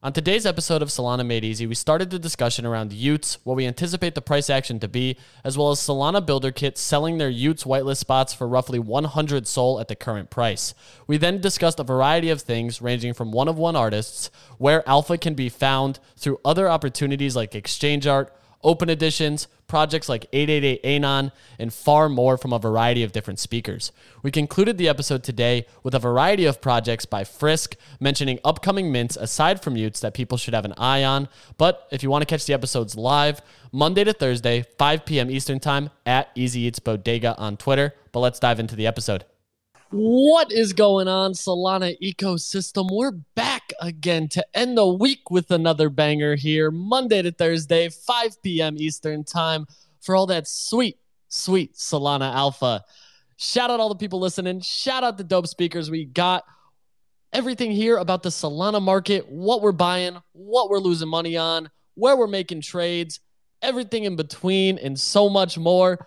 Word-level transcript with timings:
On 0.00 0.12
today's 0.12 0.46
episode 0.46 0.80
of 0.80 0.90
Solana 0.90 1.26
Made 1.26 1.44
Easy, 1.44 1.66
we 1.66 1.74
started 1.74 2.10
the 2.10 2.20
discussion 2.20 2.64
around 2.64 2.92
y00ts, 2.92 3.38
what 3.42 3.56
we 3.56 3.66
anticipate 3.66 4.14
the 4.14 4.22
price 4.22 4.48
action 4.48 4.78
to 4.78 4.86
be, 4.86 5.16
as 5.42 5.58
well 5.58 5.72
as 5.72 5.80
Solana 5.80 6.24
Builder 6.24 6.52
Kit 6.52 6.78
selling 6.78 7.18
their 7.18 7.32
y00ts 7.32 7.64
whitelist 7.64 7.96
spots 7.96 8.32
for 8.32 8.46
roughly 8.46 8.78
100 8.78 9.48
SOL 9.48 9.80
at 9.80 9.88
the 9.88 9.96
current 9.96 10.30
price. 10.30 10.72
We 11.08 11.16
then 11.16 11.40
discussed 11.40 11.80
a 11.80 11.82
variety 11.82 12.30
of 12.30 12.40
things 12.40 12.80
ranging 12.80 13.12
from 13.12 13.32
one 13.32 13.48
of 13.48 13.58
one 13.58 13.74
artists, 13.74 14.30
where 14.56 14.88
alpha 14.88 15.18
can 15.18 15.34
be 15.34 15.48
found 15.48 15.98
through 16.16 16.38
other 16.44 16.68
opportunities 16.68 17.34
like 17.34 17.56
exchange 17.56 18.06
art, 18.06 18.32
open 18.62 18.90
editions, 18.90 19.48
projects 19.66 20.08
like 20.08 20.26
888 20.32 20.84
Anon, 20.84 21.32
and 21.58 21.72
far 21.72 22.08
more 22.08 22.36
from 22.36 22.52
a 22.52 22.58
variety 22.58 23.02
of 23.02 23.12
different 23.12 23.38
speakers. 23.38 23.92
We 24.22 24.30
concluded 24.30 24.78
the 24.78 24.88
episode 24.88 25.22
today 25.22 25.66
with 25.82 25.94
a 25.94 25.98
variety 25.98 26.44
of 26.44 26.60
projects 26.60 27.04
by 27.04 27.24
Frisk, 27.24 27.76
mentioning 28.00 28.38
upcoming 28.44 28.90
mints 28.90 29.16
aside 29.16 29.62
from 29.62 29.74
y00ts 29.74 30.00
that 30.00 30.14
people 30.14 30.38
should 30.38 30.54
have 30.54 30.64
an 30.64 30.74
eye 30.76 31.04
on. 31.04 31.28
But 31.56 31.86
if 31.90 32.02
you 32.02 32.10
want 32.10 32.22
to 32.22 32.26
catch 32.26 32.46
the 32.46 32.54
episodes 32.54 32.96
live, 32.96 33.40
Monday 33.72 34.04
to 34.04 34.12
Thursday, 34.12 34.64
5 34.78 35.04
p.m. 35.04 35.30
Eastern 35.30 35.60
Time 35.60 35.90
at 36.06 36.30
Easy 36.34 36.60
Eats 36.60 36.78
Bodega 36.78 37.36
on 37.36 37.56
Twitter. 37.56 37.94
But 38.12 38.20
let's 38.20 38.38
dive 38.38 38.58
into 38.58 38.76
the 38.76 38.86
episode. 38.86 39.24
What 39.90 40.52
is 40.52 40.74
going 40.74 41.08
on, 41.08 41.32
Solana 41.32 41.98
ecosystem? 42.02 42.90
We're 42.92 43.12
back 43.34 43.72
again 43.80 44.28
to 44.28 44.44
end 44.52 44.76
the 44.76 44.86
week 44.86 45.30
with 45.30 45.50
another 45.50 45.88
banger 45.88 46.36
here, 46.36 46.70
Monday 46.70 47.22
to 47.22 47.32
Thursday, 47.32 47.88
5 47.88 48.42
p.m. 48.42 48.76
Eastern 48.76 49.24
Time, 49.24 49.66
for 50.02 50.14
all 50.14 50.26
that 50.26 50.46
sweet, 50.46 50.98
sweet 51.30 51.72
Solana 51.72 52.34
Alpha. 52.34 52.84
Shout 53.38 53.70
out 53.70 53.80
all 53.80 53.88
the 53.88 53.94
people 53.94 54.20
listening. 54.20 54.60
Shout 54.60 55.04
out 55.04 55.16
the 55.16 55.24
dope 55.24 55.46
speakers 55.46 55.90
we 55.90 56.04
got. 56.04 56.44
Everything 57.32 57.70
here 57.70 57.96
about 57.96 58.22
the 58.22 58.28
Solana 58.28 58.82
market, 58.82 59.26
what 59.26 59.62
we're 59.62 59.72
buying, 59.72 60.18
what 60.32 60.68
we're 60.68 60.80
losing 60.80 61.08
money 61.08 61.38
on, 61.38 61.70
where 61.94 62.14
we're 62.14 62.26
making 62.26 62.60
trades, 62.60 63.20
everything 63.62 64.04
in 64.04 64.16
between, 64.16 64.76
and 64.76 65.00
so 65.00 65.30
much 65.30 65.56
more. 65.56 66.06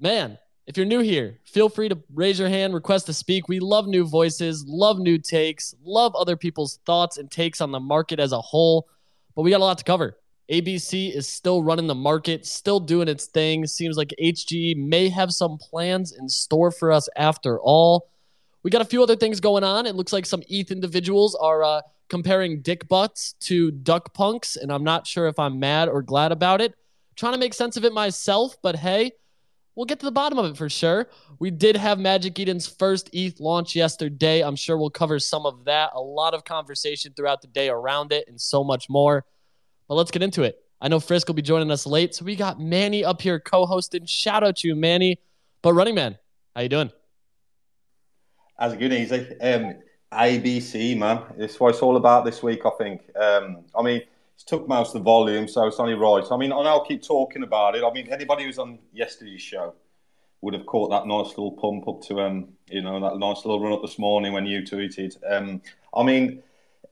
Man, 0.00 0.36
if 0.66 0.76
you're 0.76 0.86
new 0.86 1.00
here, 1.00 1.40
feel 1.44 1.68
free 1.68 1.88
to 1.90 1.98
raise 2.14 2.38
your 2.38 2.48
hand, 2.48 2.72
request 2.72 3.06
to 3.06 3.12
speak. 3.12 3.48
We 3.48 3.60
love 3.60 3.86
new 3.86 4.06
voices, 4.06 4.64
love 4.66 4.98
new 4.98 5.18
takes, 5.18 5.74
love 5.84 6.14
other 6.16 6.36
people's 6.36 6.78
thoughts 6.86 7.18
and 7.18 7.30
takes 7.30 7.60
on 7.60 7.70
the 7.70 7.80
market 7.80 8.18
as 8.18 8.32
a 8.32 8.40
whole. 8.40 8.88
But 9.34 9.42
we 9.42 9.50
got 9.50 9.60
a 9.60 9.64
lot 9.64 9.78
to 9.78 9.84
cover. 9.84 10.16
ABC 10.50 11.14
is 11.14 11.28
still 11.28 11.62
running 11.62 11.86
the 11.86 11.94
market, 11.94 12.46
still 12.46 12.80
doing 12.80 13.08
its 13.08 13.26
thing. 13.26 13.66
Seems 13.66 13.96
like 13.96 14.14
HG 14.20 14.76
may 14.76 15.08
have 15.08 15.32
some 15.32 15.58
plans 15.58 16.12
in 16.12 16.28
store 16.28 16.70
for 16.70 16.92
us 16.92 17.08
after 17.16 17.60
all. 17.60 18.10
We 18.62 18.70
got 18.70 18.82
a 18.82 18.86
few 18.86 19.02
other 19.02 19.16
things 19.16 19.40
going 19.40 19.64
on. 19.64 19.86
It 19.86 19.94
looks 19.94 20.12
like 20.12 20.24
some 20.24 20.42
ETH 20.48 20.70
individuals 20.70 21.34
are 21.34 21.62
uh, 21.62 21.82
comparing 22.08 22.62
dick 22.62 22.88
butts 22.88 23.34
to 23.40 23.70
duck 23.70 24.14
punks, 24.14 24.56
and 24.56 24.72
I'm 24.72 24.84
not 24.84 25.06
sure 25.06 25.28
if 25.28 25.38
I'm 25.38 25.58
mad 25.58 25.88
or 25.88 26.02
glad 26.02 26.32
about 26.32 26.60
it. 26.60 26.74
Trying 27.16 27.34
to 27.34 27.38
make 27.38 27.54
sense 27.54 27.76
of 27.76 27.84
it 27.84 27.92
myself, 27.92 28.56
but 28.62 28.76
hey, 28.76 29.12
we'll 29.74 29.86
get 29.86 30.00
to 30.00 30.06
the 30.06 30.12
bottom 30.12 30.38
of 30.38 30.46
it 30.46 30.56
for 30.56 30.68
sure. 30.68 31.08
We 31.38 31.50
did 31.50 31.76
have 31.76 31.98
Magic 31.98 32.38
Eden's 32.38 32.66
first 32.66 33.10
ETH 33.12 33.40
launch 33.40 33.74
yesterday. 33.74 34.42
I'm 34.42 34.56
sure 34.56 34.76
we'll 34.76 34.90
cover 34.90 35.18
some 35.18 35.46
of 35.46 35.64
that. 35.64 35.90
A 35.94 36.00
lot 36.00 36.34
of 36.34 36.44
conversation 36.44 37.12
throughout 37.14 37.42
the 37.42 37.48
day 37.48 37.68
around 37.68 38.12
it 38.12 38.26
and 38.28 38.40
so 38.40 38.64
much 38.64 38.88
more. 38.88 39.24
But 39.88 39.94
let's 39.94 40.10
get 40.10 40.22
into 40.22 40.42
it. 40.42 40.60
I 40.80 40.88
know 40.88 41.00
Frisk 41.00 41.28
will 41.28 41.34
be 41.34 41.42
joining 41.42 41.70
us 41.70 41.86
late, 41.86 42.14
so 42.14 42.24
we 42.24 42.36
got 42.36 42.60
Manny 42.60 43.04
up 43.04 43.22
here 43.22 43.40
co-hosting. 43.40 44.06
Shout 44.06 44.44
out 44.44 44.56
to 44.56 44.68
you, 44.68 44.74
Manny. 44.74 45.18
But 45.62 45.72
Running 45.72 45.94
Man, 45.94 46.18
how 46.54 46.62
you 46.62 46.68
doing? 46.68 46.90
It 48.60 48.78
going, 48.78 48.92
easy? 48.92 49.40
Um, 49.40 49.74
ABC, 50.12 50.96
man. 50.96 51.22
It's 51.38 51.58
what 51.58 51.70
it's 51.70 51.82
all 51.82 51.96
about 51.96 52.24
this 52.24 52.42
week, 52.42 52.60
I 52.64 52.70
think. 52.78 53.02
Um, 53.16 53.64
I 53.76 53.82
mean, 53.82 54.02
it's 54.34 54.44
took 54.44 54.68
most 54.68 54.88
of 54.88 55.00
the 55.00 55.04
volume, 55.04 55.46
so 55.46 55.66
it's 55.66 55.78
only 55.78 55.94
right. 55.94 56.24
I 56.30 56.36
mean, 56.36 56.52
and 56.52 56.68
I'll 56.68 56.84
keep 56.84 57.02
talking 57.02 57.42
about 57.42 57.76
it. 57.76 57.84
I 57.84 57.92
mean, 57.92 58.08
anybody 58.12 58.44
who's 58.44 58.58
on 58.58 58.78
yesterday's 58.92 59.42
show 59.42 59.74
would 60.40 60.54
have 60.54 60.66
caught 60.66 60.90
that 60.90 61.06
nice 61.06 61.28
little 61.28 61.52
pump 61.52 61.88
up 61.88 62.02
to, 62.02 62.20
um, 62.20 62.48
you 62.68 62.82
know, 62.82 63.00
that 63.00 63.18
nice 63.18 63.44
little 63.44 63.60
run 63.60 63.72
up 63.72 63.82
this 63.82 63.98
morning 63.98 64.32
when 64.32 64.44
you 64.44 64.62
tweeted. 64.62 65.16
Um, 65.30 65.62
I 65.94 66.02
mean, 66.02 66.42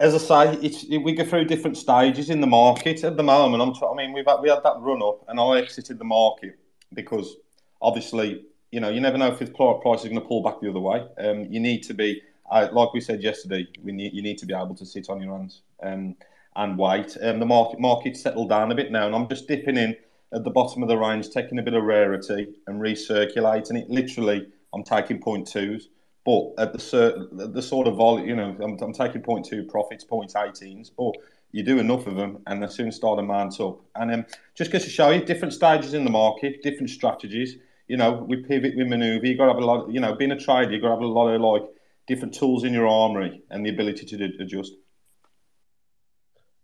as 0.00 0.14
I 0.14 0.18
say, 0.18 0.58
it's 0.62 0.84
it, 0.84 0.98
we 0.98 1.12
go 1.12 1.24
through 1.24 1.44
different 1.44 1.76
stages 1.76 2.30
in 2.30 2.40
the 2.40 2.46
market 2.46 3.04
at 3.04 3.16
the 3.16 3.22
moment. 3.22 3.62
I'm, 3.62 3.90
I 3.90 3.94
mean, 3.94 4.12
we've 4.12 4.26
had, 4.26 4.40
we 4.40 4.48
had 4.48 4.62
that 4.62 4.80
run 4.80 5.02
up, 5.02 5.24
and 5.28 5.38
I 5.38 5.58
exited 5.58 5.98
the 5.98 6.04
market 6.04 6.58
because 6.94 7.36
obviously, 7.80 8.44
you 8.70 8.80
know, 8.80 8.88
you 8.88 9.00
never 9.00 9.18
know 9.18 9.28
if 9.28 9.38
the 9.38 9.46
price 9.46 10.00
is 10.00 10.08
going 10.08 10.20
to 10.20 10.26
pull 10.26 10.42
back 10.42 10.60
the 10.60 10.70
other 10.70 10.80
way. 10.80 11.06
Um, 11.18 11.46
you 11.50 11.60
need 11.60 11.82
to 11.84 11.94
be, 11.94 12.22
like 12.50 12.92
we 12.94 13.00
said 13.00 13.22
yesterday, 13.22 13.68
we 13.82 13.92
need, 13.92 14.14
you 14.14 14.22
need 14.22 14.38
to 14.38 14.46
be 14.46 14.54
able 14.54 14.74
to 14.76 14.86
sit 14.86 15.10
on 15.10 15.20
your 15.20 15.36
hands. 15.36 15.60
Um, 15.82 16.16
and 16.56 16.76
white. 16.76 17.16
Um, 17.22 17.40
the 17.40 17.46
market 17.46 17.80
market 17.80 18.16
settled 18.16 18.48
down 18.48 18.72
a 18.72 18.74
bit 18.74 18.90
now, 18.90 19.06
and 19.06 19.14
I'm 19.14 19.28
just 19.28 19.48
dipping 19.48 19.76
in 19.76 19.96
at 20.32 20.44
the 20.44 20.50
bottom 20.50 20.82
of 20.82 20.88
the 20.88 20.96
range, 20.96 21.30
taking 21.30 21.58
a 21.58 21.62
bit 21.62 21.74
of 21.74 21.84
rarity 21.84 22.48
and 22.66 22.80
recirculating 22.80 23.78
it. 23.80 23.90
Literally, 23.90 24.46
I'm 24.72 24.82
taking 24.82 25.20
point 25.20 25.46
twos, 25.46 25.88
but 26.24 26.52
at 26.58 26.72
the 26.72 27.50
the 27.52 27.62
sort 27.62 27.86
of 27.86 27.96
volume, 27.96 28.28
you 28.28 28.36
know, 28.36 28.56
I'm, 28.62 28.78
I'm 28.80 28.92
taking 28.92 29.22
point 29.22 29.44
two 29.44 29.64
profits, 29.64 30.04
point 30.04 30.34
eighteens, 30.36 30.90
but 30.90 31.14
you 31.52 31.62
do 31.62 31.78
enough 31.78 32.06
of 32.06 32.16
them, 32.16 32.38
and 32.46 32.62
they 32.62 32.68
soon 32.68 32.90
start 32.92 33.18
to 33.18 33.22
mount 33.22 33.60
up. 33.60 33.80
And 33.94 34.12
um, 34.12 34.26
just 34.54 34.70
to 34.70 34.80
show 34.80 35.10
you 35.10 35.22
different 35.22 35.52
stages 35.52 35.92
in 35.94 36.04
the 36.04 36.10
market, 36.10 36.62
different 36.62 36.90
strategies. 36.90 37.56
You 37.88 37.98
know, 37.98 38.12
we 38.12 38.36
pivot, 38.36 38.74
we 38.74 38.84
maneuver. 38.84 39.26
You 39.26 39.36
got 39.36 39.46
to 39.46 39.52
have 39.52 39.62
a 39.62 39.66
lot. 39.66 39.84
Of, 39.84 39.94
you 39.94 40.00
know, 40.00 40.14
being 40.14 40.32
a 40.32 40.38
trader, 40.38 40.72
you 40.72 40.80
got 40.80 40.88
to 40.88 40.94
have 40.94 41.02
a 41.02 41.06
lot 41.06 41.28
of 41.28 41.40
like 41.42 41.64
different 42.06 42.32
tools 42.32 42.64
in 42.64 42.72
your 42.72 42.88
armory 42.88 43.42
and 43.50 43.66
the 43.66 43.70
ability 43.70 44.06
to 44.06 44.24
adjust. 44.40 44.72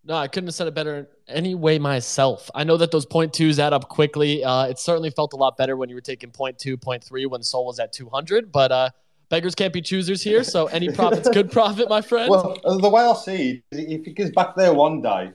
No, 0.08 0.16
I 0.16 0.26
couldn't 0.26 0.46
have 0.46 0.54
said 0.54 0.66
it 0.66 0.74
better 0.74 1.06
any 1.28 1.54
way 1.54 1.78
myself. 1.78 2.50
I 2.54 2.64
know 2.64 2.78
that 2.78 2.91
those 2.91 3.04
point 3.04 3.34
twos 3.34 3.58
add 3.58 3.74
up 3.74 3.91
quickly. 3.91 4.42
Uh, 4.42 4.64
it 4.64 4.78
certainly 4.78 5.10
felt 5.10 5.34
a 5.34 5.36
lot 5.36 5.58
better 5.58 5.76
when 5.76 5.91
you 5.91 5.94
were 5.94 6.00
taking 6.00 6.30
point 6.30 6.58
two, 6.58 6.78
point 6.78 7.04
three 7.04 7.26
when 7.26 7.42
Sol 7.42 7.66
was 7.66 7.78
at 7.78 7.92
200, 7.92 8.50
but 8.50 8.72
uh, 8.72 8.88
beggars 9.28 9.54
can't 9.54 9.72
be 9.72 9.82
choosers 9.82 10.22
here. 10.22 10.42
So 10.44 10.66
any 10.69 10.88
profit's 10.94 11.28
good 11.28 11.52
profit, 11.52 11.91
my 11.91 12.00
friend. 12.00 12.30
Well, 12.30 12.58
the 12.64 12.88
way 12.88 13.02
I 13.02 13.12
see 13.12 13.62
it, 13.70 13.78
if 13.78 14.06
it 14.06 14.14
gets 14.14 14.30
back 14.30 14.56
there 14.56 14.72
one 14.72 15.02
day, 15.02 15.32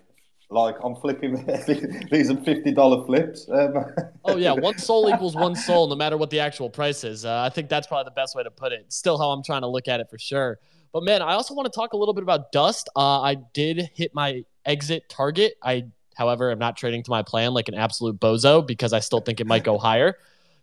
like 0.50 0.75
I'm 0.84 0.95
flipping 0.95 1.45
these 2.11 2.31
are 2.31 2.38
fifty 2.38 2.72
dollar 2.72 3.05
flips. 3.05 3.47
Um, 3.50 3.75
oh 4.25 4.38
yeah, 4.38 4.53
one 4.53 4.79
SOL 4.79 5.07
equals 5.13 5.35
one 5.35 5.55
SOL, 5.55 5.88
no 5.88 5.95
matter 5.95 6.17
what 6.17 6.31
the 6.31 6.40
actual 6.40 6.72
price 6.72 7.03
is. 7.03 7.25
Uh, 7.25 7.44
I 7.44 7.50
think 7.50 7.69
that's 7.69 7.85
probably 7.85 8.05
the 8.05 8.16
best 8.16 8.35
way 8.35 8.41
to 8.41 8.51
put 8.51 8.72
it. 8.72 8.91
Still, 8.91 9.19
how 9.19 9.29
I'm 9.29 9.44
trying 9.44 9.61
to 9.61 9.67
look 9.67 9.88
at 9.88 10.00
it 10.00 10.09
for 10.09 10.17
sure. 10.17 10.59
But 10.94 11.04
man, 11.04 11.24
I 11.24 11.34
also 11.34 11.56
want 11.56 11.66
to 11.66 11.76
talk 11.76 11.94
a 11.94 11.98
little 11.98 12.14
bit 12.14 12.22
about 12.22 12.52
Dust. 12.52 12.88
Uh, 12.96 13.20
I 13.22 13.36
did 13.54 13.90
hit 13.96 14.14
my 14.14 14.46
exit 14.64 15.09
target. 15.09 15.56
I, 15.62 15.86
however, 16.16 16.52
am 16.52 16.59
not 16.59 16.78
trading 16.78 17.02
to 17.04 17.09
my 17.09 17.24
plan 17.24 17.54
like 17.54 17.68
an 17.68 17.74
absolute 17.74 18.20
bozo 18.20 18.66
because 18.66 18.94
I 18.94 19.00
still 19.00 19.20
think 19.20 19.40
it 19.40 19.48
might 19.48 19.64
go 19.64 19.78
higher. 19.80 20.18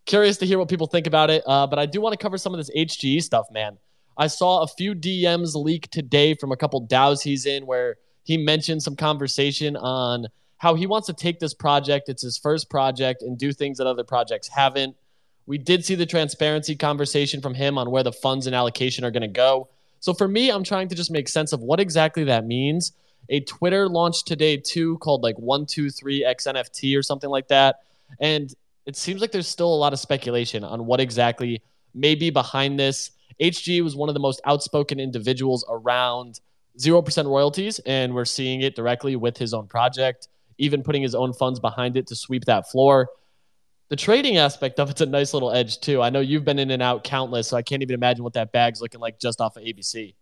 Curious 0.06 0.38
to 0.38 0.46
hear 0.46 0.58
what 0.58 0.68
people 0.68 0.86
think 0.86 1.08
about 1.08 1.30
it, 1.30 1.42
uh, 1.46 1.66
but 1.66 1.78
I 1.78 1.86
do 1.86 2.00
want 2.00 2.12
to 2.12 2.16
cover 2.16 2.38
some 2.38 2.54
of 2.54 2.58
this 2.58 2.70
HGE 2.70 3.22
stuff, 3.22 3.46
man. 3.50 3.76
I 4.16 4.28
saw 4.28 4.62
a 4.62 4.66
few 4.66 4.94
DMs 4.94 5.54
leak 5.54 5.90
today 5.90 6.34
from 6.34 6.52
a 6.52 6.56
couple 6.56 6.86
DAOs 6.86 7.22
he's 7.22 7.44
in 7.44 7.66
where 7.66 7.96
he 8.22 8.36
mentioned 8.36 8.82
some 8.82 8.96
conversation 8.96 9.76
on 9.76 10.26
how 10.58 10.74
he 10.74 10.86
wants 10.86 11.06
to 11.06 11.12
take 11.12 11.40
this 11.40 11.54
project. 11.54 12.08
It's 12.08 12.22
his 12.22 12.38
first 12.38 12.70
project 12.70 13.22
and 13.22 13.36
do 13.36 13.52
things 13.52 13.78
that 13.78 13.86
other 13.86 14.04
projects 14.04 14.48
haven't. 14.48 14.94
We 15.46 15.58
did 15.58 15.84
see 15.84 15.96
the 15.96 16.06
transparency 16.06 16.76
conversation 16.76 17.40
from 17.40 17.54
him 17.54 17.78
on 17.78 17.90
where 17.90 18.02
the 18.02 18.12
funds 18.12 18.46
and 18.46 18.54
allocation 18.54 19.04
are 19.04 19.10
going 19.10 19.22
to 19.22 19.28
go. 19.28 19.68
So 20.00 20.12
for 20.12 20.26
me, 20.26 20.50
I'm 20.50 20.64
trying 20.64 20.88
to 20.88 20.94
just 20.94 21.10
make 21.10 21.28
sense 21.28 21.52
of 21.52 21.60
what 21.60 21.80
exactly 21.80 22.24
that 22.24 22.46
means 22.46 22.92
a 23.30 23.40
Twitter 23.40 23.88
launched 23.88 24.26
today 24.26 24.56
too 24.56 24.98
called 24.98 25.22
like 25.22 25.36
123XNFT 25.36 26.98
or 26.98 27.02
something 27.02 27.30
like 27.30 27.48
that. 27.48 27.76
And 28.18 28.52
it 28.86 28.96
seems 28.96 29.20
like 29.20 29.30
there's 29.30 29.46
still 29.46 29.72
a 29.72 29.76
lot 29.76 29.92
of 29.92 30.00
speculation 30.00 30.64
on 30.64 30.84
what 30.84 31.00
exactly 31.00 31.62
may 31.94 32.14
be 32.16 32.30
behind 32.30 32.78
this. 32.78 33.12
HG 33.40 33.82
was 33.82 33.94
one 33.94 34.08
of 34.08 34.14
the 34.14 34.20
most 34.20 34.40
outspoken 34.44 34.98
individuals 34.98 35.64
around 35.68 36.40
0% 36.78 37.26
royalties, 37.26 37.78
and 37.80 38.14
we're 38.14 38.24
seeing 38.24 38.62
it 38.62 38.74
directly 38.74 39.16
with 39.16 39.36
his 39.38 39.54
own 39.54 39.66
project, 39.66 40.28
even 40.58 40.82
putting 40.82 41.02
his 41.02 41.14
own 41.14 41.32
funds 41.32 41.60
behind 41.60 41.96
it 41.96 42.06
to 42.08 42.16
sweep 42.16 42.44
that 42.46 42.68
floor. 42.70 43.08
The 43.90 43.96
trading 43.96 44.36
aspect 44.36 44.78
of 44.78 44.88
it's 44.88 45.00
a 45.00 45.06
nice 45.06 45.34
little 45.34 45.50
edge, 45.50 45.80
too. 45.80 46.00
I 46.00 46.10
know 46.10 46.20
you've 46.20 46.44
been 46.44 46.60
in 46.60 46.70
and 46.70 46.80
out 46.80 47.02
countless, 47.02 47.48
so 47.48 47.56
I 47.56 47.62
can't 47.62 47.82
even 47.82 47.94
imagine 47.94 48.22
what 48.22 48.34
that 48.34 48.52
bag's 48.52 48.80
looking 48.80 49.00
like 49.00 49.18
just 49.18 49.40
off 49.40 49.56
of 49.56 49.64
ABC. 49.64 50.14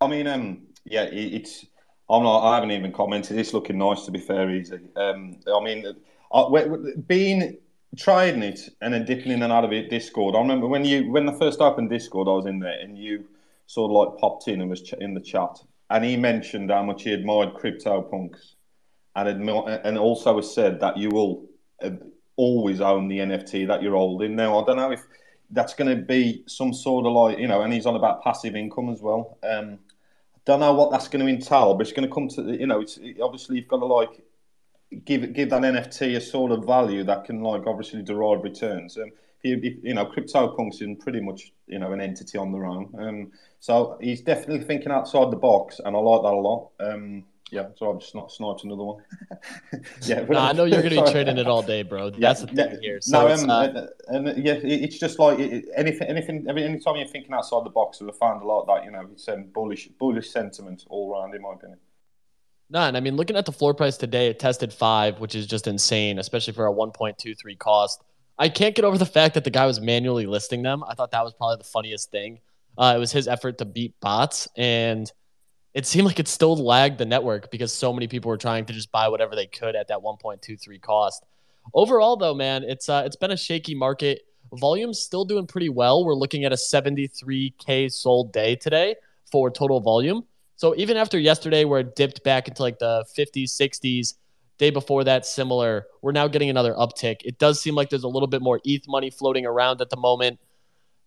I 0.00 0.06
mean, 0.06 0.26
um, 0.26 0.62
yeah, 0.84 1.02
it's 1.02 1.66
I'm 2.08 2.22
not. 2.22 2.40
I 2.40 2.54
haven't 2.54 2.70
even 2.70 2.90
commented. 2.90 3.38
It's 3.38 3.52
looking 3.52 3.76
nice. 3.78 4.06
To 4.06 4.10
be 4.10 4.18
fair, 4.18 4.50
easy. 4.50 4.80
Um, 4.96 5.36
I 5.46 5.62
mean, 5.62 5.84
I, 6.32 6.66
being 7.06 7.58
trying 7.96 8.42
it 8.42 8.60
and 8.80 8.92
then 8.92 9.04
dipping 9.04 9.32
in 9.32 9.42
and 9.42 9.52
out 9.52 9.64
of 9.64 9.72
it. 9.72 9.90
Discord. 9.90 10.34
I 10.34 10.38
remember 10.38 10.66
when 10.66 10.86
you 10.86 11.10
when 11.10 11.28
I 11.28 11.38
first 11.38 11.60
opened 11.60 11.90
Discord, 11.90 12.28
I 12.28 12.32
was 12.32 12.46
in 12.46 12.60
there 12.60 12.78
and 12.80 12.98
you 12.98 13.24
sort 13.66 13.90
of 13.90 14.10
like 14.10 14.20
popped 14.20 14.48
in 14.48 14.60
and 14.62 14.70
was 14.70 14.82
ch- 14.82 14.94
in 14.94 15.12
the 15.12 15.20
chat, 15.20 15.58
and 15.90 16.02
he 16.02 16.16
mentioned 16.16 16.70
how 16.70 16.82
much 16.82 17.02
he 17.02 17.12
admired 17.12 17.54
CryptoPunks, 17.54 18.54
and 19.16 19.28
admi- 19.28 19.80
and 19.84 19.98
also 19.98 20.40
said 20.40 20.80
that 20.80 20.96
you 20.96 21.10
will 21.10 21.46
uh, 21.82 21.90
always 22.36 22.80
own 22.80 23.08
the 23.08 23.18
NFT 23.18 23.66
that 23.68 23.82
you're 23.82 23.96
holding. 23.96 24.36
Now, 24.36 24.60
I 24.60 24.64
don't 24.64 24.76
know 24.76 24.92
if 24.92 25.02
that's 25.50 25.74
going 25.74 25.96
to 25.96 26.02
be 26.02 26.42
some 26.46 26.72
sort 26.72 27.06
of 27.06 27.12
like 27.12 27.38
you 27.38 27.48
know, 27.48 27.62
and 27.62 27.72
he's 27.72 27.86
on 27.86 27.96
about 27.96 28.22
passive 28.22 28.56
income 28.56 28.90
as 28.90 29.00
well. 29.00 29.38
Um, 29.42 29.78
I 30.36 30.40
don't 30.44 30.60
know 30.60 30.74
what 30.74 30.90
that's 30.90 31.08
going 31.08 31.24
to 31.24 31.32
entail, 31.32 31.74
but 31.74 31.86
it's 31.86 31.92
going 31.92 32.08
to 32.08 32.14
come 32.14 32.28
to 32.28 32.58
you 32.58 32.66
know, 32.66 32.80
it's 32.80 32.98
obviously 33.22 33.56
you've 33.56 33.68
got 33.68 33.78
to 33.78 33.86
like 33.86 34.22
give 35.04 35.32
give 35.32 35.50
that 35.50 35.62
NFT 35.62 36.16
a 36.16 36.20
sort 36.20 36.52
of 36.52 36.64
value 36.64 37.04
that 37.04 37.24
can 37.24 37.42
like 37.42 37.66
obviously 37.66 38.02
derive 38.02 38.42
returns. 38.42 38.96
Um, 38.96 39.10
you, 39.42 39.78
you 39.82 39.92
know, 39.92 40.06
CryptoPunks 40.06 40.80
is 40.80 40.96
pretty 41.00 41.20
much 41.20 41.52
you 41.66 41.78
know 41.78 41.92
an 41.92 42.00
entity 42.00 42.38
on 42.38 42.52
their 42.52 42.64
own. 42.64 42.92
Um, 42.98 43.32
so 43.60 43.98
he's 44.00 44.22
definitely 44.22 44.64
thinking 44.64 44.90
outside 44.90 45.30
the 45.30 45.36
box, 45.36 45.80
and 45.84 45.94
I 45.94 45.98
like 45.98 46.22
that 46.22 46.32
a 46.32 46.40
lot. 46.40 46.70
Um, 46.80 47.24
yeah, 47.54 47.68
so 47.76 47.92
I've 47.92 48.00
just 48.00 48.14
not 48.14 48.32
sniped 48.32 48.64
another 48.64 48.82
one. 48.82 49.02
yeah, 50.02 50.26
I 50.28 50.52
know 50.52 50.64
you're 50.64 50.82
going 50.82 50.94
to 50.94 51.04
be 51.04 51.10
trading 51.12 51.38
it 51.38 51.46
all 51.46 51.62
day, 51.62 51.82
bro. 51.82 52.10
That's 52.10 52.40
yeah, 52.40 52.46
the 52.46 52.70
thing 52.70 52.82
here. 52.82 53.00
So 53.00 53.28
no, 53.28 53.32
um, 53.32 53.48
uh, 53.48 53.86
and, 54.08 54.28
and, 54.28 54.44
yeah, 54.44 54.54
it's 54.54 54.98
just 54.98 55.20
like 55.20 55.38
anything, 55.38 56.08
anything. 56.08 56.46
Every 56.48 56.64
anytime 56.64 56.96
you're 56.96 57.06
thinking 57.06 57.32
outside 57.32 57.64
the 57.64 57.70
box, 57.70 58.02
I 58.02 58.10
find 58.12 58.42
a 58.42 58.46
lot 58.46 58.66
that 58.66 58.84
you 58.84 58.90
know 58.90 59.08
it's 59.12 59.28
um, 59.28 59.44
bullish, 59.54 59.88
bullish 60.00 60.30
sentiment 60.30 60.84
all 60.88 61.12
around, 61.14 61.34
in 61.34 61.42
my 61.42 61.52
opinion. 61.52 61.78
No, 62.70 62.80
and 62.80 62.96
I 62.96 63.00
mean, 63.00 63.16
looking 63.16 63.36
at 63.36 63.46
the 63.46 63.52
floor 63.52 63.72
price 63.72 63.96
today, 63.96 64.28
it 64.28 64.40
tested 64.40 64.72
five, 64.72 65.20
which 65.20 65.36
is 65.36 65.46
just 65.46 65.68
insane, 65.68 66.18
especially 66.18 66.54
for 66.54 66.66
a 66.66 66.72
1.23 66.72 67.58
cost. 67.58 68.02
I 68.36 68.48
can't 68.48 68.74
get 68.74 68.84
over 68.84 68.98
the 68.98 69.06
fact 69.06 69.34
that 69.34 69.44
the 69.44 69.50
guy 69.50 69.66
was 69.66 69.80
manually 69.80 70.26
listing 70.26 70.62
them. 70.62 70.82
I 70.88 70.94
thought 70.94 71.12
that 71.12 71.22
was 71.22 71.34
probably 71.34 71.58
the 71.58 71.64
funniest 71.64 72.10
thing. 72.10 72.40
Uh, 72.76 72.94
it 72.96 72.98
was 72.98 73.12
his 73.12 73.28
effort 73.28 73.58
to 73.58 73.64
beat 73.64 73.94
bots, 74.00 74.48
and 74.56 75.12
it 75.74 75.86
seemed 75.86 76.06
like 76.06 76.20
it 76.20 76.28
still 76.28 76.56
lagged 76.56 76.98
the 76.98 77.04
network 77.04 77.50
because 77.50 77.72
so 77.72 77.92
many 77.92 78.06
people 78.06 78.28
were 78.28 78.38
trying 78.38 78.64
to 78.66 78.72
just 78.72 78.92
buy 78.92 79.08
whatever 79.08 79.34
they 79.34 79.46
could 79.46 79.74
at 79.74 79.88
that 79.88 79.98
1.23 79.98 80.80
cost. 80.80 81.24
Overall, 81.74 82.16
though, 82.16 82.34
man, 82.34 82.62
it's 82.62 82.88
uh, 82.88 83.02
it's 83.04 83.16
been 83.16 83.32
a 83.32 83.36
shaky 83.36 83.74
market. 83.74 84.22
Volume's 84.52 85.00
still 85.00 85.24
doing 85.24 85.46
pretty 85.46 85.68
well. 85.68 86.04
We're 86.04 86.14
looking 86.14 86.44
at 86.44 86.52
a 86.52 86.56
73k 86.56 87.90
sold 87.90 88.32
day 88.32 88.54
today 88.54 88.94
for 89.32 89.50
total 89.50 89.80
volume. 89.80 90.24
So 90.56 90.76
even 90.76 90.96
after 90.96 91.18
yesterday, 91.18 91.64
where 91.64 91.80
it 91.80 91.96
dipped 91.96 92.22
back 92.22 92.46
into 92.46 92.62
like 92.62 92.78
the 92.78 93.04
50s, 93.18 93.50
60s, 93.60 94.14
day 94.58 94.70
before 94.70 95.02
that, 95.04 95.26
similar, 95.26 95.86
we're 96.02 96.12
now 96.12 96.28
getting 96.28 96.50
another 96.50 96.74
uptick. 96.74 97.16
It 97.24 97.38
does 97.38 97.60
seem 97.60 97.74
like 97.74 97.90
there's 97.90 98.04
a 98.04 98.08
little 98.08 98.28
bit 98.28 98.42
more 98.42 98.60
ETH 98.64 98.86
money 98.86 99.10
floating 99.10 99.46
around 99.46 99.80
at 99.80 99.90
the 99.90 99.96
moment. 99.96 100.38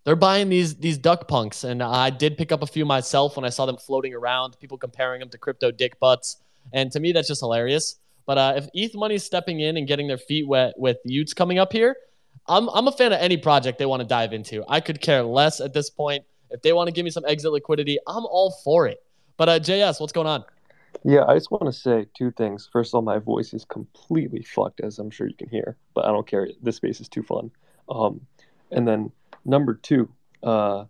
They're 0.08 0.16
buying 0.16 0.48
these 0.48 0.76
these 0.76 0.98
duck 0.98 1.28
punks, 1.28 1.66
and 1.66 1.84
I 1.84 2.10
did 2.12 2.38
pick 2.38 2.54
up 2.54 2.64
a 2.64 2.66
few 2.66 2.86
myself 2.86 3.36
when 3.36 3.44
I 3.44 3.50
saw 3.50 3.66
them 3.66 3.76
floating 3.76 4.14
around. 4.14 4.58
People 4.58 4.78
comparing 4.78 5.20
them 5.20 5.28
to 5.28 5.38
crypto 5.38 5.70
dick 5.70 6.00
butts, 6.00 6.38
and 6.72 6.90
to 6.94 7.02
me, 7.02 7.12
that's 7.12 7.28
just 7.28 7.42
hilarious. 7.42 7.98
But 8.26 8.38
uh, 8.38 8.54
if 8.56 8.70
ETH 8.74 8.96
money's 8.96 9.26
stepping 9.26 9.60
in 9.60 9.76
and 9.76 9.86
getting 9.86 10.08
their 10.08 10.18
feet 10.18 10.48
wet 10.48 10.76
with 10.78 10.96
y00ts 11.06 11.36
coming 11.36 11.60
up 11.60 11.74
here, 11.74 11.98
I'm 12.48 12.70
I'm 12.70 12.88
a 12.88 12.92
fan 12.94 13.12
of 13.12 13.20
any 13.20 13.36
project 13.36 13.80
they 13.80 13.86
want 13.86 14.00
to 14.00 14.08
dive 14.08 14.32
into. 14.32 14.64
I 14.70 14.80
could 14.80 15.02
care 15.02 15.24
less 15.24 15.60
at 15.60 15.74
this 15.74 15.90
point. 15.90 16.24
If 16.52 16.62
they 16.62 16.72
want 16.72 16.88
to 16.88 16.94
give 16.94 17.04
me 17.04 17.12
some 17.12 17.26
exit 17.28 17.52
liquidity, 17.52 17.98
I'm 18.08 18.26
all 18.28 18.52
for 18.64 18.88
it. 18.88 19.04
But 19.36 19.50
uh, 19.50 19.60
JS, 19.60 20.00
what's 20.00 20.14
going 20.14 20.28
on? 20.28 20.46
Yeah, 21.04 21.26
I 21.28 21.34
just 21.34 21.52
want 21.52 21.66
to 21.66 21.74
say 21.74 22.08
two 22.18 22.32
things. 22.32 22.70
First 22.72 22.92
of 22.92 22.96
all, 22.96 23.02
my 23.02 23.18
voice 23.18 23.54
is 23.54 23.66
completely 23.66 24.42
fucked, 24.42 24.80
as 24.80 25.00
I'm 25.00 25.10
sure 25.10 25.28
you 25.28 25.36
can 25.36 25.50
hear, 25.50 25.76
but 25.94 26.06
I 26.06 26.14
don't 26.14 26.26
care. 26.26 26.48
This 26.62 26.78
space 26.78 27.02
is 27.02 27.10
too 27.10 27.24
fun. 27.24 27.52
Um, 27.90 28.22
and 28.72 28.88
then 28.88 29.12
number 29.48 29.74
two, 29.74 30.10
uh, 30.44 30.86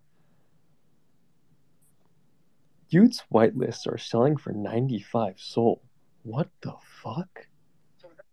y00ts 2.92 3.22
whitelists 3.32 3.86
are 3.86 3.98
selling 3.98 4.36
for 4.36 4.52
95 4.52 5.34
SOL. 5.36 5.82
What 6.22 6.48
the 6.62 6.74
fuck? 7.02 7.46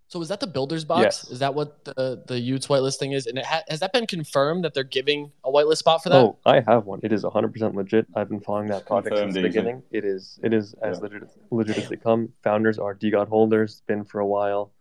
So 0.07 0.21
is 0.21 0.29
that 0.29 0.39
the 0.39 0.47
builder's 0.47 0.85
box? 0.85 1.01
Yes. 1.01 1.31
Is 1.31 1.39
that 1.39 1.53
what 1.55 1.83
the 1.83 2.23
the 2.27 2.35
y00ts 2.35 2.67
whitelisting 2.67 3.13
is? 3.13 3.25
And 3.25 3.39
ha- 3.39 3.63
has 3.67 3.79
that 3.79 3.91
been 3.91 4.07
confirmed 4.07 4.63
that 4.63 4.73
they're 4.73 4.83
giving 4.83 5.31
a 5.43 5.51
whitelist 5.51 5.77
spot 5.77 6.03
for 6.03 6.09
that? 6.09 6.17
Oh, 6.17 6.37
I 6.45 6.61
have 6.61 6.85
one. 6.85 6.99
It 7.03 7.11
is 7.11 7.23
100% 7.23 7.75
legit. 7.75 8.05
I've 8.15 8.29
been 8.29 8.39
following 8.39 8.67
that 8.67 8.85
project 8.85 9.17
since 9.17 9.33
the 9.33 9.41
beginning. 9.41 9.83
It 9.91 10.05
is 10.05 10.39
it 10.43 10.53
is 10.53 10.73
as 10.81 10.97
yeah. 10.97 11.03
legit 11.03 11.29
legit 11.51 11.77
as 11.77 11.89
they 11.89 11.97
come. 11.97 12.29
Founders 12.43 12.79
are 12.79 12.95
DeGod 12.95 13.27
holders. 13.27 13.71
It's 13.73 13.81
Been 13.81 14.05
for 14.05 14.19
a 14.19 14.27
while. 14.27 14.71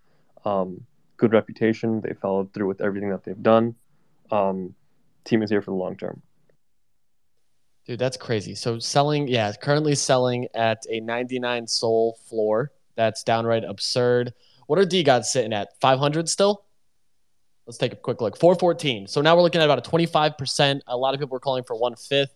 Um, 0.44 0.82
good 1.16 1.32
reputation. 1.32 2.00
They 2.00 2.12
followed 2.14 2.52
through 2.52 2.68
with 2.68 2.80
everything 2.80 3.10
that 3.10 3.24
they've 3.24 3.42
done. 3.42 3.74
Um, 4.30 4.74
team 5.24 5.42
is 5.42 5.50
here 5.50 5.62
for 5.62 5.70
the 5.70 5.76
long 5.76 5.96
term. 5.96 6.22
Dude, 7.86 7.98
that's 7.98 8.16
crazy. 8.16 8.54
So 8.54 8.78
selling, 8.78 9.28
yeah, 9.28 9.52
currently 9.52 9.94
selling 9.94 10.48
at 10.54 10.84
a 10.88 11.00
99 11.00 11.66
SOL 11.66 12.18
floor. 12.26 12.72
That's 12.96 13.22
downright 13.22 13.64
absurd. 13.64 14.32
What 14.66 14.78
are 14.78 14.84
DeGods 14.84 15.24
sitting 15.24 15.52
at? 15.52 15.68
500 15.80 16.28
still? 16.28 16.64
Let's 17.66 17.78
take 17.78 17.92
a 17.92 17.96
quick 17.96 18.20
look. 18.20 18.38
414. 18.38 19.06
So 19.06 19.20
now 19.20 19.36
we're 19.36 19.42
looking 19.42 19.60
at 19.60 19.66
about 19.66 19.86
a 19.86 19.90
25%. 19.90 20.80
A 20.86 20.96
lot 20.96 21.14
of 21.14 21.20
people 21.20 21.36
are 21.36 21.40
calling 21.40 21.64
for 21.64 21.76
one 21.76 21.94
fifth. 21.96 22.34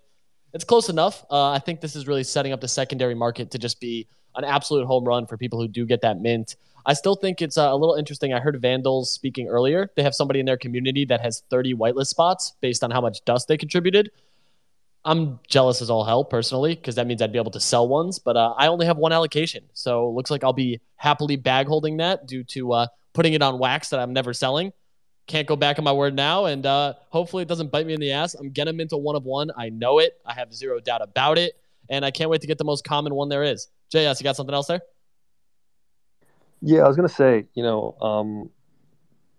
It's 0.52 0.64
close 0.64 0.88
enough. 0.88 1.24
Uh, 1.30 1.50
I 1.50 1.58
think 1.58 1.80
this 1.80 1.94
is 1.94 2.06
really 2.06 2.24
setting 2.24 2.52
up 2.52 2.60
the 2.60 2.68
secondary 2.68 3.14
market 3.14 3.50
to 3.50 3.58
just 3.58 3.80
be 3.80 4.08
an 4.38 4.44
absolute 4.44 4.86
home 4.86 5.04
run 5.04 5.26
for 5.26 5.36
people 5.36 5.60
who 5.60 5.68
do 5.68 5.84
get 5.84 6.00
that 6.02 6.20
mint. 6.20 6.56
I 6.86 6.94
still 6.94 7.16
think 7.16 7.42
it's 7.42 7.58
uh, 7.58 7.68
a 7.70 7.76
little 7.76 7.96
interesting. 7.96 8.32
I 8.32 8.40
heard 8.40 8.58
Vandals 8.62 9.10
speaking 9.10 9.48
earlier. 9.48 9.90
They 9.94 10.02
have 10.02 10.14
somebody 10.14 10.40
in 10.40 10.46
their 10.46 10.56
community 10.56 11.04
that 11.06 11.20
has 11.20 11.42
30 11.50 11.74
whitelist 11.74 12.06
spots 12.06 12.54
based 12.60 12.82
on 12.82 12.90
how 12.90 13.00
much 13.00 13.24
dust 13.24 13.48
they 13.48 13.58
contributed. 13.58 14.10
I'm 15.04 15.38
jealous 15.46 15.82
as 15.82 15.90
all 15.90 16.04
hell 16.04 16.24
personally 16.24 16.74
because 16.74 16.94
that 16.94 17.06
means 17.06 17.20
I'd 17.20 17.32
be 17.32 17.38
able 17.38 17.50
to 17.52 17.60
sell 17.60 17.86
ones, 17.88 18.18
but 18.18 18.36
uh, 18.36 18.54
I 18.56 18.68
only 18.68 18.86
have 18.86 18.96
one 18.96 19.12
allocation. 19.12 19.64
So 19.72 20.10
looks 20.10 20.30
like 20.30 20.44
I'll 20.44 20.52
be 20.52 20.80
happily 20.96 21.36
bag 21.36 21.66
holding 21.66 21.98
that 21.98 22.26
due 22.26 22.44
to 22.44 22.72
uh, 22.72 22.86
putting 23.12 23.34
it 23.34 23.42
on 23.42 23.58
wax 23.58 23.90
that 23.90 24.00
I'm 24.00 24.12
never 24.12 24.32
selling. 24.32 24.72
Can't 25.26 25.46
go 25.46 25.56
back 25.56 25.78
on 25.78 25.84
my 25.84 25.92
word 25.92 26.14
now, 26.14 26.46
and 26.46 26.64
uh, 26.64 26.94
hopefully 27.10 27.42
it 27.42 27.48
doesn't 27.48 27.70
bite 27.70 27.86
me 27.86 27.92
in 27.92 28.00
the 28.00 28.12
ass. 28.12 28.34
I'm 28.34 28.50
gonna 28.50 28.72
mint 28.72 28.92
a 28.92 28.96
one 28.96 29.14
of 29.14 29.24
one. 29.24 29.50
I 29.56 29.68
know 29.68 29.98
it. 29.98 30.18
I 30.24 30.32
have 30.32 30.54
zero 30.54 30.80
doubt 30.80 31.02
about 31.02 31.36
it, 31.36 31.52
and 31.88 32.04
I 32.04 32.10
can't 32.10 32.30
wait 32.30 32.40
to 32.42 32.46
get 32.46 32.58
the 32.58 32.64
most 32.64 32.84
common 32.84 33.14
one 33.14 33.28
there 33.28 33.42
is. 33.42 33.68
JS, 33.92 34.20
you 34.20 34.24
got 34.24 34.36
something 34.36 34.54
else 34.54 34.66
there? 34.66 34.80
Yeah, 36.60 36.80
I 36.80 36.88
was 36.88 36.96
gonna 36.96 37.08
say, 37.08 37.46
you 37.54 37.62
know, 37.62 37.96
um, 38.00 38.50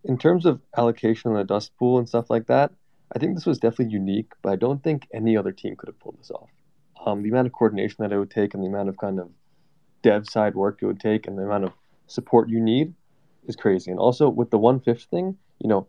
in 0.03 0.17
terms 0.17 0.45
of 0.45 0.61
allocation 0.77 1.31
in 1.31 1.37
the 1.37 1.43
dust 1.43 1.71
pool 1.77 1.97
and 1.97 2.07
stuff 2.07 2.29
like 2.29 2.47
that, 2.47 2.71
I 3.15 3.19
think 3.19 3.35
this 3.35 3.45
was 3.45 3.57
definitely 3.57 3.93
unique, 3.93 4.31
but 4.41 4.51
I 4.51 4.55
don't 4.55 4.83
think 4.83 5.07
any 5.13 5.35
other 5.35 5.51
team 5.51 5.75
could 5.75 5.87
have 5.87 5.99
pulled 5.99 6.19
this 6.19 6.31
off. 6.31 6.49
Um, 7.05 7.23
the 7.23 7.29
amount 7.29 7.47
of 7.47 7.53
coordination 7.53 7.97
that 7.99 8.11
it 8.11 8.19
would 8.19 8.31
take 8.31 8.53
and 8.53 8.63
the 8.63 8.67
amount 8.67 8.89
of 8.89 8.97
kind 8.97 9.19
of 9.19 9.29
dev 10.01 10.27
side 10.27 10.55
work 10.55 10.79
it 10.81 10.85
would 10.85 10.99
take 10.99 11.27
and 11.27 11.37
the 11.37 11.43
amount 11.43 11.65
of 11.65 11.73
support 12.07 12.49
you 12.49 12.59
need 12.59 12.93
is 13.47 13.55
crazy. 13.55 13.91
And 13.91 13.99
also 13.99 14.29
with 14.29 14.51
the 14.51 14.57
one 14.57 14.79
fifth 14.79 15.05
thing, 15.05 15.37
you 15.59 15.69
know, 15.69 15.87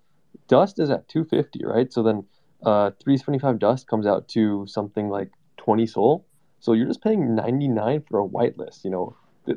dust 0.48 0.78
is 0.78 0.90
at 0.90 1.08
250, 1.08 1.64
right? 1.64 1.92
So 1.92 2.02
then 2.02 2.24
uh, 2.62 2.90
375 3.02 3.58
dust 3.58 3.86
comes 3.86 4.06
out 4.06 4.28
to 4.28 4.66
something 4.66 5.08
like 5.08 5.30
20 5.58 5.86
SOL. 5.86 6.26
So 6.60 6.74
you're 6.74 6.86
just 6.86 7.02
paying 7.02 7.34
99 7.34 8.04
for 8.08 8.20
a 8.20 8.28
whitelist. 8.28 8.84
You 8.84 8.90
know, 8.90 9.16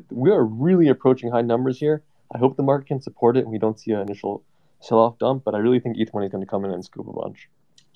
we 0.09 0.31
are 0.31 0.43
really 0.43 0.87
approaching 0.87 1.31
high 1.31 1.41
numbers 1.41 1.79
here. 1.79 2.03
I 2.33 2.37
hope 2.37 2.57
the 2.57 2.63
market 2.63 2.87
can 2.87 3.01
support 3.01 3.37
it 3.37 3.41
and 3.41 3.51
we 3.51 3.59
don't 3.59 3.79
see 3.79 3.91
an 3.91 3.99
initial 3.99 4.43
sell-off 4.79 5.19
dump, 5.19 5.43
but 5.43 5.53
I 5.53 5.59
really 5.59 5.79
think 5.79 5.97
ETH 5.97 6.13
money 6.13 6.25
is 6.25 6.31
going 6.31 6.43
to 6.43 6.49
come 6.49 6.65
in 6.65 6.71
and 6.71 6.83
scoop 6.83 7.07
a 7.07 7.13
bunch. 7.13 7.49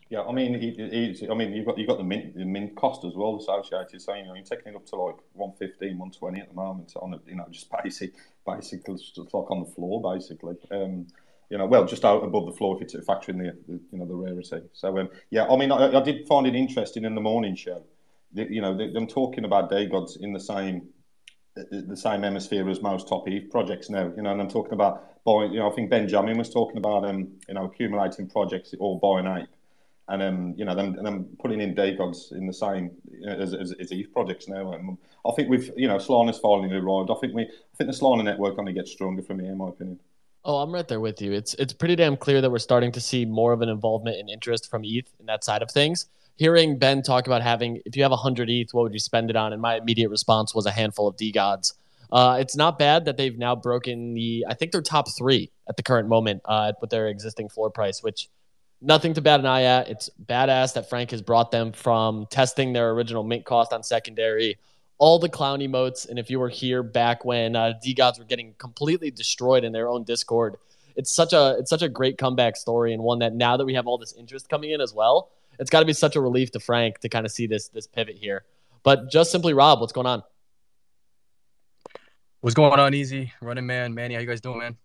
Yeah, 0.10 0.22
I 0.22 0.32
mean, 0.32 0.55
I 0.55 1.34
mean, 1.34 1.53
you've 1.53 1.65
got 1.65 1.77
you've 1.77 1.88
got 1.88 1.98
the 1.98 2.03
mint 2.03 2.34
the 2.34 2.46
mint 2.46 2.77
cost 2.77 3.03
as 3.03 3.13
well 3.13 3.38
associated. 3.38 4.01
So 4.01 4.13
you 4.13 4.24
know, 4.24 4.36
you're 4.36 4.43
taking 4.43 4.72
it 4.72 4.75
up 4.75 4.86
to 4.88 4.96
like 4.96 5.17
115, 5.34 5.98
120 5.98 6.39
at 6.39 6.48
the 6.48 6.55
moment 6.55 6.93
on 6.96 7.13
a, 7.13 7.20
you 7.29 7.36
know 7.36 7.46
just 7.51 7.70
basic, 7.84 8.13
basically 8.46 8.96
just 8.96 9.17
like 9.17 9.51
on 9.51 9.60
the 9.60 9.70
floor, 9.70 10.01
basically. 10.01 10.55
Um, 10.72 11.08
you 11.50 11.58
know, 11.58 11.65
well, 11.65 11.86
just 11.86 12.05
out 12.05 12.24
above 12.24 12.46
the 12.46 12.53
floor 12.53 12.77
if 12.82 12.93
you 12.93 13.01
factor 13.01 13.32
in 13.32 13.38
the, 13.38 13.58
the 13.67 13.79
you 13.91 14.00
know 14.00 14.05
the 14.05 14.15
rarity. 14.15 14.62
So 14.72 14.98
um, 14.98 15.10
yeah, 15.29 15.46
I 15.46 15.58
mean, 15.58 15.74
I, 15.74 15.98
I, 15.98 16.01
did 16.01 16.25
find 16.25 16.48
it 16.48 16.55
interesting 16.55 17.03
in 17.03 17.13
the 17.13 17.22
morning 17.22 17.55
show. 17.55 17.84
You 18.38 18.62
know, 18.62 18.75
them 18.75 19.08
talking 19.08 19.46
about 19.46 19.72
DeGods 19.72 20.22
in 20.22 20.34
the 20.34 20.39
same 20.39 20.89
the 21.72 21.98
same 21.98 22.24
hemisphere 22.24 22.70
as 22.70 22.82
most 22.82 23.08
top 23.08 23.27
ETH 23.27 23.50
projects 23.50 23.89
now. 23.89 24.12
You 24.15 24.24
know, 24.24 24.32
and 24.32 24.41
I'm 24.41 24.50
talking 24.50 24.74
about 24.74 25.24
buying. 25.24 25.51
You 25.51 25.60
know, 25.60 25.72
I 25.72 25.75
think 25.75 25.89
Benjamin 25.89 26.38
was 26.38 26.50
talking 26.50 26.77
about 26.77 27.06
um, 27.06 27.29
you 27.48 27.53
know, 27.53 27.65
accumulating 27.65 28.29
projects 28.29 28.74
or 28.79 29.00
buying 29.00 29.27
ape, 29.27 29.50
and 30.08 30.22
um, 30.22 30.53
you 30.58 30.65
know, 30.65 30.75
them 30.75 30.98
and 31.06 31.39
putting 31.39 31.62
in 31.62 31.75
DeGods 31.75 32.32
in 32.32 32.48
the 32.48 32.53
same 32.53 32.91
as, 33.27 33.53
as, 33.53 33.74
as 33.79 33.91
ETH 33.91 34.12
projects 34.13 34.48
now. 34.48 34.74
And 34.74 34.98
I 35.25 35.32
think 35.32 35.50
we've, 35.50 35.72
you 35.75 35.88
know, 35.88 35.98
Solana's 35.98 36.39
finally 36.39 36.75
arrived. 36.75 37.12
I 37.12 37.15
think 37.15 37.34
we, 37.34 37.44
I 37.44 37.75
think 37.77 37.91
the 37.91 37.98
Solana 37.98 38.24
network 38.24 38.58
only 38.60 38.74
gets 38.74 38.91
stronger 38.91 39.22
from 39.22 39.39
here, 39.39 39.51
in 39.51 39.58
my 39.58 39.70
opinion. 39.70 40.00
Oh, 40.46 40.58
I'm 40.58 40.72
right 40.72 40.88
there 40.88 41.01
with 41.01 41.22
you. 41.22 41.34
It's 41.34 41.56
it's 41.56 41.74
pretty 41.74 41.96
damn 41.96 42.15
clear 42.15 42.41
that 42.41 42.50
we're 42.50 42.60
starting 42.60 42.91
to 42.94 43.01
see 43.01 43.25
more 43.25 43.51
of 43.51 43.62
an 43.62 43.70
involvement 43.70 44.17
and 44.17 44.29
interest 44.29 44.70
from 44.70 44.84
ETH 44.86 45.10
in 45.20 45.25
that 45.25 45.44
side 45.44 45.62
of 45.62 45.72
things 45.72 46.06
hearing 46.38 46.77
Ben 46.77 47.01
talk 47.01 47.27
about 47.27 47.41
having, 47.41 47.82
if 47.86 47.96
you 47.96 48.03
have 48.03 48.12
100 48.12 48.50
ETH, 48.50 48.74
what 48.74 48.84
would 48.84 48.94
you 48.94 49.00
spend 49.00 49.29
it 49.29 49.36
on? 49.36 49.53
And 49.53 49.62
my 49.62 49.77
immediate 49.77 50.10
response 50.10 50.56
was 50.56 50.65
a 50.65 50.72
handful 50.72 51.08
of 51.08 51.17
DeGods. 51.17 51.74
Uh, 52.12 52.38
it's 52.39 52.56
not 52.56 52.79
bad 52.79 53.06
that 53.06 53.17
they've 53.17 53.38
now 53.38 53.56
broken 53.56 54.13
the, 54.13 54.46
I 54.48 54.53
think 54.53 54.72
they're 54.72 54.82
top 54.82 55.08
three 55.17 55.51
at 55.67 55.75
the 55.75 55.84
current 55.84 56.08
moment 56.08 56.41
uh, 56.46 56.72
with 56.79 56.89
their 56.89 57.08
existing 57.10 57.50
floor 57.50 57.70
price, 57.70 58.01
which 58.01 58.29
nothing 58.82 59.13
to 59.15 59.22
bat 59.22 59.39
an 59.39 59.46
eye 59.46 59.63
at. 59.63 59.89
It's 59.89 60.10
badass 60.25 60.74
that 60.75 60.89
Frank 60.89 61.12
has 61.12 61.22
brought 61.22 61.51
them 61.51 61.74
from 61.74 62.27
testing 62.29 62.74
their 62.74 62.91
original 62.91 63.24
mint 63.24 63.46
cost 63.46 63.74
on 63.74 63.84
secondary, 63.84 64.58
all 65.00 65.20
the 65.20 65.29
clown 65.29 65.60
emotes. 65.60 66.08
And 66.08 66.17
if 66.17 66.29
you 66.29 66.39
were 66.39 66.50
here 66.50 66.84
back 66.84 67.25
when 67.25 67.56
uh, 67.56 67.74
DeGods 67.86 68.20
were 68.20 68.25
getting 68.25 68.53
completely 68.58 69.12
destroyed 69.12 69.63
in 69.63 69.74
their 69.74 69.89
own 69.89 70.03
Discord, 70.03 70.56
it's 70.96 71.12
such 71.12 71.34
a 71.34 71.56
it's 71.60 71.70
such 71.70 71.84
a 71.84 71.89
great 71.89 72.17
comeback 72.17 72.56
story 72.56 72.94
and 72.94 73.03
one 73.03 73.20
that 73.20 73.34
now 73.34 73.56
that 73.58 73.65
we 73.65 73.75
have 73.75 73.86
all 73.86 74.00
this 74.00 74.13
interest 74.13 74.50
coming 74.50 74.72
in 74.72 74.82
as 74.82 74.94
well, 74.94 75.29
it's 75.60 75.70
got 75.70 75.82
to 75.82 75.86
be 75.86 75.94
such 75.94 76.16
a 76.16 76.22
relief 76.22 76.52
to 76.52 76.60
Frank 76.60 77.00
to 77.00 77.10
kind 77.10 77.26
of 77.26 77.32
see 77.32 77.48
this 77.48 77.70
this 77.70 77.88
pivot 77.88 78.18
here. 78.18 78.46
But 78.84 79.12
just 79.12 79.32
simply 79.32 79.54
Rob, 79.54 79.80
what's 79.80 79.94
going 79.94 80.08
on? 80.08 80.24
What's 82.42 82.56
going 82.56 82.80
on, 82.80 82.94
Easy? 82.94 83.34
Running 83.42 83.66
man, 83.66 83.94
Manny, 83.94 84.14
how 84.14 84.22
you 84.22 84.28
guys 84.28 84.42
doing, 84.42 84.60
man? 84.60 84.78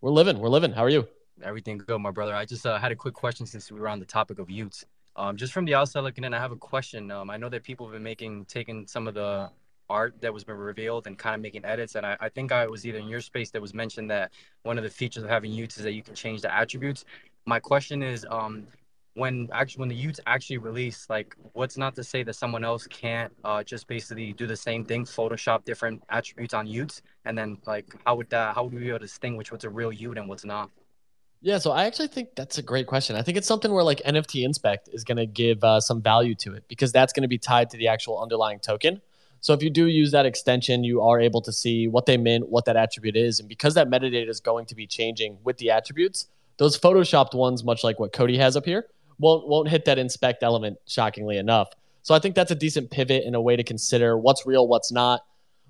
We're 0.00 0.12
living. 0.12 0.38
We're 0.38 0.48
living. 0.48 0.72
How 0.72 0.84
are 0.84 0.88
you? 0.88 1.08
Everything 1.42 1.78
good, 1.78 1.98
my 1.98 2.10
brother. 2.10 2.34
I 2.34 2.44
just 2.44 2.64
uh, 2.64 2.78
had 2.78 2.92
a 2.92 2.96
quick 2.96 3.14
question 3.14 3.44
since 3.44 3.72
we 3.72 3.80
were 3.80 3.88
on 3.88 3.98
the 3.98 4.06
topic 4.06 4.38
of 4.38 4.46
y00ts. 4.46 4.84
Um, 5.16 5.36
just 5.36 5.52
from 5.52 5.64
the 5.64 5.74
outside 5.74 6.00
looking 6.00 6.24
in, 6.24 6.32
I 6.34 6.38
have 6.38 6.52
a 6.52 6.56
question. 6.56 7.10
Um, 7.10 7.30
I 7.30 7.36
know 7.36 7.48
that 7.48 7.62
people 7.62 7.86
have 7.86 7.92
been 7.92 8.02
making, 8.02 8.44
taking 8.46 8.86
some 8.86 9.06
of 9.06 9.14
the 9.14 9.50
art 9.90 10.14
that 10.20 10.32
was 10.32 10.44
been 10.44 10.56
revealed 10.56 11.06
and 11.06 11.18
kind 11.18 11.34
of 11.34 11.40
making 11.40 11.64
edits. 11.64 11.94
And 11.94 12.06
I, 12.06 12.16
I 12.20 12.28
think 12.28 12.52
I 12.52 12.66
was 12.66 12.86
either 12.86 12.98
in 12.98 13.08
your 13.08 13.20
space 13.20 13.50
that 13.50 13.60
was 13.60 13.74
mentioned 13.74 14.10
that 14.10 14.32
one 14.62 14.78
of 14.78 14.84
the 14.84 14.90
features 14.90 15.22
of 15.22 15.30
having 15.30 15.50
y00ts 15.52 15.78
is 15.78 15.84
that 15.84 15.92
you 15.92 16.02
can 16.02 16.14
change 16.14 16.40
the 16.42 16.54
attributes. 16.54 17.04
My 17.46 17.60
question 17.60 18.02
is, 18.02 18.26
um, 18.30 18.66
when 19.14 19.48
actually 19.52 19.80
when 19.80 19.88
the 19.88 20.06
y00ts 20.06 20.20
actually 20.26 20.58
release, 20.58 21.08
like 21.08 21.36
what's 21.52 21.76
not 21.76 21.94
to 21.94 22.04
say 22.04 22.22
that 22.24 22.34
someone 22.34 22.64
else 22.64 22.86
can't 22.86 23.32
uh, 23.44 23.62
just 23.62 23.86
basically 23.86 24.32
do 24.32 24.46
the 24.46 24.56
same 24.56 24.84
thing, 24.84 25.04
Photoshop 25.04 25.64
different 25.64 26.02
attributes 26.10 26.52
on 26.52 26.66
y00ts, 26.66 27.00
and 27.24 27.38
then 27.38 27.58
like 27.66 27.94
how 28.04 28.16
would 28.16 28.28
that 28.30 28.54
how 28.54 28.64
would 28.64 28.74
we 28.74 28.80
be 28.80 28.88
able 28.88 28.98
to 28.98 29.06
distinguish 29.06 29.50
what's 29.52 29.64
a 29.64 29.70
real 29.70 29.90
y00t 29.90 30.18
and 30.18 30.28
what's 30.28 30.44
not? 30.44 30.70
Yeah, 31.40 31.58
so 31.58 31.72
I 31.72 31.84
actually 31.84 32.08
think 32.08 32.30
that's 32.34 32.56
a 32.56 32.62
great 32.62 32.86
question. 32.86 33.16
I 33.16 33.22
think 33.22 33.36
it's 33.36 33.46
something 33.46 33.70
where 33.70 33.84
like 33.84 34.00
NFT 34.06 34.44
Inspect 34.44 34.88
is 34.92 35.04
going 35.04 35.18
to 35.18 35.26
give 35.26 35.62
uh, 35.62 35.78
some 35.78 36.00
value 36.00 36.34
to 36.36 36.54
it 36.54 36.64
because 36.68 36.90
that's 36.90 37.12
going 37.12 37.22
to 37.22 37.28
be 37.28 37.36
tied 37.38 37.68
to 37.70 37.76
the 37.76 37.88
actual 37.88 38.20
underlying 38.20 38.60
token. 38.60 39.02
So 39.40 39.52
if 39.52 39.62
you 39.62 39.68
do 39.68 39.86
use 39.86 40.10
that 40.12 40.24
extension, 40.24 40.84
you 40.84 41.02
are 41.02 41.20
able 41.20 41.42
to 41.42 41.52
see 41.52 41.86
what 41.86 42.06
they 42.06 42.16
meant, 42.16 42.48
what 42.48 42.64
that 42.64 42.76
attribute 42.76 43.14
is, 43.14 43.40
and 43.40 43.48
because 43.48 43.74
that 43.74 43.90
metadata 43.90 44.26
is 44.26 44.40
going 44.40 44.64
to 44.66 44.74
be 44.74 44.86
changing 44.86 45.36
with 45.44 45.58
the 45.58 45.70
attributes, 45.70 46.28
those 46.56 46.78
photoshopped 46.78 47.34
ones, 47.34 47.62
much 47.62 47.84
like 47.84 48.00
what 48.00 48.14
Cody 48.14 48.38
has 48.38 48.56
up 48.56 48.64
here, 48.64 48.86
won't 49.18 49.48
won't 49.48 49.68
hit 49.68 49.84
that 49.86 49.98
inspect 49.98 50.42
element. 50.42 50.78
Shockingly 50.86 51.38
enough, 51.38 51.68
so 52.04 52.14
I 52.14 52.18
think 52.18 52.34
that's 52.34 52.50
a 52.50 52.54
decent 52.54 52.90
pivot 52.90 53.24
and 53.24 53.34
a 53.34 53.40
way 53.40 53.56
to 53.56 53.64
consider 53.64 54.18
what's 54.18 54.46
real, 54.46 54.68
what's 54.68 54.92
not. 54.92 55.24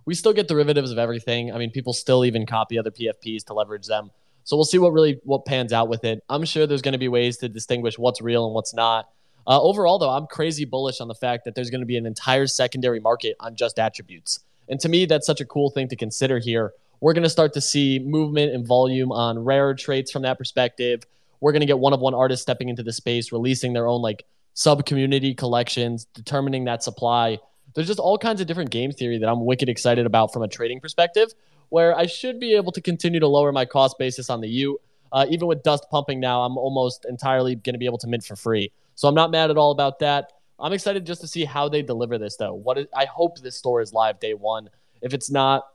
We 0.04 0.16
still 0.16 0.32
get 0.32 0.48
derivatives 0.48 0.90
of 0.90 0.98
everything. 0.98 1.52
I 1.52 1.58
mean, 1.58 1.70
people 1.70 1.92
still 1.92 2.24
even 2.24 2.44
copy 2.44 2.76
other 2.76 2.90
PFPs 2.90 3.44
to 3.44 3.54
leverage 3.54 3.86
them. 3.86 4.10
So 4.42 4.56
we'll 4.56 4.64
see 4.64 4.78
what 4.78 4.92
really 4.92 5.20
what 5.24 5.46
pans 5.46 5.72
out 5.72 5.88
with 5.88 6.04
it. 6.04 6.22
I'm 6.28 6.44
sure 6.44 6.66
there's 6.66 6.82
going 6.82 6.92
to 6.92 6.98
be 6.98 7.08
ways 7.08 7.38
to 7.38 7.48
distinguish 7.48 7.98
what's 7.98 8.20
real 8.20 8.46
and 8.46 8.54
what's 8.54 8.74
not. 8.74 9.08
Uh, 9.46 9.62
overall, 9.62 9.98
though, 9.98 10.10
I'm 10.10 10.26
crazy 10.26 10.64
bullish 10.64 11.00
on 11.00 11.06
the 11.06 11.14
fact 11.14 11.44
that 11.44 11.54
there's 11.54 11.70
going 11.70 11.82
to 11.82 11.86
be 11.86 11.96
an 11.96 12.04
entire 12.04 12.48
secondary 12.48 12.98
market 12.98 13.36
on 13.38 13.54
just 13.54 13.78
attributes. 13.78 14.40
And 14.68 14.80
to 14.80 14.88
me, 14.88 15.06
that's 15.06 15.26
such 15.26 15.40
a 15.40 15.44
cool 15.44 15.70
thing 15.70 15.86
to 15.88 15.96
consider 15.96 16.40
here. 16.40 16.72
We're 17.00 17.12
going 17.12 17.24
to 17.24 17.30
start 17.30 17.52
to 17.54 17.60
see 17.60 18.00
movement 18.00 18.52
and 18.54 18.66
volume 18.66 19.12
on 19.12 19.38
rare 19.38 19.74
traits 19.74 20.10
from 20.10 20.22
that 20.22 20.36
perspective. 20.36 21.06
We're 21.44 21.52
going 21.52 21.60
to 21.60 21.66
get 21.66 21.78
one 21.78 21.92
of 21.92 22.00
one 22.00 22.14
artists 22.14 22.42
stepping 22.42 22.70
into 22.70 22.82
the 22.82 22.90
space, 22.90 23.30
releasing 23.30 23.74
their 23.74 23.86
own 23.86 24.00
like 24.00 24.24
sub 24.54 24.86
community 24.86 25.34
collections, 25.34 26.06
determining 26.14 26.64
that 26.64 26.82
supply. 26.82 27.38
There's 27.74 27.86
just 27.86 27.98
all 27.98 28.16
kinds 28.16 28.40
of 28.40 28.46
different 28.46 28.70
game 28.70 28.92
theory 28.92 29.18
that 29.18 29.28
I'm 29.28 29.44
wicked 29.44 29.68
excited 29.68 30.06
about 30.06 30.32
from 30.32 30.42
a 30.42 30.48
trading 30.48 30.80
perspective 30.80 31.34
where 31.68 31.94
I 31.94 32.06
should 32.06 32.40
be 32.40 32.54
able 32.54 32.72
to 32.72 32.80
continue 32.80 33.20
to 33.20 33.28
lower 33.28 33.52
my 33.52 33.66
cost 33.66 33.98
basis 33.98 34.30
on 34.30 34.40
the 34.40 34.48
U. 34.48 34.80
Uh, 35.12 35.26
even 35.28 35.46
with 35.46 35.62
dust 35.62 35.84
pumping 35.90 36.18
now, 36.18 36.44
I'm 36.44 36.56
almost 36.56 37.04
entirely 37.04 37.56
going 37.56 37.74
to 37.74 37.78
be 37.78 37.84
able 37.84 37.98
to 37.98 38.06
mint 38.06 38.24
for 38.24 38.36
free. 38.36 38.72
So 38.94 39.06
I'm 39.06 39.14
not 39.14 39.30
mad 39.30 39.50
at 39.50 39.58
all 39.58 39.70
about 39.70 39.98
that. 39.98 40.32
I'm 40.58 40.72
excited 40.72 41.04
just 41.04 41.20
to 41.20 41.28
see 41.28 41.44
how 41.44 41.68
they 41.68 41.82
deliver 41.82 42.16
this, 42.16 42.36
though. 42.36 42.54
What 42.54 42.78
is, 42.78 42.86
I 42.96 43.04
hope 43.04 43.38
this 43.42 43.56
store 43.56 43.82
is 43.82 43.92
live 43.92 44.18
day 44.18 44.32
one. 44.32 44.70
If 45.02 45.12
it's 45.12 45.30
not, 45.30 45.66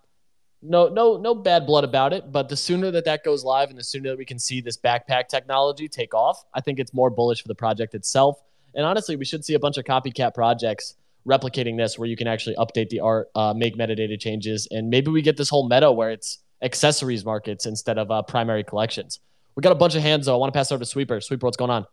no, 0.62 0.88
no, 0.88 1.18
no 1.18 1.34
bad 1.36 1.66
blood 1.66 1.84
about 1.84 2.14
it. 2.14 2.32
But 2.32 2.50
the 2.50 2.58
sooner 2.58 2.92
that 2.92 3.06
that 3.06 3.24
goes 3.24 3.44
live, 3.44 3.70
and 3.70 3.78
the 3.78 3.84
sooner 3.84 4.10
that 4.10 4.18
we 4.18 4.26
can 4.26 4.40
see 4.40 4.62
this 4.62 4.78
backpack 4.78 5.28
technology 5.28 5.88
take 5.88 6.14
off, 6.14 6.44
I 6.54 6.62
think 6.62 6.80
it's 6.80 6.94
more 6.94 7.10
bullish 7.10 7.42
for 7.42 7.48
the 7.48 7.56
project 7.56 7.96
itself. 7.96 8.42
And 8.76 8.86
honestly, 8.86 9.16
we 9.16 9.26
should 9.26 9.44
see 9.44 9.54
a 9.54 9.60
bunch 9.60 9.78
of 9.78 9.86
copycat 9.86 10.34
projects 10.34 10.96
replicating 11.28 11.78
this 11.78 11.98
where 11.98 12.08
you 12.08 12.16
can 12.16 12.28
actually 12.28 12.56
update 12.56 12.90
the 12.90 13.00
art, 13.00 13.30
uh, 13.36 13.54
make 13.56 13.78
metadata 13.78 14.20
changes, 14.20 14.68
and 14.72 14.90
maybe 14.90 15.12
we 15.12 15.22
get 15.22 15.38
this 15.38 15.50
whole 15.50 15.68
meta 15.68 15.92
where 15.92 16.12
it's 16.12 16.40
accessories 16.62 17.24
markets 17.26 17.66
instead 17.66 17.98
of 17.98 18.12
uh, 18.12 18.22
primary 18.22 18.64
collections. 18.64 19.20
We 19.56 19.62
got 19.62 19.72
a 19.72 19.76
bunch 19.76 19.96
of 19.96 20.02
hands 20.02 20.26
though. 20.26 20.36
I 20.36 20.38
want 20.38 20.54
to 20.54 20.58
pass 20.58 20.72
over 20.72 20.80
to 20.80 20.86
Sweeper. 20.86 21.22
Sweeper, 21.22 21.46
what's 21.46 21.58
going 21.58 21.72
on? 21.72 21.86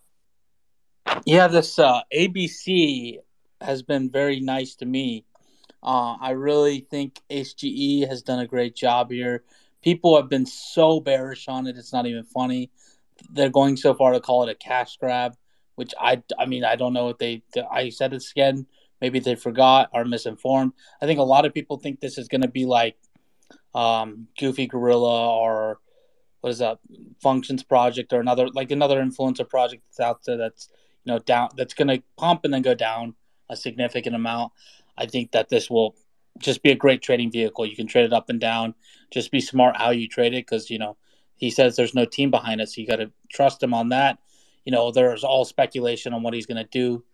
Yeah, 1.24 1.48
this 1.48 1.78
uh, 1.78 2.00
ABC 2.14 3.18
has 3.60 3.82
been 3.82 4.10
very 4.10 4.40
nice 4.40 4.74
to 4.76 4.86
me. 4.86 5.24
Uh, 5.86 6.16
I 6.20 6.30
really 6.30 6.80
think 6.90 7.22
HGE 7.30 8.08
has 8.08 8.22
done 8.22 8.40
a 8.40 8.46
great 8.46 8.74
job 8.74 9.10
here. 9.10 9.44
People 9.82 10.16
have 10.16 10.28
been 10.28 10.46
so 10.46 11.00
bearish 11.00 11.48
on 11.48 11.66
it; 11.66 11.76
it's 11.78 11.92
not 11.92 12.06
even 12.06 12.24
funny. 12.24 12.70
They're 13.30 13.48
going 13.48 13.76
so 13.76 13.94
far 13.94 14.12
to 14.12 14.20
call 14.20 14.42
it 14.42 14.50
a 14.50 14.54
cash 14.54 14.96
grab, 14.98 15.36
which 15.76 15.94
I, 15.98 16.22
I 16.38 16.46
mean, 16.46 16.64
I 16.64 16.76
don't 16.76 16.92
know 16.92 17.06
what 17.06 17.18
they. 17.20 17.42
I 17.70 17.90
said 17.90 18.10
this 18.10 18.32
again 18.32 18.66
maybe 19.00 19.18
they 19.18 19.34
forgot 19.34 19.90
or 19.92 20.04
misinformed. 20.04 20.72
I 21.00 21.06
think 21.06 21.18
a 21.18 21.24
lot 21.24 21.44
of 21.44 21.54
people 21.54 21.78
think 21.78 22.00
this 22.00 22.18
is 22.18 22.28
going 22.28 22.42
to 22.42 22.48
be 22.48 22.66
like 22.66 22.96
um, 23.74 24.28
Goofy 24.38 24.66
Gorilla 24.66 25.30
or 25.30 25.80
what 26.40 26.50
is 26.50 26.58
that 26.58 26.78
Functions 27.20 27.62
Project 27.62 28.12
or 28.12 28.20
another 28.20 28.48
like 28.48 28.70
another 28.70 29.02
influencer 29.02 29.48
project 29.48 29.82
that's 29.86 30.00
out 30.00 30.20
there 30.24 30.36
that's 30.36 30.68
you 31.04 31.12
know 31.12 31.18
down 31.18 31.48
that's 31.56 31.74
going 31.74 31.88
to 31.88 32.02
pump 32.16 32.42
and 32.44 32.54
then 32.54 32.62
go 32.62 32.74
down 32.74 33.14
a 33.48 33.56
significant 33.56 34.16
amount. 34.16 34.52
I 34.98 35.06
think 35.06 35.32
that 35.32 35.48
this 35.48 35.70
will 35.70 35.96
just 36.38 36.62
be 36.62 36.70
a 36.70 36.76
great 36.76 37.02
trading 37.02 37.30
vehicle. 37.30 37.66
You 37.66 37.76
can 37.76 37.86
trade 37.86 38.04
it 38.04 38.12
up 38.12 38.28
and 38.28 38.40
down. 38.40 38.74
Just 39.10 39.30
be 39.30 39.40
smart 39.40 39.76
how 39.76 39.90
you 39.90 40.08
trade 40.08 40.34
it 40.34 40.46
because 40.46 40.70
you 40.70 40.78
know 40.78 40.96
he 41.36 41.50
says 41.50 41.76
there's 41.76 41.94
no 41.94 42.04
team 42.04 42.30
behind 42.30 42.60
it. 42.60 42.68
So 42.68 42.80
you 42.80 42.86
got 42.86 42.96
to 42.96 43.10
trust 43.30 43.62
him 43.62 43.74
on 43.74 43.90
that. 43.90 44.18
You 44.64 44.72
know, 44.72 44.90
there's 44.90 45.24
all 45.24 45.44
speculation 45.44 46.12
on 46.12 46.22
what 46.22 46.34
he's 46.34 46.46
going 46.46 46.62
to 46.62 46.68
do 46.70 47.04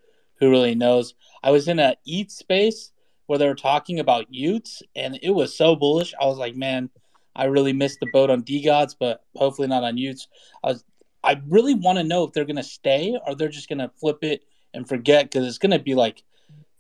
who 0.43 0.51
really 0.51 0.75
knows? 0.75 1.15
I 1.45 1.53
was 1.53 1.69
in 1.69 1.79
a 1.79 1.95
eat 2.05 2.33
space 2.33 2.91
where 3.27 3.39
they 3.39 3.47
were 3.47 3.55
talking 3.55 4.01
about 4.01 4.31
y00ts, 4.33 4.83
and 4.97 5.17
it 5.23 5.31
was 5.31 5.57
so 5.57 5.77
bullish. 5.77 6.15
I 6.21 6.27
was 6.27 6.37
like, 6.37 6.57
man, 6.57 6.91
I 7.37 7.45
really 7.45 7.73
missed 7.73 8.01
the 8.01 8.11
boat 8.13 8.29
on 8.29 8.43
DeGods, 8.43 8.97
but 8.99 9.25
hopefully 9.37 9.69
not 9.69 9.85
on 9.85 9.97
y00ts. 9.97 10.27
I 10.65 10.69
was, 10.69 10.85
I 11.23 11.41
really 11.47 11.75
want 11.75 11.99
to 11.99 12.05
know 12.05 12.25
if 12.25 12.33
they're 12.33 12.45
gonna 12.45 12.65
stay 12.65 13.17
or 13.25 13.37
they're 13.37 13.49
just 13.49 13.69
gonna 13.69 13.93
flip 14.01 14.25
it 14.25 14.43
and 14.75 14.89
forget 14.89 15.27
because 15.27 15.47
it's 15.47 15.59
gonna 15.59 15.79
be 15.79 15.95
like 15.95 16.25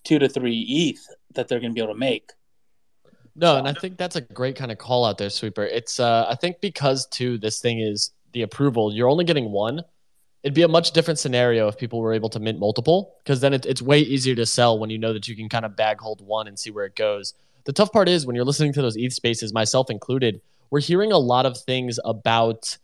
two 0.04 0.18
to 0.18 0.28
three 0.28 0.60
ETH 0.60 1.06
that 1.34 1.48
they're 1.48 1.60
gonna 1.60 1.72
be 1.72 1.80
able 1.80 1.94
to 1.94 1.98
make. 1.98 2.30
No, 3.34 3.56
and 3.56 3.66
I 3.66 3.72
think 3.72 3.96
that's 3.96 4.16
a 4.16 4.20
great 4.20 4.56
kind 4.56 4.70
of 4.70 4.78
call 4.78 5.06
out 5.06 5.16
there, 5.16 5.30
sweeper. 5.30 5.64
It's 5.64 5.98
uh, 5.98 6.26
I 6.28 6.34
think 6.34 6.60
because 6.60 7.06
too 7.06 7.38
this 7.38 7.60
thing 7.60 7.80
is 7.80 8.10
the 8.32 8.42
approval. 8.42 8.92
You're 8.92 9.08
only 9.08 9.24
getting 9.24 9.50
one, 9.50 9.82
it'd 10.42 10.54
be 10.54 10.62
a 10.62 10.68
much 10.68 10.92
different 10.92 11.18
scenario 11.18 11.68
if 11.68 11.78
people 11.78 12.00
were 12.00 12.12
able 12.12 12.28
to 12.30 12.40
mint 12.40 12.58
multiple 12.58 13.14
because 13.22 13.40
then 13.40 13.54
it, 13.54 13.64
it's 13.66 13.80
way 13.80 14.00
easier 14.00 14.34
to 14.34 14.46
sell 14.46 14.78
when 14.78 14.90
you 14.90 14.98
know 14.98 15.12
that 15.12 15.28
you 15.28 15.36
can 15.36 15.48
kind 15.48 15.64
of 15.64 15.76
bag 15.76 16.00
hold 16.00 16.20
one 16.20 16.48
and 16.48 16.58
see 16.58 16.70
where 16.70 16.84
it 16.84 16.96
goes. 16.96 17.34
The 17.64 17.72
tough 17.72 17.92
part 17.92 18.08
is 18.08 18.26
when 18.26 18.34
you're 18.34 18.44
listening 18.44 18.72
to 18.72 18.82
those 18.82 18.96
ETH 18.96 19.12
spaces, 19.12 19.52
myself 19.52 19.88
included, 19.88 20.40
we're 20.70 20.80
hearing 20.80 21.12
a 21.12 21.18
lot 21.18 21.46
of 21.46 21.56
things 21.58 22.00
about 22.04 22.76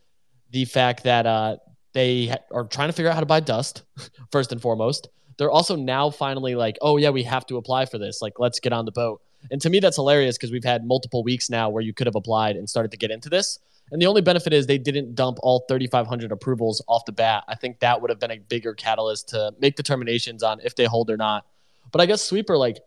the 0.51 0.65
fact 0.67 1.03
that 1.05 1.27
uh, 1.27 1.57
they 1.93 2.35
are 2.51 2.65
trying 2.65 2.89
to 2.89 2.93
figure 2.93 3.11
out 3.11 3.15
how 3.15 3.21
to 3.21 3.27
buy 3.27 3.41
dust 3.41 3.83
first 4.33 4.53
and 4.53 4.61
foremost. 4.61 5.09
They're 5.37 5.51
also 5.51 5.77
now 5.77 6.11
finally 6.11 6.55
like, 6.55 6.79
oh 6.83 6.97
yeah, 6.97 7.11
we 7.11 7.23
have 7.23 7.47
to 7.47 7.57
apply 7.57 7.87
for 7.87 7.99
this. 7.99 8.21
Like, 8.21 8.39
let's 8.39 8.61
get 8.61 8.73
on 8.73 8.85
the 8.85 8.93
boat. 8.93 9.23
And 9.51 9.61
to 9.63 9.71
me, 9.71 9.79
that's 9.79 9.97
hilarious 9.97 10.37
because 10.37 10.51
we've 10.51 10.65
had 10.65 10.85
multiple 10.85 11.23
weeks 11.23 11.49
now 11.49 11.71
where 11.71 11.83
you 11.83 11.95
could 11.95 12.07
have 12.07 12.17
applied 12.17 12.57
and 12.57 12.69
started 12.69 12.91
to 12.91 12.97
get 12.97 13.11
into 13.11 13.29
this. 13.29 13.59
And 13.91 14.03
the 14.03 14.07
only 14.07 14.21
benefit 14.21 14.53
is 14.53 14.67
they 14.67 14.79
didn't 14.79 15.15
dump 15.15 15.39
all 15.43 15.65
3,500 15.69 16.33
approvals 16.33 16.83
off 16.89 17.05
the 17.07 17.13
bat. 17.13 17.45
I 17.49 17.55
think 17.55 17.81
that 17.81 18.03
would 18.03 18.11
have 18.11 18.19
been 18.19 18.33
a 18.33 18.39
bigger 18.39 18.75
catalyst 18.75 19.31
to 19.31 19.53
make 19.61 19.77
determinations 19.77 20.43
on 20.43 20.61
if 20.63 20.75
they 20.75 20.85
hold 20.85 21.09
or 21.09 21.17
not. 21.17 21.47
But 21.91 22.03
I 22.03 22.07
guess 22.07 22.23
sweeper, 22.23 22.59
like 22.59 22.79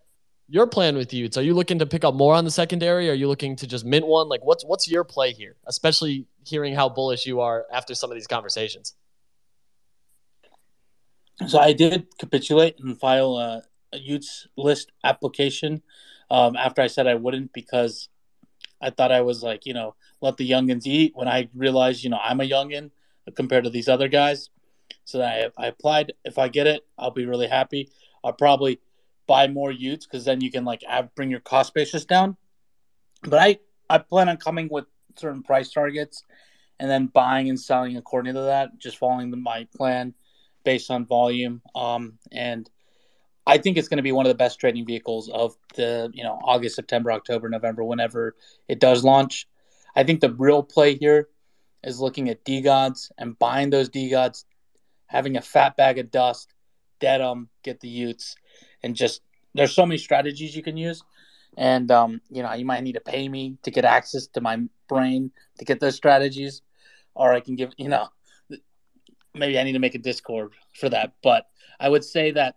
your 0.51 0.67
plan 0.67 0.98
with 0.98 1.12
y00ts, 1.12 1.38
are 1.38 1.41
you 1.41 1.53
looking 1.53 1.79
to 1.79 1.86
pick 1.86 2.03
up 2.03 2.13
more 2.13 2.36
on 2.36 2.43
the 2.43 2.51
secondary? 2.51 3.10
Are 3.10 3.13
you 3.13 3.29
looking 3.29 3.55
to 3.55 3.65
just 3.65 3.86
mint 3.86 4.05
one? 4.05 4.27
Like 4.27 4.43
what's 4.43 4.65
what's 4.65 4.86
your 4.89 5.05
play 5.05 5.31
here? 5.31 5.55
Especially 5.65 6.25
hearing 6.46 6.75
how 6.75 6.89
bullish 6.89 7.25
you 7.25 7.39
are 7.39 7.65
after 7.72 7.96
some 7.96 8.12
of 8.12 8.15
these 8.15 8.27
conversations. 8.27 8.96
So 11.48 11.58
I 11.58 11.72
did 11.72 12.05
capitulate 12.20 12.79
and 12.79 13.00
file 13.00 13.38
a, 13.38 13.63
a 13.93 14.20
list 14.58 14.91
application 15.05 15.81
um, 16.29 16.58
after 16.58 16.81
I 16.81 16.88
said 16.88 17.08
I 17.08 17.15
wouldn't 17.15 17.53
because 17.53 18.10
I 18.81 18.89
thought 18.89 19.13
I 19.13 19.22
was 19.22 19.41
like, 19.41 19.65
you 19.65 19.74
know, 19.74 19.96
let 20.20 20.36
the 20.36 20.50
youngins 20.50 20.86
eat 20.86 21.13
when 21.15 21.29
I 21.29 21.48
realized, 21.55 22.03
you 22.03 22.10
know, 22.10 22.20
I'm 22.22 22.41
a 22.41 22.50
youngin 22.50 22.91
compared 23.36 23.63
to 23.63 23.70
these 23.70 23.88
other 23.88 24.10
guys. 24.10 24.50
So 25.05 25.22
I, 25.22 25.50
I 25.58 25.67
applied. 25.67 26.12
If 26.25 26.38
I 26.38 26.50
get 26.50 26.67
it, 26.67 26.81
I'll 26.98 27.12
be 27.12 27.25
really 27.25 27.48
happy. 27.48 27.89
I'll 28.24 28.34
probably 28.34 28.79
buy 29.28 29.48
more 29.48 29.72
y00ts 29.72 30.01
because 30.01 30.25
then 30.25 30.42
you 30.42 30.51
can 30.51 30.66
like 30.66 30.84
bring 31.16 31.30
your 31.30 31.40
cost 31.40 31.74
basis 31.74 32.06
down. 32.06 32.38
But 33.24 33.40
I, 33.40 33.60
I 33.90 34.00
plan 34.00 34.30
on 34.30 34.38
coming 34.38 34.68
with 34.72 34.86
certain 35.16 35.44
price 35.44 35.72
targets 35.72 36.24
and 36.80 36.90
then 36.90 37.08
buying 37.08 37.50
and 37.50 37.60
selling 37.60 37.98
according 37.98 38.34
to 38.34 38.42
that, 38.42 38.78
just 38.80 38.98
following 38.98 39.30
the, 39.30 39.38
my 39.38 39.68
plan 39.75 40.13
based 40.63 40.90
on 40.90 41.06
volume. 41.06 41.62
Um, 41.75 42.18
and 42.32 42.70
I 43.46 43.58
think 43.58 43.78
it's 43.78 43.88
going 43.88 43.98
to 43.98 44.04
be 44.04 44.12
one 44.12 44.25
of 44.25 44.30
the 44.30 44.36
best 44.36 44.60
trading 44.60 44.86
vehicles 44.86 45.30
of 45.30 45.56
the, 45.75 46.10
you 46.13 46.24
know, 46.24 46.40
August, 46.44 46.75
September, 46.75 47.12
October, 47.12 47.50
November, 47.50 47.84
whenever 47.84 48.36
it 48.68 48.80
does 48.80 49.04
launch. 49.04 49.48
I 49.96 50.04
think 50.04 50.22
the 50.22 50.34
real 50.34 50.63
play 50.63 50.96
here 50.96 51.28
is 51.84 52.00
looking 52.00 52.30
at 52.30 52.46
DeGods 52.46 53.12
and 53.18 53.38
buying 53.38 53.70
those 53.70 53.90
DeGods, 53.90 54.46
having 55.08 55.38
a 55.38 55.42
fat 55.42 55.75
bag 55.75 55.98
of 55.98 56.12
dust, 56.12 56.54
dead 57.00 57.20
them, 57.20 57.50
get 57.63 57.80
the 57.80 57.90
y00ts, 57.90 58.36
and 58.83 58.95
just 58.95 59.21
there's 59.53 59.73
so 59.73 59.85
many 59.85 59.97
strategies 59.97 60.55
you 60.55 60.63
can 60.63 60.77
use, 60.77 61.03
and 61.57 61.91
um, 61.91 62.21
you 62.29 62.43
know 62.43 62.53
you 62.53 62.65
might 62.65 62.83
need 62.83 62.93
to 62.93 63.01
pay 63.01 63.27
me 63.27 63.57
to 63.63 63.71
get 63.71 63.85
access 63.85 64.27
to 64.27 64.41
my 64.41 64.57
brain 64.88 65.31
to 65.59 65.65
get 65.65 65.79
those 65.79 65.95
strategies, 65.95 66.61
or 67.15 67.33
I 67.33 67.39
can 67.39 67.55
give 67.55 67.71
you 67.77 67.89
know 67.89 68.09
maybe 69.33 69.57
I 69.57 69.63
need 69.63 69.73
to 69.73 69.79
make 69.79 69.95
a 69.95 70.00
Discord 70.00 70.53
for 70.79 70.89
that. 70.89 71.13
But 71.23 71.47
I 71.79 71.89
would 71.89 72.03
say 72.03 72.31
that 72.31 72.55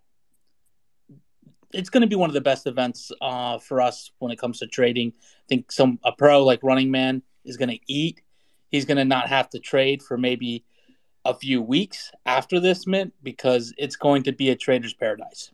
it's 1.72 1.90
going 1.90 2.02
to 2.02 2.06
be 2.06 2.16
one 2.16 2.30
of 2.30 2.34
the 2.34 2.40
best 2.40 2.66
events 2.66 3.10
uh, 3.20 3.58
for 3.58 3.80
us 3.80 4.10
when 4.18 4.30
it 4.30 4.38
comes 4.38 4.60
to 4.60 4.66
trading. 4.66 5.12
I 5.16 5.46
think 5.48 5.72
some 5.72 5.98
a 6.04 6.12
pro 6.12 6.44
like 6.44 6.60
Running 6.62 6.90
Man 6.90 7.22
is 7.44 7.56
going 7.56 7.70
to 7.70 7.80
eat. 7.86 8.22
He's 8.70 8.84
going 8.84 8.98
to 8.98 9.04
not 9.04 9.28
have 9.28 9.50
to 9.50 9.58
trade 9.58 10.02
for 10.02 10.16
maybe 10.16 10.64
a 11.24 11.34
few 11.34 11.62
weeks 11.62 12.10
after 12.26 12.60
this 12.60 12.86
mint 12.86 13.14
because 13.22 13.72
it's 13.78 13.96
going 13.96 14.22
to 14.24 14.32
be 14.32 14.50
a 14.50 14.56
trader's 14.56 14.94
paradise. 14.94 15.50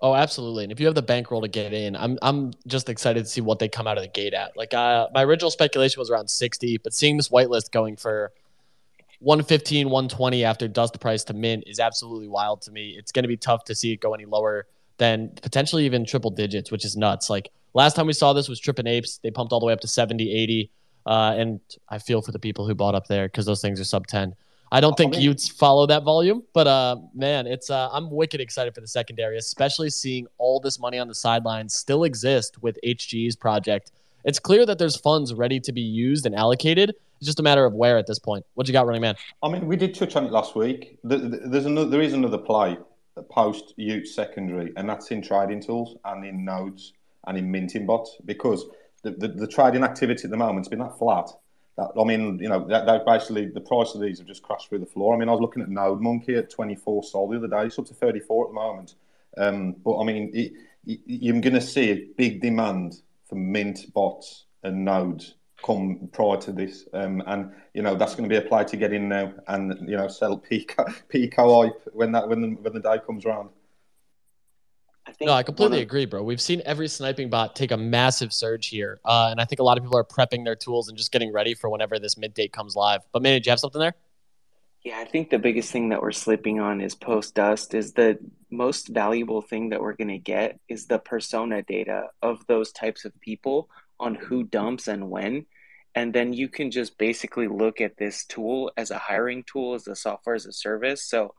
Oh, 0.00 0.14
absolutely. 0.14 0.64
And 0.64 0.72
if 0.72 0.78
you 0.78 0.86
have 0.86 0.94
the 0.94 1.02
bankroll 1.02 1.40
to 1.40 1.48
get 1.48 1.72
in, 1.72 1.96
I'm 1.96 2.18
I'm 2.20 2.52
just 2.66 2.88
excited 2.88 3.24
to 3.24 3.30
see 3.30 3.40
what 3.40 3.58
they 3.58 3.68
come 3.68 3.86
out 3.86 3.96
of 3.96 4.02
the 4.02 4.08
gate 4.08 4.34
at. 4.34 4.56
Like 4.56 4.74
uh, 4.74 5.08
my 5.14 5.24
original 5.24 5.50
speculation 5.50 6.00
was 6.00 6.10
around 6.10 6.28
60, 6.28 6.78
but 6.78 6.92
seeing 6.92 7.16
this 7.16 7.30
whitelist 7.30 7.70
going 7.70 7.96
for 7.96 8.32
115, 9.20 9.88
120 9.88 10.44
after 10.44 10.68
dust 10.68 11.00
price 11.00 11.24
to 11.24 11.34
mint 11.34 11.64
is 11.66 11.80
absolutely 11.80 12.28
wild 12.28 12.60
to 12.62 12.70
me. 12.70 12.94
It's 12.98 13.10
going 13.10 13.22
to 13.22 13.28
be 13.28 13.38
tough 13.38 13.64
to 13.64 13.74
see 13.74 13.92
it 13.92 14.00
go 14.00 14.12
any 14.12 14.26
lower 14.26 14.66
than 14.98 15.30
potentially 15.42 15.86
even 15.86 16.04
triple 16.04 16.30
digits, 16.30 16.70
which 16.70 16.84
is 16.84 16.96
nuts. 16.96 17.30
Like 17.30 17.50
last 17.72 17.96
time 17.96 18.06
we 18.06 18.12
saw 18.12 18.34
this 18.34 18.48
was 18.48 18.60
Trippin' 18.60 18.86
Apes. 18.86 19.18
They 19.22 19.30
pumped 19.30 19.52
all 19.52 19.60
the 19.60 19.66
way 19.66 19.72
up 19.72 19.80
to 19.80 19.88
70, 19.88 20.30
80. 20.30 20.70
Uh, 21.06 21.34
and 21.36 21.60
I 21.88 21.98
feel 21.98 22.20
for 22.20 22.32
the 22.32 22.38
people 22.38 22.66
who 22.66 22.74
bought 22.74 22.94
up 22.94 23.06
there 23.06 23.28
because 23.28 23.46
those 23.46 23.62
things 23.62 23.80
are 23.80 23.84
sub 23.84 24.06
10. 24.06 24.34
I 24.72 24.80
don't 24.80 24.96
think 24.96 25.14
y00ts 25.14 25.52
follow 25.52 25.86
that 25.86 26.02
volume, 26.02 26.42
but 26.52 26.66
uh, 26.66 26.96
man, 27.14 27.46
it's 27.46 27.70
uh, 27.70 27.88
I'm 27.92 28.10
wicked 28.10 28.40
excited 28.40 28.74
for 28.74 28.80
the 28.80 28.88
secondary, 28.88 29.38
especially 29.38 29.90
seeing 29.90 30.26
all 30.38 30.58
this 30.58 30.78
money 30.78 30.98
on 30.98 31.06
the 31.08 31.14
sidelines 31.14 31.74
still 31.74 32.04
exist 32.04 32.62
with 32.62 32.78
HGE's 32.84 33.36
project. 33.36 33.92
It's 34.24 34.40
clear 34.40 34.66
that 34.66 34.78
there's 34.78 34.96
funds 34.96 35.32
ready 35.32 35.60
to 35.60 35.72
be 35.72 35.80
used 35.80 36.26
and 36.26 36.34
allocated. 36.34 36.90
It's 37.18 37.26
just 37.26 37.38
a 37.38 37.42
matter 37.44 37.64
of 37.64 37.74
where 37.74 37.96
at 37.96 38.06
this 38.06 38.18
point. 38.18 38.44
What 38.54 38.66
you 38.66 38.72
got, 38.72 38.86
running 38.86 39.02
man? 39.02 39.14
I 39.42 39.48
mean, 39.48 39.66
we 39.66 39.76
did 39.76 39.94
touch 39.94 40.16
on 40.16 40.26
it 40.26 40.32
last 40.32 40.56
week. 40.56 40.98
There's 41.04 41.64
another, 41.64 41.88
there 41.88 42.02
is 42.02 42.12
another 42.12 42.38
play 42.38 42.76
post 43.30 43.74
y00t 43.78 44.06
secondary, 44.06 44.72
and 44.76 44.88
that's 44.88 45.10
in 45.10 45.22
trading 45.22 45.62
tools 45.62 45.96
and 46.04 46.24
in 46.24 46.44
nodes 46.44 46.92
and 47.26 47.38
in 47.38 47.50
minting 47.50 47.86
bots 47.86 48.16
because 48.24 48.66
the, 49.02 49.12
the, 49.12 49.28
the 49.28 49.46
trading 49.46 49.84
activity 49.84 50.24
at 50.24 50.30
the 50.30 50.36
moment 50.36 50.66
has 50.66 50.68
been 50.68 50.80
that 50.80 50.98
flat. 50.98 51.30
That, 51.76 51.90
I 51.98 52.04
mean, 52.04 52.38
you 52.38 52.48
know, 52.48 52.66
that, 52.68 52.86
that, 52.86 53.04
basically 53.04 53.46
the 53.46 53.60
price 53.60 53.94
of 53.94 54.00
these 54.00 54.18
have 54.18 54.26
just 54.26 54.42
crashed 54.42 54.68
through 54.68 54.78
the 54.78 54.86
floor. 54.86 55.14
I 55.14 55.18
mean, 55.18 55.28
I 55.28 55.32
was 55.32 55.42
looking 55.42 55.62
at 55.62 55.68
Node 55.68 56.00
Monkey 56.00 56.34
at 56.36 56.50
24 56.50 57.04
sold 57.04 57.32
the 57.32 57.36
other 57.36 57.48
day. 57.48 57.66
It's 57.66 57.78
up 57.78 57.86
to 57.86 57.94
34 57.94 58.46
at 58.46 58.48
the 58.48 58.54
moment. 58.54 58.94
Um, 59.36 59.72
but 59.84 59.98
I 59.98 60.04
mean, 60.04 60.30
it, 60.32 60.52
it, 60.86 61.00
you're 61.04 61.40
going 61.40 61.54
to 61.54 61.60
see 61.60 61.90
a 61.90 62.06
big 62.16 62.40
demand 62.40 62.94
for 63.28 63.34
mint 63.34 63.92
bots 63.92 64.46
and 64.62 64.84
nodes 64.84 65.34
come 65.64 66.08
prior 66.12 66.36
to 66.38 66.52
this, 66.52 66.86
um, 66.92 67.22
and 67.26 67.50
you 67.74 67.82
know 67.82 67.94
that's 67.94 68.14
going 68.14 68.28
to 68.28 68.32
be 68.32 68.44
a 68.44 68.48
play 68.48 68.64
to 68.64 68.76
get 68.76 68.92
in 68.92 69.08
now 69.08 69.32
and 69.48 69.88
you 69.88 69.96
know 69.96 70.08
sell 70.08 70.36
Pico 70.36 70.84
Pico 71.08 71.70
when 71.92 72.12
that 72.12 72.28
when 72.28 72.40
the, 72.40 72.48
when 72.48 72.72
the 72.72 72.80
day 72.80 72.96
comes 73.04 73.24
around. 73.24 73.50
I 75.06 75.12
no, 75.20 75.32
I 75.32 75.42
completely 75.42 75.78
of... 75.78 75.82
agree, 75.82 76.04
bro. 76.04 76.22
We've 76.22 76.40
seen 76.40 76.62
every 76.64 76.88
sniping 76.88 77.30
bot 77.30 77.54
take 77.54 77.70
a 77.70 77.76
massive 77.76 78.32
surge 78.32 78.66
here, 78.66 78.98
uh, 79.04 79.28
and 79.30 79.40
I 79.40 79.44
think 79.44 79.60
a 79.60 79.62
lot 79.62 79.78
of 79.78 79.84
people 79.84 79.98
are 79.98 80.04
prepping 80.04 80.44
their 80.44 80.56
tools 80.56 80.88
and 80.88 80.98
just 80.98 81.12
getting 81.12 81.32
ready 81.32 81.54
for 81.54 81.70
whenever 81.70 81.98
this 81.98 82.16
mid 82.16 82.34
date 82.34 82.52
comes 82.52 82.74
live. 82.74 83.02
But 83.12 83.22
man, 83.22 83.40
do 83.40 83.46
you 83.46 83.52
have 83.52 83.60
something 83.60 83.80
there? 83.80 83.94
Yeah, 84.82 84.98
I 84.98 85.04
think 85.04 85.30
the 85.30 85.38
biggest 85.38 85.72
thing 85.72 85.88
that 85.88 86.00
we're 86.00 86.12
slipping 86.12 86.60
on 86.60 86.80
is 86.80 86.94
post 86.94 87.34
dust. 87.34 87.74
Is 87.74 87.92
the 87.92 88.18
most 88.50 88.88
valuable 88.88 89.42
thing 89.42 89.70
that 89.70 89.80
we're 89.80 89.96
going 89.96 90.08
to 90.08 90.18
get 90.18 90.60
is 90.68 90.86
the 90.86 90.98
persona 90.98 91.62
data 91.62 92.04
of 92.22 92.46
those 92.46 92.72
types 92.72 93.04
of 93.04 93.18
people 93.20 93.68
on 93.98 94.14
who 94.14 94.44
dumps 94.44 94.88
and 94.88 95.10
when. 95.10 95.46
And 95.94 96.12
then 96.12 96.32
you 96.32 96.48
can 96.48 96.70
just 96.70 96.98
basically 96.98 97.48
look 97.48 97.80
at 97.80 97.96
this 97.96 98.26
tool 98.26 98.70
as 98.76 98.90
a 98.90 98.98
hiring 98.98 99.44
tool, 99.44 99.74
as 99.74 99.88
a 99.88 99.96
software 99.96 100.34
as 100.34 100.46
a 100.46 100.52
service. 100.52 101.02
So 101.02 101.34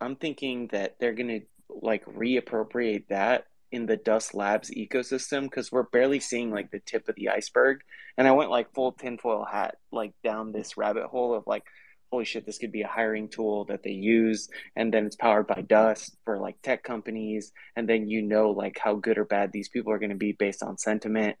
I'm 0.00 0.16
thinking 0.16 0.68
that 0.68 0.96
they're 1.00 1.14
going 1.14 1.40
to 1.40 1.46
like 1.68 2.04
reappropriate 2.06 3.08
that 3.08 3.46
in 3.70 3.86
the 3.86 3.96
Dust 3.96 4.34
Labs 4.34 4.70
ecosystem 4.70 5.42
because 5.42 5.70
we're 5.70 5.82
barely 5.82 6.20
seeing 6.20 6.50
like 6.50 6.70
the 6.70 6.80
tip 6.80 7.08
of 7.08 7.14
the 7.16 7.28
iceberg. 7.28 7.80
And 8.16 8.26
I 8.26 8.32
went 8.32 8.50
like 8.50 8.72
full 8.74 8.92
tinfoil 8.92 9.44
hat, 9.44 9.76
like 9.92 10.12
down 10.24 10.52
this 10.52 10.76
rabbit 10.76 11.06
hole 11.06 11.34
of 11.34 11.46
like, 11.46 11.64
holy 12.10 12.24
shit, 12.24 12.46
this 12.46 12.58
could 12.58 12.72
be 12.72 12.82
a 12.82 12.88
hiring 12.88 13.28
tool 13.28 13.66
that 13.66 13.82
they 13.82 13.90
use. 13.90 14.48
And 14.74 14.92
then 14.92 15.04
it's 15.04 15.16
powered 15.16 15.46
by 15.46 15.60
Dust 15.60 16.16
for 16.24 16.38
like 16.38 16.60
tech 16.62 16.82
companies. 16.82 17.52
And 17.76 17.88
then 17.88 18.08
you 18.08 18.22
know 18.22 18.50
like 18.50 18.78
how 18.82 18.94
good 18.94 19.18
or 19.18 19.26
bad 19.26 19.52
these 19.52 19.68
people 19.68 19.92
are 19.92 19.98
going 19.98 20.10
to 20.10 20.16
be 20.16 20.32
based 20.32 20.62
on 20.62 20.78
sentiment. 20.78 21.36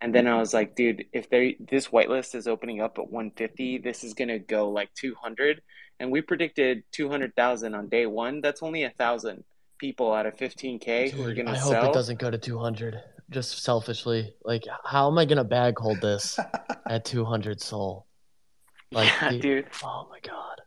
And 0.00 0.14
then 0.14 0.26
I 0.26 0.30
mm-hmm. 0.30 0.40
was 0.40 0.54
like, 0.54 0.76
dude, 0.76 1.06
if 1.12 1.30
they 1.30 1.56
this 1.58 1.88
whitelist 1.88 2.34
is 2.34 2.46
opening 2.46 2.80
up 2.80 2.98
at 2.98 3.10
150, 3.10 3.78
this 3.78 4.04
is 4.04 4.12
gonna 4.12 4.38
go 4.38 4.68
like 4.68 4.92
200. 4.94 5.62
And 5.98 6.10
we 6.10 6.20
predicted 6.20 6.84
200,000 6.92 7.74
on 7.74 7.88
day 7.88 8.04
one. 8.04 8.42
That's 8.42 8.62
only 8.62 8.84
a 8.84 8.90
thousand 8.90 9.44
people 9.78 10.12
out 10.12 10.26
of 10.26 10.36
15k 10.36 10.80
Dude, 10.80 11.14
who 11.14 11.24
are 11.24 11.34
going 11.34 11.46
to 11.46 11.56
sell. 11.58 11.72
I 11.72 11.80
hope 11.80 11.90
it 11.90 11.94
doesn't 11.94 12.18
go 12.18 12.30
to 12.30 12.38
200. 12.38 13.00
Just 13.30 13.62
selfishly, 13.62 14.32
like, 14.44 14.64
how 14.84 15.10
am 15.10 15.18
I 15.18 15.24
going 15.24 15.38
to 15.38 15.44
bag 15.44 15.78
hold 15.78 16.00
this 16.00 16.38
at 16.88 17.04
200 17.04 17.60
SOL? 17.60 18.06
Like, 18.92 19.10
yeah, 19.20 19.30
dude, 19.30 19.42
dude. 19.42 19.66
Oh 19.82 20.08
my 20.10 20.20
god. 20.20 20.60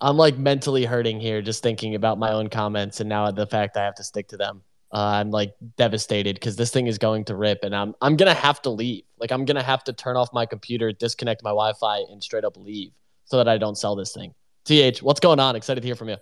I'm 0.00 0.16
like 0.16 0.36
mentally 0.36 0.84
hurting 0.84 1.20
here 1.20 1.40
just 1.40 1.62
thinking 1.62 1.94
about 1.94 2.18
my 2.18 2.32
own 2.32 2.48
comments 2.48 3.00
and 3.00 3.08
now 3.08 3.30
the 3.30 3.46
fact 3.46 3.76
I 3.76 3.84
have 3.84 3.94
to 3.96 4.04
stick 4.04 4.28
to 4.28 4.36
them. 4.36 4.62
Uh, 4.92 4.98
I'm 4.98 5.30
like 5.30 5.54
devastated 5.76 6.36
because 6.36 6.56
this 6.56 6.70
thing 6.70 6.86
is 6.86 6.98
going 6.98 7.24
to 7.24 7.34
rip 7.34 7.64
and 7.64 7.74
I'm 7.74 7.94
I'm 8.00 8.16
gonna 8.16 8.34
have 8.34 8.62
to 8.62 8.70
leave. 8.70 9.04
Like 9.18 9.32
I'm 9.32 9.44
gonna 9.44 9.62
have 9.62 9.82
to 9.84 9.92
turn 9.92 10.16
off 10.16 10.28
my 10.32 10.46
computer, 10.46 10.92
disconnect 10.92 11.42
my 11.42 11.50
Wi-Fi, 11.50 11.98
and 12.10 12.22
straight 12.22 12.44
up 12.44 12.56
leave 12.56 12.92
so 13.24 13.38
that 13.38 13.48
I 13.48 13.58
don't 13.58 13.76
sell 13.76 13.96
this 13.96 14.12
thing. 14.12 14.34
Th, 14.66 15.02
what's 15.02 15.20
going 15.20 15.40
on? 15.40 15.56
Excited 15.56 15.80
to 15.80 15.86
hear 15.86 15.96
from 15.96 16.10
you. 16.10 16.16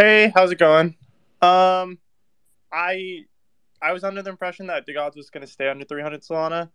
Hey, 0.00 0.32
how's 0.34 0.50
it 0.50 0.58
going? 0.58 0.96
Um, 1.42 1.98
I 2.72 3.26
I 3.82 3.92
was 3.92 4.02
under 4.02 4.22
the 4.22 4.30
impression 4.30 4.68
that 4.68 4.86
DeGods 4.86 5.14
was 5.14 5.28
going 5.28 5.42
to 5.42 5.46
stay 5.46 5.68
under 5.68 5.84
300 5.84 6.22
Solana, 6.22 6.70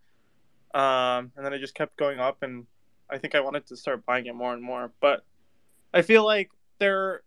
um, 0.75 1.31
and 1.35 1.43
then 1.43 1.51
it 1.51 1.57
just 1.57 1.73
kept 1.73 1.97
going 1.97 2.19
up, 2.19 2.43
and 2.43 2.67
I 3.09 3.17
think 3.17 3.33
I 3.33 3.39
wanted 3.39 3.65
to 3.65 3.77
start 3.77 4.05
buying 4.05 4.27
it 4.27 4.35
more 4.35 4.53
and 4.53 4.61
more. 4.61 4.91
But 5.01 5.25
I 5.91 6.03
feel 6.03 6.23
like 6.23 6.51
they're 6.77 7.23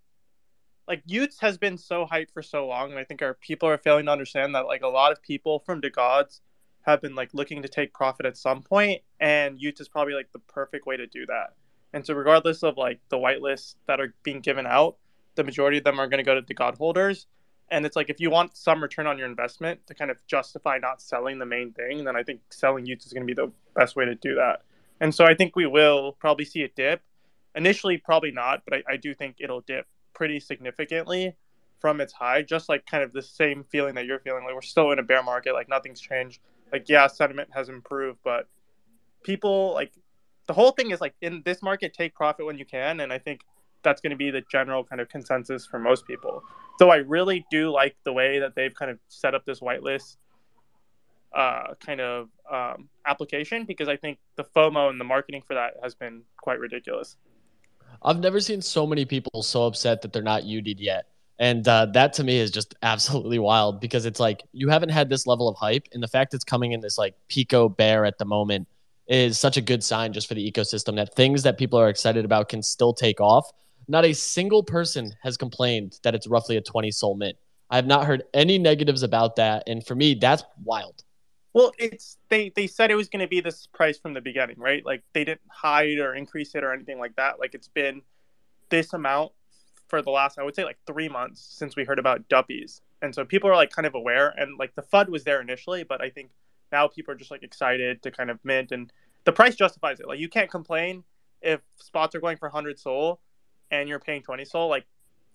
like 0.86 1.04
y00ts 1.04 1.40
has 1.40 1.58
been 1.58 1.76
so 1.76 2.06
hyped 2.06 2.30
for 2.30 2.42
so 2.42 2.68
long, 2.68 2.92
and 2.92 3.00
I 3.00 3.02
think 3.02 3.20
our 3.20 3.34
people 3.34 3.68
are 3.68 3.76
failing 3.76 4.06
to 4.06 4.12
understand 4.12 4.54
that 4.54 4.66
like 4.66 4.82
a 4.82 4.86
lot 4.86 5.10
of 5.10 5.20
people 5.20 5.58
from 5.58 5.80
DeGods 5.80 6.42
have 6.82 7.02
been 7.02 7.16
like 7.16 7.34
looking 7.34 7.60
to 7.62 7.68
take 7.68 7.92
profit 7.92 8.24
at 8.24 8.36
some 8.36 8.62
point, 8.62 9.02
and 9.18 9.58
y00ts 9.58 9.80
is 9.80 9.88
probably 9.88 10.14
like 10.14 10.30
the 10.32 10.38
perfect 10.38 10.86
way 10.86 10.96
to 10.96 11.08
do 11.08 11.26
that. 11.26 11.54
And 11.92 12.06
so, 12.06 12.14
regardless 12.14 12.62
of 12.62 12.76
like 12.76 13.00
the 13.08 13.16
whitelists 13.16 13.74
that 13.88 13.98
are 13.98 14.14
being 14.22 14.38
given 14.38 14.64
out, 14.64 14.96
the 15.38 15.44
majority 15.44 15.78
of 15.78 15.84
them 15.84 15.98
are 15.98 16.06
going 16.06 16.18
to 16.18 16.24
go 16.24 16.34
to 16.34 16.42
DeGod 16.42 16.76
holders. 16.76 17.26
And 17.70 17.86
it's 17.86 17.96
like 17.96 18.10
if 18.10 18.20
you 18.20 18.30
want 18.30 18.56
some 18.56 18.82
return 18.82 19.06
on 19.06 19.18
your 19.18 19.26
investment 19.26 19.86
to 19.86 19.94
kind 19.94 20.10
of 20.10 20.18
justify 20.26 20.78
not 20.78 21.00
selling 21.00 21.38
the 21.38 21.46
main 21.46 21.72
thing, 21.72 22.04
then 22.04 22.16
I 22.16 22.22
think 22.22 22.40
selling 22.50 22.84
y00ts 22.84 23.06
is 23.06 23.12
going 23.12 23.26
to 23.26 23.34
be 23.34 23.40
the 23.40 23.52
best 23.74 23.94
way 23.94 24.04
to 24.04 24.14
do 24.14 24.34
that. 24.34 24.62
And 25.00 25.14
so 25.14 25.24
I 25.24 25.34
think 25.34 25.54
we 25.54 25.66
will 25.66 26.12
probably 26.12 26.44
see 26.44 26.62
a 26.62 26.68
dip. 26.68 27.02
Initially, 27.54 27.98
probably 27.98 28.30
not, 28.30 28.62
but 28.66 28.78
I, 28.78 28.94
I 28.94 28.96
do 28.96 29.14
think 29.14 29.36
it'll 29.38 29.60
dip 29.60 29.86
pretty 30.12 30.40
significantly 30.40 31.34
from 31.78 32.00
its 32.00 32.12
high. 32.12 32.42
Just 32.42 32.68
like 32.68 32.84
kind 32.86 33.04
of 33.04 33.12
the 33.12 33.22
same 33.22 33.64
feeling 33.64 33.94
that 33.94 34.06
you're 34.06 34.18
feeling. 34.18 34.44
Like 34.44 34.54
we're 34.54 34.62
still 34.62 34.90
in 34.90 34.98
a 34.98 35.02
bear 35.02 35.22
market. 35.22 35.52
Like 35.52 35.68
nothing's 35.68 36.00
changed. 36.00 36.40
Like 36.72 36.88
yeah, 36.88 37.06
sentiment 37.06 37.50
has 37.52 37.68
improved, 37.68 38.18
but 38.24 38.48
people 39.22 39.72
like 39.74 39.92
the 40.46 40.52
whole 40.54 40.72
thing 40.72 40.90
is 40.90 41.00
like 41.00 41.14
in 41.20 41.42
this 41.44 41.62
market, 41.62 41.94
take 41.94 42.14
profit 42.14 42.44
when 42.46 42.58
you 42.58 42.64
can. 42.64 43.00
And 43.00 43.12
I 43.12 43.18
think 43.18 43.42
that's 43.82 44.00
going 44.00 44.10
to 44.10 44.16
be 44.16 44.30
the 44.30 44.42
general 44.50 44.84
kind 44.84 45.00
of 45.00 45.08
consensus 45.08 45.66
for 45.66 45.78
most 45.78 46.06
people. 46.06 46.42
So 46.78 46.90
I 46.90 46.96
really 46.96 47.44
do 47.50 47.70
like 47.70 47.96
the 48.04 48.12
way 48.12 48.38
that 48.38 48.54
they've 48.54 48.74
kind 48.74 48.90
of 48.90 48.98
set 49.08 49.34
up 49.34 49.44
this 49.44 49.60
whitelist 49.60 50.16
uh, 51.34 51.74
kind 51.84 52.00
of 52.00 52.28
um, 52.50 52.88
application 53.06 53.64
because 53.64 53.88
I 53.88 53.96
think 53.96 54.18
the 54.36 54.44
FOMO 54.44 54.90
and 54.90 55.00
the 55.00 55.04
marketing 55.04 55.42
for 55.46 55.54
that 55.54 55.74
has 55.82 55.94
been 55.94 56.22
quite 56.36 56.58
ridiculous. 56.58 57.16
I've 58.02 58.20
never 58.20 58.40
seen 58.40 58.62
so 58.62 58.86
many 58.86 59.04
people 59.04 59.42
so 59.42 59.66
upset 59.66 60.02
that 60.02 60.12
they're 60.12 60.22
not 60.22 60.44
UD'd 60.44 60.80
yet. 60.80 61.06
And 61.38 61.66
uh, 61.68 61.86
that 61.86 62.12
to 62.14 62.24
me 62.24 62.38
is 62.38 62.50
just 62.50 62.74
absolutely 62.82 63.38
wild 63.38 63.80
because 63.80 64.06
it's 64.06 64.20
like 64.20 64.42
you 64.52 64.68
haven't 64.68 64.90
had 64.90 65.08
this 65.08 65.26
level 65.26 65.48
of 65.48 65.56
hype, 65.56 65.86
and 65.92 66.02
the 66.02 66.08
fact 66.08 66.34
it's 66.34 66.44
coming 66.44 66.72
in 66.72 66.80
this 66.80 66.98
like 66.98 67.14
Pico 67.28 67.68
bear 67.68 68.04
at 68.04 68.18
the 68.18 68.24
moment 68.24 68.66
is 69.06 69.38
such 69.38 69.56
a 69.56 69.60
good 69.60 69.82
sign 69.82 70.12
just 70.12 70.28
for 70.28 70.34
the 70.34 70.52
ecosystem 70.52 70.96
that 70.96 71.14
things 71.14 71.42
that 71.42 71.56
people 71.56 71.78
are 71.78 71.88
excited 71.88 72.24
about 72.24 72.48
can 72.48 72.62
still 72.62 72.92
take 72.92 73.20
off 73.20 73.50
not 73.88 74.04
a 74.04 74.12
single 74.12 74.62
person 74.62 75.14
has 75.22 75.36
complained 75.36 75.98
that 76.02 76.14
it's 76.14 76.26
roughly 76.26 76.56
a 76.56 76.60
20 76.60 76.90
SOL 76.90 77.16
mint. 77.16 77.36
I 77.70 77.76
have 77.76 77.86
not 77.86 78.06
heard 78.06 78.22
any 78.34 78.58
negatives 78.58 79.02
about 79.02 79.36
that. 79.36 79.64
And 79.66 79.84
for 79.84 79.94
me, 79.94 80.14
that's 80.14 80.44
wild. 80.64 81.04
Well, 81.54 81.72
it's 81.78 82.18
they 82.28 82.50
they 82.54 82.66
said 82.66 82.90
it 82.90 82.94
was 82.94 83.08
going 83.08 83.20
to 83.20 83.28
be 83.28 83.40
this 83.40 83.66
price 83.66 83.98
from 83.98 84.14
the 84.14 84.20
beginning, 84.20 84.56
right? 84.58 84.84
Like 84.84 85.02
they 85.12 85.24
didn't 85.24 85.40
hide 85.48 85.98
or 85.98 86.14
increase 86.14 86.54
it 86.54 86.62
or 86.62 86.72
anything 86.72 86.98
like 86.98 87.16
that. 87.16 87.40
Like 87.40 87.54
it's 87.54 87.68
been 87.68 88.02
this 88.68 88.92
amount 88.92 89.32
for 89.88 90.02
the 90.02 90.10
last 90.10 90.38
I 90.38 90.42
would 90.42 90.54
say 90.54 90.64
like 90.64 90.78
three 90.86 91.08
months 91.08 91.40
since 91.58 91.74
we 91.74 91.84
heard 91.84 91.98
about 91.98 92.28
Duppies, 92.28 92.82
and 93.02 93.14
so 93.14 93.24
people 93.24 93.48
are 93.50 93.56
like 93.56 93.70
kind 93.70 93.86
of 93.86 93.94
aware 93.94 94.28
and 94.36 94.58
like 94.58 94.74
the 94.74 94.82
FUD 94.82 95.08
was 95.08 95.24
there 95.24 95.40
initially, 95.40 95.82
but 95.84 96.02
I 96.02 96.10
think 96.10 96.30
now 96.70 96.86
people 96.86 97.12
are 97.12 97.16
just 97.16 97.30
like 97.30 97.42
excited 97.42 98.02
to 98.02 98.10
kind 98.10 98.30
of 98.30 98.38
mint 98.44 98.70
and 98.70 98.92
the 99.24 99.32
price 99.32 99.56
justifies 99.56 100.00
it. 100.00 100.06
Like 100.06 100.20
you 100.20 100.28
can't 100.28 100.50
complain 100.50 101.02
if 101.40 101.60
spots 101.76 102.14
are 102.14 102.20
going 102.20 102.36
for 102.36 102.48
100 102.48 102.78
SOL 102.78 103.20
and 103.70 103.88
you're 103.88 103.98
paying 103.98 104.22
20 104.22 104.44
SOL, 104.44 104.68
Like 104.68 104.86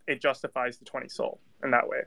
it 0.08 0.22
justifies 0.22 0.78
the 0.78 0.86
20 0.86 1.08
SOL 1.10 1.39
in 1.63 1.72
that 1.72 1.88
way. 1.88 2.02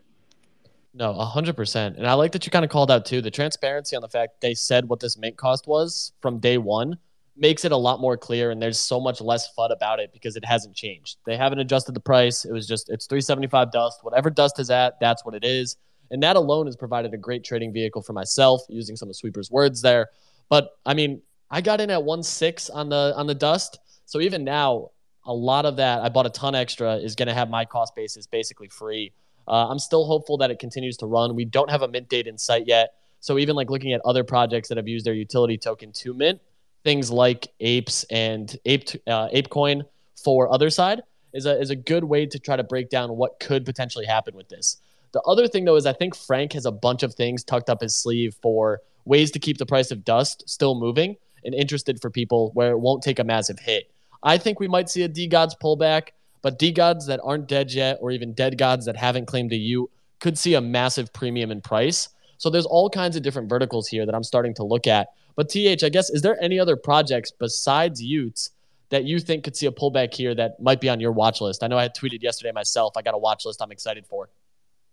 No, 0.94 1.12
100%. 1.12 1.96
And 1.96 2.06
I 2.06 2.14
like 2.14 2.32
that 2.32 2.46
you 2.46 2.50
kind 2.50 2.64
of 2.64 2.70
called 2.70 2.90
out 2.90 3.04
too 3.04 3.20
the 3.20 3.30
transparency 3.30 3.96
on 3.96 4.02
the 4.02 4.08
fact 4.08 4.40
they 4.40 4.54
said 4.54 4.88
what 4.88 5.00
this 5.00 5.18
mint 5.18 5.36
cost 5.36 5.66
was 5.66 6.12
from 6.22 6.38
day 6.38 6.56
one 6.58 6.96
makes 7.36 7.66
it 7.66 7.72
a 7.72 7.76
lot 7.76 8.00
more 8.00 8.16
clear 8.16 8.50
and 8.50 8.62
there's 8.62 8.78
so 8.78 8.98
much 8.98 9.20
less 9.20 9.54
FUD 9.54 9.70
about 9.70 10.00
it 10.00 10.10
because 10.12 10.36
it 10.36 10.44
hasn't 10.44 10.74
changed. 10.74 11.18
They 11.26 11.36
haven't 11.36 11.58
adjusted 11.58 11.92
the 11.92 12.00
price. 12.00 12.46
It 12.46 12.52
was 12.52 12.66
just 12.66 12.88
it's 12.88 13.06
375 13.06 13.70
dust. 13.70 13.98
Whatever 14.02 14.30
dust 14.30 14.58
is 14.58 14.70
at, 14.70 14.98
that's 15.00 15.24
what 15.24 15.34
it 15.34 15.44
is. 15.44 15.76
And 16.10 16.22
that 16.22 16.36
alone 16.36 16.66
has 16.66 16.76
provided 16.76 17.12
a 17.12 17.18
great 17.18 17.44
trading 17.44 17.72
vehicle 17.72 18.00
for 18.00 18.12
myself 18.14 18.62
using 18.68 18.96
some 18.96 19.10
of 19.10 19.16
Sweeper's 19.16 19.50
words 19.50 19.82
there. 19.82 20.08
But 20.48 20.70
I 20.86 20.94
mean, 20.94 21.20
I 21.50 21.60
got 21.60 21.80
in 21.80 21.90
at 21.90 22.00
1.6 22.00 22.70
on 22.72 22.88
the 22.88 23.12
on 23.16 23.26
the 23.26 23.34
dust. 23.34 23.78
So 24.06 24.20
even 24.20 24.44
now, 24.44 24.92
a 25.26 25.34
lot 25.34 25.66
of 25.66 25.76
that 25.76 26.00
I 26.02 26.08
bought 26.08 26.26
a 26.26 26.30
ton 26.30 26.54
extra 26.54 26.96
is 26.96 27.14
going 27.14 27.28
to 27.28 27.34
have 27.34 27.50
my 27.50 27.64
cost 27.64 27.94
basis 27.94 28.26
basically 28.26 28.68
free. 28.68 29.12
Uh, 29.48 29.68
I'm 29.68 29.78
still 29.78 30.06
hopeful 30.06 30.38
that 30.38 30.50
it 30.50 30.58
continues 30.58 30.96
to 30.98 31.06
run. 31.06 31.34
We 31.34 31.44
don't 31.44 31.70
have 31.70 31.82
a 31.82 31.88
mint 31.88 32.08
date 32.08 32.26
in 32.26 32.38
sight 32.38 32.66
yet. 32.66 32.94
So 33.20 33.38
even 33.38 33.56
like 33.56 33.70
looking 33.70 33.92
at 33.92 34.00
other 34.04 34.24
projects 34.24 34.68
that 34.68 34.76
have 34.76 34.88
used 34.88 35.04
their 35.04 35.14
utility 35.14 35.58
token 35.58 35.92
to 35.92 36.14
mint, 36.14 36.40
things 36.84 37.10
like 37.10 37.48
apes 37.60 38.04
and 38.04 38.56
ape 38.64 38.88
uh, 39.06 39.28
apecoin 39.28 39.82
for 40.14 40.48
Otherside 40.48 41.00
is 41.32 41.46
a 41.46 41.60
is 41.60 41.70
a 41.70 41.76
good 41.76 42.04
way 42.04 42.26
to 42.26 42.38
try 42.38 42.56
to 42.56 42.64
break 42.64 42.88
down 42.88 43.16
what 43.16 43.40
could 43.40 43.64
potentially 43.64 44.06
happen 44.06 44.36
with 44.36 44.48
this. 44.48 44.78
The 45.12 45.20
other 45.22 45.48
thing 45.48 45.64
though 45.64 45.76
is 45.76 45.86
I 45.86 45.92
think 45.92 46.14
Frank 46.14 46.52
has 46.52 46.66
a 46.66 46.72
bunch 46.72 47.02
of 47.02 47.14
things 47.14 47.42
tucked 47.42 47.70
up 47.70 47.80
his 47.80 47.94
sleeve 47.94 48.36
for 48.42 48.80
ways 49.04 49.30
to 49.32 49.38
keep 49.38 49.58
the 49.58 49.66
price 49.66 49.90
of 49.90 50.04
dust 50.04 50.48
still 50.48 50.74
moving 50.74 51.16
and 51.44 51.54
interested 51.54 52.00
for 52.00 52.10
people 52.10 52.50
where 52.54 52.72
it 52.72 52.78
won't 52.78 53.02
take 53.02 53.18
a 53.18 53.24
massive 53.24 53.58
hit. 53.58 53.90
I 54.22 54.38
think 54.38 54.60
we 54.60 54.68
might 54.68 54.88
see 54.88 55.02
a 55.02 55.08
DeGods 55.08 55.52
pullback. 55.62 56.08
But 56.42 56.60
DeGods 56.60 57.06
that 57.06 57.18
aren't 57.24 57.48
dead 57.48 57.72
yet, 57.72 57.98
or 58.00 58.12
even 58.12 58.32
dead 58.32 58.56
gods 58.56 58.86
that 58.86 58.96
haven't 58.96 59.26
claimed 59.26 59.52
a 59.52 59.56
U, 59.56 59.90
could 60.20 60.38
see 60.38 60.54
a 60.54 60.60
massive 60.60 61.12
premium 61.12 61.50
in 61.50 61.60
price. 61.60 62.08
So 62.38 62.50
there's 62.50 62.66
all 62.66 62.88
kinds 62.88 63.16
of 63.16 63.22
different 63.22 63.48
verticals 63.48 63.88
here 63.88 64.06
that 64.06 64.14
I'm 64.14 64.22
starting 64.22 64.54
to 64.54 64.62
look 64.62 64.86
at. 64.86 65.08
But 65.34 65.48
TH, 65.48 65.82
I 65.82 65.88
guess, 65.88 66.08
is 66.08 66.22
there 66.22 66.40
any 66.40 66.60
other 66.60 66.76
projects 66.76 67.32
besides 67.32 68.00
y00ts 68.00 68.50
that 68.90 69.04
you 69.04 69.18
think 69.18 69.42
could 69.42 69.56
see 69.56 69.66
a 69.66 69.72
pullback 69.72 70.14
here 70.14 70.36
that 70.36 70.60
might 70.60 70.80
be 70.80 70.88
on 70.88 71.00
your 71.00 71.10
watch 71.10 71.40
list? 71.40 71.64
I 71.64 71.66
know 71.66 71.78
I 71.78 71.82
had 71.82 71.96
tweeted 71.96 72.22
yesterday 72.22 72.52
myself. 72.52 72.96
I 72.96 73.02
got 73.02 73.14
a 73.14 73.18
watch 73.18 73.44
list 73.44 73.60
I'm 73.60 73.72
excited 73.72 74.06
for. 74.06 74.28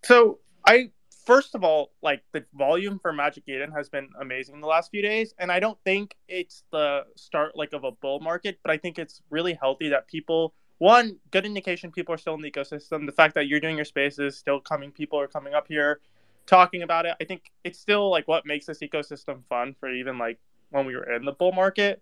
So 0.03 0.39
I 0.65 0.89
first 1.25 1.55
of 1.55 1.63
all, 1.63 1.91
like 2.01 2.23
the 2.31 2.45
volume 2.53 2.99
for 2.99 3.13
Magic 3.13 3.43
Eden 3.47 3.71
has 3.71 3.89
been 3.89 4.09
amazing 4.19 4.61
the 4.61 4.67
last 4.67 4.91
few 4.91 5.01
days, 5.01 5.33
and 5.39 5.51
I 5.51 5.59
don't 5.59 5.77
think 5.83 6.15
it's 6.27 6.63
the 6.71 7.05
start 7.15 7.55
like 7.55 7.73
of 7.73 7.83
a 7.83 7.91
bull 7.91 8.19
market, 8.19 8.59
but 8.63 8.71
I 8.71 8.77
think 8.77 8.99
it's 8.99 9.21
really 9.29 9.53
healthy 9.53 9.89
that 9.89 10.07
people 10.07 10.53
one 10.79 11.17
good 11.31 11.45
indication 11.45 11.91
people 11.91 12.13
are 12.13 12.17
still 12.17 12.33
in 12.33 12.41
the 12.41 12.51
ecosystem. 12.51 13.05
The 13.05 13.13
fact 13.13 13.35
that 13.35 13.47
you're 13.47 13.61
doing 13.61 13.77
your 13.77 13.85
spaces, 13.85 14.37
still 14.37 14.59
coming, 14.59 14.91
people 14.91 15.17
are 15.17 15.27
coming 15.27 15.53
up 15.53 15.67
here, 15.69 16.01
talking 16.45 16.81
about 16.81 17.05
it. 17.05 17.15
I 17.21 17.23
think 17.23 17.51
it's 17.63 17.79
still 17.79 18.09
like 18.09 18.27
what 18.27 18.45
makes 18.45 18.65
this 18.65 18.79
ecosystem 18.79 19.45
fun 19.47 19.75
for 19.79 19.89
even 19.89 20.17
like 20.17 20.39
when 20.71 20.85
we 20.85 20.95
were 20.95 21.09
in 21.13 21.23
the 21.23 21.31
bull 21.31 21.53
market. 21.53 22.01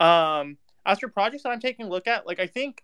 Um, 0.00 0.56
as 0.86 1.00
for 1.00 1.08
projects 1.08 1.42
that 1.42 1.50
I'm 1.50 1.60
taking 1.60 1.86
a 1.86 1.88
look 1.90 2.06
at, 2.06 2.26
like 2.26 2.40
I 2.40 2.46
think 2.46 2.82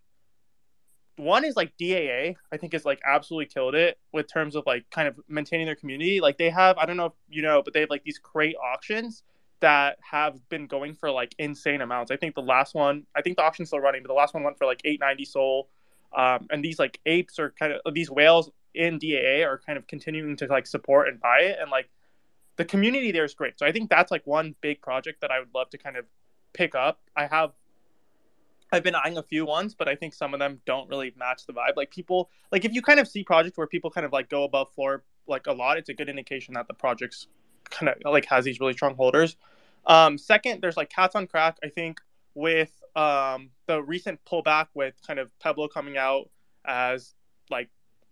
one 1.16 1.44
is 1.44 1.56
like 1.56 1.72
DAA. 1.78 2.34
I 2.50 2.56
think 2.56 2.74
is 2.74 2.84
like 2.84 3.00
absolutely 3.04 3.46
killed 3.46 3.74
it 3.74 3.98
with 4.12 4.32
terms 4.32 4.56
of 4.56 4.64
like 4.66 4.88
kind 4.90 5.08
of 5.08 5.18
maintaining 5.28 5.66
their 5.66 5.76
community. 5.76 6.20
Like 6.20 6.38
they 6.38 6.50
have, 6.50 6.78
I 6.78 6.86
don't 6.86 6.96
know 6.96 7.06
if 7.06 7.12
you 7.28 7.42
know, 7.42 7.62
but 7.62 7.74
they 7.74 7.80
have 7.80 7.90
like 7.90 8.04
these 8.04 8.18
crate 8.18 8.56
auctions 8.56 9.22
that 9.60 9.98
have 10.02 10.48
been 10.48 10.66
going 10.66 10.94
for 10.94 11.10
like 11.10 11.34
insane 11.38 11.80
amounts. 11.80 12.10
I 12.10 12.16
think 12.16 12.34
the 12.34 12.42
last 12.42 12.74
one, 12.74 13.06
I 13.14 13.22
think 13.22 13.36
the 13.36 13.44
auction's 13.44 13.68
still 13.68 13.80
running, 13.80 14.02
but 14.02 14.08
the 14.08 14.14
last 14.14 14.34
one 14.34 14.42
went 14.42 14.58
for 14.58 14.66
like 14.66 14.80
890 14.84 15.24
SOL. 15.24 15.68
Um, 16.14 16.46
and 16.50 16.64
these 16.64 16.78
like 16.78 16.98
apes 17.06 17.38
are 17.38 17.50
kind 17.58 17.72
of 17.72 17.94
these 17.94 18.10
whales 18.10 18.50
in 18.74 18.98
DAA 18.98 19.44
are 19.44 19.60
kind 19.64 19.78
of 19.78 19.86
continuing 19.86 20.36
to 20.36 20.46
like 20.46 20.66
support 20.66 21.08
and 21.08 21.20
buy 21.20 21.40
it, 21.40 21.58
and 21.60 21.70
like 21.70 21.88
the 22.56 22.64
community 22.64 23.12
there 23.12 23.24
is 23.24 23.34
great. 23.34 23.58
So 23.58 23.66
I 23.66 23.72
think 23.72 23.88
that's 23.88 24.10
like 24.10 24.26
one 24.26 24.54
big 24.60 24.82
project 24.82 25.20
that 25.20 25.30
I 25.30 25.38
would 25.38 25.54
love 25.54 25.70
to 25.70 25.78
kind 25.78 25.96
of 25.96 26.04
pick 26.52 26.74
up. 26.74 27.00
I 27.16 27.26
have 27.26 27.52
I've 28.72 28.82
been 28.82 28.94
eyeing 28.94 29.18
a 29.18 29.22
few 29.22 29.44
ones, 29.44 29.74
but 29.74 29.88
I 29.88 29.94
think 29.94 30.14
some 30.14 30.32
of 30.32 30.40
them 30.40 30.60
don't 30.66 30.88
really 30.88 31.12
match 31.16 31.46
the 31.46 31.52
vibe. 31.52 31.76
Like 31.76 31.90
people, 31.90 32.30
like 32.50 32.64
if 32.64 32.72
you 32.72 32.82
kind 32.82 32.98
of 32.98 33.06
see 33.06 33.22
projects 33.22 33.58
where 33.58 33.66
people 33.66 33.90
kind 33.90 34.06
of 34.06 34.12
like 34.12 34.28
go 34.28 34.44
above 34.44 34.72
floor 34.72 35.04
like 35.26 35.46
a 35.46 35.52
lot, 35.52 35.76
it's 35.76 35.88
a 35.88 35.94
good 35.94 36.08
indication 36.08 36.54
that 36.54 36.68
the 36.68 36.74
project's 36.74 37.28
kind 37.70 37.90
of 37.90 37.96
like 38.04 38.24
has 38.26 38.44
these 38.44 38.60
really 38.60 38.72
strong 38.72 38.94
holders. 38.96 39.36
Um, 39.86 40.16
second, 40.16 40.60
there's 40.62 40.76
like 40.76 40.90
Cats 40.90 41.14
on 41.14 41.26
Crack. 41.26 41.58
I 41.62 41.68
think 41.68 42.00
with 42.34 42.72
um, 42.96 43.50
the 43.66 43.82
recent 43.82 44.20
pullback 44.24 44.68
with 44.74 44.94
kind 45.06 45.18
of 45.18 45.30
Pebble 45.38 45.68
coming 45.68 45.96
out 45.96 46.30
as 46.64 47.14
like 47.50 47.68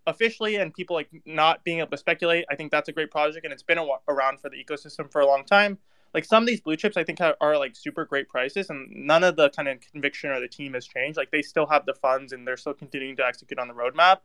officially 0.06 0.56
and 0.56 0.74
people 0.74 0.94
like 0.94 1.08
not 1.24 1.64
being 1.64 1.78
able 1.78 1.90
to 1.90 1.96
speculate, 1.96 2.44
I 2.50 2.56
think 2.56 2.70
that's 2.70 2.88
a 2.88 2.92
great 2.92 3.10
project 3.10 3.44
and 3.44 3.52
it's 3.52 3.62
been 3.62 3.78
a- 3.78 3.86
around 4.08 4.40
for 4.40 4.50
the 4.50 4.62
ecosystem 4.62 5.10
for 5.10 5.20
a 5.20 5.26
long 5.26 5.44
time. 5.44 5.78
Like 6.12 6.24
some 6.24 6.42
of 6.42 6.46
these 6.48 6.60
blue 6.60 6.76
chips, 6.76 6.96
I 6.96 7.04
think 7.04 7.20
are, 7.20 7.36
are 7.40 7.56
like 7.56 7.76
super 7.76 8.04
great 8.04 8.28
prices, 8.28 8.70
and 8.70 8.88
none 8.90 9.22
of 9.22 9.36
the 9.36 9.50
kind 9.50 9.68
of 9.68 9.80
conviction 9.92 10.30
or 10.30 10.40
the 10.40 10.48
team 10.48 10.74
has 10.74 10.86
changed. 10.86 11.16
Like 11.16 11.30
they 11.30 11.42
still 11.42 11.66
have 11.66 11.86
the 11.86 11.94
funds 11.94 12.32
and 12.32 12.46
they're 12.46 12.56
still 12.56 12.74
continuing 12.74 13.16
to 13.16 13.24
execute 13.24 13.58
on 13.58 13.68
the 13.68 13.74
roadmap. 13.74 14.18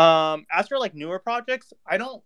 Um, 0.00 0.46
as 0.52 0.68
for 0.68 0.78
like 0.78 0.94
newer 0.94 1.18
projects, 1.18 1.72
I 1.86 1.98
don't 1.98 2.22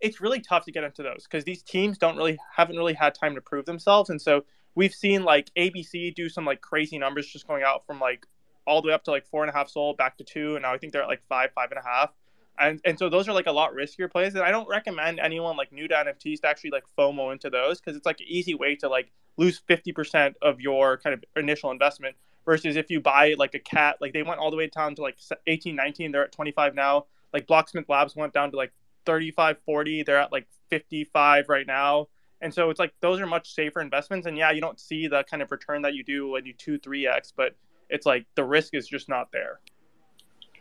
it's 0.00 0.20
really 0.20 0.40
tough 0.40 0.64
to 0.66 0.72
get 0.72 0.84
into 0.84 1.02
those 1.02 1.24
because 1.24 1.44
these 1.44 1.62
teams 1.62 1.98
don't 1.98 2.16
really 2.16 2.38
haven't 2.54 2.76
really 2.76 2.94
had 2.94 3.14
time 3.14 3.34
to 3.34 3.40
prove 3.40 3.64
themselves, 3.64 4.10
and 4.10 4.20
so 4.20 4.44
we've 4.74 4.94
seen 4.94 5.24
like 5.24 5.50
ABC 5.56 6.14
do 6.14 6.28
some 6.28 6.44
like 6.44 6.60
crazy 6.60 6.98
numbers, 6.98 7.26
just 7.26 7.46
going 7.46 7.62
out 7.62 7.86
from 7.86 7.98
like 7.98 8.26
all 8.66 8.82
the 8.82 8.88
way 8.88 8.94
up 8.94 9.04
to 9.04 9.10
like 9.10 9.26
four 9.26 9.42
and 9.42 9.50
a 9.50 9.52
half 9.52 9.68
SOL 9.68 9.94
back 9.94 10.18
to 10.18 10.24
two, 10.24 10.54
and 10.54 10.62
now 10.62 10.72
I 10.72 10.78
think 10.78 10.92
they're 10.92 11.02
at 11.02 11.08
like 11.08 11.22
five, 11.28 11.50
five 11.54 11.70
and 11.70 11.78
a 11.78 11.88
half. 11.88 12.12
And, 12.58 12.80
and 12.84 12.98
so 12.98 13.08
those 13.08 13.28
are 13.28 13.32
like 13.32 13.46
a 13.46 13.52
lot 13.52 13.74
riskier 13.74 14.10
plays, 14.10 14.34
and 14.34 14.42
I 14.42 14.50
don't 14.50 14.68
recommend 14.68 15.20
anyone 15.20 15.56
like 15.56 15.72
new 15.72 15.88
to 15.88 15.94
NFTs 15.94 16.40
to 16.40 16.48
actually 16.48 16.70
like 16.70 16.84
FOMO 16.98 17.32
into 17.32 17.50
those 17.50 17.80
because 17.80 17.96
it's 17.96 18.06
like 18.06 18.20
an 18.20 18.26
easy 18.28 18.54
way 18.54 18.76
to 18.76 18.88
like 18.88 19.12
lose 19.36 19.58
fifty 19.58 19.92
percent 19.92 20.36
of 20.40 20.60
your 20.60 20.98
kind 20.98 21.14
of 21.14 21.24
initial 21.36 21.70
investment. 21.70 22.16
Versus 22.44 22.76
if 22.76 22.90
you 22.90 23.00
buy 23.00 23.34
like 23.36 23.54
a 23.54 23.58
cat, 23.58 23.96
like 24.00 24.12
they 24.12 24.22
went 24.22 24.38
all 24.38 24.52
the 24.52 24.56
way 24.56 24.68
down 24.68 24.94
to 24.94 25.02
like 25.02 25.18
18, 25.48 25.74
19, 25.74 26.12
they're 26.12 26.22
at 26.22 26.30
25 26.30 26.76
now. 26.76 27.06
Like 27.32 27.48
Blocksmith 27.48 27.88
Labs 27.88 28.14
went 28.14 28.32
down 28.32 28.52
to 28.52 28.56
like 28.56 28.72
35 29.06 29.56
40 29.64 30.02
they're 30.02 30.18
at 30.18 30.32
like 30.32 30.46
55 30.68 31.48
right 31.48 31.66
now 31.66 32.08
and 32.42 32.52
so 32.52 32.68
it's 32.68 32.80
like 32.80 32.92
those 33.00 33.20
are 33.20 33.26
much 33.26 33.54
safer 33.54 33.80
investments 33.80 34.26
and 34.26 34.36
yeah 34.36 34.50
you 34.50 34.60
don't 34.60 34.78
see 34.78 35.06
the 35.06 35.24
kind 35.30 35.42
of 35.42 35.50
return 35.50 35.82
that 35.82 35.94
you 35.94 36.04
do 36.04 36.28
when 36.28 36.44
you 36.44 36.52
2 36.52 36.78
3x 36.80 37.32
but 37.34 37.54
it's 37.88 38.04
like 38.04 38.26
the 38.34 38.44
risk 38.44 38.74
is 38.74 38.86
just 38.86 39.08
not 39.08 39.30
there 39.32 39.60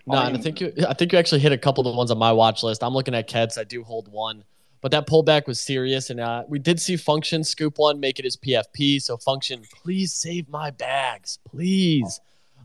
no 0.08 0.18
and 0.18 0.38
i 0.38 0.40
think 0.40 0.62
you 0.62 0.74
i 0.88 0.94
think 0.94 1.12
you 1.12 1.20
actually 1.20 1.40
hit 1.40 1.52
a 1.52 1.58
couple 1.58 1.86
of 1.86 1.94
the 1.94 1.98
ones 1.98 2.12
on 2.12 2.18
my 2.18 2.32
watch 2.32 2.64
list. 2.64 2.84
I'm 2.84 2.94
looking 2.94 3.16
at 3.16 3.30
Cets. 3.30 3.58
I 3.58 3.64
do 3.64 3.84
hold 3.84 4.12
one. 4.12 4.44
But 4.82 4.92
that 4.92 5.08
pullback 5.08 5.48
was 5.48 5.60
serious 5.60 6.12
and 6.12 6.20
uh, 6.20 6.44
we 6.48 6.60
did 6.60 6.80
see 6.80 6.96
function 6.96 7.44
scoop 7.44 7.80
one 7.80 8.00
make 8.00 8.20
it 8.20 8.26
as 8.26 8.38
pfp 8.38 9.02
so 9.02 9.18
function 9.18 9.64
please 9.74 10.14
save 10.14 10.48
my 10.48 10.70
bags. 10.70 11.40
Please. 11.50 12.20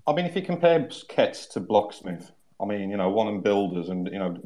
I 0.07 0.12
mean 0.12 0.26
if 0.26 0.37
you 0.37 0.42
compare 0.42 0.87
Cets 0.90 1.46
to 1.46 1.61
blocksmith 1.61 2.31
I 2.61 2.66
mean, 2.66 2.90
you 2.90 2.96
know, 2.96 3.09
one 3.09 3.29
and 3.29 3.42
builders 3.42 3.88
and 3.88 4.07
you 4.12 4.18
know 4.18 4.37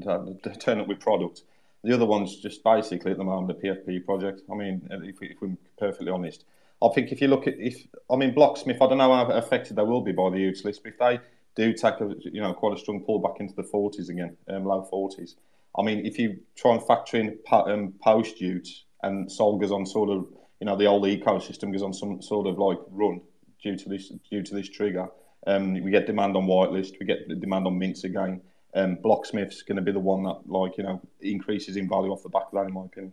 turn 0.61 0.81
up 0.81 0.87
with 0.87 1.01
product. 1.01 1.43
The 1.83 1.93
other 1.93 2.07
one's 2.07 2.37
just 2.37 2.63
basically 2.65 3.11
at 3.13 3.19
the 3.19 3.25
moment 3.25 3.61
the 3.61 3.69
PFP 3.69 4.07
project. 4.07 4.43
I 4.51 4.55
mean, 4.55 4.89
if, 4.91 5.21
we, 5.21 5.29
if 5.29 5.43
we're 5.43 5.57
perfectly 5.79 6.11
honest, 6.11 6.45
I 6.83 6.89
think 6.95 7.13
if 7.13 7.21
you 7.21 7.29
look 7.29 7.47
at 7.47 7.55
if 7.59 7.87
I 8.11 8.17
mean 8.17 8.35
Blocksmith, 8.35 8.77
I 8.77 8.89
don't 8.89 8.99
know 8.99 9.13
how 9.13 9.27
affected 9.27 9.77
they 9.77 9.83
will 9.83 10.01
be 10.01 10.13
by 10.13 10.31
the 10.31 10.37
y00ts 10.37 10.65
list, 10.65 10.83
but 10.83 10.93
if 10.93 10.99
they 10.99 11.21
do 11.57 11.73
take 11.73 12.01
a 12.01 12.15
you 12.21 12.41
know 12.41 12.53
quite 12.53 12.77
a 12.77 12.79
strong 12.79 13.05
pullback 13.05 13.41
into 13.41 13.55
the 13.55 13.63
40s 13.63 14.09
again, 14.09 14.37
um, 14.49 14.65
low 14.65 14.89
40s. 14.93 15.35
I 15.79 15.83
mean, 15.83 16.07
if 16.07 16.19
you 16.19 16.39
try 16.57 16.73
and 16.75 16.87
factor 16.87 17.17
in 17.17 17.39
um, 17.53 17.95
post 18.03 18.41
y00ts 18.41 18.83
and 19.03 19.31
Sol 19.31 19.59
goes 19.59 19.73
on 19.73 19.85
sort 19.87 20.11
of 20.11 20.27
you 20.61 20.67
know 20.67 20.77
the 20.77 20.87
old 20.87 21.05
ecosystem 21.05 21.73
goes 21.73 21.83
on 21.83 21.93
some 21.93 22.23
sort 22.23 22.47
of 22.47 22.59
like 22.59 22.79
run 22.91 23.21
due 23.63 23.77
to 23.77 23.89
this 23.89 24.13
due 24.31 24.43
to 24.43 24.55
this 24.55 24.69
trigger 24.69 25.09
um, 25.47 25.75
we 25.83 25.91
get 25.91 26.07
demand 26.07 26.37
on 26.37 26.47
whitelist, 26.47 26.99
we 26.99 27.07
get 27.07 27.29
demand 27.41 27.67
on 27.67 27.79
mints 27.79 28.05
again. 28.05 28.41
Um, 28.75 28.97
Blocksmith's 28.97 29.63
going 29.63 29.77
to 29.77 29.83
be 29.83 29.93
the 29.93 30.01
one 30.01 30.25
that, 30.25 30.41
like, 30.47 30.77
you 30.79 30.85
know, 30.85 31.01
increases 31.21 31.77
in 31.77 31.89
value 31.89 32.11
off 32.11 32.23
the 32.23 32.29
back 32.29 32.45
of 32.47 32.53
that, 32.53 32.67
in 32.67 32.73
my 32.73 32.85
opinion. 32.87 33.13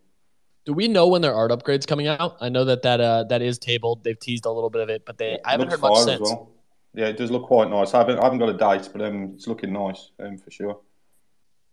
Do 0.66 0.74
we 0.74 0.88
know 0.88 1.08
when 1.08 1.22
their 1.22 1.34
art 1.34 1.52
upgrades 1.52 1.86
coming 1.88 2.08
out? 2.08 2.38
I 2.40 2.50
know 2.50 2.66
that 2.66 2.84
that 2.84 3.02
uh, 3.02 3.24
that 3.26 3.42
is 3.42 3.58
tabled. 3.58 4.04
They've 4.04 4.20
teased 4.20 4.46
a 4.46 4.52
little 4.52 4.70
bit 4.70 4.82
of 4.82 4.90
it, 4.90 5.06
but 5.06 5.18
they 5.18 5.40
I 5.44 5.52
haven't 5.52 5.70
heard 5.70 5.82
much 5.82 6.04
since. 6.04 6.22
Well. 6.22 6.52
Yeah, 6.94 7.08
it 7.08 7.18
does 7.18 7.32
look 7.32 7.44
quite 7.44 7.70
nice. 7.70 7.94
I 7.94 8.00
haven't 8.00 8.20
I 8.20 8.24
haven't 8.24 8.40
got 8.40 8.50
a 8.50 8.54
date, 8.54 8.90
but 8.92 9.02
um, 9.02 9.32
it's 9.36 9.48
looking 9.48 9.72
nice 9.72 10.12
um, 10.20 10.38
for 10.38 10.52
sure. 10.52 10.82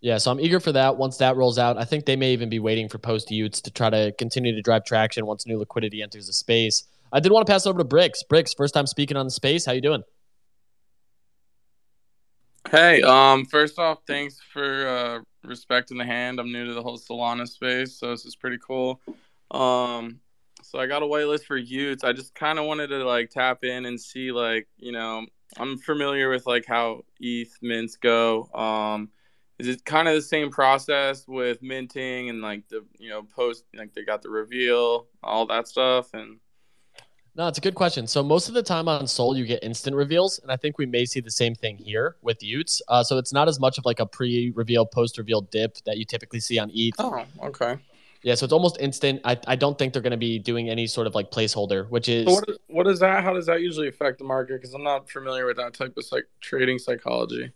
Yeah, 0.00 0.18
so 0.18 0.30
I'm 0.30 0.38
eager 0.38 0.60
for 0.60 0.70
that. 0.72 0.96
Once 0.96 1.16
that 1.16 1.36
rolls 1.36 1.58
out, 1.58 1.76
I 1.76 1.84
think 1.84 2.06
they 2.06 2.14
may 2.14 2.32
even 2.32 2.48
be 2.48 2.60
waiting 2.60 2.88
for 2.88 2.98
post 2.98 3.28
y00ts 3.30 3.62
to 3.62 3.70
try 3.72 3.90
to 3.90 4.12
continue 4.16 4.54
to 4.54 4.62
drive 4.62 4.84
traction 4.84 5.26
once 5.26 5.44
new 5.44 5.58
liquidity 5.58 6.02
enters 6.02 6.28
the 6.28 6.32
space. 6.32 6.84
I 7.12 7.18
did 7.18 7.32
want 7.32 7.46
to 7.46 7.52
pass 7.52 7.66
over 7.66 7.78
to 7.78 7.84
Bricks. 7.84 8.22
Bricks, 8.22 8.54
first 8.54 8.74
time 8.74 8.86
speaking 8.86 9.16
on 9.16 9.26
the 9.26 9.32
space. 9.32 9.64
How 9.64 9.72
you 9.72 9.80
doing? 9.80 10.04
Hey, 12.70 13.02
um, 13.02 13.46
first 13.46 13.78
off, 13.78 14.00
thanks 14.06 14.38
for 14.52 14.86
uh, 14.86 15.20
respecting 15.42 15.96
the 15.96 16.04
hand. 16.04 16.38
I'm 16.38 16.52
new 16.52 16.66
to 16.66 16.74
the 16.74 16.82
whole 16.82 16.98
Solana 16.98 17.48
space, 17.48 17.98
so 17.98 18.10
this 18.10 18.26
is 18.26 18.36
pretty 18.36 18.58
cool. 18.58 19.00
Um, 19.50 20.20
so 20.68 20.78
I 20.78 20.86
got 20.86 21.02
a 21.02 21.06
whitelist 21.06 21.44
for 21.44 21.58
y00ts. 21.58 22.04
I 22.04 22.12
just 22.12 22.34
kind 22.34 22.58
of 22.58 22.66
wanted 22.66 22.88
to 22.88 23.02
like 23.02 23.30
tap 23.30 23.64
in 23.64 23.86
and 23.86 23.98
see 23.98 24.32
like 24.32 24.68
you 24.76 24.92
know 24.92 25.24
I'm 25.56 25.78
familiar 25.78 26.28
with 26.28 26.46
like 26.46 26.66
how 26.66 27.04
ETH 27.20 27.56
mints 27.62 27.96
go. 27.96 28.50
Um, 28.52 29.08
is 29.58 29.66
it 29.66 29.84
kind 29.86 30.08
of 30.08 30.14
the 30.14 30.22
same 30.22 30.50
process 30.50 31.26
with 31.26 31.62
minting 31.62 32.28
and 32.28 32.42
like 32.42 32.68
the 32.68 32.84
you 32.98 33.08
know 33.08 33.22
post 33.22 33.64
like 33.74 33.94
they 33.94 34.04
got 34.04 34.20
the 34.20 34.28
reveal 34.28 35.06
all 35.22 35.46
that 35.46 35.68
stuff 35.68 36.12
and 36.12 36.38
no, 37.34 37.46
it's 37.46 37.58
a 37.58 37.60
good 37.60 37.76
question. 37.76 38.08
So 38.08 38.24
most 38.24 38.48
of 38.48 38.54
the 38.54 38.64
time 38.64 38.88
on 38.88 39.06
Soul, 39.06 39.36
you 39.36 39.46
get 39.46 39.62
instant 39.62 39.94
reveals, 39.94 40.40
and 40.40 40.50
I 40.50 40.56
think 40.56 40.76
we 40.76 40.86
may 40.86 41.04
see 41.04 41.20
the 41.20 41.30
same 41.30 41.54
thing 41.54 41.78
here 41.78 42.16
with 42.20 42.40
y00ts. 42.40 42.80
Uh, 42.88 43.04
so 43.04 43.16
it's 43.16 43.32
not 43.32 43.46
as 43.46 43.60
much 43.60 43.78
of 43.78 43.84
like 43.84 44.00
a 44.00 44.06
pre-reveal, 44.06 44.84
post-reveal 44.86 45.42
dip 45.42 45.76
that 45.86 45.98
you 45.98 46.04
typically 46.04 46.40
see 46.40 46.58
on 46.58 46.68
ETH. 46.74 46.94
Oh, 46.98 47.24
okay. 47.44 47.76
Yeah, 48.22 48.34
so 48.34 48.44
it's 48.44 48.52
almost 48.52 48.78
instant. 48.80 49.20
I, 49.24 49.38
I 49.46 49.56
don't 49.56 49.78
think 49.78 49.92
they're 49.92 50.02
going 50.02 50.10
to 50.10 50.16
be 50.16 50.38
doing 50.38 50.68
any 50.68 50.86
sort 50.86 51.06
of 51.06 51.14
like 51.14 51.30
placeholder, 51.30 51.88
which 51.88 52.08
is 52.08 52.26
so 52.26 52.34
what, 52.34 52.48
is 52.48 52.58
what 52.66 52.86
is 52.88 52.98
that? 53.00 53.22
How 53.22 53.32
does 53.32 53.46
that 53.46 53.60
usually 53.60 53.88
affect 53.88 54.18
the 54.18 54.24
market? 54.24 54.54
Because 54.54 54.74
I'm 54.74 54.82
not 54.82 55.08
familiar 55.08 55.46
with 55.46 55.56
that 55.58 55.74
type 55.74 55.96
of 55.96 56.04
like 56.10 56.24
trading 56.40 56.78
psychology. 56.78 57.52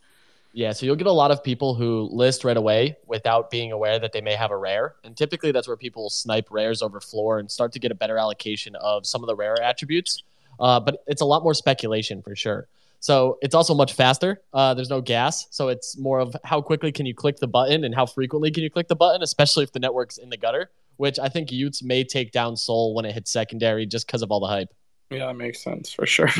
Yeah, 0.54 0.72
so 0.72 0.84
you'll 0.84 0.96
get 0.96 1.06
a 1.06 1.12
lot 1.12 1.30
of 1.30 1.42
people 1.42 1.74
who 1.74 2.08
list 2.12 2.44
right 2.44 2.56
away 2.56 2.96
without 3.06 3.50
being 3.50 3.72
aware 3.72 3.98
that 3.98 4.12
they 4.12 4.20
may 4.20 4.34
have 4.34 4.50
a 4.50 4.56
rare. 4.56 4.96
And 5.02 5.16
typically 5.16 5.50
that's 5.50 5.66
where 5.66 5.78
people 5.78 6.10
snipe 6.10 6.48
rares 6.50 6.82
over 6.82 7.00
floor 7.00 7.38
and 7.38 7.50
start 7.50 7.72
to 7.72 7.78
get 7.78 7.90
a 7.90 7.94
better 7.94 8.18
allocation 8.18 8.76
of 8.76 9.06
some 9.06 9.22
of 9.22 9.28
the 9.28 9.34
rare 9.34 9.60
attributes. 9.62 10.22
Uh, 10.60 10.78
but 10.78 11.02
it's 11.06 11.22
a 11.22 11.24
lot 11.24 11.42
more 11.42 11.54
speculation 11.54 12.20
for 12.20 12.36
sure. 12.36 12.68
So 13.02 13.36
it's 13.42 13.52
also 13.52 13.74
much 13.74 13.94
faster. 13.94 14.40
Uh, 14.54 14.74
there's 14.74 14.88
no 14.88 15.00
gas. 15.00 15.48
So 15.50 15.66
it's 15.66 15.98
more 15.98 16.20
of 16.20 16.36
how 16.44 16.60
quickly 16.60 16.92
can 16.92 17.04
you 17.04 17.14
click 17.14 17.38
the 17.38 17.48
button 17.48 17.82
and 17.82 17.92
how 17.92 18.06
frequently 18.06 18.52
can 18.52 18.62
you 18.62 18.70
click 18.70 18.86
the 18.86 18.94
button, 18.94 19.22
especially 19.22 19.64
if 19.64 19.72
the 19.72 19.80
network's 19.80 20.18
in 20.18 20.30
the 20.30 20.36
gutter, 20.36 20.70
which 20.98 21.18
I 21.18 21.28
think 21.28 21.48
y00ts 21.48 21.82
may 21.82 22.04
take 22.04 22.30
down 22.30 22.56
Sol 22.56 22.94
when 22.94 23.04
it 23.04 23.12
hits 23.12 23.32
secondary 23.32 23.86
just 23.86 24.06
because 24.06 24.22
of 24.22 24.30
all 24.30 24.38
the 24.38 24.46
hype. 24.46 24.68
Yeah, 25.10 25.26
that 25.26 25.34
makes 25.34 25.60
sense 25.60 25.92
for 25.92 26.06
sure. 26.06 26.30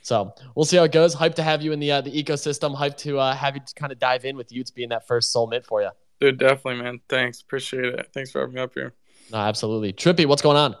So 0.00 0.34
we'll 0.54 0.66
see 0.66 0.76
how 0.76 0.84
it 0.84 0.92
goes. 0.92 1.14
Hype 1.14 1.34
to 1.36 1.42
have 1.42 1.62
you 1.62 1.72
in 1.72 1.80
the 1.80 1.90
uh, 1.90 2.00
the 2.02 2.10
ecosystem. 2.10 2.74
Hype 2.74 2.96
to 2.98 3.18
uh, 3.18 3.34
have 3.34 3.56
you 3.56 3.62
kind 3.74 3.90
of 3.90 3.98
dive 3.98 4.26
in 4.26 4.36
with 4.36 4.50
y00ts 4.50 4.74
being 4.74 4.90
that 4.90 5.06
first 5.06 5.32
Sol 5.32 5.46
mint 5.46 5.64
for 5.64 5.80
you. 5.80 5.90
Dude, 6.20 6.38
definitely, 6.38 6.82
man. 6.82 7.00
Thanks. 7.08 7.40
Appreciate 7.40 7.86
it. 7.86 8.10
Thanks 8.12 8.30
for 8.30 8.40
having 8.40 8.54
me 8.54 8.60
up 8.60 8.74
here. 8.74 8.94
No, 9.32 9.38
absolutely. 9.38 9.94
Trippy, 9.94 10.26
what's 10.26 10.42
going 10.42 10.58
on? 10.58 10.76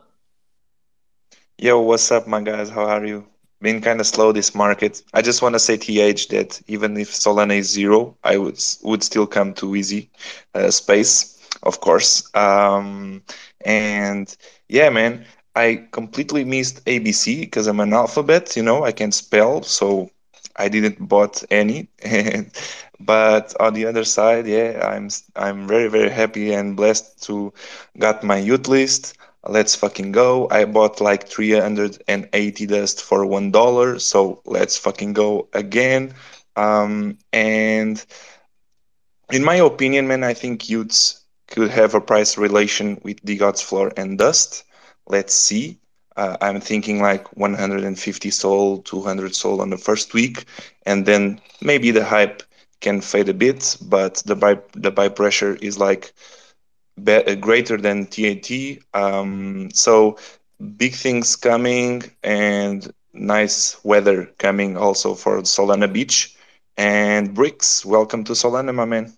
Yo, 1.56 1.80
what's 1.80 2.10
up, 2.10 2.26
my 2.26 2.42
guys? 2.42 2.68
How 2.68 2.84
are 2.84 3.04
you? 3.04 3.26
Been 3.64 3.80
kind 3.80 4.00
of 4.00 4.06
slow 4.06 4.32
this 4.32 4.54
market. 4.54 5.02
I 5.14 5.22
just 5.22 5.42
want 5.42 5.54
to 5.54 5.58
say 5.60 5.76
th 5.78 6.28
that 6.28 6.60
even 6.68 6.96
if 6.98 7.10
Solana 7.10 7.56
is 7.58 7.68
zero, 7.70 8.16
I 8.24 8.36
would 8.38 8.58
would 8.82 9.02
still 9.02 9.26
come 9.26 9.54
to 9.54 9.74
easy 9.76 10.10
uh, 10.54 10.70
space, 10.70 11.38
of 11.62 11.80
course. 11.80 12.10
Um, 12.34 13.22
and 13.64 14.26
yeah, 14.68 14.90
man, 14.90 15.24
I 15.56 15.86
completely 15.92 16.44
missed 16.44 16.84
ABC 16.86 17.40
because 17.40 17.66
I'm 17.66 17.80
an 17.80 17.92
alphabet, 17.94 18.56
you 18.56 18.62
know, 18.62 18.84
I 18.84 18.92
can 18.92 19.12
spell, 19.12 19.62
so 19.62 20.10
I 20.56 20.68
didn't 20.68 20.98
bought 21.08 21.42
any. 21.50 21.88
but 23.00 23.54
on 23.60 23.74
the 23.74 23.86
other 23.86 24.04
side, 24.04 24.46
yeah, 24.46 24.80
I'm 24.92 25.08
I'm 25.36 25.66
very 25.66 25.88
very 25.88 26.10
happy 26.10 26.52
and 26.54 26.76
blessed 26.76 27.22
to 27.26 27.52
got 27.98 28.22
my 28.24 28.38
y00tlist. 28.40 29.14
Let's 29.46 29.74
fucking 29.74 30.12
go. 30.12 30.48
I 30.50 30.64
bought 30.64 31.00
like 31.00 31.28
380 31.28 32.66
dust 32.66 33.02
for 33.02 33.26
one 33.26 33.50
dollar, 33.50 33.98
so 33.98 34.40
let's 34.44 34.76
fucking 34.78 35.12
go 35.14 35.48
again. 35.52 36.14
Um, 36.56 37.18
and 37.32 38.04
in 39.32 39.44
my 39.44 39.56
opinion, 39.56 40.06
man, 40.08 40.24
I 40.24 40.34
think 40.34 40.62
y00ts 40.62 41.20
could 41.48 41.70
have 41.70 41.94
a 41.94 42.00
price 42.00 42.36
relation 42.38 43.00
with 43.02 43.24
DeGod's 43.24 43.60
floor 43.60 43.92
and 43.96 44.18
dust 44.18 44.64
let's 45.06 45.34
see. 45.34 45.78
Uh, 46.16 46.36
I'm 46.40 46.60
thinking 46.60 47.00
like 47.02 47.36
150 47.36 48.30
SOL, 48.30 48.78
200 48.82 49.34
SOL 49.34 49.60
on 49.60 49.70
the 49.70 49.76
first 49.78 50.14
week, 50.14 50.44
and 50.86 51.06
then 51.06 51.40
maybe 51.60 51.90
the 51.90 52.04
hype 52.04 52.42
can 52.80 53.00
fade 53.00 53.28
a 53.28 53.34
bit, 53.34 53.76
but 53.82 54.22
the 54.26 54.36
buy 54.36 54.58
the 54.74 54.90
buy 54.90 55.08
pressure 55.08 55.56
is 55.60 55.78
like 55.78 56.12
greater 57.40 57.76
than 57.76 58.06
TAT. 58.06 58.50
Um, 58.94 59.70
so 59.72 60.18
big 60.76 60.94
things 60.94 61.36
coming 61.36 62.02
and 62.22 62.92
nice 63.12 63.82
weather 63.84 64.26
coming 64.38 64.76
also 64.76 65.14
for 65.14 65.42
Solana 65.42 65.92
Beach 65.92 66.36
and 66.76 67.34
Bricks. 67.34 67.84
Welcome 67.84 68.24
to 68.24 68.32
Solana, 68.32 68.74
my 68.74 68.84
man. 68.84 69.12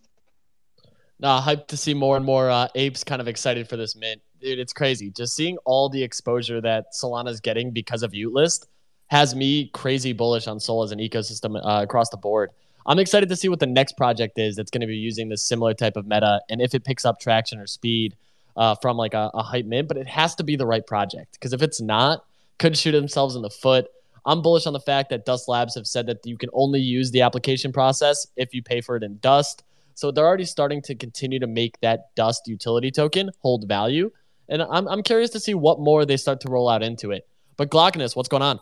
Nah, 1.19 1.41
hyped 1.41 1.69
to 1.69 1.77
see 1.77 1.95
more 1.95 2.17
and 2.17 2.27
more 2.27 2.51
uh, 2.51 2.69
apes 2.75 3.03
kind 3.03 3.23
of 3.23 3.29
excited 3.29 3.69
for 3.69 3.77
this 3.77 3.97
mint 3.97 4.21
dude, 4.41 4.59
it's 4.59 4.73
crazy. 4.73 5.11
Just 5.11 5.35
seeing 5.35 5.59
all 5.65 5.89
the 5.89 6.03
exposure 6.03 6.61
that 6.61 6.93
Solana's 6.93 7.41
getting 7.41 7.71
because 7.71 8.03
of 8.03 8.13
y00tlist 8.13 8.67
has 9.09 9.35
me 9.35 9.69
crazy 9.73 10.13
bullish 10.13 10.47
on 10.47 10.59
Sol 10.59 10.83
as 10.83 10.93
an 10.93 10.99
ecosystem 10.99 11.57
uh, 11.57 11.83
across 11.83 12.09
the 12.11 12.17
board. 12.17 12.51
I'm 12.89 13.01
excited 13.01 13.29
to 13.31 13.37
see 13.37 13.49
what 13.49 13.59
the 13.59 13.67
next 13.67 13.97
project 13.97 14.39
is 14.39 14.55
that's 14.55 14.71
going 14.71 14.81
to 14.81 14.87
be 14.87 14.97
using 14.97 15.29
this 15.29 15.43
similar 15.43 15.75
type 15.75 15.97
of 15.97 16.07
meta 16.07 16.41
and 16.49 16.61
if 16.61 16.73
it 16.73 16.85
picks 16.85 17.05
up 17.05 17.19
traction 17.19 17.59
or 17.59 17.67
speed 17.67 18.15
uh, 18.57 18.77
from 18.77 18.97
like 18.97 19.13
a, 19.13 19.31
a 19.35 19.43
hype 19.43 19.67
mint, 19.67 19.89
but 19.89 19.97
it 19.97 20.07
has 20.07 20.37
to 20.37 20.45
be 20.45 20.55
the 20.55 20.67
right 20.67 20.87
project 20.87 21.33
because 21.33 21.53
if 21.53 21.63
it's 21.63 21.81
not, 21.81 22.25
could 22.59 22.77
shoot 22.77 22.93
themselves 22.93 23.35
in 23.35 23.43
the 23.43 23.51
foot. 23.51 23.87
I'm 24.25 24.41
bullish 24.41 24.67
on 24.67 24.73
the 24.73 24.81
fact 24.81 25.11
that 25.11 25.25
Dust 25.25 25.49
Labs 25.49 25.75
have 25.75 25.87
said 25.87 26.07
that 26.07 26.25
you 26.25 26.39
can 26.39 26.49
only 26.53 26.81
use 26.81 27.11
the 27.11 27.23
application 27.23 27.73
process 27.73 28.27
if 28.37 28.55
you 28.55 28.63
pay 28.63 28.81
for 28.81 28.97
it 28.97 29.03
in 29.03 29.19
Dust. 29.19 29.63
So 29.95 30.11
they're 30.11 30.27
already 30.27 30.45
starting 30.45 30.81
to 30.83 30.95
continue 30.95 31.39
to 31.39 31.47
make 31.47 31.81
that 31.81 32.15
Dust 32.15 32.47
utility 32.47 32.91
token 32.91 33.31
hold 33.41 33.67
value. 33.69 34.11
And 34.49 34.63
I'm, 34.63 34.87
I'm 34.89 35.03
curious 35.03 35.31
to 35.31 35.41
see 35.41 35.55
what 35.55 35.81
more 35.81 36.05
they 36.05 36.17
start 36.17 36.41
to 36.43 36.49
roll 36.49 36.69
out 36.69 36.83
into 36.83 37.11
it. 37.11 37.27
But 37.57 37.71
Glockinus, 37.71 38.15
what's 38.15 38.29
going 38.29 38.43
on? 38.43 38.61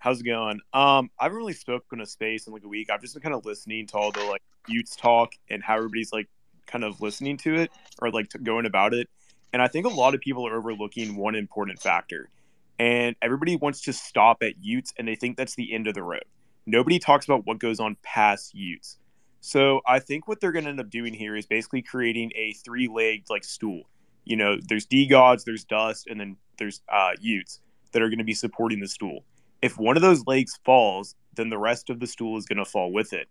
How's 0.00 0.20
it 0.20 0.24
going? 0.24 0.60
Um, 0.72 1.10
I 1.18 1.24
haven't 1.24 1.38
really 1.38 1.52
spoken 1.52 2.00
a 2.00 2.06
space 2.06 2.46
in 2.46 2.52
like 2.52 2.64
a 2.64 2.68
week. 2.68 2.90
I've 2.90 3.02
just 3.02 3.14
been 3.14 3.22
kind 3.22 3.34
of 3.34 3.44
listening 3.44 3.86
to 3.88 3.98
all 3.98 4.10
the 4.10 4.24
like 4.24 4.42
y00ts 4.68 4.96
talk 4.96 5.34
and 5.48 5.62
how 5.62 5.76
everybody's 5.76 6.12
like 6.12 6.28
kind 6.66 6.84
of 6.84 7.00
listening 7.00 7.36
to 7.38 7.54
it 7.54 7.70
or 8.00 8.10
like 8.10 8.28
going 8.42 8.66
about 8.66 8.94
it. 8.94 9.08
And 9.52 9.60
I 9.60 9.68
think 9.68 9.86
a 9.86 9.90
lot 9.90 10.14
of 10.14 10.20
people 10.20 10.46
are 10.48 10.56
overlooking 10.56 11.16
one 11.16 11.34
important 11.34 11.80
factor. 11.80 12.30
And 12.78 13.14
everybody 13.20 13.56
wants 13.56 13.82
to 13.82 13.92
stop 13.92 14.42
at 14.42 14.54
y00ts 14.60 14.94
and 14.98 15.06
they 15.06 15.14
think 15.14 15.36
that's 15.36 15.54
the 15.54 15.72
end 15.72 15.86
of 15.86 15.94
the 15.94 16.02
road. 16.02 16.24
Nobody 16.66 16.98
talks 16.98 17.26
about 17.26 17.46
what 17.46 17.58
goes 17.58 17.78
on 17.78 17.96
past 18.02 18.56
y00ts. 18.56 18.96
So 19.42 19.82
I 19.86 19.98
think 19.98 20.26
what 20.26 20.40
they're 20.40 20.52
going 20.52 20.64
to 20.64 20.70
end 20.70 20.80
up 20.80 20.90
doing 20.90 21.14
here 21.14 21.36
is 21.36 21.46
basically 21.46 21.82
creating 21.82 22.32
a 22.34 22.52
three-legged 22.54 23.28
like 23.30 23.44
stool 23.44 23.84
you 24.24 24.36
know, 24.36 24.56
there's 24.68 24.84
D 24.84 25.08
DeGods, 25.08 25.44
there's 25.44 25.64
Dust, 25.64 26.06
and 26.06 26.20
then 26.20 26.36
there's 26.58 26.82
uh, 26.88 27.12
y00ts 27.22 27.58
that 27.92 28.02
are 28.02 28.08
going 28.08 28.18
to 28.18 28.24
be 28.24 28.34
supporting 28.34 28.80
the 28.80 28.88
stool. 28.88 29.24
If 29.62 29.78
one 29.78 29.96
of 29.96 30.02
those 30.02 30.24
legs 30.26 30.58
falls, 30.64 31.14
then 31.34 31.50
the 31.50 31.58
rest 31.58 31.90
of 31.90 32.00
the 32.00 32.06
stool 32.06 32.36
is 32.38 32.46
going 32.46 32.58
to 32.58 32.64
fall 32.64 32.92
with 32.92 33.12
it. 33.12 33.28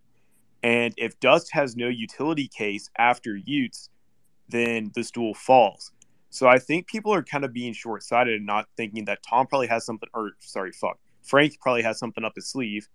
And 0.62 0.94
if 0.98 1.20
Dust 1.20 1.50
has 1.54 1.76
no 1.76 1.88
utility 1.88 2.48
case 2.48 2.90
after 2.98 3.36
y00ts, 3.36 3.90
then 4.50 4.92
the 4.96 5.04
stool 5.04 5.34
falls. 5.34 5.92
So 6.30 6.48
I 6.48 6.60
think 6.60 6.88
people 6.88 7.14
are 7.14 7.24
kind 7.24 7.44
of 7.44 7.54
being 7.54 7.74
short 7.74 8.04
sighted 8.04 8.36
and 8.36 8.46
not 8.46 8.68
thinking 8.78 9.06
that 9.06 9.20
Tom 9.28 9.48
probably 9.48 9.68
has 9.68 9.86
something, 9.86 10.10
or 10.14 10.32
sorry, 10.40 10.72
fuck, 10.72 11.00
Frank 11.24 11.60
probably 11.60 11.82
has 11.84 11.98
something 11.98 12.24
up 12.24 12.34
his 12.36 12.48
sleeve. 12.48 12.88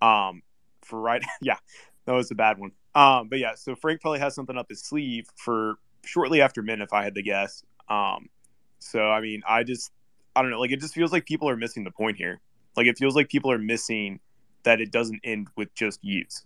Um, 0.00 0.42
for 0.82 1.00
right, 1.00 1.22
yeah, 1.42 1.58
that 2.06 2.12
was 2.12 2.30
a 2.30 2.34
bad 2.34 2.58
one. 2.58 2.72
Um, 2.94 3.28
but 3.28 3.38
yeah, 3.38 3.54
so 3.54 3.74
Frank 3.74 4.00
probably 4.00 4.18
has 4.18 4.34
something 4.34 4.56
up 4.56 4.66
his 4.68 4.82
sleeve 4.82 5.26
for 5.36 5.76
shortly 6.04 6.40
after 6.40 6.62
Min, 6.62 6.82
if 6.82 6.92
I 6.92 7.04
had 7.04 7.14
to 7.14 7.22
guess. 7.22 7.62
Um, 7.88 8.28
so 8.80 9.10
I 9.10 9.20
mean, 9.20 9.42
I 9.48 9.62
just 9.62 9.92
I 10.34 10.42
don't 10.42 10.50
know, 10.50 10.60
like 10.60 10.72
it 10.72 10.80
just 10.80 10.94
feels 10.94 11.12
like 11.12 11.24
people 11.24 11.48
are 11.48 11.56
missing 11.56 11.84
the 11.84 11.90
point 11.90 12.16
here. 12.16 12.40
Like 12.76 12.86
it 12.86 12.98
feels 12.98 13.14
like 13.14 13.28
people 13.28 13.50
are 13.50 13.58
missing 13.58 14.20
that 14.64 14.80
it 14.80 14.90
doesn't 14.92 15.20
end 15.24 15.48
with 15.56 15.74
just 15.74 16.02
y00ts. 16.02 16.44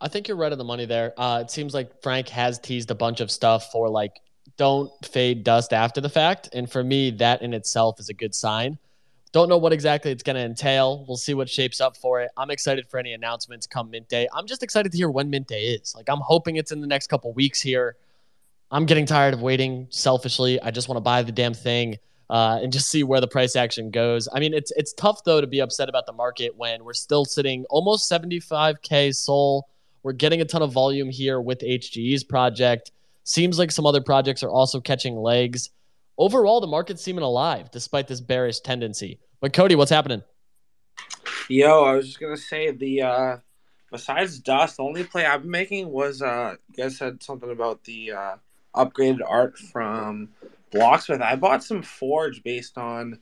I 0.00 0.08
think 0.08 0.28
you're 0.28 0.36
right 0.36 0.52
on 0.52 0.58
the 0.58 0.64
money 0.64 0.86
there. 0.86 1.14
Uh, 1.16 1.40
it 1.42 1.50
seems 1.50 1.72
like 1.72 2.02
Frank 2.02 2.28
has 2.28 2.58
teased 2.58 2.90
a 2.90 2.94
bunch 2.94 3.20
of 3.20 3.30
stuff 3.30 3.70
for 3.70 3.88
like 3.88 4.20
don't 4.56 4.90
fade 5.04 5.44
dust 5.44 5.72
after 5.72 6.00
the 6.00 6.08
fact, 6.08 6.50
and 6.52 6.70
for 6.70 6.84
me, 6.84 7.10
that 7.12 7.42
in 7.42 7.54
itself 7.54 7.98
is 7.98 8.08
a 8.08 8.14
good 8.14 8.34
sign. 8.34 8.78
Don't 9.32 9.48
know 9.48 9.58
what 9.58 9.72
exactly 9.72 10.12
it's 10.12 10.22
going 10.22 10.36
to 10.36 10.42
entail. 10.42 11.04
We'll 11.08 11.16
see 11.16 11.34
what 11.34 11.48
shapes 11.48 11.80
up 11.80 11.96
for 11.96 12.20
it. 12.20 12.30
I'm 12.36 12.50
excited 12.50 12.86
for 12.86 12.98
any 12.98 13.14
announcements 13.14 13.66
come 13.66 13.90
Mint 13.90 14.08
Day. 14.08 14.28
I'm 14.32 14.46
just 14.46 14.62
excited 14.62 14.92
to 14.92 14.98
hear 14.98 15.10
when 15.10 15.28
Mint 15.28 15.48
Day 15.48 15.70
is. 15.70 15.92
Like, 15.96 16.08
I'm 16.08 16.20
hoping 16.20 16.54
it's 16.54 16.70
in 16.70 16.80
the 16.80 16.86
next 16.86 17.08
couple 17.08 17.32
weeks 17.32 17.60
here. 17.60 17.96
I'm 18.70 18.86
getting 18.86 19.06
tired 19.06 19.34
of 19.34 19.42
waiting 19.42 19.88
selfishly. 19.90 20.60
I 20.60 20.70
just 20.70 20.88
want 20.88 20.98
to 20.98 21.00
buy 21.00 21.22
the 21.22 21.32
damn 21.32 21.54
thing 21.54 21.96
uh, 22.30 22.60
and 22.62 22.72
just 22.72 22.88
see 22.88 23.02
where 23.02 23.20
the 23.20 23.28
price 23.28 23.56
action 23.56 23.90
goes. 23.90 24.28
I 24.32 24.40
mean, 24.40 24.54
it's 24.54 24.72
it's 24.76 24.92
tough 24.92 25.24
though 25.24 25.40
to 25.40 25.46
be 25.46 25.60
upset 25.60 25.88
about 25.88 26.06
the 26.06 26.12
market 26.12 26.56
when 26.56 26.84
we're 26.84 26.94
still 26.94 27.24
sitting 27.24 27.64
almost 27.70 28.10
75k 28.10 29.14
SOL. 29.14 29.68
We're 30.02 30.12
getting 30.12 30.40
a 30.40 30.44
ton 30.44 30.62
of 30.62 30.72
volume 30.72 31.08
here 31.08 31.40
with 31.40 31.60
HGE's 31.60 32.24
project. 32.24 32.92
Seems 33.24 33.58
like 33.58 33.70
some 33.70 33.86
other 33.86 34.02
projects 34.02 34.42
are 34.42 34.50
also 34.50 34.80
catching 34.80 35.16
legs 35.16 35.70
overall, 36.18 36.60
the 36.60 36.66
market's 36.66 37.02
seeming 37.02 37.24
alive 37.24 37.70
despite 37.70 38.08
this 38.08 38.20
bearish 38.20 38.60
tendency. 38.60 39.18
But 39.40 39.52
Cody, 39.52 39.74
what's 39.74 39.90
happening? 39.90 40.22
Yo, 41.48 41.84
I 41.84 41.94
was 41.94 42.06
just 42.06 42.20
gonna 42.20 42.36
say 42.36 42.70
the 42.70 43.02
uh 43.02 43.36
besides 43.90 44.38
dust, 44.38 44.76
the 44.76 44.82
only 44.82 45.04
play 45.04 45.26
I've 45.26 45.42
been 45.42 45.50
making 45.50 45.88
was 45.88 46.22
uh 46.22 46.56
you 46.68 46.84
guys 46.84 46.96
said 46.96 47.22
something 47.22 47.50
about 47.50 47.84
the 47.84 48.12
uh 48.12 48.36
upgraded 48.74 49.20
art 49.26 49.58
from 49.58 50.30
Blocksmith. 50.74 51.22
I 51.22 51.36
bought 51.36 51.62
some 51.62 51.82
Forge 51.82 52.42
based 52.42 52.76
on 52.76 53.20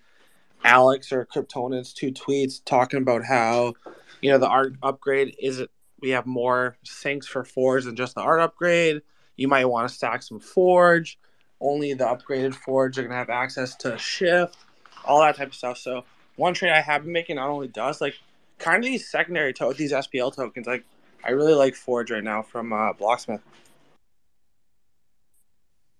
Alex 0.65 1.12
or 1.12 1.27
Kryptonit's 1.27 1.93
two 1.93 2.12
tweets 2.12 2.62
talking 2.65 3.01
about 3.01 3.25
how 3.25 3.75
you 4.21 4.31
know 4.31 4.38
the 4.38 4.49
art 4.49 4.75
upgrade 4.83 5.37
is 5.38 5.59
it 5.59 5.71
we 6.01 6.11
have 6.11 6.27
more 6.27 6.77
sinks 6.85 7.27
for 7.27 7.45
Forge 7.45 7.85
than 7.85 7.97
just 7.97 8.15
the 8.15 8.21
art 8.21 8.41
upgrade. 8.41 9.03
You 9.37 9.49
might 9.49 9.65
want 9.67 9.88
to 9.88 9.95
stack 9.95 10.23
some 10.23 10.41
Forge. 10.41 11.19
Only 11.61 11.95
the 11.95 12.05
upgraded 12.05 12.55
Forge 12.55 12.99
are 12.99 13.03
gonna 13.03 13.15
have 13.15 13.31
access 13.31 13.77
to 13.77 13.97
Shift, 13.99 14.57
all 15.05 15.21
that 15.21 15.37
type 15.37 15.49
of 15.49 15.55
stuff. 15.55 15.79
So 15.79 16.05
one 16.37 16.55
trade 16.55 16.73
I 16.73 16.81
have 16.81 17.05
been 17.05 17.12
making 17.12 17.37
not 17.37 17.51
only 17.51 17.69
does 17.69 18.01
like 18.01 18.15
kind 18.59 18.83
of 18.83 18.91
these 18.91 19.09
secondary 19.09 19.53
to 19.55 19.73
these 19.77 19.93
SPL 19.93 20.35
tokens. 20.35 20.67
Like 20.67 20.85
I 21.25 21.31
really 21.31 21.55
like 21.55 21.77
Forge 21.77 22.11
right 22.11 22.25
now 22.25 22.43
from 22.43 22.73
uh, 22.73 22.93
Blocksmith. 22.95 23.41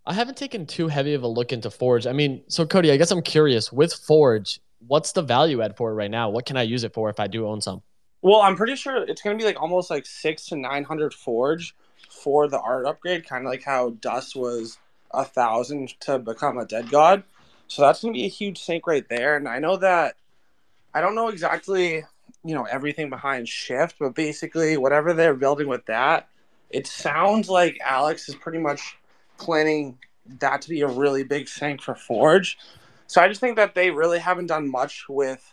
I 0.05 0.15
haven't 0.15 0.37
taken 0.37 0.67
too 0.67 0.89
heavy 0.89 1.15
of 1.15 1.23
a 1.23 1.29
look 1.29 1.53
into 1.53 1.71
Forge. 1.71 2.07
I 2.07 2.13
mean, 2.13 2.43
so 2.49 2.67
Cody, 2.67 2.91
I 2.91 2.97
guess 2.97 3.11
I'm 3.11 3.23
curious 3.23 3.73
with 3.73 3.93
Forge, 3.93 4.61
what's 4.87 5.13
the 5.13 5.23
value 5.23 5.63
add 5.63 5.77
for 5.77 5.91
it 5.91 5.95
right 5.95 6.11
now? 6.11 6.29
What 6.31 6.45
can 6.45 6.57
I 6.57 6.63
use 6.63 6.83
it 6.83 6.93
for 6.93 7.09
if 7.09 7.21
I 7.21 7.29
do 7.29 7.47
own 7.47 7.61
some? 7.61 7.83
Well, 8.21 8.41
I'm 8.41 8.57
pretty 8.57 8.77
sure 8.77 9.05
it's 9.05 9.23
going 9.23 9.37
to 9.37 9.41
be 9.41 9.47
like 9.47 9.61
almost 9.61 9.91
like 9.91 10.07
six 10.07 10.47
to 10.47 10.57
nine 10.57 10.85
hundred 10.85 11.15
Forge 11.15 11.75
for 12.11 12.49
the 12.49 12.61
art 12.61 12.87
upgrade, 12.87 13.27
kind 13.27 13.45
of 13.45 13.51
like 13.51 13.63
how 13.63 13.91
Dust 13.91 14.37
was 14.37 14.79
a 15.13 15.25
thousand 15.25 15.99
to 16.01 16.19
become 16.19 16.59
a 16.59 16.65
DeGod. 16.65 17.23
So 17.69 17.83
that's 17.83 18.03
going 18.03 18.13
to 18.13 18.19
be 18.19 18.25
a 18.25 18.29
huge 18.29 18.59
sink 18.59 18.87
right 18.87 19.09
there. 19.09 19.37
And 19.37 19.49
I 19.49 19.59
know 19.59 19.77
that 19.77 20.17
I 20.95 21.01
don't 21.01 21.15
know 21.15 21.29
exactly, 21.29 22.05
you 22.45 22.55
know, 22.55 22.65
everything 22.65 23.09
behind 23.09 23.49
Shift, 23.49 23.97
but 23.99 24.15
basically 24.15 24.77
whatever 24.77 25.15
they're 25.15 25.35
building 25.35 25.69
with 25.69 25.87
that, 25.87 26.29
it 26.71 26.87
sounds 26.87 27.49
like 27.49 27.79
Alex 27.85 28.29
is 28.29 28.35
pretty 28.35 28.59
much 28.59 28.99
planning 29.43 29.99
that 30.39 30.63
to 30.63 30.69
be 30.69 30.83
a 30.83 30.87
really 30.87 31.25
big 31.25 31.49
sink 31.49 31.83
for 31.83 31.95
Forge. 31.95 32.59
So 33.07 33.21
I 33.21 33.29
just 33.29 33.41
think 33.41 33.57
that 33.57 33.75
they 33.75 33.91
really 33.91 34.19
haven't 34.19 34.47
done 34.47 34.71
much 34.71 35.09
with 35.09 35.53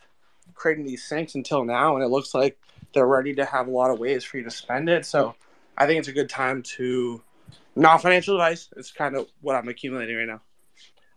creating 0.53 0.85
these 0.85 1.03
sinks 1.03 1.35
until 1.35 1.63
now, 1.63 1.95
and 1.95 2.03
it 2.03 2.09
looks 2.09 2.33
like 2.33 2.57
they're 2.93 3.07
ready 3.07 3.33
to 3.35 3.45
have 3.45 3.67
a 3.67 3.71
lot 3.71 3.91
of 3.91 3.99
ways 3.99 4.23
for 4.23 4.37
you 4.37 4.43
to 4.43 4.51
spend 4.51 4.89
it. 4.89 5.05
So 5.05 5.35
I 5.77 5.85
think 5.85 5.99
it's 5.99 6.07
a 6.07 6.13
good 6.13 6.29
time 6.29 6.61
to 6.77 7.21
not 7.75 8.01
financial 8.01 8.35
advice. 8.35 8.69
It's 8.77 8.91
kind 8.91 9.15
of 9.15 9.27
what 9.41 9.55
I'm 9.55 9.67
accumulating 9.67 10.15
right 10.15 10.27
now. 10.27 10.41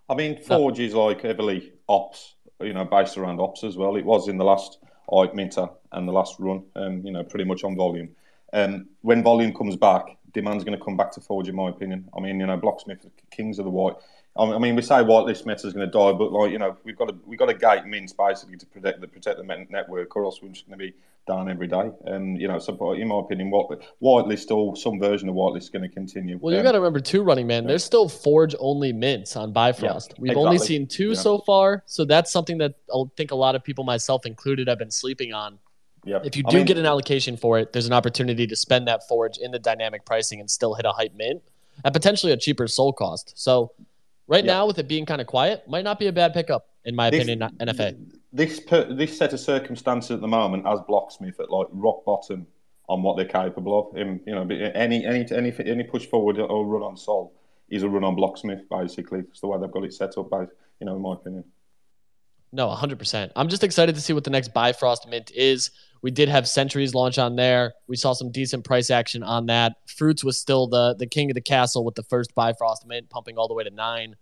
I 0.09 0.15
mean, 0.15 0.41
Forge 0.43 0.81
is 0.81 0.95
like 0.95 1.23
heavily 1.23 1.73
ops, 1.89 2.35
you 2.61 2.73
know, 2.73 2.85
based 2.85 3.17
around 3.17 3.41
ops 3.41 3.65
as 3.65 3.77
well. 3.77 3.97
It 3.97 4.05
was 4.05 4.29
in 4.29 4.37
the 4.37 4.45
last 4.45 4.79
like 5.09 5.35
minter 5.35 5.69
and 5.93 6.09
the 6.09 6.13
last 6.13 6.37
run, 6.39 6.65
um, 6.77 7.05
you 7.05 7.13
know, 7.13 7.23
pretty 7.23 7.45
much 7.45 7.65
on 7.65 7.77
volume. 7.77 8.11
Um, 8.53 8.89
when 9.01 9.23
volume 9.23 9.55
comes 9.55 9.77
back, 9.77 10.05
demand's 10.33 10.65
going 10.65 10.77
to 10.77 10.85
come 10.85 10.97
back 10.97 11.13
to 11.13 11.21
Forge, 11.21 11.49
in 11.49 11.55
my 11.55 11.69
opinion. 11.71 12.09
I 12.17 12.21
mean, 12.21 12.41
you 12.41 12.47
know, 12.47 12.59
Blocksmith, 12.59 13.09
kings 13.31 13.59
of 13.59 13.65
the 13.65 13.71
white. 13.71 13.95
I 14.35 14.59
mean, 14.59 14.77
we 14.77 14.81
say 14.81 14.95
whitelist 14.95 15.45
meta 15.45 15.67
is 15.67 15.75
going 15.75 15.87
to 15.87 15.93
die, 15.93 16.13
but 16.13 16.33
like 16.33 16.53
you 16.53 16.59
know, 16.59 16.77
we've 16.85 16.97
got 16.97 17.09
to 17.09 17.15
we've 17.27 17.39
got 17.39 17.47
to 17.47 17.55
gate 17.55 17.85
mints 17.85 18.15
basically 18.15 18.57
to 18.57 18.67
protect 18.67 19.01
the 19.03 19.07
protect 19.09 19.37
the 19.37 19.67
network, 19.69 20.17
or 20.17 20.25
else 20.25 20.41
we're 20.41 20.49
just 20.49 20.67
going 20.67 20.79
to 20.79 20.85
be 20.85 20.95
down 21.27 21.51
every 21.51 21.67
day. 21.67 21.91
And 22.07 22.41
you 22.41 22.49
know, 22.49 22.59
so 22.59 22.93
in 22.93 23.09
my 23.09 23.21
opinion, 23.21 23.51
what 23.51 23.83
whitelist 24.03 24.51
or 24.51 24.75
some 24.75 24.99
version 24.99 25.29
of 25.29 25.35
whitelist 25.35 25.59
is 25.59 25.69
going 25.69 25.83
to 25.83 25.89
continue. 25.89 26.39
Well, 26.41 26.55
you 26.55 26.61
um, 26.61 26.65
got 26.65 26.73
to 26.73 26.79
remember 26.79 27.01
too, 27.01 27.23
running 27.23 27.47
man. 27.47 27.65
Yeah. 27.65 27.69
There's 27.69 27.85
still 27.85 28.09
Forge 28.09 28.55
only 28.59 28.93
mints 28.93 29.37
on 29.37 29.53
Bifrost. 29.53 30.13
Yeah, 30.13 30.17
We've 30.19 30.31
exactly. 30.31 30.47
only 30.47 30.59
seen 30.59 30.87
two 30.87 31.09
yeah. 31.11 31.15
so 31.15 31.39
far, 31.41 31.83
so 31.85 32.07
that's 32.07 32.33
something 32.33 32.57
that 32.59 32.77
I 32.93 33.03
think 33.17 33.33
a 33.33 33.37
lot 33.37 33.55
of 33.55 33.63
people, 33.63 33.85
myself 33.85 34.25
included, 34.25 34.67
have 34.67 34.79
been 34.79 34.91
sleeping 34.91 35.35
on. 35.35 35.59
Yeah. 36.05 36.19
If 36.25 36.37
you 36.37 36.43
do 36.43 36.57
I 36.57 36.59
mean, 36.59 36.67
get 36.67 36.79
an 36.79 36.87
allocation 36.87 37.37
for 37.37 37.59
it, 37.59 37.73
there's 37.73 37.87
an 37.87 37.93
opportunity 37.93 38.47
to 38.47 38.57
spend 38.57 38.89
that 38.89 39.07
Forge 39.09 39.39
in 39.39 39.53
the 39.53 39.59
dynamic 39.59 40.05
pricing 40.05 40.41
and 40.41 40.51
still 40.51 40.75
hit 40.75 40.85
a 40.85 40.93
hype 40.93 41.15
mint 41.15 41.43
at 41.85 41.93
potentially 41.93 42.33
a 42.33 42.37
cheaper 42.37 42.67
SOL 42.67 42.93
cost. 42.93 43.33
So 43.37 43.73
right 44.27 44.45
yeah. 44.45 44.53
now, 44.53 44.67
with 44.67 44.79
it 44.79 44.89
being 44.89 45.07
kind 45.07 45.21
of 45.21 45.27
quiet, 45.27 45.69
might 45.69 45.85
not 45.85 45.99
be 45.99 46.09
a 46.09 46.13
bad 46.13 46.35
pickup 46.35 46.69
in 46.85 46.97
my 46.97 47.11
this, 47.11 47.23
opinion. 47.23 47.51
NFA. 47.59 47.97
This 48.33 48.61
per, 48.61 48.93
this 48.93 49.17
set 49.17 49.33
of 49.33 49.41
circumstances 49.41 50.11
at 50.11 50.21
the 50.21 50.29
moment 50.29 50.67
as 50.67 50.81
Blocksmith 50.81 51.39
at 51.39 51.51
like 51.51 51.69
rock 51.71 52.05
bottom 52.05 52.47
on 52.89 53.03
what 53.03 53.17
they're 53.17 53.25
capable 53.25 53.79
of. 53.79 53.97
In, 53.97 54.21
you 54.27 54.35
know, 54.35 54.43
any 54.75 55.05
any 55.05 55.27
any 55.31 55.53
any 55.65 55.85
push 55.85 56.07
forward 56.07 56.39
or 56.39 56.67
run 56.67 56.83
on 56.83 56.97
Sol 56.97 57.33
is 57.69 57.85
a 57.85 57.89
run 57.89 58.05
on 58.05 58.17
Blocksmith 58.17 58.63
basically. 58.69 59.21
It's 59.21 59.41
the 59.41 59.47
way 59.47 59.59
they've 59.61 59.71
got 59.71 59.85
it 59.85 59.95
set 59.95 60.19
up. 60.19 60.31
By 60.31 60.47
you 60.81 60.87
know, 60.87 60.97
in 60.97 61.03
my 61.03 61.15
opinion. 61.15 61.45
No, 62.55 62.69
100%. 62.69 63.31
I'm 63.35 63.49
just 63.49 63.65
excited 63.65 63.95
to 63.95 64.01
see 64.03 64.13
what 64.13 64.25
the 64.25 64.31
next 64.31 64.53
Bifrost 64.53 65.09
mint 65.09 65.31
is. 65.31 65.71
We 66.03 66.11
did 66.11 66.29
have 66.29 66.49
Sentries 66.49 66.95
launch 66.95 67.19
on 67.19 67.37
there. 67.37 67.75
We 67.87 67.97
saw 67.97 68.13
some 68.13 68.31
decent 68.31 68.65
price 68.65 68.91
action 68.91 69.23
on 69.23 69.47
that. 69.47 69.77
Fruits 69.87 70.25
was 70.25 70.37
still 70.37 70.67
the 70.67 70.95
the 70.99 71.07
king 71.07 71.31
of 71.31 71.35
the 71.35 71.41
castle 71.41 71.85
with 71.85 71.95
the 71.95 72.03
first 72.03 72.35
Bifrost 72.35 72.87
mint 72.87 73.09
pumping 73.09 73.39
all 73.39 73.49
the 73.49 73.55
way 73.55 73.65
to 73.65 73.71
nine. 73.71 74.17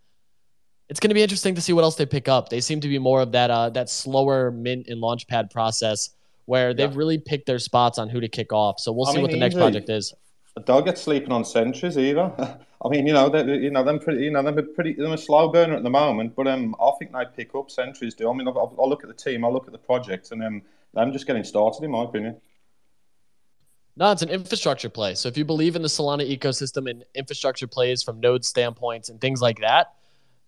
It's 0.89 0.99
going 0.99 1.09
to 1.09 1.15
be 1.15 1.23
interesting 1.23 1.55
to 1.55 1.61
see 1.61 1.73
what 1.73 1.83
else 1.83 1.95
they 1.95 2.05
pick 2.05 2.27
up. 2.27 2.49
They 2.49 2.61
seem 2.61 2.81
to 2.81 2.87
be 2.87 2.99
more 2.99 3.21
of 3.21 3.31
that 3.31 3.49
uh, 3.49 3.69
that 3.71 3.89
slower 3.89 4.51
mint 4.51 4.87
and 4.87 5.01
launchpad 5.01 5.51
process 5.51 6.11
where 6.45 6.73
they've 6.73 6.91
yeah. 6.91 6.97
really 6.97 7.17
picked 7.17 7.45
their 7.45 7.59
spots 7.59 7.97
on 7.97 8.09
who 8.09 8.19
to 8.19 8.27
kick 8.27 8.51
off. 8.53 8.79
So 8.79 8.91
we'll 8.91 9.05
see 9.05 9.13
mean, 9.13 9.21
what 9.23 9.31
the 9.31 9.37
next 9.37 9.55
project 9.55 9.89
is. 9.89 10.13
Don't 10.65 10.85
get 10.85 10.97
sleeping 10.97 11.31
on 11.31 11.45
Sentries 11.45 11.97
either. 11.97 12.31
I 12.83 12.89
mean, 12.89 13.05
you 13.07 13.13
know, 13.13 13.29
they, 13.29 13.43
you 13.57 13.69
know, 13.69 13.83
them 13.83 13.99
pretty, 13.99 14.23
you 14.23 14.31
know, 14.31 14.41
them 14.41 14.73
pretty, 14.73 14.93
they're 14.93 15.13
a 15.13 15.17
slow 15.17 15.49
burner 15.49 15.75
at 15.75 15.83
the 15.83 15.89
moment, 15.89 16.35
but 16.35 16.47
um, 16.47 16.75
I 16.81 16.91
think 16.97 17.11
they 17.11 17.25
pick 17.35 17.55
up 17.55 17.69
Sentries. 17.69 18.15
do. 18.15 18.29
I 18.29 18.33
mean, 18.33 18.47
I'll, 18.47 18.75
I'll 18.77 18.89
look 18.89 19.03
at 19.03 19.07
the 19.07 19.15
team, 19.15 19.45
I'll 19.45 19.53
look 19.53 19.67
at 19.67 19.71
the 19.71 19.77
project, 19.77 20.31
and 20.31 20.43
um, 20.43 20.61
I'm 20.95 21.13
just 21.13 21.27
getting 21.27 21.43
started, 21.43 21.83
in 21.83 21.91
my 21.91 22.03
opinion. 22.03 22.39
No, 23.97 24.11
it's 24.11 24.21
an 24.21 24.29
infrastructure 24.29 24.89
play. 24.89 25.15
So 25.15 25.27
if 25.27 25.37
you 25.37 25.45
believe 25.45 25.75
in 25.75 25.81
the 25.81 25.87
Solana 25.87 26.27
ecosystem 26.37 26.89
and 26.89 27.03
infrastructure 27.13 27.67
plays 27.67 28.01
from 28.01 28.19
node 28.19 28.45
standpoints 28.45 29.09
and 29.09 29.19
things 29.19 29.41
like 29.41 29.59
that, 29.59 29.93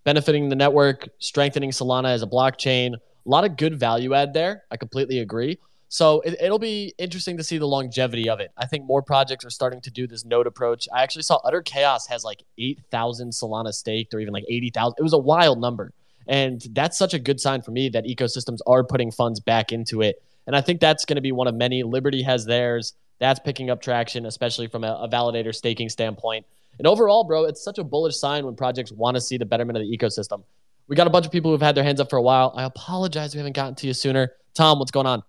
benefiting 0.03 0.49
the 0.49 0.55
network, 0.55 1.09
strengthening 1.19 1.71
Solana 1.71 2.09
as 2.09 2.23
a 2.23 2.27
blockchain, 2.27 2.95
a 2.95 3.29
lot 3.29 3.45
of 3.45 3.57
good 3.57 3.77
value 3.77 4.13
add 4.13 4.33
there. 4.33 4.63
I 4.71 4.77
completely 4.77 5.19
agree. 5.19 5.59
So 5.89 6.21
it, 6.21 6.49
will 6.49 6.57
be 6.57 6.93
interesting 6.97 7.37
to 7.37 7.43
see 7.43 7.59
the 7.59 7.67
longevity 7.67 8.27
of 8.27 8.39
it. 8.39 8.51
I 8.57 8.65
think 8.65 8.85
more 8.85 9.03
projects 9.03 9.45
are 9.45 9.51
starting 9.51 9.79
to 9.81 9.91
do 9.91 10.07
this 10.07 10.25
node 10.25 10.47
approach. 10.47 10.87
I 10.91 11.03
actually 11.03 11.21
saw 11.21 11.39
Utter 11.43 11.61
Chaos 11.61 12.07
has 12.07 12.23
like 12.23 12.43
8,000 12.57 13.29
Solana 13.29 13.71
staked 13.71 14.13
or 14.13 14.19
even 14.19 14.33
like 14.33 14.45
80,000. 14.49 14.95
It 14.97 15.03
was 15.03 15.13
a 15.13 15.19
wild 15.19 15.61
number. 15.61 15.93
And 16.27 16.65
that's 16.71 16.97
such 16.97 17.13
a 17.13 17.19
good 17.19 17.39
sign 17.39 17.61
for 17.61 17.71
me 17.71 17.89
that 17.89 18.05
ecosystems 18.05 18.59
are 18.65 18.83
putting 18.83 19.11
funds 19.11 19.39
back 19.39 19.71
into 19.71 20.01
it 20.01 20.23
and 20.47 20.55
I 20.55 20.61
think 20.61 20.79
that's 20.79 21.05
going 21.05 21.15
to 21.15 21.21
be 21.21 21.31
one 21.31 21.47
of 21.47 21.55
many. 21.55 21.83
Liberty 21.83 22.21
has 22.23 22.45
theirs. 22.45 22.93
That's 23.19 23.39
picking 23.39 23.69
up 23.69 23.81
traction, 23.81 24.25
especially 24.25 24.67
from 24.67 24.83
a, 24.83 24.93
a 25.01 25.07
validator 25.07 25.53
staking 25.53 25.89
standpoint. 25.89 26.45
And 26.77 26.87
overall, 26.87 27.23
bro, 27.23 27.45
it's 27.45 27.63
such 27.63 27.77
a 27.77 27.83
bullish 27.83 28.17
sign 28.17 28.45
when 28.45 28.55
projects 28.55 28.91
want 28.91 29.15
to 29.15 29.21
see 29.21 29.37
the 29.37 29.45
betterment 29.45 29.77
of 29.77 29.83
the 29.83 29.97
ecosystem. 29.97 30.43
We 30.87 30.95
got 30.95 31.07
a 31.07 31.09
bunch 31.09 31.25
of 31.25 31.31
people 31.31 31.51
who've 31.51 31.61
had 31.61 31.75
their 31.75 31.83
hands 31.83 31.99
up 31.99 32.09
for 32.09 32.17
a 32.17 32.21
while. 32.21 32.53
I 32.55 32.63
apologize 32.63 33.33
we 33.33 33.37
haven't 33.37 33.55
gotten 33.55 33.75
to 33.75 33.87
you 33.87 33.93
sooner. 33.93 34.33
Tom, 34.53 34.79
what's 34.79 34.91
going 34.91 35.05
on? 35.07 35.23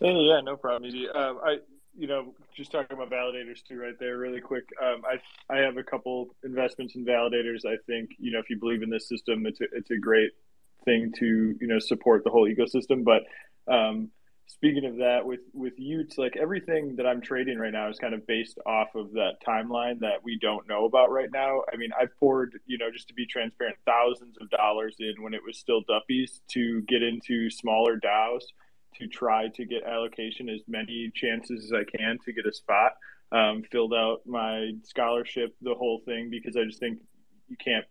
Hey, 0.00 0.12
yeah, 0.12 0.40
no 0.40 0.56
problem. 0.56 0.90
Um, 1.14 1.38
I, 1.44 1.58
you 1.96 2.08
know, 2.08 2.34
just 2.56 2.72
talking 2.72 2.96
about 2.96 3.10
validators 3.10 3.62
too, 3.62 3.78
right 3.78 3.94
there, 4.00 4.18
really 4.18 4.40
quick. 4.40 4.64
Um, 4.82 5.02
I, 5.06 5.54
I 5.54 5.58
have 5.58 5.76
a 5.76 5.84
couple 5.84 6.34
investments 6.42 6.96
in 6.96 7.04
validators. 7.04 7.64
I 7.64 7.76
think, 7.86 8.10
you 8.18 8.32
know, 8.32 8.40
if 8.40 8.50
you 8.50 8.58
believe 8.58 8.82
in 8.82 8.90
this 8.90 9.08
system, 9.08 9.46
it's 9.46 9.60
a, 9.60 9.64
it's 9.72 9.90
a 9.90 9.96
great 9.96 10.32
thing 10.84 11.12
to, 11.18 11.54
you 11.60 11.66
know, 11.66 11.78
support 11.78 12.24
the 12.24 12.30
whole 12.30 12.48
ecosystem. 12.48 13.04
But 13.04 13.22
um, 13.68 14.10
speaking 14.46 14.84
of 14.84 14.96
that, 14.96 15.24
with 15.24 15.40
with 15.52 15.74
y00ts, 15.78 16.18
like 16.18 16.36
everything 16.36 16.96
that 16.96 17.06
I'm 17.06 17.20
trading 17.20 17.58
right 17.58 17.72
now 17.72 17.88
is 17.88 17.98
kind 17.98 18.14
of 18.14 18.26
based 18.26 18.58
off 18.66 18.94
of 18.94 19.12
that 19.12 19.36
timeline 19.46 20.00
that 20.00 20.22
we 20.22 20.38
don't 20.38 20.68
know 20.68 20.84
about 20.84 21.10
right 21.10 21.30
now. 21.32 21.62
I 21.72 21.76
mean, 21.76 21.90
I've 21.98 22.16
poured, 22.18 22.58
you 22.66 22.78
know, 22.78 22.90
just 22.92 23.08
to 23.08 23.14
be 23.14 23.26
transparent, 23.26 23.76
thousands 23.86 24.36
of 24.40 24.50
dollars 24.50 24.96
in 24.98 25.22
when 25.22 25.34
it 25.34 25.40
was 25.44 25.58
still 25.58 25.82
duppies 25.86 26.40
to 26.48 26.82
get 26.82 27.02
into 27.02 27.50
smaller 27.50 27.98
DAOs 27.98 28.44
to 28.98 29.06
try 29.06 29.48
to 29.48 29.64
get 29.64 29.82
allocation 29.84 30.48
as 30.48 30.60
many 30.68 31.10
chances 31.14 31.64
as 31.64 31.72
I 31.72 31.84
can 31.96 32.18
to 32.24 32.32
get 32.32 32.46
a 32.46 32.52
spot. 32.52 32.92
Um, 33.32 33.64
filled 33.70 33.92
out 33.92 34.20
my 34.26 34.72
scholarship, 34.84 35.56
the 35.60 35.74
whole 35.74 36.02
thing, 36.04 36.30
because 36.30 36.56
I 36.56 36.64
just 36.64 36.78
think 36.78 37.00
you 37.48 37.56
can't 37.56 37.84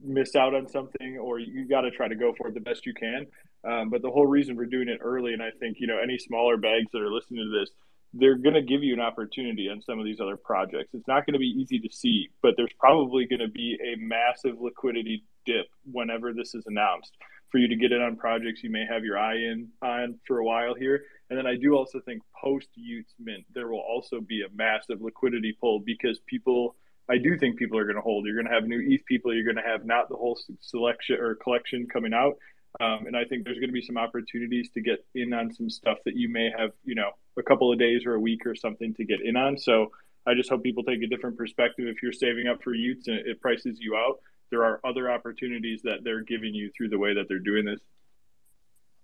miss 0.00 0.36
out 0.36 0.54
on 0.54 0.68
something 0.68 1.18
or 1.18 1.38
you 1.38 1.66
got 1.66 1.80
to 1.80 1.90
try 1.90 2.06
to 2.06 2.14
go 2.14 2.32
for 2.36 2.48
it 2.48 2.54
the 2.54 2.60
best 2.60 2.86
you 2.86 2.94
can. 2.94 3.26
Um, 3.66 3.90
but 3.90 4.02
the 4.02 4.10
whole 4.10 4.26
reason 4.26 4.56
we're 4.56 4.66
doing 4.66 4.88
it 4.88 5.00
early, 5.02 5.32
and 5.32 5.42
I 5.42 5.50
think 5.58 5.78
you 5.80 5.86
know 5.86 5.98
any 5.98 6.18
smaller 6.18 6.56
bags 6.56 6.90
that 6.92 7.02
are 7.02 7.10
listening 7.10 7.50
to 7.50 7.58
this, 7.58 7.70
they're 8.14 8.36
going 8.36 8.54
to 8.54 8.62
give 8.62 8.82
you 8.82 8.94
an 8.94 9.00
opportunity 9.00 9.68
on 9.68 9.82
some 9.82 9.98
of 9.98 10.04
these 10.04 10.20
other 10.20 10.36
projects. 10.36 10.94
It's 10.94 11.08
not 11.08 11.26
going 11.26 11.34
to 11.34 11.40
be 11.40 11.46
easy 11.46 11.80
to 11.80 11.88
see, 11.92 12.28
but 12.42 12.54
there's 12.56 12.72
probably 12.78 13.26
going 13.26 13.40
to 13.40 13.48
be 13.48 13.76
a 13.82 13.98
massive 13.98 14.60
liquidity 14.60 15.24
dip 15.44 15.66
whenever 15.90 16.32
this 16.32 16.54
is 16.54 16.64
announced 16.66 17.12
for 17.50 17.58
you 17.58 17.68
to 17.68 17.76
get 17.76 17.92
in 17.92 18.02
on 18.02 18.16
projects 18.16 18.62
you 18.62 18.70
may 18.70 18.84
have 18.84 19.04
your 19.04 19.18
eye 19.18 19.36
in 19.36 19.68
on 19.82 20.18
for 20.26 20.38
a 20.38 20.44
while 20.44 20.74
here. 20.74 21.04
And 21.30 21.38
then 21.38 21.46
I 21.46 21.56
do 21.56 21.74
also 21.74 22.00
think 22.00 22.22
post 22.40 22.68
y00ts 22.78 23.14
mint 23.18 23.44
there 23.52 23.68
will 23.68 23.80
also 23.80 24.20
be 24.20 24.42
a 24.42 24.54
massive 24.54 25.00
liquidity 25.00 25.56
pull 25.60 25.80
because 25.80 26.20
people. 26.26 26.76
I 27.08 27.18
do 27.18 27.38
think 27.38 27.56
people 27.56 27.78
are 27.78 27.84
going 27.84 27.94
to 27.94 28.02
hold. 28.02 28.26
You're 28.26 28.34
going 28.34 28.48
to 28.48 28.52
have 28.52 28.66
new 28.66 28.82
ETH 28.84 29.06
people. 29.06 29.32
You're 29.32 29.44
going 29.44 29.62
to 29.62 29.70
have 29.70 29.84
not 29.84 30.08
the 30.08 30.16
whole 30.16 30.36
selection 30.60 31.18
or 31.20 31.36
collection 31.36 31.86
coming 31.86 32.12
out, 32.12 32.34
Um, 32.80 33.06
and 33.06 33.16
I 33.16 33.24
think 33.24 33.44
there's 33.44 33.58
going 33.58 33.68
to 33.68 33.72
be 33.72 33.82
some 33.82 33.96
opportunities 33.96 34.70
to 34.74 34.80
get 34.80 35.04
in 35.14 35.32
on 35.32 35.52
some 35.52 35.70
stuff 35.70 35.98
that 36.04 36.16
you 36.16 36.28
may 36.28 36.50
have, 36.56 36.72
you 36.84 36.94
know, 36.94 37.10
a 37.38 37.42
couple 37.42 37.72
of 37.72 37.78
days 37.78 38.04
or 38.04 38.14
a 38.14 38.20
week 38.20 38.46
or 38.46 38.54
something 38.54 38.94
to 38.94 39.04
get 39.04 39.20
in 39.22 39.36
on. 39.36 39.56
So 39.56 39.90
I 40.26 40.34
just 40.34 40.50
hope 40.50 40.62
people 40.62 40.82
take 40.82 41.02
a 41.02 41.06
different 41.06 41.36
perspective. 41.36 41.86
If 41.86 42.02
you're 42.02 42.12
saving 42.12 42.48
up 42.48 42.62
for 42.62 42.74
y00ts 42.74 43.06
and 43.06 43.18
it 43.18 43.40
prices 43.40 43.78
you 43.80 43.96
out, 43.96 44.20
there 44.50 44.64
are 44.64 44.80
other 44.84 45.10
opportunities 45.10 45.82
that 45.82 46.04
they're 46.04 46.22
giving 46.22 46.54
you 46.54 46.70
through 46.76 46.90
the 46.90 46.98
way 46.98 47.14
that 47.14 47.28
they're 47.28 47.38
doing 47.38 47.64
this. 47.64 47.80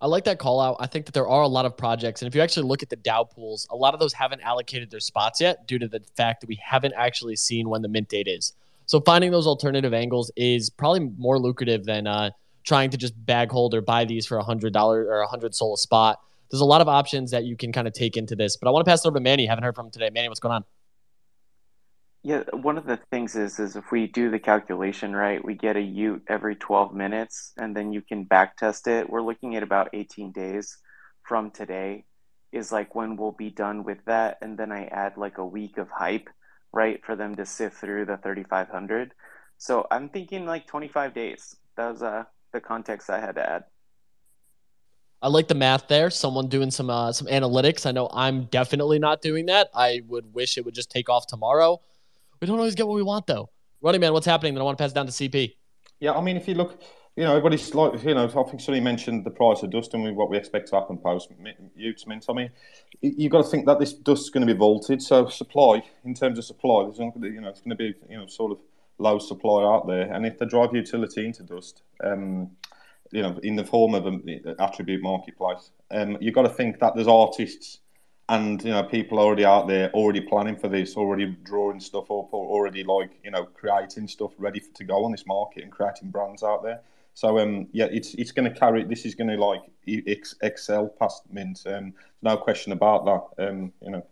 I 0.00 0.06
like 0.06 0.24
that 0.24 0.40
call 0.40 0.60
out. 0.60 0.76
I 0.80 0.86
think 0.86 1.06
that 1.06 1.12
there 1.12 1.28
are 1.28 1.42
a 1.42 1.48
lot 1.48 1.64
of 1.64 1.76
projects. 1.76 2.22
And 2.22 2.28
if 2.28 2.34
you 2.34 2.40
actually 2.40 2.66
look 2.66 2.82
at 2.82 2.90
the 2.90 2.96
DAO 2.96 3.30
pools, 3.30 3.68
a 3.70 3.76
lot 3.76 3.94
of 3.94 4.00
those 4.00 4.12
haven't 4.12 4.40
allocated 4.40 4.90
their 4.90 5.00
spots 5.00 5.40
yet 5.40 5.68
due 5.68 5.78
to 5.78 5.86
the 5.86 6.00
fact 6.16 6.40
that 6.40 6.48
we 6.48 6.58
haven't 6.60 6.94
actually 6.96 7.36
seen 7.36 7.68
when 7.68 7.82
the 7.82 7.88
mint 7.88 8.08
date 8.08 8.26
is. 8.26 8.52
So 8.86 9.00
finding 9.00 9.30
those 9.30 9.46
alternative 9.46 9.94
angles 9.94 10.32
is 10.34 10.70
probably 10.70 11.08
more 11.16 11.38
lucrative 11.38 11.84
than 11.84 12.08
uh, 12.08 12.30
trying 12.64 12.90
to 12.90 12.96
just 12.96 13.14
bag 13.26 13.50
hold 13.50 13.74
or 13.74 13.80
buy 13.80 14.04
these 14.04 14.26
for 14.26 14.38
a 14.38 14.44
hundred 14.44 14.72
dollar 14.72 15.04
or 15.04 15.20
a 15.20 15.26
hundred 15.26 15.54
SOL 15.54 15.74
a 15.74 15.78
spot. 15.78 16.20
There's 16.50 16.60
a 16.60 16.66
lot 16.66 16.80
of 16.80 16.88
options 16.88 17.30
that 17.30 17.44
you 17.44 17.56
can 17.56 17.72
kind 17.72 17.86
of 17.86 17.94
take 17.94 18.16
into 18.16 18.36
this. 18.36 18.56
But 18.56 18.68
I 18.68 18.70
want 18.72 18.84
to 18.84 18.90
pass 18.90 19.04
it 19.04 19.08
over 19.08 19.18
to 19.18 19.22
Manny. 19.22 19.46
Haven't 19.46 19.64
heard 19.64 19.74
from 19.74 19.86
him 19.86 19.92
today. 19.92 20.10
Manny, 20.10 20.28
what's 20.28 20.40
going 20.40 20.54
on? 20.54 20.64
Yeah, 22.24 22.44
one 22.52 22.78
of 22.78 22.86
the 22.86 23.00
things 23.10 23.34
is 23.34 23.58
is 23.58 23.74
if 23.74 23.90
we 23.90 24.06
do 24.06 24.30
the 24.30 24.38
calculation 24.38 25.16
right, 25.16 25.44
we 25.44 25.54
get 25.54 25.76
a 25.76 25.80
y00t 25.80 26.20
every 26.28 26.54
12 26.54 26.94
minutes, 26.94 27.52
and 27.56 27.76
then 27.76 27.92
you 27.92 28.00
can 28.00 28.24
back 28.24 28.56
test 28.56 28.86
it. 28.86 29.10
We're 29.10 29.22
looking 29.22 29.56
at 29.56 29.62
about 29.62 29.88
18 29.92 30.30
days 30.30 30.78
from 31.22 31.50
today 31.50 32.04
is 32.52 32.70
like 32.70 32.94
when 32.94 33.16
we'll 33.16 33.32
be 33.32 33.50
done 33.50 33.82
with 33.82 34.04
that, 34.04 34.38
and 34.42 34.58
then 34.58 34.70
I 34.70 34.84
add 34.84 35.16
like 35.16 35.38
a 35.38 35.44
week 35.44 35.78
of 35.78 35.88
hype, 35.88 36.28
right, 36.72 37.04
for 37.04 37.16
them 37.16 37.34
to 37.36 37.46
sift 37.46 37.78
through 37.78 38.04
the 38.04 38.18
3,500. 38.18 39.14
So 39.56 39.86
I'm 39.90 40.08
thinking 40.10 40.44
like 40.44 40.66
25 40.66 41.14
days. 41.14 41.56
That 41.76 41.90
was 41.90 42.02
uh, 42.02 42.24
the 42.52 42.60
context 42.60 43.10
I 43.10 43.20
had 43.20 43.34
to 43.36 43.48
add. 43.48 43.64
I 45.20 45.28
like 45.28 45.46
the 45.46 45.54
math 45.54 45.86
there. 45.86 46.10
Someone 46.10 46.48
doing 46.48 46.70
some 46.70 46.90
uh, 46.90 47.12
some 47.12 47.28
analytics. 47.28 47.86
I 47.86 47.92
know 47.92 48.08
I'm 48.12 48.44
definitely 48.46 48.98
not 48.98 49.22
doing 49.22 49.46
that. 49.46 49.70
I 49.72 50.02
would 50.08 50.34
wish 50.34 50.58
it 50.58 50.64
would 50.64 50.74
just 50.74 50.90
take 50.90 51.08
off 51.08 51.26
tomorrow. 51.26 51.80
We 52.40 52.46
don't 52.48 52.58
always 52.58 52.74
get 52.74 52.88
what 52.88 52.96
we 52.96 53.04
want, 53.04 53.28
though. 53.28 53.48
Running 53.80 54.00
man, 54.00 54.12
what's 54.12 54.26
happening? 54.26 54.54
Then 54.54 54.62
I 54.62 54.64
want 54.64 54.78
to 54.78 54.82
pass 54.82 54.90
it 54.90 54.94
down 54.94 55.06
to 55.06 55.12
CP. 55.12 55.54
Yeah, 56.00 56.12
I 56.14 56.20
mean, 56.20 56.36
if 56.36 56.48
you 56.48 56.54
look, 56.54 56.80
you 57.14 57.22
know, 57.22 57.30
everybody's 57.30 57.72
like, 57.74 58.02
you 58.02 58.14
know, 58.14 58.24
I 58.24 58.50
think 58.50 58.60
Sonny 58.60 58.80
mentioned 58.80 59.24
the 59.24 59.30
price 59.30 59.62
of 59.62 59.70
dust 59.70 59.94
and 59.94 60.16
what 60.16 60.28
we 60.28 60.36
expect 60.36 60.68
to 60.68 60.76
happen 60.76 60.98
post 60.98 61.30
y00ts 61.30 62.06
Mint. 62.06 62.26
I 62.28 62.32
mean, 62.32 62.50
you've 63.00 63.30
got 63.30 63.44
to 63.44 63.48
think 63.48 63.66
that 63.66 63.78
this 63.78 63.92
dust's 63.92 64.30
going 64.30 64.46
to 64.46 64.52
be 64.52 64.58
vaulted. 64.58 65.02
So 65.02 65.28
supply, 65.28 65.82
in 66.04 66.14
terms 66.14 66.38
of 66.38 66.44
supply, 66.44 66.84
there's 66.84 66.98
not, 66.98 67.14
you 67.22 67.40
know, 67.40 67.48
it's 67.48 67.60
going 67.60 67.70
to 67.70 67.76
be, 67.76 67.94
you 68.10 68.18
know, 68.18 68.26
sort 68.26 68.52
of 68.52 68.58
low 68.98 69.18
supply 69.18 69.62
out 69.64 69.86
there. 69.86 70.12
And 70.12 70.26
if 70.26 70.38
they 70.38 70.46
drive 70.46 70.74
utility 70.74 71.26
into 71.26 71.42
dust, 71.42 71.82
um, 72.02 72.50
you 73.10 73.22
know, 73.22 73.38
in 73.42 73.56
the 73.56 73.64
form 73.64 73.94
of 73.94 74.06
an 74.06 74.56
attribute 74.58 75.02
marketplace, 75.02 75.70
um, 75.90 76.16
you've 76.20 76.34
got 76.34 76.42
to 76.42 76.48
think 76.48 76.80
that 76.80 76.94
there's 76.94 77.08
artists 77.08 77.80
and 78.28 78.62
you 78.64 78.70
know 78.70 78.82
people 78.82 79.18
already 79.18 79.44
out 79.44 79.66
there 79.66 79.90
already 79.92 80.20
planning 80.20 80.56
for 80.56 80.68
this 80.68 80.96
already 80.96 81.26
drawing 81.42 81.80
stuff 81.80 82.04
up 82.04 82.32
or 82.32 82.46
already 82.46 82.84
like 82.84 83.10
you 83.24 83.30
know 83.30 83.44
creating 83.44 84.06
stuff 84.06 84.32
ready 84.38 84.60
for, 84.60 84.72
to 84.74 84.84
go 84.84 85.04
on 85.04 85.12
this 85.12 85.26
market 85.26 85.62
and 85.62 85.72
creating 85.72 86.10
brands 86.10 86.42
out 86.42 86.62
there 86.62 86.80
so 87.14 87.38
um 87.38 87.66
yeah 87.72 87.86
it's 87.90 88.14
it's 88.14 88.32
going 88.32 88.50
to 88.50 88.58
carry 88.58 88.84
this 88.84 89.04
is 89.04 89.14
going 89.14 89.28
to 89.28 89.36
like 89.36 89.62
excel 90.40 90.88
past 90.88 91.24
mint 91.30 91.62
um 91.66 91.92
no 92.22 92.36
question 92.36 92.72
about 92.72 93.04
that 93.04 93.48
um 93.48 93.72
you 93.82 93.90
know 93.90 94.06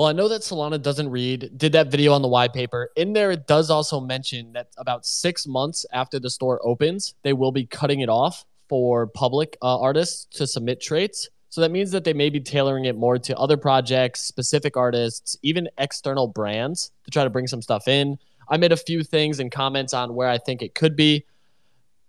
well, 0.00 0.08
I 0.08 0.12
know 0.12 0.28
that 0.28 0.40
Solana 0.40 0.80
doesn't 0.80 1.10
read, 1.10 1.50
did 1.58 1.72
that 1.72 1.90
video 1.90 2.14
on 2.14 2.22
the 2.22 2.28
white 2.28 2.54
paper. 2.54 2.90
In 2.96 3.12
there, 3.12 3.32
it 3.32 3.46
does 3.46 3.68
also 3.68 4.00
mention 4.00 4.50
that 4.54 4.68
about 4.78 5.04
six 5.04 5.46
months 5.46 5.84
after 5.92 6.18
the 6.18 6.30
store 6.30 6.58
opens, 6.66 7.12
they 7.22 7.34
will 7.34 7.52
be 7.52 7.66
cutting 7.66 8.00
it 8.00 8.08
off 8.08 8.46
for 8.66 9.06
public 9.08 9.58
uh, 9.60 9.78
artists 9.78 10.24
to 10.38 10.46
submit 10.46 10.80
traits. 10.80 11.28
So 11.50 11.60
that 11.60 11.70
means 11.70 11.90
that 11.90 12.04
they 12.04 12.14
may 12.14 12.30
be 12.30 12.40
tailoring 12.40 12.86
it 12.86 12.96
more 12.96 13.18
to 13.18 13.36
other 13.36 13.58
projects, 13.58 14.22
specific 14.22 14.74
artists, 14.74 15.36
even 15.42 15.68
external 15.76 16.28
brands 16.28 16.92
to 17.04 17.10
try 17.10 17.22
to 17.22 17.28
bring 17.28 17.46
some 17.46 17.60
stuff 17.60 17.86
in. 17.86 18.18
I 18.48 18.56
made 18.56 18.72
a 18.72 18.78
few 18.78 19.04
things 19.04 19.38
and 19.38 19.52
comments 19.52 19.92
on 19.92 20.14
where 20.14 20.30
I 20.30 20.38
think 20.38 20.62
it 20.62 20.74
could 20.74 20.96
be. 20.96 21.26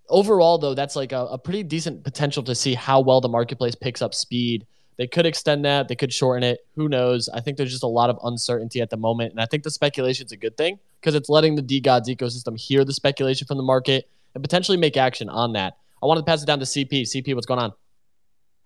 Overall, 0.07 0.57
though, 0.59 0.75
that's 0.75 0.95
like 0.95 1.11
a, 1.11 1.25
a 1.25 1.37
pretty 1.37 1.63
decent 1.63 2.05
potential 2.05 2.43
to 2.43 2.55
see 2.55 2.73
how 2.73 3.01
well 3.01 3.19
the 3.19 3.27
marketplace 3.27 3.75
picks 3.75 4.01
up 4.01 4.13
speed. 4.13 4.65
They 5.02 5.08
could 5.08 5.26
extend 5.26 5.66
that, 5.66 5.88
they 5.88 5.95
could 5.95 6.14
shorten 6.14 6.43
it. 6.43 6.60
Who 6.76 6.88
knows? 6.88 7.28
I 7.28 7.39
think 7.39 7.58
there's 7.58 7.72
just 7.72 7.82
a 7.82 7.88
lot 7.88 8.12
of 8.12 8.20
uncertainty 8.24 8.82
at 8.82 8.91
the 8.91 8.97
moment. 8.97 9.32
And 9.32 9.41
I 9.41 9.47
think 9.47 9.64
the 9.64 9.72
speculation 9.72 10.28
is 10.28 10.32
a 10.32 10.38
good 10.38 10.56
thing 10.56 10.78
because 10.99 11.16
it's 11.16 11.28
letting 11.28 11.56
the 11.56 11.64
DeGods 11.64 12.06
ecosystem 12.06 12.56
hear 12.56 12.86
the 12.86 12.93
speculation 12.93 13.47
from 13.47 13.58
the 13.58 13.64
market 13.64 14.08
and 14.36 14.43
potentially 14.43 14.78
make 14.78 14.97
action 14.97 15.28
on 15.28 15.54
that. 15.54 15.76
I 16.04 16.06
wanted 16.06 16.22
to 16.22 16.26
pass 16.26 16.43
it 16.43 16.45
down 16.45 16.60
to 16.60 16.66
CP. 16.66 17.02
CP, 17.02 17.34
what's 17.34 17.47
going 17.47 17.60
on? 17.60 17.74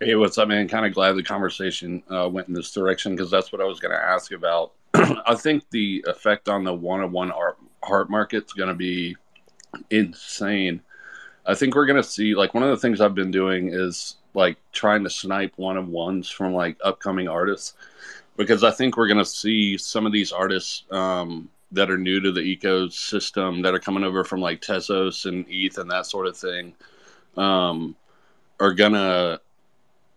Hey, 0.02 0.16
what's 0.16 0.38
up, 0.38 0.50
man? 0.50 0.68
Kind 0.68 0.86
of 0.86 0.94
glad 0.94 1.14
the 1.14 1.24
conversation 1.24 2.04
uh, 2.12 2.28
went 2.30 2.50
in 2.50 2.54
this 2.54 2.70
direction 2.74 3.16
because 3.16 3.32
that's 3.32 3.54
what 3.54 3.62
I 3.62 3.64
was 3.64 3.80
going 3.80 3.96
to 3.96 4.04
ask 4.04 4.34
about. 4.34 4.74
I 4.94 5.36
think 5.36 5.64
the 5.70 6.04
effect 6.06 6.50
on 6.50 6.66
the 6.66 6.74
one-on-one 6.74 7.32
art 7.32 8.10
market 8.10 8.44
is 8.44 8.52
going 8.52 8.68
to 8.68 8.76
be 8.76 9.16
insane. 9.90 10.82
I 11.46 11.56
think 11.56 11.76
we're 11.76 11.86
going 11.86 11.96
to 11.96 12.04
see 12.04 12.36
like 12.36 12.54
one 12.54 12.64
of 12.64 12.72
the 12.72 12.78
things 12.78 13.00
I've 13.00 13.16
been 13.16 13.32
doing 13.32 13.70
is 13.72 14.18
like 14.36 14.58
trying 14.72 15.04
to 15.04 15.10
snipe 15.10 15.54
one 15.56 15.78
of 15.78 15.88
ones 15.88 16.30
from 16.30 16.54
like 16.54 16.78
upcoming 16.84 17.28
artists. 17.28 17.74
Because 18.38 18.64
I 18.64 18.72
think 18.72 18.98
we're 18.98 19.08
going 19.08 19.18
to 19.18 19.26
see 19.26 19.78
some 19.78 20.06
of 20.06 20.12
these 20.12 20.32
artists 20.32 20.84
um, 20.92 21.50
that 21.72 21.90
are 21.90 21.98
new 21.98 22.20
to 22.20 22.32
the 22.32 22.42
ecosystem 22.42 23.64
that 23.64 23.74
are 23.74 23.80
coming 23.80 24.04
over 24.04 24.24
from 24.24 24.42
like 24.42 24.62
Tezos 24.62 25.26
and 25.26 25.46
ETH 25.50 25.78
and 25.78 25.90
that 25.90 26.06
sort 26.06 26.28
of 26.28 26.38
thing 26.38 26.74
um, 27.38 27.96
are 28.60 28.74
gonna 28.74 29.40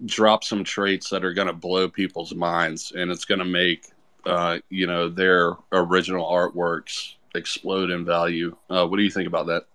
drop 0.06 0.44
some 0.44 0.64
traits 0.64 1.10
that 1.10 1.24
are 1.24 1.32
going 1.32 1.48
to 1.48 1.52
blow 1.52 1.88
people's 1.88 2.34
minds. 2.34 2.92
And 2.96 3.10
it's 3.10 3.24
going 3.24 3.40
to 3.40 3.44
make 3.44 3.86
uh, 4.26 4.58
you 4.68 4.86
know 4.86 5.08
their 5.08 5.54
original 5.72 6.26
artworks 6.26 7.14
explode 7.34 7.90
in 7.90 8.04
value. 8.04 8.56
Uh, 8.68 8.86
what 8.86 8.96
do 8.96 9.02
you 9.02 9.10
think 9.10 9.26
about 9.26 9.46
that 9.46 9.66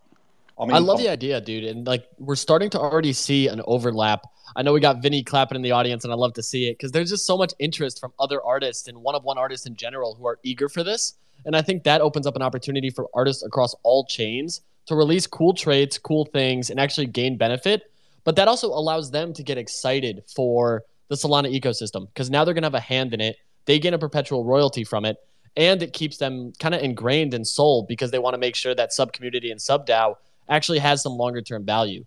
I, 0.59 0.65
mean, 0.65 0.75
I 0.75 0.79
love 0.79 0.99
the 0.99 1.09
idea, 1.09 1.41
dude. 1.41 1.63
And 1.63 1.85
like, 1.87 2.07
we're 2.19 2.35
starting 2.35 2.69
to 2.71 2.79
already 2.79 3.13
see 3.13 3.47
an 3.47 3.61
overlap. 3.65 4.25
I 4.55 4.61
know 4.61 4.73
we 4.73 4.79
got 4.79 5.01
Vinny 5.01 5.23
clapping 5.23 5.55
in 5.55 5.61
the 5.61 5.71
audience, 5.71 6.03
and 6.03 6.13
I 6.13 6.15
love 6.15 6.33
to 6.33 6.43
see 6.43 6.69
it 6.69 6.77
because 6.77 6.91
there's 6.91 7.09
just 7.09 7.25
so 7.25 7.37
much 7.37 7.53
interest 7.59 7.99
from 7.99 8.13
other 8.19 8.41
artists 8.43 8.87
and 8.87 8.99
one 8.99 9.15
of 9.15 9.23
one 9.23 9.37
artists 9.37 9.65
in 9.65 9.75
general 9.75 10.15
who 10.15 10.27
are 10.27 10.39
eager 10.43 10.69
for 10.69 10.83
this. 10.83 11.15
And 11.45 11.55
I 11.55 11.61
think 11.61 11.83
that 11.83 12.01
opens 12.01 12.27
up 12.27 12.35
an 12.35 12.41
opportunity 12.41 12.89
for 12.89 13.09
artists 13.13 13.43
across 13.43 13.73
all 13.83 14.05
chains 14.05 14.61
to 14.85 14.95
release 14.95 15.25
cool 15.25 15.53
traits, 15.53 15.97
cool 15.97 16.25
things, 16.25 16.69
and 16.69 16.79
actually 16.79 17.07
gain 17.07 17.37
benefit 17.37 17.89
but 18.23 18.35
that 18.37 18.47
also 18.47 18.67
allows 18.67 19.11
them 19.11 19.33
to 19.33 19.43
get 19.43 19.57
excited 19.57 20.23
for 20.33 20.83
the 21.09 21.15
Solana 21.15 21.53
ecosystem 21.53 22.07
because 22.07 22.29
now 22.29 22.45
they're 22.45 22.53
going 22.53 22.63
to 22.63 22.67
have 22.67 22.73
a 22.73 22.79
hand 22.79 23.13
in 23.13 23.21
it. 23.21 23.37
They 23.65 23.79
gain 23.79 23.93
a 23.93 23.99
perpetual 23.99 24.45
royalty 24.45 24.83
from 24.83 25.05
it. 25.05 25.17
And 25.55 25.83
it 25.83 25.93
keeps 25.93 26.17
them 26.17 26.51
kind 26.59 26.73
of 26.73 26.81
ingrained 26.81 27.33
in 27.33 27.45
Sol 27.45 27.85
because 27.87 28.09
they 28.09 28.17
want 28.17 28.33
to 28.33 28.39
make 28.39 28.55
sure 28.55 28.73
that 28.73 28.91
sub 28.91 29.13
community 29.13 29.51
and 29.51 29.61
sub 29.61 29.85
DAO 29.85 30.15
actually 30.49 30.79
has 30.79 31.01
some 31.01 31.13
longer 31.13 31.41
term 31.41 31.65
value. 31.65 32.05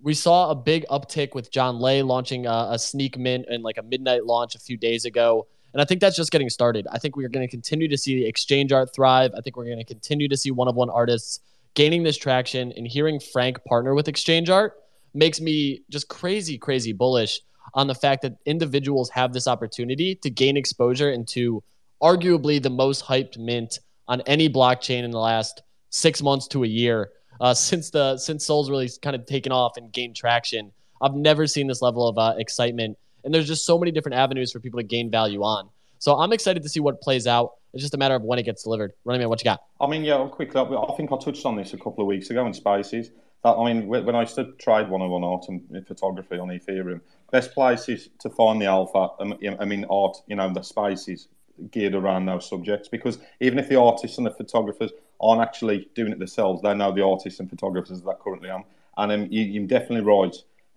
We 0.00 0.14
saw 0.14 0.50
a 0.50 0.54
big 0.54 0.86
uptick 0.88 1.34
with 1.34 1.50
John 1.50 1.80
Lay 1.80 2.02
launching 2.02 2.46
a, 2.46 2.68
a 2.70 2.78
sneak 2.78 3.18
mint 3.18 3.46
and 3.48 3.62
like 3.62 3.78
a 3.78 3.82
midnight 3.82 4.24
launch 4.24 4.54
a 4.54 4.58
few 4.58 4.76
days 4.76 5.04
ago. 5.04 5.46
And 5.72 5.82
I 5.82 5.84
think 5.84 6.00
that's 6.00 6.16
just 6.16 6.30
getting 6.30 6.48
started. 6.48 6.86
I 6.90 6.98
think 6.98 7.16
we're 7.16 7.28
going 7.28 7.46
to 7.46 7.50
continue 7.50 7.88
to 7.88 7.98
see 7.98 8.24
exchange 8.24 8.72
art 8.72 8.94
thrive. 8.94 9.32
I 9.36 9.40
think 9.40 9.56
we're 9.56 9.66
going 9.66 9.78
to 9.78 9.84
continue 9.84 10.28
to 10.28 10.36
see 10.36 10.50
one 10.50 10.68
of 10.68 10.76
one 10.76 10.88
artists 10.88 11.40
gaining 11.74 12.02
this 12.02 12.16
traction 12.16 12.72
and 12.76 12.86
hearing 12.86 13.20
Frank 13.20 13.62
partner 13.64 13.94
with 13.94 14.08
exchange 14.08 14.48
art 14.48 14.74
makes 15.14 15.40
me 15.40 15.82
just 15.90 16.08
crazy, 16.08 16.58
crazy 16.58 16.92
bullish 16.92 17.40
on 17.74 17.86
the 17.86 17.94
fact 17.94 18.22
that 18.22 18.36
individuals 18.46 19.10
have 19.10 19.32
this 19.32 19.46
opportunity 19.46 20.14
to 20.16 20.30
gain 20.30 20.56
exposure 20.56 21.10
into 21.10 21.62
arguably 22.02 22.62
the 22.62 22.70
most 22.70 23.04
hyped 23.04 23.36
mint 23.38 23.80
on 24.06 24.20
any 24.22 24.48
blockchain 24.48 25.04
in 25.04 25.10
the 25.10 25.18
last 25.18 25.62
six 25.90 26.22
months 26.22 26.48
to 26.48 26.64
a 26.64 26.66
year 26.66 27.10
uh, 27.40 27.54
since 27.54 27.90
the 27.90 28.18
since 28.18 28.46
Sol's 28.46 28.70
really 28.70 28.90
kind 29.02 29.16
of 29.16 29.26
taken 29.26 29.52
off 29.52 29.76
and 29.76 29.92
gained 29.92 30.16
traction. 30.16 30.72
I've 31.00 31.14
never 31.14 31.46
seen 31.46 31.68
this 31.68 31.80
level 31.80 32.08
of 32.08 32.18
uh, 32.18 32.34
excitement, 32.38 32.98
and 33.24 33.32
there's 33.32 33.46
just 33.46 33.64
so 33.64 33.78
many 33.78 33.92
different 33.92 34.16
avenues 34.16 34.52
for 34.52 34.60
people 34.60 34.80
to 34.80 34.84
gain 34.84 35.10
value 35.10 35.42
on. 35.42 35.68
So 36.00 36.16
I'm 36.16 36.32
excited 36.32 36.62
to 36.62 36.68
see 36.68 36.80
what 36.80 37.00
plays 37.00 37.26
out. 37.26 37.54
It's 37.72 37.82
just 37.82 37.94
a 37.94 37.98
matter 37.98 38.14
of 38.14 38.22
when 38.22 38.38
it 38.38 38.44
gets 38.44 38.62
delivered. 38.62 38.92
Running 39.04 39.20
man, 39.20 39.28
what 39.28 39.40
you 39.40 39.44
got? 39.44 39.62
I 39.80 39.86
mean, 39.86 40.04
yeah, 40.04 40.26
quickly. 40.30 40.60
I 40.60 40.94
think 40.96 41.12
I 41.12 41.18
touched 41.18 41.44
on 41.44 41.56
this 41.56 41.72
a 41.72 41.76
couple 41.76 42.00
of 42.00 42.06
weeks 42.06 42.30
ago 42.30 42.46
in 42.46 42.54
Spaces. 42.54 43.10
I 43.44 43.72
mean, 43.72 43.86
when 43.86 44.14
I 44.14 44.24
to 44.24 44.52
trade 44.58 44.88
one-on-one 44.88 45.22
art 45.22 45.46
and 45.48 45.86
photography 45.86 46.38
on 46.38 46.48
Ethereum, 46.48 47.00
best 47.30 47.54
places 47.54 48.08
to 48.20 48.30
find 48.30 48.60
the 48.60 48.66
alpha. 48.66 49.10
Um, 49.20 49.38
I 49.60 49.64
mean, 49.64 49.86
art. 49.88 50.16
You 50.26 50.36
know, 50.36 50.52
the 50.52 50.62
spaces 50.62 51.28
geared 51.70 51.94
around 51.94 52.26
those 52.26 52.48
subjects 52.48 52.88
because 52.88 53.18
even 53.40 53.58
if 53.58 53.68
the 53.68 53.80
artists 53.80 54.18
and 54.18 54.26
the 54.26 54.30
photographers 54.30 54.92
aren't 55.20 55.42
actually 55.42 55.88
doing 55.94 56.12
it 56.12 56.18
themselves, 56.18 56.62
They're 56.62 56.74
now 56.74 56.90
the 56.90 57.04
artists 57.04 57.40
and 57.40 57.48
photographers 57.50 58.00
that 58.00 58.08
I 58.08 58.14
currently 58.14 58.50
am. 58.50 58.64
And 58.96 59.12
um, 59.12 59.28
you, 59.30 59.62
are 59.62 59.66
definitely 59.66 60.02
right. 60.02 60.34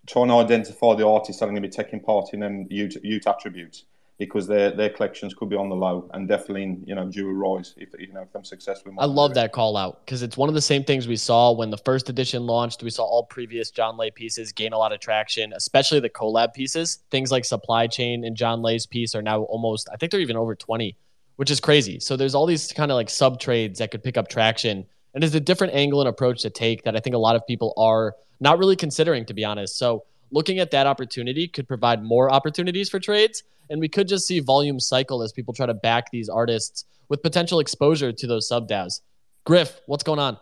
Trying 0.08 0.30
to 0.30 0.36
identify 0.36 0.96
the 0.96 1.08
artists 1.08 1.40
that 1.40 1.46
are 1.46 1.50
going 1.50 1.62
to 1.62 1.68
be 1.68 1.70
taking 1.70 2.00
part 2.00 2.34
in 2.34 2.44
um, 2.44 2.66
y00t, 2.66 3.04
y00t 3.04 3.28
attributes 3.28 3.86
because 4.22 4.46
their 4.46 4.70
their 4.70 4.90
collections 4.90 5.34
could 5.34 5.50
be 5.50 5.56
on 5.56 5.68
the 5.68 5.76
low 5.76 6.08
and 6.14 6.28
definitely 6.28 6.78
you 6.86 6.94
know 6.94 7.10
due 7.10 7.28
a 7.28 7.34
rise 7.34 7.74
if 7.78 7.90
you 7.98 8.14
know 8.14 8.22
if 8.22 8.28
I'm 8.36 8.44
successful. 8.44 8.94
I 9.00 9.06
love 9.06 9.34
that 9.34 9.52
call 9.52 9.76
out 9.76 10.06
because 10.06 10.22
it's 10.22 10.38
one 10.38 10.48
of 10.48 10.54
the 10.54 10.62
same 10.62 10.84
things 10.84 11.08
we 11.08 11.16
saw 11.16 11.52
when 11.52 11.72
the 11.72 11.78
first 11.80 12.08
edition 12.08 12.46
launched. 12.46 12.84
We 12.84 12.92
saw 12.92 13.04
all 13.04 13.24
previous 13.24 13.72
John 13.72 13.98
Lay 13.98 14.12
pieces 14.12 14.52
gain 14.52 14.74
a 14.74 14.78
lot 14.78 14.92
of 14.92 15.00
traction, 15.00 15.54
especially 15.54 16.02
the 16.02 16.10
collab 16.12 16.54
pieces. 16.54 17.00
Things 17.10 17.32
like 17.32 17.46
Supply 17.46 17.88
Chain 17.88 18.24
and 18.24 18.38
John 18.38 18.62
Lay's 18.62 18.86
piece 18.86 19.16
are 19.16 19.24
now 19.24 19.42
almost, 19.42 19.90
I 19.92 19.98
think 19.98 20.12
they're 20.12 20.22
even 20.22 20.38
over 20.38 20.54
20, 20.54 20.96
which 21.36 21.52
is 21.52 21.60
crazy. 21.60 22.00
So 22.00 22.16
there's 22.16 22.36
all 22.36 22.46
these 22.46 22.72
kind 22.72 22.92
of 22.92 22.96
like 22.96 23.10
sub 23.10 23.40
trades 23.40 23.80
that 23.80 23.92
could 23.92 24.04
pick 24.04 24.18
up 24.18 24.28
traction. 24.28 24.86
And 25.14 25.24
it's 25.24 25.36
a 25.36 25.40
different 25.40 25.74
angle 25.74 26.00
and 26.00 26.08
approach 26.08 26.42
to 26.44 26.50
take 26.50 26.84
that 26.84 26.96
I 26.96 27.00
think 27.00 27.16
a 27.16 27.20
lot 27.20 27.36
of 27.36 27.46
people 27.46 27.74
are 27.78 28.16
not 28.40 28.60
really 28.60 28.76
considering, 28.76 29.26
to 29.26 29.34
be 29.34 29.44
honest. 29.44 29.78
So 29.78 30.04
looking 30.32 30.60
at 30.60 30.72
that 30.72 30.88
opportunity 30.88 31.48
could 31.48 31.68
provide 31.68 32.04
more 32.04 32.32
opportunities 32.32 32.90
for 32.90 33.00
trades 33.00 33.44
and 33.70 33.80
we 33.80 33.88
could 33.88 34.08
just 34.08 34.28
see 34.28 34.40
volume 34.40 34.80
cycle 34.80 35.24
as 35.24 35.32
people 35.32 35.54
try 35.54 35.66
to 35.66 35.74
back 35.74 36.12
these 36.12 36.30
artists 36.30 36.86
with 37.10 37.22
potential 37.22 37.60
exposure 37.60 38.12
to 38.12 38.28
those 38.28 38.48
sub 38.48 38.68
DAOs. 38.68 39.02
Griff, 39.46 39.82
what's 39.86 40.04
going 40.04 40.20
on? 40.20 40.38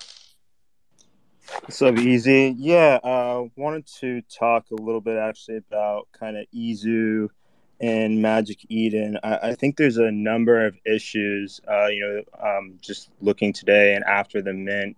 What's 1.61 1.81
up, 1.81 1.97
Easy? 1.97 2.55
Yeah, 2.57 2.99
uh, 3.03 3.45
wanted 3.55 3.87
to 3.99 4.21
talk 4.23 4.65
a 4.71 4.75
little 4.75 5.01
bit 5.01 5.17
actually 5.17 5.57
about 5.57 6.07
kind 6.17 6.37
of 6.37 6.45
Izu 6.55 7.29
and 7.81 8.21
Magic 8.21 8.59
Eden. 8.69 9.17
I, 9.23 9.49
I, 9.49 9.55
think 9.55 9.77
there's 9.77 9.97
a 9.97 10.11
number 10.11 10.65
of 10.65 10.77
issues, 10.85 11.61
uh, 11.69 11.87
you 11.87 12.01
know, 12.01 12.47
um, 12.47 12.77
just 12.81 13.09
looking 13.21 13.53
today 13.53 13.95
and 13.95 14.03
after 14.03 14.41
the 14.41 14.53
mint. 14.53 14.97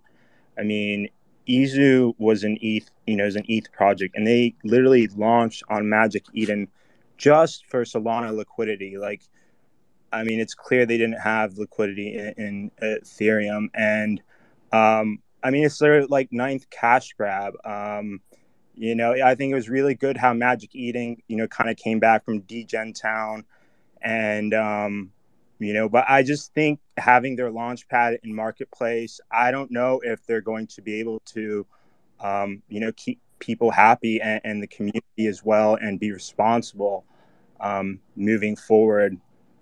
I 0.58 0.62
mean, 0.62 1.08
Izu 1.48 2.14
was 2.18 2.44
an 2.44 2.58
ETH, 2.60 2.90
you 3.06 3.16
know, 3.16 3.24
is 3.24 3.36
an 3.36 3.44
ETH 3.48 3.70
project, 3.72 4.16
and 4.16 4.26
they 4.26 4.54
literally 4.64 5.06
launched 5.08 5.62
on 5.68 5.88
Magic 5.88 6.24
Eden 6.32 6.68
just 7.16 7.66
for 7.66 7.84
Solana 7.84 8.34
liquidity. 8.34 8.98
Like, 8.98 9.22
I 10.12 10.24
mean, 10.24 10.40
it's 10.40 10.54
clear 10.54 10.84
they 10.84 10.98
didn't 10.98 11.20
have 11.20 11.58
liquidity 11.58 12.16
in, 12.16 12.34
in 12.36 12.70
Ethereum, 12.82 13.68
and 13.74 14.20
um, 14.72 15.20
I 15.42 15.50
mean, 15.50 15.64
it's 15.64 15.78
their 15.78 16.06
like 16.06 16.32
ninth 16.32 16.68
cash 16.70 17.12
grab. 17.14 17.54
Um, 17.64 18.20
you 18.74 18.94
know, 18.94 19.14
I 19.24 19.34
think 19.34 19.52
it 19.52 19.54
was 19.54 19.68
really 19.68 19.94
good 19.94 20.16
how 20.16 20.32
Magic 20.32 20.74
Eden, 20.74 21.16
you 21.28 21.36
know, 21.36 21.46
kind 21.46 21.70
of 21.70 21.76
came 21.76 21.98
back 21.98 22.24
from 22.24 22.40
Degen 22.40 22.92
Town, 22.92 23.44
and 24.00 24.54
um, 24.54 25.12
you 25.58 25.72
know, 25.72 25.88
but 25.88 26.04
I 26.08 26.22
just 26.22 26.52
think 26.54 26.80
having 26.96 27.36
their 27.36 27.50
launch 27.50 27.88
pad 27.88 28.18
in 28.22 28.34
marketplace, 28.34 29.20
I 29.30 29.50
don't 29.50 29.70
know 29.70 30.00
if 30.04 30.24
they're 30.26 30.40
going 30.40 30.66
to 30.68 30.82
be 30.82 31.00
able 31.00 31.20
to, 31.26 31.66
um, 32.20 32.62
you 32.68 32.80
know, 32.80 32.92
keep 32.92 33.20
people 33.38 33.70
happy 33.70 34.20
and, 34.20 34.40
and 34.44 34.62
the 34.62 34.66
community 34.66 35.26
as 35.26 35.44
well, 35.44 35.76
and 35.76 36.00
be 36.00 36.12
responsible 36.12 37.04
um, 37.60 38.00
moving 38.16 38.56
forward. 38.56 39.18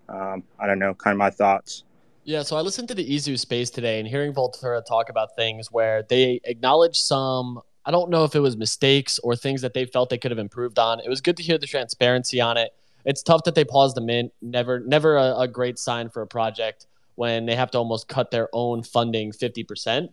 Um, 0.08 0.42
I 0.58 0.66
don't 0.66 0.78
know, 0.78 0.94
kind 0.94 1.12
of 1.12 1.18
my 1.18 1.30
thoughts. 1.30 1.84
Yeah, 2.24 2.42
so 2.42 2.56
I 2.56 2.60
listened 2.60 2.88
to 2.88 2.94
the 2.94 3.08
Izu 3.08 3.38
space 3.38 3.70
today 3.70 3.98
and 3.98 4.06
hearing 4.06 4.32
Volterra 4.32 4.84
talk 4.84 5.08
about 5.08 5.34
things 5.36 5.72
where 5.72 6.02
they 6.02 6.40
acknowledge 6.44 6.96
some, 6.96 7.60
I 7.84 7.90
don't 7.90 8.10
know 8.10 8.24
if 8.24 8.34
it 8.34 8.40
was 8.40 8.56
mistakes 8.56 9.18
or 9.20 9.34
things 9.34 9.62
that 9.62 9.74
they 9.74 9.86
felt 9.86 10.10
they 10.10 10.18
could 10.18 10.30
have 10.30 10.38
improved 10.38 10.78
on. 10.78 11.00
It 11.00 11.08
was 11.08 11.20
good 11.20 11.36
to 11.38 11.42
hear 11.42 11.58
the 11.58 11.66
transparency 11.66 12.40
on 12.40 12.56
it. 12.56 12.74
It's 13.04 13.22
tough 13.22 13.44
that 13.44 13.54
they 13.54 13.64
paused 13.64 13.96
the 13.96 14.02
mint. 14.02 14.32
Never, 14.42 14.80
never 14.80 15.16
a, 15.16 15.40
a 15.40 15.48
great 15.48 15.78
sign 15.78 16.10
for 16.10 16.22
a 16.22 16.26
project 16.26 16.86
when 17.14 17.46
they 17.46 17.54
have 17.54 17.70
to 17.70 17.78
almost 17.78 18.08
cut 18.08 18.30
their 18.30 18.48
own 18.52 18.82
funding 18.82 19.32
50%. 19.32 20.08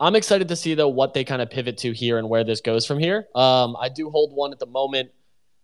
I'm 0.00 0.16
excited 0.16 0.48
to 0.48 0.56
see 0.56 0.74
though 0.74 0.88
what 0.88 1.12
they 1.12 1.24
kind 1.24 1.42
of 1.42 1.50
pivot 1.50 1.76
to 1.78 1.92
here 1.92 2.18
and 2.18 2.28
where 2.28 2.44
this 2.44 2.60
goes 2.60 2.86
from 2.86 2.98
here. 2.98 3.26
Um, 3.34 3.76
I 3.78 3.88
do 3.88 4.10
hold 4.10 4.32
one 4.32 4.52
at 4.52 4.58
the 4.58 4.66
moment. 4.66 5.10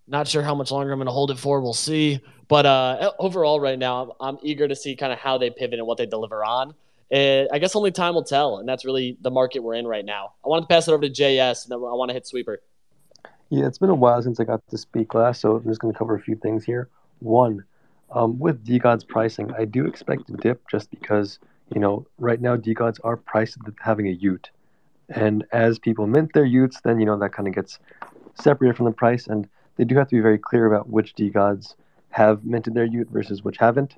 Not 0.06 0.28
sure 0.28 0.42
how 0.42 0.54
much 0.54 0.70
longer 0.70 0.92
I'm 0.92 0.98
going 0.98 1.06
to 1.06 1.12
hold 1.12 1.30
it 1.30 1.38
for. 1.38 1.60
We'll 1.60 1.72
see. 1.72 2.20
But 2.48 2.64
uh, 2.64 3.12
overall, 3.18 3.58
right 3.58 3.78
now, 3.78 4.02
I'm, 4.02 4.10
I'm 4.20 4.38
eager 4.42 4.68
to 4.68 4.76
see 4.76 4.94
kind 4.94 5.12
of 5.12 5.18
how 5.18 5.38
they 5.38 5.50
pivot 5.50 5.78
and 5.78 5.88
what 5.88 5.98
they 5.98 6.06
deliver 6.06 6.44
on. 6.44 6.74
Uh, 7.12 7.44
I 7.52 7.58
guess 7.58 7.76
only 7.76 7.92
time 7.92 8.14
will 8.14 8.24
tell, 8.24 8.58
and 8.58 8.68
that's 8.68 8.84
really 8.84 9.16
the 9.20 9.30
market 9.30 9.60
we're 9.60 9.74
in 9.74 9.86
right 9.86 10.04
now. 10.04 10.32
I 10.44 10.48
want 10.48 10.68
to 10.68 10.74
pass 10.74 10.88
it 10.88 10.92
over 10.92 11.02
to 11.02 11.10
JS, 11.10 11.64
and 11.64 11.70
then 11.70 11.78
I 11.78 11.94
want 11.94 12.08
to 12.08 12.14
hit 12.14 12.26
Sweeper. 12.26 12.60
Yeah, 13.48 13.66
it's 13.66 13.78
been 13.78 13.90
a 13.90 13.94
while 13.94 14.20
since 14.22 14.40
I 14.40 14.44
got 14.44 14.66
to 14.68 14.78
speak 14.78 15.14
last, 15.14 15.40
so 15.40 15.56
I'm 15.56 15.64
just 15.64 15.80
going 15.80 15.92
to 15.92 15.98
cover 15.98 16.16
a 16.16 16.20
few 16.20 16.34
things 16.34 16.64
here. 16.64 16.88
One, 17.20 17.64
um, 18.10 18.38
with 18.38 18.64
DeGod's 18.64 19.04
pricing, 19.04 19.52
I 19.56 19.64
do 19.64 19.86
expect 19.86 20.26
to 20.26 20.32
dip 20.34 20.68
just 20.68 20.90
because, 20.90 21.38
you 21.72 21.80
know, 21.80 22.06
right 22.18 22.40
now 22.40 22.56
DeGods 22.56 22.98
are 23.04 23.16
priced 23.16 23.58
having 23.80 24.08
a 24.08 24.16
y00t. 24.16 24.46
And 25.08 25.44
as 25.52 25.78
people 25.78 26.08
mint 26.08 26.32
their 26.32 26.44
y00ts, 26.44 26.82
then, 26.82 26.98
you 26.98 27.06
know, 27.06 27.18
that 27.18 27.32
kind 27.32 27.46
of 27.46 27.54
gets 27.54 27.78
separated 28.34 28.76
from 28.76 28.86
the 28.86 28.92
price. 28.92 29.28
And 29.28 29.48
they 29.76 29.84
do 29.84 29.96
have 29.96 30.08
to 30.08 30.16
be 30.16 30.20
very 30.20 30.38
clear 30.38 30.66
about 30.66 30.88
which 30.88 31.14
DeGods 31.14 31.74
have 32.10 32.44
minted 32.44 32.74
their 32.74 32.88
y00t 32.88 33.10
versus 33.10 33.44
which 33.44 33.58
haven't. 33.58 33.94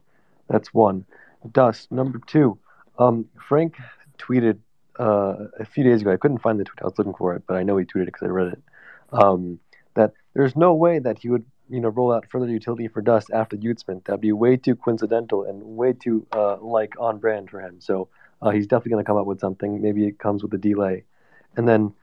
That's 0.48 0.74
one. 0.74 1.06
Dust. 1.52 1.90
Number 1.90 2.20
two, 2.26 2.58
um, 2.98 3.26
Frank 3.48 3.76
tweeted 4.18 4.58
uh, 4.98 5.46
a 5.58 5.64
few 5.64 5.84
days 5.84 6.02
ago. 6.02 6.12
I 6.12 6.16
couldn't 6.16 6.38
find 6.38 6.58
the 6.58 6.64
tweet. 6.64 6.82
I 6.82 6.84
was 6.84 6.98
looking 6.98 7.14
for 7.14 7.34
it, 7.34 7.44
but 7.46 7.56
I 7.56 7.62
know 7.62 7.76
he 7.76 7.84
tweeted 7.84 8.02
it 8.02 8.06
because 8.06 8.24
I 8.24 8.30
read 8.30 8.52
it. 8.52 8.62
Um, 9.12 9.60
that 9.94 10.12
there's 10.34 10.56
no 10.56 10.74
way 10.74 10.98
that 10.98 11.18
he 11.18 11.28
would, 11.28 11.44
you 11.70 11.80
know, 11.80 11.88
roll 11.88 12.12
out 12.12 12.26
further 12.30 12.48
utility 12.48 12.88
for 12.88 13.00
Dust 13.00 13.30
after 13.32 13.56
y00t 13.56 13.88
mint. 13.88 14.04
That'd 14.04 14.20
be 14.20 14.32
way 14.32 14.56
too 14.56 14.76
coincidental 14.76 15.44
and 15.44 15.62
way 15.62 15.92
too 15.92 16.26
uh, 16.32 16.56
like 16.60 16.94
on 16.98 17.18
brand 17.18 17.50
for 17.50 17.60
him. 17.60 17.80
So 17.80 18.08
uh, 18.42 18.50
he's 18.50 18.66
definitely 18.66 18.90
going 18.90 19.04
to 19.04 19.08
come 19.08 19.16
up 19.16 19.26
with 19.26 19.40
something. 19.40 19.80
Maybe 19.80 20.06
it 20.06 20.18
comes 20.18 20.42
with 20.42 20.52
a 20.54 20.58
delay. 20.58 21.04
And 21.56 21.68
then 21.68 21.94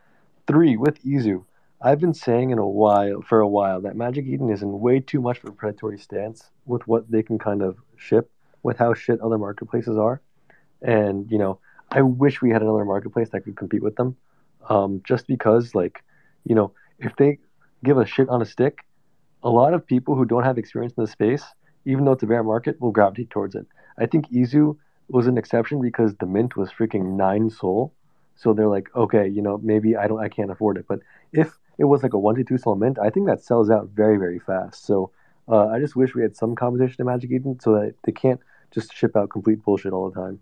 three 0.48 0.78
with 0.78 1.04
Izu. 1.04 1.44
I've 1.82 2.00
been 2.00 2.14
saying 2.14 2.50
in 2.50 2.58
a 2.58 2.68
while 2.68 3.22
for 3.22 3.42
a 3.42 3.48
while 3.48 3.82
that 3.82 3.96
Magic 3.96 4.26
Eden 4.26 4.50
is 4.50 4.64
in 4.64 4.80
way 4.80 5.00
too 5.00 5.22
much 5.22 5.40
of 5.40 5.50
a 5.50 5.52
predatory 5.52 6.00
stance 6.00 6.50
with 6.66 6.88
what 6.88 7.10
they 7.12 7.22
can 7.22 7.38
kind 7.38 7.62
of 7.62 7.78
ship 7.98 8.32
with 8.64 8.78
how 8.78 8.94
shit 8.94 9.20
other 9.22 9.38
marketplaces 9.38 9.98
are. 9.98 10.22
And, 10.86 11.30
you 11.32 11.40
know, 11.40 11.60
I 11.92 12.02
wish 12.02 12.42
we 12.42 12.52
had 12.52 12.62
another 12.62 12.86
marketplace 12.86 13.30
that 13.30 13.42
could 13.42 13.58
compete 13.58 13.82
with 13.82 13.96
them. 13.96 14.16
Um, 14.70 15.02
just 15.04 15.28
because, 15.28 15.74
like, 15.74 16.04
you 16.44 16.56
know, 16.56 16.72
if 17.00 17.16
they 17.18 17.40
give 17.84 17.98
a 17.98 18.06
shit 18.06 18.30
on 18.30 18.42
a 18.42 18.46
stick, 18.46 18.80
a 19.44 19.50
lot 19.50 19.74
of 19.74 19.86
people 19.86 20.16
who 20.16 20.26
don't 20.26 20.44
have 20.44 20.58
experience 20.58 20.94
in 20.98 21.04
the 21.04 21.10
space, 21.10 21.44
even 21.86 22.06
though 22.06 22.14
it's 22.14 22.24
a 22.24 22.28
bear 22.28 22.44
market, 22.44 22.80
will 22.80 22.92
gravitate 22.92 23.30
towards 23.32 23.56
it. 23.56 23.66
I 23.98 24.06
think 24.06 24.30
Izu 24.30 24.78
was 25.10 25.28
an 25.28 25.38
exception 25.38 25.82
because 25.82 26.16
the 26.16 26.26
mint 26.26 26.56
was 26.56 26.70
freaking 26.72 27.16
nine 27.16 27.50
SOL. 27.50 27.94
So 28.36 28.54
they're 28.54 28.68
like, 28.68 28.90
okay, 28.96 29.28
you 29.28 29.42
know, 29.42 29.60
maybe 29.64 29.96
I 29.96 30.08
don't, 30.08 30.20
I 30.20 30.30
can't 30.30 30.52
afford 30.52 30.78
it. 30.78 30.86
But 30.88 31.00
if 31.32 31.58
it 31.78 31.86
was 31.86 32.04
like 32.04 32.14
a 32.14 32.20
one 32.20 32.36
to 32.36 32.44
two 32.44 32.58
SOL 32.58 32.76
mint, 32.76 33.00
I 33.00 33.10
think 33.10 33.28
that 33.28 33.44
sells 33.44 33.70
out 33.70 33.90
very 33.90 34.18
very 34.18 34.40
fast. 34.40 34.86
So 34.86 35.12
uh, 35.48 35.68
I 35.68 35.80
just 35.80 35.96
wish 35.96 36.14
we 36.14 36.22
had 36.22 36.36
some 36.36 36.56
competition 36.56 36.98
in 37.00 37.06
Magic 37.06 37.32
Eden 37.32 37.60
so 37.60 37.74
that 37.74 37.96
they 38.04 38.12
can't 38.12 38.40
just 38.72 38.94
ship 38.94 39.16
out 39.16 39.30
complete 39.30 39.64
bullshit 39.64 39.94
all 39.94 40.10
the 40.10 40.20
time. 40.20 40.40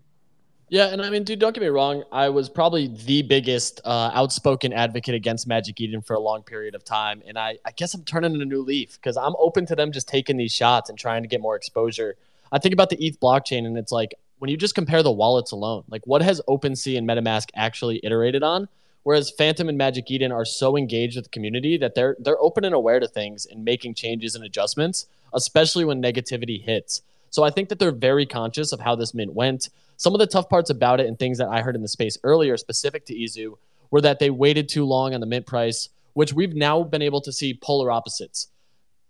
Yeah, 0.74 0.88
and 0.88 1.00
I 1.00 1.08
mean, 1.08 1.22
dude, 1.22 1.38
don't 1.38 1.54
get 1.54 1.60
me 1.60 1.68
wrong. 1.68 2.02
I 2.10 2.30
was 2.30 2.48
probably 2.48 2.88
the 2.88 3.22
biggest 3.22 3.80
uh, 3.84 4.10
outspoken 4.12 4.72
advocate 4.72 5.14
against 5.14 5.46
Magic 5.46 5.80
Eden 5.80 6.02
for 6.02 6.14
a 6.14 6.18
long 6.18 6.42
period 6.42 6.74
of 6.74 6.84
time, 6.84 7.22
and 7.28 7.38
I, 7.38 7.58
I 7.64 7.70
guess 7.70 7.94
I'm 7.94 8.02
turning 8.02 8.42
a 8.42 8.44
new 8.44 8.60
leaf 8.60 8.94
because 8.94 9.16
I'm 9.16 9.36
open 9.38 9.66
to 9.66 9.76
them 9.76 9.92
just 9.92 10.08
taking 10.08 10.36
these 10.36 10.52
shots 10.52 10.90
and 10.90 10.98
trying 10.98 11.22
to 11.22 11.28
get 11.28 11.40
more 11.40 11.54
exposure. 11.54 12.16
I 12.50 12.58
think 12.58 12.72
about 12.72 12.90
the 12.90 12.96
ETH 12.96 13.20
blockchain, 13.20 13.66
and 13.66 13.78
it's 13.78 13.92
like 13.92 14.16
when 14.40 14.50
you 14.50 14.56
just 14.56 14.74
compare 14.74 15.04
the 15.04 15.12
wallets 15.12 15.52
alone, 15.52 15.84
like 15.88 16.04
what 16.08 16.22
has 16.22 16.40
OpenSea 16.48 16.98
and 16.98 17.06
MetaMask 17.06 17.50
actually 17.54 18.00
iterated 18.02 18.42
on? 18.42 18.66
Whereas 19.04 19.30
Phantom 19.30 19.68
and 19.68 19.78
Magic 19.78 20.10
Eden 20.10 20.32
are 20.32 20.44
so 20.44 20.76
engaged 20.76 21.14
with 21.14 21.26
the 21.26 21.30
community 21.30 21.78
that 21.78 21.94
they're 21.94 22.16
they're 22.18 22.40
open 22.40 22.64
and 22.64 22.74
aware 22.74 22.98
to 22.98 23.06
things 23.06 23.46
and 23.46 23.64
making 23.64 23.94
changes 23.94 24.34
and 24.34 24.44
adjustments, 24.44 25.06
especially 25.32 25.84
when 25.84 26.02
negativity 26.02 26.60
hits. 26.60 27.02
So 27.34 27.42
I 27.42 27.50
think 27.50 27.68
that 27.70 27.80
they're 27.80 27.90
very 27.90 28.26
conscious 28.26 28.70
of 28.70 28.78
how 28.78 28.94
this 28.94 29.12
mint 29.12 29.34
went. 29.34 29.70
Some 29.96 30.14
of 30.14 30.20
the 30.20 30.26
tough 30.28 30.48
parts 30.48 30.70
about 30.70 31.00
it 31.00 31.08
and 31.08 31.18
things 31.18 31.36
that 31.38 31.48
I 31.48 31.62
heard 31.62 31.74
in 31.74 31.82
the 31.82 31.88
space 31.88 32.16
earlier, 32.22 32.56
specific 32.56 33.06
to 33.06 33.12
Izu, 33.12 33.58
were 33.90 34.00
that 34.02 34.20
they 34.20 34.30
waited 34.30 34.68
too 34.68 34.84
long 34.84 35.14
on 35.14 35.20
the 35.20 35.26
mint 35.26 35.44
price, 35.44 35.88
which 36.12 36.32
we've 36.32 36.54
now 36.54 36.84
been 36.84 37.02
able 37.02 37.20
to 37.22 37.32
see 37.32 37.52
polar 37.52 37.90
opposites. 37.90 38.50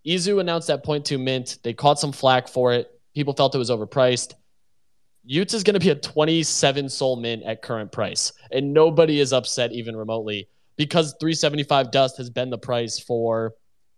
Izu 0.06 0.40
announced 0.40 0.68
that 0.68 0.82
0.2 0.82 1.20
mint. 1.20 1.58
They 1.62 1.74
caught 1.74 2.00
some 2.00 2.12
flack 2.12 2.48
for 2.48 2.72
it. 2.72 2.98
People 3.14 3.34
felt 3.34 3.54
it 3.54 3.58
was 3.58 3.68
overpriced. 3.68 4.32
y00ts 5.30 5.52
is 5.52 5.62
going 5.62 5.74
to 5.74 5.80
be 5.80 5.90
a 5.90 5.94
27 5.94 6.88
SOL 6.88 7.16
mint 7.16 7.42
at 7.42 7.60
current 7.60 7.92
price, 7.92 8.32
and 8.50 8.72
nobody 8.72 9.20
is 9.20 9.34
upset 9.34 9.70
even 9.72 9.94
remotely 9.94 10.48
because 10.76 11.14
375 11.20 11.90
dust 11.90 12.16
has 12.16 12.30
been 12.30 12.48
the 12.48 12.56
price 12.56 12.98
for 12.98 13.52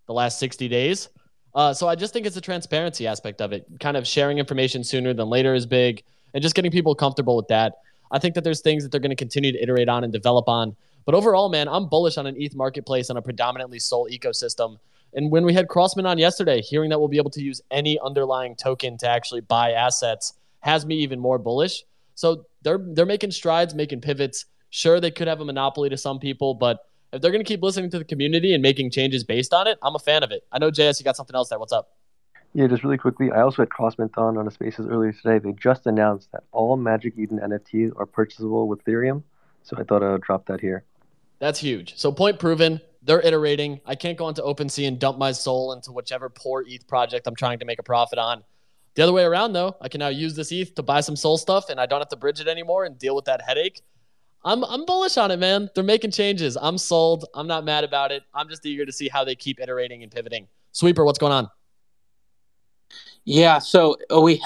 the 0.09 0.13
last 0.13 0.41
60 0.41 0.67
days. 0.67 1.11
Uh, 1.57 1.73
so 1.73 1.89
I 1.89 1.95
just 1.95 2.13
think 2.13 2.27
it's 2.27 2.37
a 2.37 2.41
transparency 2.41 3.07
aspect 3.07 3.41
of 3.41 3.53
it. 3.53 3.67
Kind 3.81 3.97
of 3.97 4.07
sharing 4.07 4.37
information 4.39 4.85
sooner 4.85 5.15
than 5.15 5.29
later 5.29 5.55
is 5.55 5.65
big, 5.65 6.05
and 6.35 6.43
just 6.43 6.55
getting 6.55 6.71
people 6.71 6.95
comfortable 6.95 7.35
with 7.35 7.49
that. 7.49 7.79
I 8.13 8.19
think 8.19 8.35
that 8.35 8.45
there's 8.45 8.61
things 8.61 8.83
that 8.83 8.93
they're 8.93 9.01
going 9.01 9.11
to 9.11 9.17
continue 9.17 9.53
to 9.53 9.61
iterate 9.61 9.89
on 9.89 10.05
and 10.05 10.13
develop 10.13 10.49
on. 10.49 10.77
But 11.07 11.15
overall, 11.15 11.49
man, 11.49 11.67
I'm 11.67 11.89
bullish 11.89 12.19
on 12.19 12.27
an 12.27 12.37
ETH 12.39 12.55
marketplace 12.55 13.09
on 13.09 13.17
a 13.17 13.23
predominantly 13.23 13.79
SOL 13.79 14.09
ecosystem. 14.11 14.79
And 15.15 15.31
when 15.31 15.45
we 15.45 15.55
had 15.55 15.67
Crossmint 15.67 16.07
on 16.07 16.19
yesterday, 16.19 16.61
hearing 16.61 16.91
that 16.91 16.99
we'll 16.99 17.09
be 17.09 17.17
able 17.17 17.31
to 17.31 17.43
use 17.43 17.63
any 17.71 17.99
underlying 18.05 18.55
token 18.55 18.99
to 18.99 19.09
actually 19.09 19.41
buy 19.41 19.73
assets 19.73 20.35
has 20.61 20.85
me 20.85 20.97
even 20.97 21.19
more 21.19 21.39
bullish. 21.39 21.85
So 22.17 22.45
they're 22.63 22.79
they're 22.79 23.07
making 23.07 23.31
strides, 23.31 23.75
making 23.75 24.03
pivots. 24.03 24.45
Sure, 24.71 25.01
they 25.01 25.11
could 25.11 25.29
have 25.29 25.41
a 25.41 25.45
monopoly 25.45 25.89
to 25.89 25.97
some 25.97 26.19
people, 26.19 26.55
but 26.55 26.87
if 27.13 27.23
they're 27.23 27.31
going 27.31 27.45
to 27.45 27.49
keep 27.49 27.63
listening 27.63 27.91
to 27.91 27.99
the 27.99 28.05
community 28.05 28.53
and 28.55 28.63
making 28.63 28.91
changes 28.91 29.25
based 29.25 29.55
on 29.55 29.67
it, 29.67 29.79
I'm 29.83 29.95
a 29.95 29.99
fan 29.99 30.23
of 30.23 30.31
it. 30.31 30.45
I 30.53 30.59
know 30.59 30.71
JS, 30.71 30.99
you 30.99 31.05
got 31.05 31.17
something 31.17 31.37
else 31.37 31.49
there. 31.49 31.59
What's 31.59 31.73
up? 31.73 31.91
Yeah, 32.55 32.67
just 32.69 32.85
really 32.85 32.97
quickly, 32.97 33.31
I 33.31 33.43
also 33.43 33.63
had 33.63 33.69
Crossmint 33.69 34.17
on 34.17 34.39
on 34.39 34.47
a 34.47 34.51
Spaces 34.51 34.87
earlier 34.87 35.13
today. 35.13 35.39
They 35.39 35.53
just 35.53 35.87
announced 35.87 36.33
that 36.33 36.45
all 36.53 36.77
Magic 36.77 37.15
Eden 37.19 37.39
NFTs 37.39 37.93
are 37.97 38.07
purchasable 38.07 38.67
with 38.67 38.83
Ethereum, 38.85 39.23
so 39.63 39.77
I 39.79 39.83
thought 39.83 40.03
I 40.03 40.13
would 40.13 40.23
drop 40.23 40.47
that 40.47 40.61
here. 40.61 40.85
That's 41.39 41.59
huge. 41.59 41.99
So 41.99 42.11
point 42.13 42.39
proven. 42.39 42.81
They're 43.03 43.21
iterating. 43.21 43.81
I 43.87 43.95
can't 43.95 44.19
go 44.19 44.29
into 44.29 44.43
OpenSea 44.43 44.89
and 44.89 44.99
dump 44.99 45.19
my 45.19 45.33
SOL 45.33 45.73
into 45.73 45.93
whichever 45.93 46.29
poor 46.29 46.65
ETH 46.67 46.89
project 46.89 47.27
I'm 47.27 47.37
trying 47.37 47.61
to 47.61 47.65
make 47.65 47.79
a 47.79 47.85
profit 47.85 48.19
on. 48.19 48.43
The 48.95 49.03
other 49.03 49.13
way 49.13 49.23
around, 49.25 49.53
though, 49.53 49.77
I 49.81 49.89
can 49.89 49.99
now 49.99 50.09
use 50.09 50.35
this 50.35 50.51
ETH 50.51 50.75
to 50.75 50.83
buy 50.83 51.03
some 51.03 51.15
SOL 51.15 51.37
stuff, 51.37 51.69
and 51.69 51.79
I 51.79 51.87
don't 51.87 52.01
have 52.01 52.09
to 52.09 52.17
bridge 52.17 52.41
it 52.41 52.49
anymore 52.49 52.85
and 52.85 52.99
deal 52.99 53.15
with 53.15 53.27
that 53.27 53.43
headache. 53.43 53.83
I'm 54.47 54.65
I'm 54.65 54.85
bullish 54.85 55.17
on 55.17 55.33
it, 55.33 55.39
man. 55.39 55.69
They're 55.75 55.83
making 55.83 56.13
changes. 56.13 56.57
I'm 56.57 56.79
sold. 56.79 57.25
I'm 57.35 57.49
not 57.49 57.65
mad 57.65 57.83
about 57.83 58.13
it. 58.13 58.23
I'm 58.33 58.49
just 58.49 58.65
eager 58.65 58.87
to 58.87 58.93
see 58.93 59.09
how 59.09 59.25
they 59.25 59.35
keep 59.35 59.61
iterating 59.61 60.05
and 60.05 60.13
pivoting. 60.13 60.47
Sweeper, 60.71 61.05
what's 61.05 61.19
going 61.19 61.33
on? 61.33 61.51
Yeah, 63.25 63.59
so 63.59 63.97
uh, 64.15 64.21
we 64.21 64.41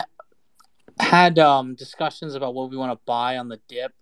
had 0.99 1.39
um, 1.39 1.75
discussions 1.75 2.35
about 2.35 2.55
what 2.55 2.71
we 2.71 2.79
want 2.79 2.93
to 2.93 3.01
buy 3.05 3.37
on 3.37 3.49
the 3.49 3.61
dip. 3.69 3.93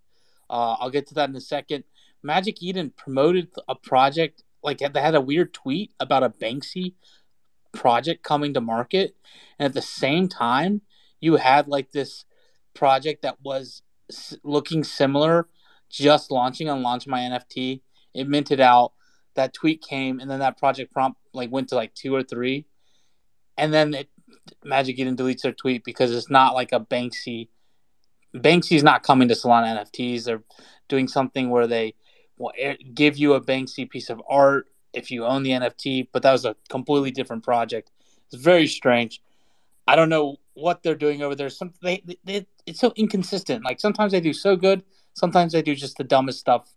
Uh, 0.49 0.76
I'll 0.78 0.90
get 0.90 1.09
to 1.09 1.14
that 1.14 1.30
in 1.30 1.34
a 1.34 1.40
second. 1.40 1.82
Magic 2.22 2.62
Eden 2.62 2.92
promoted 2.96 3.49
a 3.68 3.74
project 3.74 4.44
like 4.62 4.78
they 4.78 5.01
had 5.01 5.16
a 5.16 5.20
weird 5.20 5.53
tweet 5.53 5.92
about 5.99 6.22
a 6.22 6.30
Banksy 6.30 6.94
project 7.72 8.22
coming 8.22 8.55
to 8.55 8.61
market, 8.61 9.16
and 9.59 9.66
at 9.66 9.74
the 9.74 9.82
same 9.82 10.28
time, 10.28 10.82
you 11.20 11.36
had 11.36 11.66
like 11.66 11.90
this 11.90 12.24
project 12.72 13.22
that 13.22 13.38
was 13.42 13.82
looking 14.44 14.84
similar, 14.84 15.49
just 15.91 16.30
launching 16.30 16.68
on 16.68 16.82
Launch 16.82 17.07
My 17.07 17.20
NFT. 17.20 17.80
It 18.14 18.28
minted 18.28 18.61
out. 18.61 18.93
That 19.34 19.55
tweet 19.55 19.82
came, 19.82 20.18
and 20.18 20.28
then 20.28 20.41
that 20.41 20.59
project 20.59 20.93
prompt 20.93 21.20
like 21.32 21.53
went 21.53 21.68
to 21.68 21.76
like 21.76 21.95
two 21.95 22.12
or 22.12 22.24
three, 22.24 22.66
and 23.57 23.72
then 23.72 23.95
it 23.95 24.09
Magic 24.64 24.99
Eden 24.99 25.16
deletes 25.16 25.43
their 25.43 25.53
tweet 25.53 25.84
because 25.84 26.14
it's 26.14 26.30
not 26.30 26.55
like 26.55 26.72
a 26.72 26.80
Banksy. 26.80 27.49
Banksy's 28.34 28.82
not 28.82 29.03
coming 29.03 29.28
to 29.28 29.34
Solana 29.34 29.78
NFTs. 29.78 30.24
They're 30.24 30.43
doing 30.89 31.09
something 31.09 31.51
where 31.51 31.66
they 31.66 31.95
will 32.36 32.53
eh, 32.59 32.74
give 32.95 33.16
you 33.16 33.34
a 33.34 33.41
Banksy 33.41 33.89
piece 33.89 34.11
of 34.11 34.20
art 34.28 34.66
if 34.93 35.11
you 35.11 35.24
own 35.24 35.43
the 35.43 35.51
NFT, 35.51 36.09
but 36.12 36.22
that 36.22 36.32
was 36.32 36.45
a 36.45 36.57
completely 36.68 37.11
different 37.11 37.45
project. 37.45 37.91
It's 38.30 38.43
very 38.43 38.66
strange. 38.66 39.22
I 39.86 39.97
don't 39.97 40.09
know 40.09 40.36
what 40.55 40.82
they're 40.82 40.95
doing 40.95 41.22
over 41.22 41.34
there. 41.34 41.49
Some 41.49 41.72
they, 41.82 42.03
they 42.24 42.47
it's 42.66 42.80
so 42.80 42.93
inconsistent. 42.97 43.64
Like 43.64 43.80
sometimes 43.80 44.12
they 44.12 44.20
do 44.20 44.32
so 44.32 44.57
good, 44.57 44.82
sometimes 45.19 45.53
they 45.53 45.62
do 45.62 45.75
just 45.75 45.97
the 45.99 46.05
dumbest 46.05 46.39
stuff. 46.39 46.69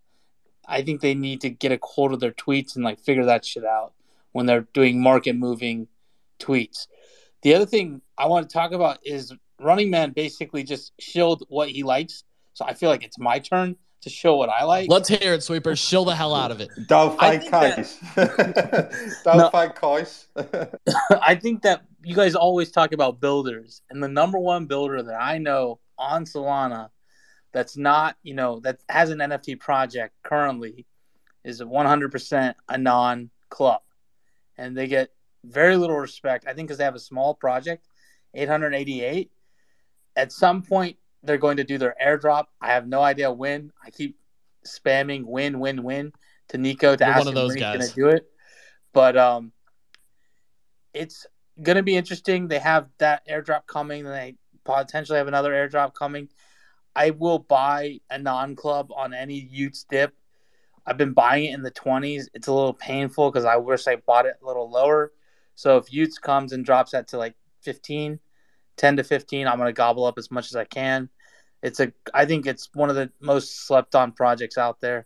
I 0.68 0.82
think 0.82 1.02
they 1.02 1.14
need 1.16 1.42
to 1.42 1.50
get 1.50 1.72
a 1.72 1.80
hold 1.82 2.14
of 2.14 2.20
their 2.20 2.32
tweets 2.32 2.76
and 2.76 2.84
like 2.84 3.00
figure 3.00 3.26
that 3.26 3.46
shit 3.46 3.66
out 3.66 3.94
when 4.32 4.46
they're 4.46 4.68
doing 4.74 5.02
market 5.02 5.34
moving 5.36 5.88
tweets. 6.40 6.88
The 7.44 7.56
other 7.56 7.66
thing 7.66 8.02
I 8.18 8.28
want 8.28 8.50
to 8.50 8.54
talk 8.54 8.72
about 8.72 9.00
is 9.04 9.34
Running 9.60 9.90
Man 9.90 10.12
basically 10.12 10.64
just 10.64 10.94
showed 11.00 11.40
what 11.50 11.70
he 11.70 11.84
likes. 11.84 12.24
So 12.54 12.66
I 12.66 12.74
feel 12.74 12.90
like 12.90 13.04
it's 13.04 13.18
my 13.20 13.40
turn 13.40 13.76
to 14.02 14.10
show 14.10 14.36
what 14.36 14.50
I 14.50 14.64
like. 14.64 14.90
Let's 14.90 15.10
hear 15.10 15.34
it, 15.34 15.44
Sweeper. 15.44 15.76
Shill 15.76 16.06
the 16.06 16.16
hell 16.16 16.34
out 16.36 16.52
of 16.52 16.60
it. 16.62 16.70
Don't 16.88 17.18
fight 17.20 17.50
Kais. 17.50 18.00
Don't 19.24 19.38
No. 19.38 19.50
fight 19.52 19.76
Kais. 19.76 20.28
I 21.22 21.36
think 21.36 21.62
that 21.64 21.82
you 22.04 22.16
guys 22.16 22.34
always 22.36 22.72
talk 22.72 22.94
about 22.94 23.20
builders, 23.20 23.82
and 23.90 24.02
the 24.02 24.08
number 24.08 24.40
one 24.40 24.66
builder 24.66 25.02
that 25.04 25.22
I 25.22 25.38
know 25.38 25.80
on 26.00 26.26
Solana 26.26 26.90
that's 27.52 27.78
not, 27.78 28.18
you 28.24 28.34
know, 28.34 28.60
that 28.62 28.80
has 28.90 29.10
an 29.10 29.20
NFT 29.20 29.60
project 29.60 30.16
currently 30.24 30.86
is 31.44 31.62
100% 31.62 32.54
a 32.70 32.78
non 32.78 33.30
club. 33.50 33.82
And 34.58 34.78
they 34.78 34.88
get 34.88 35.10
very 35.44 35.76
little 35.76 35.98
respect, 35.98 36.46
I 36.48 36.54
think, 36.54 36.68
because 36.68 36.78
they 36.78 36.84
have 36.84 36.96
a 36.96 37.00
small 37.00 37.34
project, 37.34 37.88
888. 38.34 39.32
At 40.16 40.32
some 40.32 40.62
point, 40.62 40.98
they're 41.24 41.38
going 41.38 41.58
to 41.58 41.64
do 41.64 41.78
their 41.78 41.96
airdrop. 42.04 42.46
I 42.62 42.68
have 42.68 42.88
no 42.88 43.02
idea 43.02 43.32
when. 43.32 43.72
I 43.84 43.90
keep 43.90 44.18
spamming 44.66 45.26
win, 45.26 45.60
win, 45.60 45.84
win 45.84 46.14
to 46.50 46.58
Nico 46.58 46.96
to 46.96 47.04
You're 47.04 47.14
ask 47.14 47.28
him 47.28 47.36
when 47.36 47.46
he's 47.46 47.56
going 47.56 47.82
to 47.82 47.94
do 47.94 48.08
it. 48.08 48.28
But 48.94 49.18
um, 49.18 49.52
it's 50.94 51.26
going 51.62 51.78
to 51.78 51.84
be 51.84 51.96
interesting. 51.96 52.48
They 52.48 52.60
have 52.60 52.88
that 52.98 53.28
airdrop 53.28 53.66
coming, 53.68 54.06
and 54.06 54.14
they 54.14 54.36
potentially 54.64 55.18
have 55.18 55.28
another 55.28 55.52
airdrop 55.52 55.94
coming. 55.94 56.30
I 56.96 57.12
will 57.12 57.40
buy 57.40 58.00
Anon 58.10 58.56
Club 58.56 58.92
on 58.96 59.14
any 59.14 59.42
y00ts 59.42 59.86
dip. 59.90 60.14
I've 60.86 60.98
been 60.98 61.14
buying 61.14 61.46
it 61.46 61.54
in 61.54 61.62
the 61.62 61.72
20s. 61.72 62.26
It's 62.34 62.48
a 62.48 62.54
little 62.54 62.74
painful 62.74 63.30
because 63.30 63.46
I 63.46 63.58
wish 63.58 63.88
I 63.88 63.98
bought 63.98 64.26
it 64.26 64.36
a 64.42 64.46
little 64.46 64.70
lower. 64.70 65.12
So 65.56 65.78
if 65.78 65.92
y00ts 65.92 66.20
comes 66.22 66.54
and 66.54 66.66
drops 66.66 66.92
that 66.92 67.08
to 67.10 67.18
like 67.18 67.36
15, 67.62 68.20
10 68.78 68.98
to 68.98 69.04
15, 69.04 69.48
I'm 69.48 69.58
going 69.58 69.68
to 69.68 69.74
gobble 69.74 70.06
up 70.06 70.18
as 70.18 70.32
much 70.32 70.48
as 70.48 70.56
I 70.56 70.66
can. 70.66 71.10
It's 71.62 71.80
a, 71.80 71.94
I 72.14 72.26
think 72.26 72.48
it's 72.48 72.70
one 72.74 72.90
of 72.90 72.96
the 72.96 73.12
most 73.20 73.68
slept 73.68 73.96
on 73.96 74.12
projects 74.12 74.58
out 74.58 74.82
there. 74.82 75.06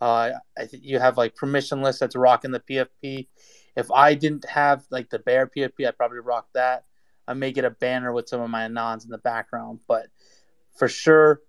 Uh, 0.00 0.32
I 0.58 0.68
you 0.72 0.98
have 0.98 1.16
like 1.16 1.36
permissionless 1.36 1.98
that's 1.98 2.16
rocking 2.16 2.50
the 2.50 2.60
PFP. 2.60 3.28
If 3.76 3.90
I 3.90 4.14
didn't 4.14 4.44
have 4.48 4.84
like 4.90 5.08
the 5.08 5.20
bear 5.20 5.46
PFP, 5.46 5.86
I'd 5.86 5.96
probably 5.96 6.18
rock 6.18 6.48
that. 6.54 6.84
I 7.26 7.34
may 7.34 7.52
get 7.52 7.64
a 7.64 7.70
banner 7.70 8.12
with 8.12 8.28
some 8.28 8.40
of 8.40 8.50
my 8.50 8.68
anons 8.68 9.04
in 9.04 9.10
the 9.10 9.18
background, 9.18 9.80
but 9.88 10.08
for 10.74 10.88
sure, 10.88 11.40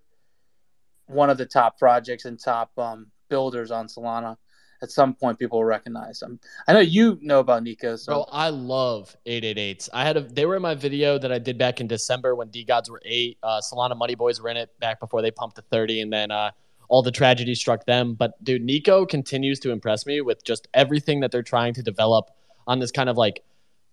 one 1.08 1.30
of 1.30 1.38
the 1.38 1.46
top 1.46 1.78
projects 1.78 2.26
and 2.26 2.40
top 2.40 2.72
um, 2.78 3.08
builders 3.30 3.72
on 3.72 3.88
Solana. 3.88 4.38
At 4.82 4.92
some 4.92 5.16
point, 5.16 5.40
people 5.40 5.60
will 5.60 5.66
recognize 5.66 6.20
them. 6.20 6.40
I 6.68 6.74
know 6.74 6.80
you 6.80 7.18
know 7.22 7.40
about 7.40 7.64
Nico, 7.64 7.96
so 7.96 8.12
Bro, 8.12 8.26
I 8.32 8.50
love 8.50 9.16
888s. 9.26 9.90
I 9.94 10.04
had 10.04 10.18
a 10.18 10.22
they 10.22 10.46
were 10.46 10.58
in 10.58 10.62
my 10.62 10.76
video 10.76 11.18
that 11.18 11.32
I 11.32 11.40
did 11.40 11.58
back 11.58 11.80
in 11.80 11.88
December 11.88 12.36
when 12.36 12.50
DeGods 12.50 12.90
were 12.90 13.02
eight. 13.06 13.38
Uh, 13.42 13.62
Solana 13.62 13.98
Money 13.98 14.16
Boys 14.16 14.42
were 14.42 14.50
in 14.50 14.58
it 14.58 14.78
back 14.80 15.00
before 15.00 15.22
they 15.22 15.32
pumped 15.32 15.56
to 15.56 15.62
30, 15.62 16.02
and 16.02 16.14
then 16.14 16.30
uh, 16.30 16.52
all 16.90 17.02
the 17.02 17.12
tragedy 17.12 17.56
struck 17.56 17.86
them. 17.86 18.16
But 18.16 18.44
dude, 18.44 18.64
Nico 18.64 19.06
continues 19.06 19.60
to 19.62 19.72
impress 19.72 20.06
me 20.06 20.22
with 20.22 20.44
just 20.44 20.68
everything 20.74 21.22
that 21.22 21.32
they're 21.32 21.42
trying 21.42 21.74
to 21.76 21.82
develop 21.82 22.30
on 22.68 22.80
this 22.80 22.92
kind 22.92 23.10
of 23.10 23.18
like 23.18 23.44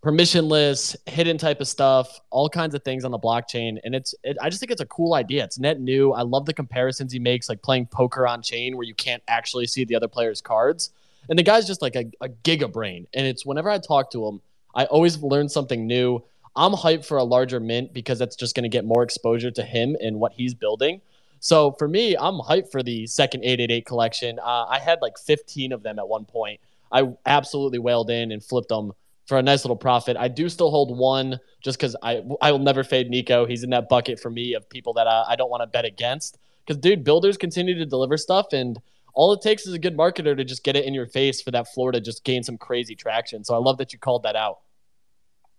permissionless, 0.03 0.96
hidden 1.07 1.38
type 1.38 1.61
of 1.61 1.68
stuff, 1.68 2.20
all 2.30 2.48
kinds 2.48 2.74
of 2.74 2.82
things 2.82 3.05
on 3.05 3.12
the 3.12 3.18
blockchain. 3.18 3.78
And 3.84 3.94
it's, 3.94 4.14
it, 4.24 4.36
I 4.40 4.50
just 4.50 4.59
think 4.59 4.72
it's 4.72 4.80
a 4.80 4.86
cool 4.86 5.14
idea. 5.14 5.44
It's 5.44 5.59
net 5.59 5.80
new. 5.80 6.12
I 6.12 6.22
love 6.22 6.44
the 6.44 6.53
comparisons 6.53 7.12
he 7.12 7.20
makes, 7.20 7.48
like 7.48 7.62
playing 7.62 7.86
poker 7.86 8.26
on 8.26 8.42
chain 8.42 8.76
where 8.76 8.84
you 8.84 8.94
can't 8.94 9.22
actually 9.28 9.66
see 9.68 9.84
the 9.84 9.94
other 9.94 10.09
player's 10.09 10.40
cards. 10.40 10.90
And 11.28 11.38
the 11.38 11.44
guy's 11.44 11.68
just 11.68 11.82
like 11.82 11.94
a, 11.94 12.11
a 12.20 12.28
giga 12.28 12.70
brain. 12.70 13.07
And 13.14 13.26
it's 13.26 13.46
whenever 13.46 13.70
I 13.70 13.78
talk 13.78 14.11
to 14.11 14.26
him, 14.26 14.40
I 14.74 14.86
always 14.86 15.18
learn 15.18 15.48
something 15.48 15.86
new. 15.86 16.24
I'm 16.57 16.72
hyped 16.72 17.07
for 17.07 17.16
a 17.16 17.24
larger 17.24 17.61
mint 17.61 17.92
because 17.92 18.18
that's 18.18 18.34
just 18.34 18.57
going 18.57 18.64
to 18.64 18.68
get 18.68 18.84
more 18.84 19.05
exposure 19.05 19.53
to 19.53 19.62
him 19.62 19.96
and 20.03 20.18
what 20.18 20.32
he's 20.32 20.53
building. 20.53 21.00
So 21.38 21.72
for 21.72 21.86
me, 21.86 22.16
I'm 22.16 22.40
hyped 22.40 22.70
for 22.72 22.82
the 22.82 23.07
second 23.07 23.44
888 23.44 23.86
collection. 23.86 24.38
Uh, 24.40 24.66
I 24.68 24.80
had 24.80 25.00
like 25.00 25.16
15 25.16 25.72
of 25.72 25.82
them 25.82 25.98
at 25.98 26.09
one 26.09 26.24
point. 26.24 26.61
I 26.90 27.09
absolutely 27.24 27.78
wailed 27.78 28.11
in 28.11 28.32
and 28.32 28.44
flipped 28.44 28.68
them 28.68 28.92
for 29.33 29.39
a 29.39 29.43
nice 29.43 29.64
little 29.64 29.78
profit. 29.78 30.14
I 30.18 30.28
do 30.28 30.51
still 30.51 30.70
hold 30.70 30.95
one 30.95 31.41
just 31.62 31.78
because 31.78 31.97
I 32.03 32.22
I 32.43 32.53
will 32.53 32.59
never 32.59 32.85
fade 32.85 33.09
Nico. 33.09 33.47
He's 33.47 33.62
in 33.62 33.70
that 33.70 33.89
bucket 33.89 34.20
for 34.20 34.28
me 34.28 34.53
of 34.53 34.68
people 34.68 34.93
that 34.93 35.07
uh, 35.07 35.24
I 35.26 35.37
don't 35.37 35.49
want 35.49 35.62
to 35.62 35.66
bet 35.66 35.87
against. 35.87 36.37
Because 36.66 36.78
dude, 36.78 37.03
builders 37.03 37.39
continue 37.39 37.74
to 37.78 37.87
deliver 37.87 38.18
stuff, 38.18 38.53
and 38.53 38.78
all 39.14 39.33
it 39.33 39.41
takes 39.41 39.66
is 39.66 39.72
a 39.72 39.78
good 39.78 39.97
marketer 39.97 40.37
to 40.37 40.45
just 40.45 40.64
get 40.64 40.76
it 40.76 40.85
in 40.85 40.93
your 40.93 41.07
face 41.07 41.41
for 41.41 41.51
that 41.51 41.72
floor 41.72 41.93
to 41.93 42.01
just 42.01 42.24
gain 42.24 42.43
some 42.43 42.59
crazy 42.59 42.95
traction. 42.95 43.43
So 43.43 43.55
I 43.55 43.57
love 43.57 43.78
that 43.78 43.95
you 43.95 43.99
called 43.99 44.24
that 44.24 44.37
out. 44.37 44.59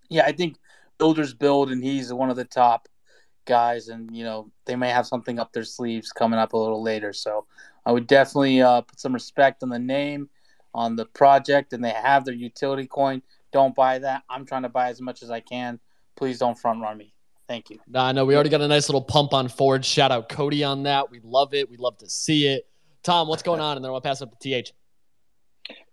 yeah, 0.08 0.22
I 0.24 0.30
think 0.30 0.56
builders 0.96 1.34
build, 1.34 1.72
and 1.72 1.82
he's 1.82 2.12
one 2.12 2.30
of 2.30 2.36
the 2.36 2.44
top 2.44 2.88
guys, 3.44 3.88
and 3.88 4.16
you 4.16 4.22
know 4.22 4.52
they 4.66 4.76
may 4.76 4.90
have 4.90 5.04
something 5.04 5.40
up 5.40 5.52
their 5.52 5.64
sleeves 5.64 6.12
coming 6.12 6.38
up 6.38 6.52
a 6.52 6.56
little 6.56 6.80
later. 6.80 7.12
So 7.12 7.46
I 7.84 7.90
would 7.90 8.06
definitely 8.06 8.62
uh, 8.62 8.82
put 8.82 9.00
some 9.00 9.14
respect 9.14 9.64
on 9.64 9.68
the 9.68 9.80
name, 9.80 10.28
on 10.72 10.94
the 10.94 11.06
project, 11.06 11.72
and 11.72 11.82
they 11.82 11.90
have 11.90 12.24
their 12.24 12.34
utility 12.34 12.86
coin. 12.86 13.20
Don't 13.54 13.72
buy 13.72 14.00
that. 14.00 14.24
I'm 14.28 14.44
trying 14.44 14.64
to 14.64 14.68
buy 14.68 14.88
as 14.88 15.00
much 15.00 15.22
as 15.22 15.30
I 15.30 15.38
can. 15.38 15.78
Please 16.16 16.40
don't 16.40 16.58
front 16.58 16.82
run 16.82 16.98
me. 16.98 17.14
Thank 17.46 17.70
you. 17.70 17.78
No, 17.86 18.00
nah, 18.00 18.12
no, 18.12 18.24
we 18.24 18.34
already 18.34 18.50
got 18.50 18.60
a 18.60 18.66
nice 18.66 18.88
little 18.88 19.00
pump 19.00 19.32
on 19.32 19.46
Forge. 19.48 19.86
Shout 19.86 20.10
out 20.10 20.28
Cody 20.28 20.64
on 20.64 20.82
that. 20.82 21.08
We 21.08 21.20
love 21.22 21.54
it. 21.54 21.70
We 21.70 21.76
love 21.76 21.96
to 21.98 22.10
see 22.10 22.48
it. 22.48 22.66
Tom, 23.04 23.28
what's 23.28 23.44
going 23.44 23.60
on? 23.60 23.76
And 23.76 23.84
then 23.84 23.92
I'll 23.92 24.00
pass 24.00 24.20
it 24.20 24.24
up 24.24 24.36
to 24.36 24.38
TH. 24.38 24.72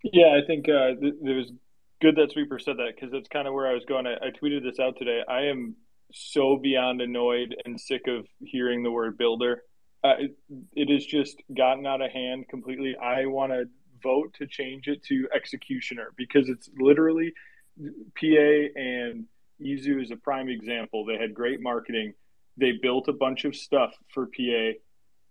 Yeah, 0.02 0.30
I 0.30 0.40
think 0.48 0.68
uh, 0.68 1.00
th- 1.00 1.14
it 1.24 1.36
was 1.36 1.52
good 2.02 2.16
that 2.16 2.32
Sweeper 2.32 2.58
said 2.58 2.78
that 2.78 2.94
because 2.96 3.12
that's 3.12 3.30
kind 3.30 3.48
of 3.48 3.54
where 3.54 3.68
I 3.68 3.76
was 3.76 3.86
going. 3.86 4.08
I, 4.08 4.14
I 4.14 4.32
tweeted 4.32 4.64
this 4.64 4.80
out 4.80 4.98
today. 4.98 5.22
I 5.30 5.42
am 5.42 5.76
so 6.12 6.58
beyond 6.58 7.00
annoyed 7.00 7.56
and 7.64 7.80
sick 7.80 8.08
of 8.08 8.26
hearing 8.40 8.82
the 8.82 8.90
word 8.90 9.20
builder. 9.20 9.62
Uh, 10.04 10.16
it, 10.18 10.36
it 10.74 10.90
has 10.90 11.06
just 11.06 11.44
gotten 11.56 11.86
out 11.86 12.02
of 12.02 12.10
hand 12.10 12.46
completely. 12.50 12.96
I 12.98 13.28
want 13.28 13.52
to 13.52 13.66
vote 14.02 14.34
to 14.40 14.48
change 14.48 14.88
it 14.88 15.04
to 15.04 15.28
executioner 15.32 16.12
because 16.18 16.50
it's 16.50 16.68
literally 16.80 17.34
PA 18.16 18.80
and 18.80 19.26
Izu 19.62 20.02
is 20.02 20.12
a 20.12 20.16
prime 20.16 20.50
example. 20.50 21.06
They 21.06 21.18
had 21.18 21.34
great 21.34 21.62
marketing. 21.62 22.14
They 22.58 22.74
built 22.74 23.08
a 23.08 23.14
bunch 23.14 23.46
of 23.46 23.56
stuff 23.56 23.94
for 24.14 24.26
PA 24.26 24.78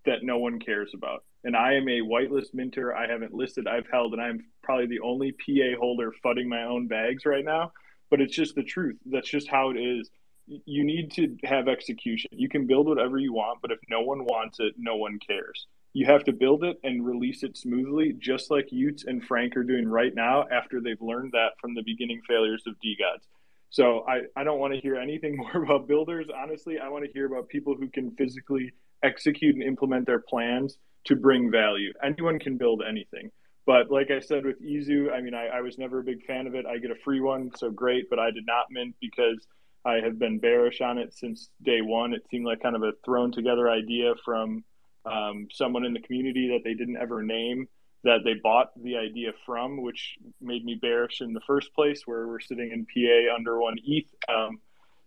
that 0.07 0.23
no 0.23 0.39
one 0.39 0.59
cares 0.59 0.93
about. 0.95 1.25
And 1.45 1.57
I 1.57 1.75
am 1.75 1.89
a 1.89 2.01
whitelist 2.01 2.53
minter. 2.53 2.95
I 2.95 3.07
haven't 3.07 3.33
listed, 3.33 3.67
I've 3.67 3.89
held, 3.91 4.13
and 4.13 4.23
I'm 4.23 4.45
probably 4.63 4.87
the 4.87 5.01
only 5.01 5.33
PA 5.33 5.79
holder 5.79 6.13
fudding 6.25 6.47
my 6.47 6.65
own 6.65 6.87
bags 6.87 7.25
right 7.25 7.45
now 7.45 7.73
but 8.11 8.21
it's 8.21 8.35
just 8.35 8.55
the 8.55 8.63
truth. 8.63 8.97
That's 9.07 9.31
just 9.31 9.49
how 9.49 9.71
it 9.71 9.79
is. 9.79 10.11
You 10.47 10.85
need 10.85 11.13
to 11.13 11.37
have 11.45 11.69
execution. 11.69 12.29
You 12.33 12.49
can 12.49 12.67
build 12.67 12.89
whatever 12.89 13.19
you 13.19 13.33
want, 13.33 13.61
but 13.63 13.71
if 13.71 13.79
no 13.89 14.01
one 14.01 14.25
wants 14.25 14.59
it, 14.59 14.75
no 14.77 14.97
one 14.97 15.19
cares. 15.25 15.67
You 15.93 16.07
have 16.07 16.25
to 16.25 16.33
build 16.33 16.63
it 16.63 16.79
and 16.85 17.05
release 17.05 17.43
it 17.43 17.57
smoothly, 17.57 18.15
just 18.19 18.51
like 18.51 18.69
y00ts 18.73 19.07
and 19.07 19.25
Frank 19.25 19.57
are 19.57 19.65
doing 19.65 19.89
right 19.89 20.15
now 20.15 20.45
after 20.53 20.81
they've 20.81 21.01
learned 21.01 21.33
that 21.33 21.53
from 21.61 21.75
the 21.75 21.83
beginning 21.83 22.21
failures 22.29 22.63
of 22.67 22.75
DeGods. 22.75 23.27
So 23.71 24.05
I, 24.09 24.23
I 24.37 24.45
don't 24.45 24.59
want 24.59 24.75
to 24.75 24.81
hear 24.81 24.97
anything 24.97 25.37
more 25.55 25.63
about 25.63 25.89
builders. 25.89 26.27
Honestly, 26.35 26.79
I 26.79 26.89
want 26.89 27.05
to 27.05 27.13
hear 27.13 27.27
about 27.27 27.49
people 27.49 27.75
who 27.75 27.89
can 27.89 28.11
physically 28.13 28.73
execute 29.03 29.55
and 29.55 29.65
implement 29.65 30.07
their 30.07 30.21
plans 30.21 30.79
to 31.07 31.17
bring 31.17 31.51
value. 31.51 31.93
Anyone 32.03 32.39
can 32.39 32.57
build 32.57 32.83
anything. 32.87 33.31
But 33.67 33.91
like 33.91 34.11
I 34.11 34.21
said 34.21 34.45
with 34.45 34.61
Izu, 34.63 35.13
I 35.13 35.21
mean, 35.21 35.35
I, 35.35 35.47
I 35.47 35.61
was 35.61 35.79
never 35.79 36.01
a 36.01 36.05
big 36.05 36.25
fan 36.25 36.47
of 36.47 36.55
it. 36.55 36.67
I 36.67 36.79
get 36.79 36.91
a 36.91 36.97
free 37.05 37.21
one, 37.21 37.51
so 37.57 37.71
great, 37.71 38.11
but 38.11 38.19
I 38.19 38.31
did 38.31 38.45
not 38.47 38.67
mint 38.71 38.95
because 39.01 39.47
I 39.85 39.95
have 40.05 40.19
been 40.19 40.39
bearish 40.39 40.81
on 40.81 40.99
it 40.99 41.15
since 41.15 41.51
day 41.63 41.81
one. 41.81 42.13
It 42.13 42.23
seemed 42.31 42.47
like 42.47 42.61
kind 42.61 42.77
of 42.77 42.83
a 42.83 42.93
thrown 43.05 43.33
together 43.33 43.71
idea 43.71 44.15
from 44.25 44.65
um, 45.05 45.49
someone 45.53 45.85
in 45.85 45.93
the 45.93 46.01
community 46.01 46.49
that 46.49 46.65
they 46.65 46.75
didn't 46.75 46.97
ever 46.97 47.23
name 47.23 47.69
that 48.03 48.21
they 48.25 48.35
bought 48.35 48.71
the 48.83 48.97
idea 48.97 49.33
from, 49.45 49.83
which 49.83 50.17
made 50.41 50.65
me 50.65 50.79
bearish 50.81 51.21
in 51.21 51.35
the 51.35 51.41
first 51.47 51.75
place, 51.75 52.03
where 52.07 52.27
we're 52.27 52.41
sitting 52.41 52.71
in 52.73 52.87
PA 52.87 53.35
under 53.35 53.61
one 53.61 53.77
ETH. 53.85 54.07
Um, 54.29 54.61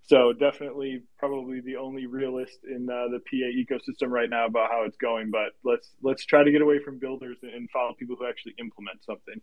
so 0.04 0.34
definitely, 0.34 1.02
probably 1.18 1.62
the 1.62 1.78
only 1.78 2.06
realist 2.06 2.60
in 2.70 2.90
uh, 2.90 3.08
the 3.08 3.20
PA 3.20 3.74
ecosystem 3.74 4.10
right 4.10 4.30
now 4.30 4.46
about 4.46 4.70
how 4.70 4.84
it's 4.84 4.98
going. 4.98 5.32
But 5.32 5.54
let's 5.64 5.90
let's 6.02 6.26
try 6.26 6.44
to 6.44 6.52
get 6.52 6.62
away 6.62 6.80
from 6.84 7.00
builders 7.00 7.38
and 7.42 7.70
follow 7.72 7.94
people 7.94 8.18
who 8.20 8.28
actually 8.28 8.54
implement 8.60 9.04
something. 9.04 9.42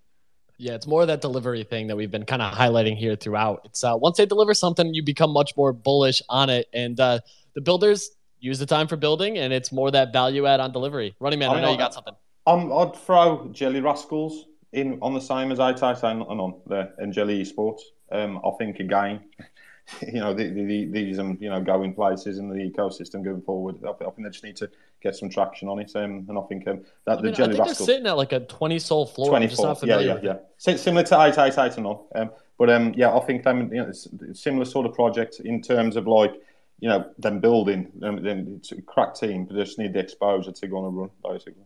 Yeah, 0.59 0.75
it's 0.75 0.87
more 0.87 1.07
that 1.07 1.23
delivery 1.23 1.65
thing 1.65 1.87
that 1.87 1.97
we've 1.97 2.11
been 2.11 2.27
kind 2.27 2.43
of 2.43 2.53
highlighting 2.53 2.95
here 2.95 3.17
throughout. 3.17 3.63
It's 3.65 3.83
uh, 3.83 3.97
once 3.97 4.19
they 4.19 4.27
deliver 4.27 4.53
something, 4.53 4.93
you 4.93 5.03
become 5.03 5.31
much 5.31 5.57
more 5.57 5.73
bullish 5.73 6.23
on 6.29 6.51
it, 6.51 6.69
and 6.75 7.01
uh, 7.01 7.21
the 7.55 7.63
builders 7.63 8.11
use 8.41 8.59
the 8.59 8.67
time 8.67 8.89
for 8.89 8.97
building, 8.97 9.39
and 9.39 9.53
it's 9.53 9.71
more 9.71 9.91
that 9.91 10.13
value 10.13 10.47
add 10.47 10.61
on 10.61 10.73
delivery. 10.73 11.15
Running 11.21 11.39
man, 11.39 11.51
I, 11.51 11.55
I 11.55 11.61
know 11.61 11.73
you 11.73 11.79
got 11.79 11.95
something. 11.95 12.15
I'm, 12.47 12.73
I'd 12.73 12.97
throw 12.97 13.49
Jelly 13.53 13.81
Rascals 13.81 14.47
in 14.73 14.99
on 15.03 15.15
the 15.15 15.21
same 15.21 15.53
as 15.53 15.61
I 15.61 15.71
and 15.71 16.23
on 16.23 16.55
there 16.67 16.95
and 16.99 17.13
Jelly 17.13 17.43
Esports. 17.43 17.81
Um, 18.13 18.41
I 18.45 18.51
think 18.59 18.81
again, 18.81 19.21
you 20.03 20.21
know, 20.21 20.35
the, 20.35 20.49
the, 20.49 20.87
these 20.87 21.19
um, 21.19 21.37
you 21.41 21.49
know, 21.51 21.61
going 21.61 21.95
places 21.95 22.39
in 22.39 22.49
the 22.49 22.57
ecosystem 22.57 23.25
going 23.25 23.43
forward. 23.43 23.77
I, 23.85 23.91
I, 23.91 24.11
think 24.11 24.23
they 24.25 24.31
just 24.31 24.45
need 24.45 24.57
to 24.57 24.71
get 25.03 25.17
some 25.17 25.29
traction 25.29 25.69
on 25.69 25.81
it. 25.81 25.93
Um, 25.95 26.27
and 26.29 26.39
I 26.39 26.43
think 26.43 26.67
um, 26.69 26.83
that 27.07 27.19
I 27.19 27.21
the 27.21 27.23
mean, 27.23 27.35
Jelly 27.35 27.49
I 27.49 27.53
think 27.53 27.59
Rascals. 27.67 27.79
they're 27.79 27.95
sitting 27.95 28.07
at 28.07 28.17
like 28.17 28.33
a 28.33 28.41
20 28.41 28.79
SOL 28.79 29.07
floor. 29.07 29.29
24. 29.29 29.77
Yeah, 29.85 30.01
yeah, 30.01 30.19
yeah. 30.23 30.37
Similar 30.77 31.05
to 31.05 31.15
888 31.15 31.77
and 31.79 31.87
all. 31.87 32.09
Um, 32.15 32.31
but 32.59 32.71
um, 32.71 32.93
yeah, 32.97 33.15
I 33.15 33.21
think 33.21 33.43
them, 33.43 33.73
you 33.73 33.83
know, 33.83 33.93
similar 34.33 34.65
sort 34.65 34.87
of 34.87 34.95
project 34.95 35.41
in 35.41 35.63
terms 35.63 35.97
of 35.97 36.07
like, 36.07 36.35
you 36.81 36.89
know, 36.89 37.05
them 37.19 37.41
building, 37.41 37.91
then 37.95 38.57
it's 38.59 38.73
a 38.73 38.81
crack 38.83 39.15
team, 39.15 39.45
but 39.45 39.55
they 39.55 39.65
just 39.65 39.79
need 39.79 39.93
the 39.93 40.01
exposure 40.01 40.51
to 40.53 40.67
go 40.67 40.79
on 40.79 40.85
a 40.85 40.89
run, 40.89 41.11
basically. 41.23 41.63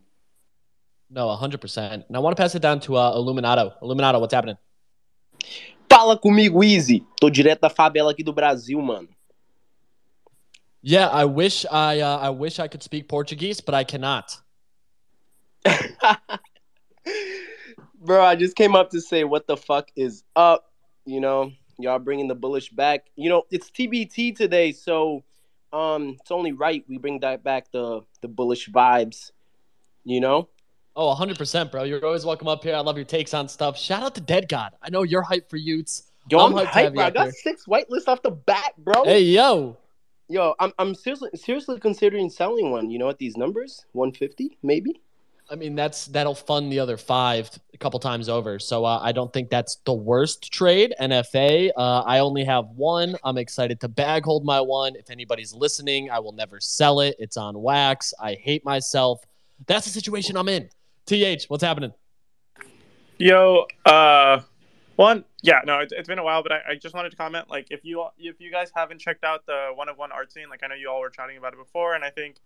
No, 1.08 1.28
100%. 1.28 2.04
And 2.08 2.16
I 2.16 2.18
want 2.18 2.36
to 2.36 2.42
pass 2.42 2.54
it 2.54 2.62
down 2.62 2.80
to 2.80 2.96
uh, 2.96 3.14
Illuminato. 3.14 3.74
Illuminato, 3.80 4.20
what's 4.20 4.34
happening? 4.34 4.56
Fala 5.88 6.18
comigo, 6.18 6.64
Easy. 6.64 7.06
Tô 7.20 7.30
direto 7.30 7.60
da 7.60 7.70
favela 7.70 8.10
aqui 8.10 8.24
do 8.24 8.32
Brasil, 8.32 8.82
mano. 8.82 9.08
Yeah, 10.82 11.08
I 11.08 11.24
wish 11.24 11.64
I 11.70 12.00
uh, 12.00 12.18
I 12.18 12.30
wish 12.30 12.58
I 12.58 12.68
could 12.68 12.82
speak 12.82 13.08
Portuguese, 13.08 13.60
but 13.62 13.74
I 13.74 13.84
cannot. 13.84 14.36
Bro, 18.00 18.22
I 18.22 18.36
just 18.36 18.54
came 18.54 18.76
up 18.76 18.90
to 18.90 19.00
say 19.00 19.24
what 19.24 19.46
the 19.46 19.56
fuck 19.56 19.90
is 19.96 20.24
up. 20.36 20.70
You 21.06 21.20
know, 21.20 21.52
y'all 21.78 21.98
bringing 21.98 22.28
the 22.28 22.34
bullish 22.34 22.70
back. 22.70 23.06
You 23.16 23.28
know, 23.30 23.44
it's 23.50 23.70
TBT 23.70 24.36
today, 24.36 24.72
so 24.72 25.24
um, 25.72 26.16
it's 26.20 26.30
only 26.30 26.52
right 26.52 26.84
we 26.88 26.98
bring 26.98 27.20
that 27.20 27.42
back 27.42 27.70
the 27.72 28.02
the 28.20 28.28
bullish 28.28 28.68
vibes. 28.68 29.30
You 30.04 30.20
know. 30.20 30.48
Oh, 30.96 31.12
100%, 31.12 31.72
bro. 31.72 31.82
You're 31.82 32.04
always 32.04 32.24
welcome 32.24 32.46
up 32.46 32.62
here. 32.62 32.76
I 32.76 32.78
love 32.78 32.94
your 32.96 33.04
takes 33.04 33.34
on 33.34 33.48
stuff. 33.48 33.76
Shout 33.76 34.04
out 34.04 34.14
to 34.14 34.20
Dead 34.20 34.48
God. 34.48 34.74
I 34.80 34.90
know 34.90 35.02
you're 35.02 35.24
hyped 35.24 35.50
for 35.50 35.58
y00ts. 35.58 36.04
Yo, 36.30 36.38
I'm, 36.38 36.52
hyped 36.52 36.60
to 36.60 36.66
hyped, 36.68 36.84
you 36.84 36.90
bro. 36.94 37.04
I 37.04 37.10
got 37.10 37.32
six 37.32 37.64
whitelists 37.66 38.06
off 38.06 38.22
the 38.22 38.30
bat, 38.30 38.74
bro. 38.78 39.02
Hey, 39.02 39.22
yo. 39.22 39.76
Yo, 40.28 40.54
I'm 40.58 40.72
I'm 40.78 40.94
seriously 40.94 41.30
seriously 41.34 41.78
considering 41.80 42.30
selling 42.30 42.70
one. 42.70 42.90
You 42.90 42.98
know, 42.98 43.10
at 43.10 43.18
these 43.18 43.36
numbers, 43.36 43.84
150 43.92 44.56
maybe. 44.62 45.02
I 45.50 45.56
mean, 45.56 45.74
that's 45.74 46.06
that'll 46.06 46.34
fund 46.34 46.72
the 46.72 46.78
other 46.78 46.96
five 46.96 47.50
a 47.74 47.76
couple 47.76 48.00
times 48.00 48.28
over. 48.28 48.58
So 48.58 48.84
uh, 48.84 48.98
I 49.02 49.12
don't 49.12 49.32
think 49.32 49.50
that's 49.50 49.76
the 49.84 49.92
worst 49.92 50.50
trade. 50.52 50.94
NFA. 51.00 51.70
Uh, 51.76 52.00
I 52.00 52.20
only 52.20 52.44
have 52.44 52.68
one. 52.70 53.16
I'm 53.22 53.36
excited 53.36 53.80
to 53.80 53.88
bag 53.88 54.24
hold 54.24 54.44
my 54.44 54.60
one. 54.60 54.96
If 54.96 55.10
anybody's 55.10 55.52
listening, 55.52 56.10
I 56.10 56.18
will 56.18 56.32
never 56.32 56.60
sell 56.60 57.00
it. 57.00 57.16
It's 57.18 57.36
on 57.36 57.60
wax. 57.60 58.14
I 58.20 58.34
hate 58.34 58.64
myself. 58.64 59.22
That's 59.66 59.84
the 59.84 59.92
situation 59.92 60.36
I'm 60.36 60.48
in. 60.48 60.70
Th, 61.06 61.44
what's 61.48 61.62
happening? 61.62 61.92
Yo, 63.18 63.66
uh, 63.84 64.40
one, 64.96 65.24
yeah, 65.42 65.60
no, 65.66 65.80
it's, 65.80 65.92
it's 65.92 66.08
been 66.08 66.18
a 66.18 66.24
while, 66.24 66.42
but 66.42 66.52
I, 66.52 66.60
I 66.70 66.74
just 66.76 66.94
wanted 66.94 67.10
to 67.10 67.16
comment. 67.16 67.50
Like, 67.50 67.66
if 67.70 67.84
you 67.84 68.06
if 68.18 68.40
you 68.40 68.50
guys 68.50 68.70
haven't 68.74 69.00
checked 69.00 69.24
out 69.24 69.44
the 69.46 69.68
one 69.74 69.88
of 69.88 69.98
one 69.98 70.10
art 70.10 70.32
scene, 70.32 70.48
like 70.48 70.62
I 70.62 70.68
know 70.68 70.74
you 70.74 70.90
all 70.90 71.00
were 71.00 71.10
chatting 71.10 71.36
about 71.36 71.52
it 71.52 71.58
before, 71.58 71.94
and 71.94 72.02
I 72.02 72.10
think 72.10 72.36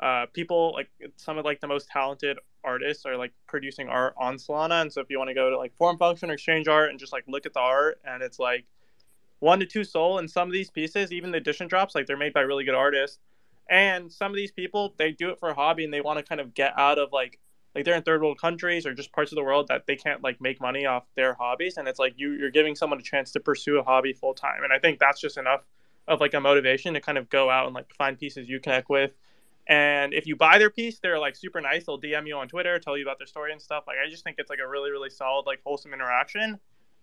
uh, 0.00 0.26
people 0.32 0.72
like 0.74 0.90
some 1.16 1.38
of 1.38 1.44
like 1.44 1.60
the 1.60 1.68
most 1.68 1.88
talented 1.88 2.38
artists 2.64 3.06
are 3.06 3.16
like 3.16 3.32
producing 3.46 3.88
art 3.88 4.14
on 4.18 4.36
Solana, 4.36 4.82
and 4.82 4.92
so 4.92 5.00
if 5.00 5.08
you 5.08 5.18
want 5.18 5.28
to 5.28 5.34
go 5.34 5.50
to 5.50 5.56
like 5.56 5.72
Formfunction 5.78 6.28
or 6.28 6.32
Exchange 6.32 6.68
Art 6.68 6.90
and 6.90 6.98
just 6.98 7.12
like 7.12 7.24
look 7.26 7.46
at 7.46 7.54
the 7.54 7.60
art, 7.60 8.00
and 8.04 8.22
it's 8.22 8.38
like 8.38 8.66
one 9.38 9.60
to 9.60 9.66
two 9.66 9.84
SOL, 9.84 10.18
and 10.18 10.30
some 10.30 10.48
of 10.48 10.52
these 10.52 10.70
pieces, 10.70 11.12
even 11.12 11.30
the 11.30 11.38
edition 11.38 11.68
drops, 11.68 11.94
like 11.94 12.06
they're 12.06 12.16
made 12.16 12.32
by 12.32 12.40
really 12.40 12.64
good 12.64 12.74
artists, 12.74 13.18
and 13.68 14.12
some 14.12 14.30
of 14.30 14.36
these 14.36 14.52
people 14.52 14.94
they 14.98 15.12
do 15.12 15.30
it 15.30 15.38
for 15.38 15.48
a 15.48 15.54
hobby 15.54 15.84
and 15.84 15.92
they 15.92 16.00
want 16.00 16.18
to 16.18 16.24
kind 16.24 16.40
of 16.40 16.54
get 16.54 16.72
out 16.78 16.98
of 16.98 17.12
like 17.12 17.38
like 17.74 17.84
they're 17.84 17.94
in 17.94 18.02
third 18.02 18.22
world 18.22 18.40
countries 18.40 18.86
or 18.86 18.94
just 18.94 19.12
parts 19.12 19.32
of 19.32 19.36
the 19.36 19.42
world 19.42 19.68
that 19.68 19.86
they 19.86 19.96
can't 19.96 20.22
like 20.22 20.40
make 20.40 20.60
money 20.60 20.86
off 20.86 21.04
their 21.14 21.34
hobbies 21.34 21.76
and 21.76 21.88
it's 21.88 21.98
like 21.98 22.14
you 22.16 22.32
you're 22.32 22.50
giving 22.50 22.74
someone 22.74 22.98
a 22.98 23.02
chance 23.02 23.32
to 23.32 23.40
pursue 23.40 23.78
a 23.78 23.82
hobby 23.82 24.12
full 24.12 24.34
time. 24.34 24.62
And 24.62 24.72
i 24.72 24.78
think 24.78 24.98
that's 24.98 25.20
just 25.20 25.36
enough 25.36 25.62
of 26.08 26.20
like 26.20 26.34
a 26.34 26.40
motivation 26.40 26.94
to 26.94 27.00
kind 27.00 27.18
of 27.18 27.28
go 27.28 27.50
out 27.50 27.66
and 27.66 27.74
like 27.74 27.92
find 27.94 28.18
pieces 28.18 28.48
you 28.48 28.60
connect 28.60 28.88
with 28.88 29.10
and 29.68 30.14
if 30.14 30.26
you 30.26 30.36
buy 30.36 30.58
their 30.58 30.70
piece 30.70 30.98
they're 31.00 31.18
like 31.18 31.34
super 31.34 31.60
nice 31.60 31.86
they'll 31.86 32.00
dm 32.00 32.26
you 32.26 32.36
on 32.36 32.48
twitter 32.48 32.78
tell 32.78 32.96
you 32.96 33.04
about 33.04 33.18
their 33.18 33.26
story 33.26 33.52
and 33.52 33.60
stuff 33.60 33.84
like 33.86 33.96
i 34.04 34.08
just 34.08 34.22
think 34.24 34.36
it's 34.38 34.50
like 34.50 34.60
a 34.64 34.68
really 34.68 34.90
really 34.90 35.10
solid 35.10 35.44
like 35.46 35.60
wholesome 35.64 35.92
interaction 35.92 36.58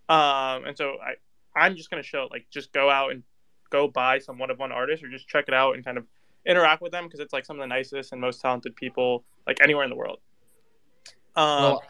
um 0.08 0.64
and 0.64 0.76
so 0.76 0.96
i 1.02 1.14
i'm 1.60 1.76
just 1.76 1.90
going 1.90 2.02
to 2.02 2.08
show 2.08 2.28
like 2.30 2.46
just 2.50 2.72
go 2.72 2.88
out 2.90 3.10
and 3.10 3.22
go 3.70 3.88
buy 3.88 4.18
some 4.18 4.38
one 4.38 4.50
of 4.50 4.58
one 4.58 4.72
artist 4.72 5.02
or 5.02 5.10
just 5.10 5.28
check 5.28 5.44
it 5.48 5.54
out 5.54 5.74
and 5.74 5.84
kind 5.84 5.98
of 5.98 6.04
interact 6.46 6.82
with 6.82 6.92
them 6.92 7.04
because 7.04 7.20
it's 7.20 7.32
like 7.32 7.44
some 7.44 7.56
of 7.56 7.60
the 7.60 7.66
nicest 7.66 8.12
and 8.12 8.20
most 8.20 8.40
talented 8.40 8.74
people 8.76 9.24
like 9.46 9.58
anywhere 9.62 9.84
in 9.84 9.90
the 9.90 9.96
world 9.96 10.18
um, 11.36 11.62
Well, 11.62 11.82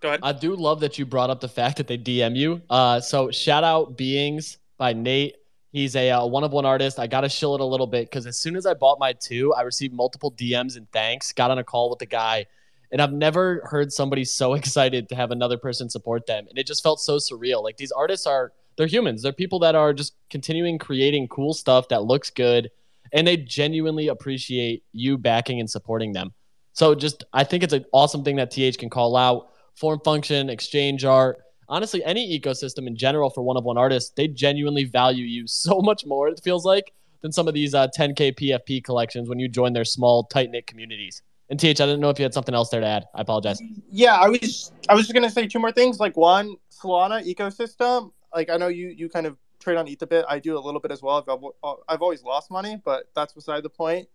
go 0.00 0.08
ahead. 0.08 0.20
I 0.22 0.32
do 0.32 0.56
love 0.56 0.80
that 0.80 0.98
you 0.98 1.06
brought 1.06 1.30
up 1.30 1.40
the 1.40 1.48
fact 1.48 1.76
that 1.76 1.86
they 1.86 1.98
DM 1.98 2.36
you. 2.36 2.62
Uh, 2.68 3.00
so 3.00 3.30
shout 3.30 3.64
out 3.64 3.96
Beings 3.96 4.58
by 4.76 4.92
Nate. 4.92 5.36
He's 5.72 5.94
a 5.94 6.10
uh, 6.10 6.26
one 6.26 6.42
of 6.42 6.52
one 6.52 6.66
artist. 6.66 6.98
I 6.98 7.06
got 7.06 7.20
to 7.20 7.28
shill 7.28 7.54
it 7.54 7.60
a 7.60 7.64
little 7.64 7.86
bit 7.86 8.10
because 8.10 8.26
as 8.26 8.36
soon 8.36 8.56
as 8.56 8.66
I 8.66 8.74
bought 8.74 8.98
my 8.98 9.12
two, 9.12 9.54
I 9.54 9.62
received 9.62 9.94
multiple 9.94 10.32
DMs 10.32 10.76
and 10.76 10.90
thanks. 10.90 11.32
Got 11.32 11.50
on 11.50 11.58
a 11.58 11.64
call 11.64 11.90
with 11.90 12.00
the 12.00 12.06
guy, 12.06 12.46
and 12.90 13.00
I've 13.00 13.12
never 13.12 13.62
heard 13.64 13.92
somebody 13.92 14.24
so 14.24 14.54
excited 14.54 15.08
to 15.08 15.14
have 15.14 15.30
another 15.30 15.56
person 15.56 15.88
support 15.88 16.26
them. 16.26 16.46
And 16.48 16.58
it 16.58 16.66
just 16.66 16.82
felt 16.82 17.00
so 17.00 17.16
surreal. 17.16 17.62
Like 17.62 17.76
these 17.76 17.92
artists 17.92 18.26
are, 18.26 18.52
they're 18.76 18.88
humans. 18.88 19.22
They're 19.22 19.32
people 19.32 19.60
that 19.60 19.76
are 19.76 19.92
just 19.92 20.14
continuing 20.28 20.78
creating 20.78 21.28
cool 21.28 21.54
stuff 21.54 21.88
that 21.88 22.02
looks 22.02 22.30
good, 22.30 22.70
and 23.12 23.26
they 23.26 23.36
genuinely 23.36 24.08
appreciate 24.08 24.82
you 24.92 25.18
backing 25.18 25.60
and 25.60 25.70
supporting 25.70 26.12
them. 26.12 26.32
So 26.72 26.96
just 26.96 27.24
I 27.32 27.44
think 27.44 27.62
it's 27.62 27.74
an 27.74 27.84
awesome 27.92 28.24
thing 28.24 28.36
that 28.36 28.50
TH 28.50 28.78
can 28.78 28.90
call 28.90 29.16
out. 29.16 29.50
Formfunction, 29.80 30.50
exchange 30.50 31.04
art, 31.04 31.38
honestly, 31.70 32.04
any 32.04 32.38
ecosystem 32.38 32.86
in 32.86 32.96
general 32.96 33.30
for 33.30 33.42
one 33.42 33.56
of 33.56 33.64
one 33.64 33.78
artists, 33.78 34.12
they 34.16 34.28
genuinely 34.28 34.84
value 34.84 35.24
you 35.24 35.46
so 35.46 35.80
much 35.82 36.04
more, 36.04 36.28
it 36.28 36.40
feels 36.42 36.64
like, 36.64 36.92
than 37.22 37.32
some 37.32 37.48
of 37.48 37.54
these 37.54 37.74
uh, 37.74 37.88
10K 37.96 38.34
PFP 38.34 38.84
collections 38.84 39.28
when 39.28 39.38
you 39.38 39.48
join 39.48 39.72
their 39.72 39.84
small, 39.84 40.24
tight 40.24 40.50
knit 40.50 40.66
communities. 40.66 41.22
And 41.48 41.58
TH, 41.58 41.80
I 41.80 41.86
didn't 41.86 42.00
know 42.00 42.10
if 42.10 42.18
you 42.18 42.22
had 42.22 42.34
something 42.34 42.54
else 42.54 42.68
there 42.70 42.80
to 42.80 42.86
add. 42.86 43.06
I 43.14 43.22
apologize. 43.22 43.60
Yeah, 43.90 44.14
I 44.14 44.28
was 44.28 44.70
I 44.88 44.94
was 44.94 45.06
just 45.06 45.14
gonna 45.14 45.28
say 45.28 45.48
two 45.48 45.58
more 45.58 45.72
things. 45.72 45.98
Like 45.98 46.16
one, 46.16 46.54
Solana 46.70 47.26
ecosystem. 47.26 48.12
Like 48.32 48.50
I 48.50 48.56
know 48.56 48.68
you 48.68 48.86
you 48.96 49.08
kind 49.08 49.26
of 49.26 49.36
trade 49.58 49.76
on 49.76 49.88
ETH 49.88 50.00
a 50.00 50.06
bit. 50.06 50.24
I 50.28 50.38
do 50.38 50.56
a 50.56 50.60
little 50.60 50.78
bit 50.78 50.92
as 50.92 51.02
well. 51.02 51.24
I've 51.64 51.74
I've 51.88 52.02
always 52.02 52.22
lost 52.22 52.52
money, 52.52 52.80
but 52.84 53.10
that's 53.16 53.32
beside 53.32 53.64
the 53.64 53.68
point. 53.68 54.06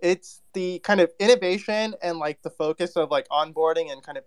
It's 0.00 0.42
the 0.52 0.80
kind 0.80 1.00
of 1.00 1.12
innovation 1.20 1.94
and 2.02 2.18
like 2.18 2.42
the 2.42 2.50
focus 2.50 2.96
of 2.96 3.08
like 3.12 3.28
onboarding 3.28 3.92
and 3.92 4.02
kind 4.02 4.18
of 4.18 4.24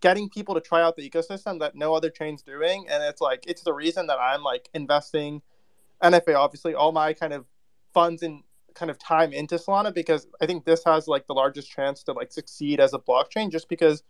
getting 0.00 0.28
people 0.28 0.54
to 0.54 0.60
try 0.60 0.82
out 0.82 0.96
the 0.96 1.08
ecosystem 1.08 1.58
that 1.60 1.74
no 1.74 1.94
other 1.94 2.10
chain's 2.10 2.42
doing. 2.42 2.86
And 2.88 3.02
it's 3.02 3.20
like 3.20 3.44
it's 3.46 3.62
the 3.62 3.72
reason 3.72 4.06
that 4.08 4.18
I'm 4.18 4.42
like 4.42 4.68
investing 4.74 5.42
NFA 6.02 6.36
obviously 6.36 6.74
all 6.74 6.92
my 6.92 7.12
kind 7.12 7.32
of 7.32 7.44
funds 7.92 8.22
and 8.22 8.42
kind 8.74 8.90
of 8.90 8.98
time 8.98 9.32
into 9.32 9.56
Solana 9.56 9.92
because 9.92 10.28
I 10.40 10.46
think 10.46 10.64
this 10.64 10.84
has 10.84 11.08
like 11.08 11.26
the 11.26 11.34
largest 11.34 11.70
chance 11.70 12.04
to 12.04 12.12
like 12.12 12.32
succeed 12.32 12.78
as 12.78 12.94
a 12.94 12.98
blockchain 12.98 13.50
just 13.50 13.68
because 13.68 14.02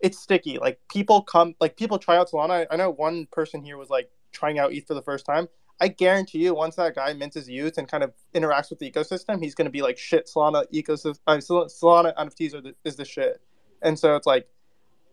it's 0.00 0.18
sticky. 0.18 0.58
Like 0.58 0.78
people 0.90 1.22
come 1.22 1.54
like 1.60 1.76
people 1.76 1.98
try 1.98 2.16
out 2.16 2.30
Solana. 2.30 2.66
I 2.70 2.76
know 2.76 2.90
one 2.90 3.26
person 3.32 3.62
here 3.62 3.78
was 3.78 3.88
like 3.88 4.10
trying 4.32 4.58
out 4.58 4.72
ETH 4.72 4.86
for 4.86 4.94
the 4.94 5.02
first 5.02 5.24
time. 5.24 5.48
I 5.80 5.88
guarantee 5.88 6.38
you, 6.38 6.54
once 6.54 6.76
that 6.76 6.94
guy 6.94 7.12
mints 7.14 7.34
his 7.34 7.48
y00t 7.48 7.78
and 7.78 7.88
kind 7.88 8.04
of 8.04 8.12
interacts 8.34 8.70
with 8.70 8.78
the 8.78 8.90
ecosystem, 8.90 9.42
he's 9.42 9.56
going 9.56 9.66
to 9.66 9.72
be 9.72 9.82
like, 9.82 9.98
shit, 9.98 10.30
Solana 10.32 10.66
ecosystem, 10.72 11.18
uh, 11.26 11.38
Solana 11.38 12.14
NFTs 12.16 12.54
are 12.54 12.60
the, 12.60 12.74
is 12.84 12.94
the 12.94 13.04
shit. 13.04 13.40
And 13.82 13.98
so 13.98 14.14
it's 14.14 14.26
like, 14.26 14.46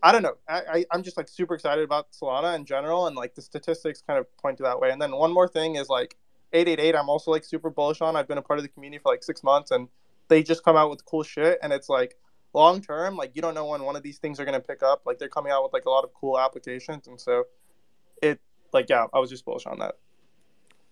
I 0.03 0.11
don't 0.11 0.23
know. 0.23 0.35
I, 0.47 0.61
I, 0.61 0.85
I'm 0.91 1.03
just 1.03 1.17
like 1.17 1.29
super 1.29 1.53
excited 1.53 1.83
about 1.83 2.11
Solana 2.11 2.55
in 2.55 2.65
general, 2.65 3.07
and 3.07 3.15
like 3.15 3.35
the 3.35 3.41
statistics 3.41 4.01
kind 4.05 4.19
of 4.19 4.25
point 4.37 4.57
to 4.57 4.63
that 4.63 4.79
way. 4.79 4.91
And 4.91 5.01
then 5.01 5.11
one 5.11 5.31
more 5.31 5.47
thing 5.47 5.75
is 5.75 5.89
like 5.89 6.17
888, 6.53 6.95
I'm 6.95 7.09
also 7.09 7.31
like 7.31 7.43
super 7.43 7.69
bullish 7.69 8.01
on. 8.01 8.15
I've 8.15 8.27
been 8.27 8.37
a 8.37 8.41
part 8.41 8.59
of 8.59 8.63
the 8.63 8.69
community 8.69 9.01
for 9.01 9.11
like 9.11 9.23
six 9.23 9.43
months, 9.43 9.71
and 9.71 9.87
they 10.27 10.43
just 10.43 10.63
come 10.63 10.75
out 10.75 10.89
with 10.89 11.05
cool 11.05 11.23
shit. 11.23 11.59
And 11.61 11.71
it's 11.71 11.87
like 11.89 12.15
long 12.53 12.81
term, 12.81 13.15
like 13.15 13.35
you 13.35 13.41
don't 13.41 13.53
know 13.53 13.65
when 13.65 13.83
one 13.83 13.95
of 13.95 14.03
these 14.03 14.17
things 14.17 14.39
are 14.39 14.45
to 14.45 14.59
pick 14.59 14.83
up. 14.83 15.03
Like 15.05 15.19
they're 15.19 15.29
coming 15.29 15.51
out 15.51 15.63
with 15.63 15.73
like 15.73 15.85
a 15.85 15.89
lot 15.89 16.03
of 16.03 16.13
cool 16.13 16.39
applications. 16.39 17.07
And 17.07 17.19
so 17.19 17.45
it, 18.21 18.39
like, 18.73 18.89
yeah, 18.89 19.05
I 19.13 19.19
was 19.19 19.29
just 19.29 19.45
bullish 19.45 19.65
on 19.65 19.79
that. 19.79 19.95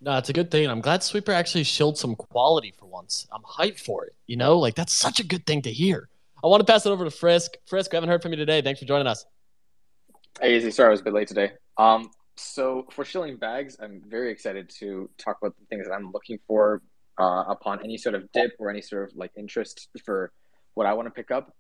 No, 0.01 0.18
it's 0.18 0.30
a 0.30 0.34
good 0.34 0.49
thing. 0.49 0.70
I'm 0.70 0.80
glad 0.80 1.03
Sweeper 1.03 1.34
actually 1.34 1.66
showed 1.66 1.97
some 1.97 2.16
quality 2.16 2.74
for 2.78 2.86
once. 2.86 3.28
I'm 3.34 3.41
hyped 3.41 3.82
for 3.82 4.05
it. 4.05 4.16
You 4.28 4.38
know, 4.38 4.57
like 4.57 4.76
that's 4.76 4.93
such 4.93 5.20
a 5.20 5.26
good 5.26 5.45
thing 5.45 5.62
to 5.64 5.72
hear. 5.72 6.07
I 6.44 6.48
want 6.48 6.66
to 6.66 6.72
pass 6.72 6.86
it 6.86 6.90
over 6.90 7.04
to 7.04 7.12
Frisk. 7.12 7.58
Frisk, 7.68 7.92
we 7.92 7.98
haven't 7.98 8.10
heard 8.10 8.22
from 8.22 8.32
you 8.32 8.38
today. 8.38 8.62
Thanks 8.62 8.80
for 8.80 8.86
joining 8.86 9.08
us. 9.08 9.26
Hey, 10.42 10.56
easy. 10.56 10.72
Sorry, 10.72 10.88
I 10.88 10.92
was 10.92 11.02
a 11.02 11.04
bit 11.04 11.14
late 11.14 11.28
today. 11.28 11.52
Um, 11.78 12.12
so 12.38 12.88
for 12.92 13.04
shilling 13.04 13.36
bags, 13.36 13.76
I'm 13.82 14.02
very 14.08 14.32
excited 14.32 14.70
to 14.80 15.10
talk 15.18 15.38
about 15.42 15.58
the 15.60 15.66
things 15.66 15.86
that 15.88 15.94
I'm 15.94 16.12
looking 16.14 16.40
for 16.48 16.82
uh, 17.20 17.44
upon 17.50 17.84
any 17.84 17.98
sort 17.98 18.16
of 18.16 18.32
dip 18.32 18.54
or 18.58 18.70
any 18.70 18.82
sort 18.82 19.10
of 19.10 19.18
like 19.18 19.32
interest 19.38 19.90
for 20.06 20.32
what 20.76 20.88
I 20.88 20.94
want 20.94 21.08
to 21.08 21.12
pick 21.12 21.30
up. 21.30 21.54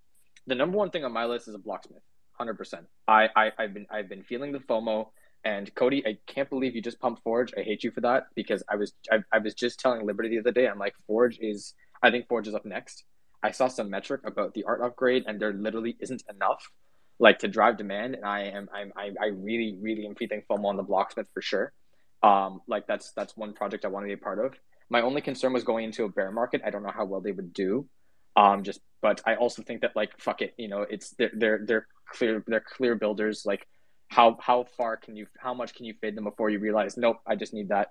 The 0.47 0.55
number 0.55 0.77
one 0.77 0.91
thing 0.91 1.03
on 1.03 1.11
my 1.11 1.25
list 1.25 1.49
is 1.49 1.55
a 1.55 1.59
blocksmith, 1.59 2.01
hundred 2.33 2.57
percent. 2.57 2.85
I, 3.07 3.27
I 3.35 3.51
I've 3.57 3.73
been 3.73 3.85
I've 3.91 4.07
been 4.07 4.23
feeling 4.23 4.51
the 4.51 4.59
FOMO. 4.59 5.09
And 5.45 5.73
Cody, 5.73 6.05
I 6.05 6.17
can't 6.27 6.49
believe 6.49 6.75
you 6.75 6.81
just 6.81 6.99
pumped 6.99 7.23
Forge. 7.23 7.53
I 7.57 7.61
hate 7.61 7.81
you 7.85 7.91
for 7.91 8.01
that 8.01 8.27
because 8.35 8.61
I 8.69 8.75
was 8.75 8.93
I, 9.11 9.19
I 9.31 9.37
was 9.39 9.53
just 9.53 9.79
telling 9.79 10.05
Liberty 10.05 10.29
the 10.29 10.39
other 10.39 10.51
day. 10.51 10.67
I'm 10.67 10.79
like 10.79 10.95
Forge 11.07 11.37
is 11.39 11.73
I 12.01 12.11
think 12.11 12.27
Forge 12.27 12.47
is 12.47 12.55
up 12.55 12.65
next. 12.65 13.03
I 13.41 13.51
saw 13.51 13.67
some 13.67 13.89
metric 13.89 14.21
about 14.25 14.53
the 14.53 14.63
art 14.65 14.81
upgrade, 14.81 15.23
and 15.27 15.39
there 15.39 15.53
literally 15.53 15.95
isn't 15.99 16.23
enough 16.29 16.71
like 17.19 17.39
to 17.39 17.47
drive 17.47 17.77
demand. 17.77 18.15
And 18.15 18.25
I 18.25 18.41
am 18.43 18.69
I'm 18.73 18.91
I, 18.95 19.11
I 19.21 19.27
really 19.27 19.77
really 19.81 20.05
am 20.05 20.15
feeling 20.15 20.43
FOMO 20.49 20.65
on 20.65 20.77
the 20.77 20.83
blocksmith 20.83 21.27
for 21.33 21.41
sure. 21.41 21.73
Um, 22.21 22.61
like 22.67 22.87
that's 22.87 23.11
that's 23.13 23.35
one 23.37 23.53
project 23.53 23.85
I 23.85 23.89
want 23.89 24.03
to 24.03 24.07
be 24.07 24.13
a 24.13 24.17
part 24.17 24.43
of. 24.43 24.53
My 24.89 25.01
only 25.01 25.21
concern 25.21 25.53
was 25.53 25.63
going 25.63 25.85
into 25.85 26.03
a 26.05 26.09
bear 26.09 26.31
market. 26.31 26.61
I 26.65 26.69
don't 26.69 26.83
know 26.83 26.91
how 26.93 27.05
well 27.05 27.21
they 27.21 27.31
would 27.31 27.53
do. 27.53 27.87
Um, 28.35 28.63
just 28.63 28.79
but 29.01 29.21
I 29.25 29.35
also 29.35 29.61
think 29.63 29.81
that 29.81 29.95
like 29.95 30.11
fuck 30.19 30.41
it, 30.41 30.53
you 30.57 30.67
know, 30.67 30.81
it's 30.81 31.11
they're 31.17 31.31
they're 31.33 31.59
they're 31.65 31.87
clear 32.09 32.43
they're 32.47 32.65
clear 32.65 32.95
builders. 32.95 33.43
Like 33.45 33.67
how 34.07 34.37
how 34.41 34.65
far 34.77 34.97
can 34.97 35.15
you 35.15 35.27
how 35.37 35.53
much 35.53 35.75
can 35.75 35.85
you 35.85 35.93
fade 36.01 36.15
them 36.15 36.25
before 36.25 36.49
you 36.49 36.59
realize 36.59 36.97
nope, 36.97 37.17
I 37.27 37.35
just 37.35 37.53
need 37.53 37.69
that. 37.69 37.89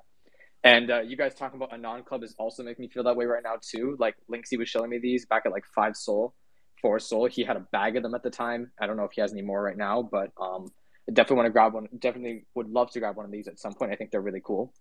And 0.65 0.91
uh, 0.91 1.01
you 1.03 1.17
guys 1.17 1.35
talking 1.35 1.57
about 1.57 1.73
Anon 1.73 2.03
Club 2.03 2.25
is 2.25 2.35
also 2.39 2.63
making 2.63 2.83
me 2.83 2.89
feel 2.89 3.05
that 3.05 3.17
way 3.17 3.27
right 3.27 3.43
now 3.43 3.57
too. 3.61 3.97
Like 3.99 4.17
Linksy 4.31 4.59
was 4.59 4.69
showing 4.69 4.91
me 4.91 4.99
these 4.99 5.25
back 5.27 5.45
at 5.47 5.53
like 5.53 5.65
five 5.75 5.97
SOL, 5.97 6.35
four 6.83 6.99
SOL. 6.99 7.27
He 7.27 7.45
had 7.45 7.57
a 7.57 7.67
bag 7.73 7.97
of 7.97 8.03
them 8.03 8.15
at 8.15 8.23
the 8.23 8.31
time. 8.31 8.73
I 8.81 8.87
don't 8.87 8.97
know 8.97 9.05
if 9.05 9.13
he 9.13 9.21
has 9.21 9.33
any 9.33 9.43
more 9.43 9.63
right 9.63 9.77
now, 9.77 10.03
but 10.03 10.33
um, 10.41 10.67
I 11.09 11.13
definitely 11.13 11.37
want 11.37 11.47
to 11.47 11.53
grab 11.53 11.75
one. 11.75 11.89
Definitely 11.99 12.45
would 12.55 12.69
love 12.69 12.91
to 12.93 13.01
grab 13.01 13.17
one 13.17 13.25
of 13.25 13.33
these 13.33 13.47
at 13.47 13.59
some 13.59 13.75
point. 13.75 13.93
I 13.93 13.97
think 13.97 14.11
they're 14.11 14.21
really 14.21 14.43
cool. 14.45 14.73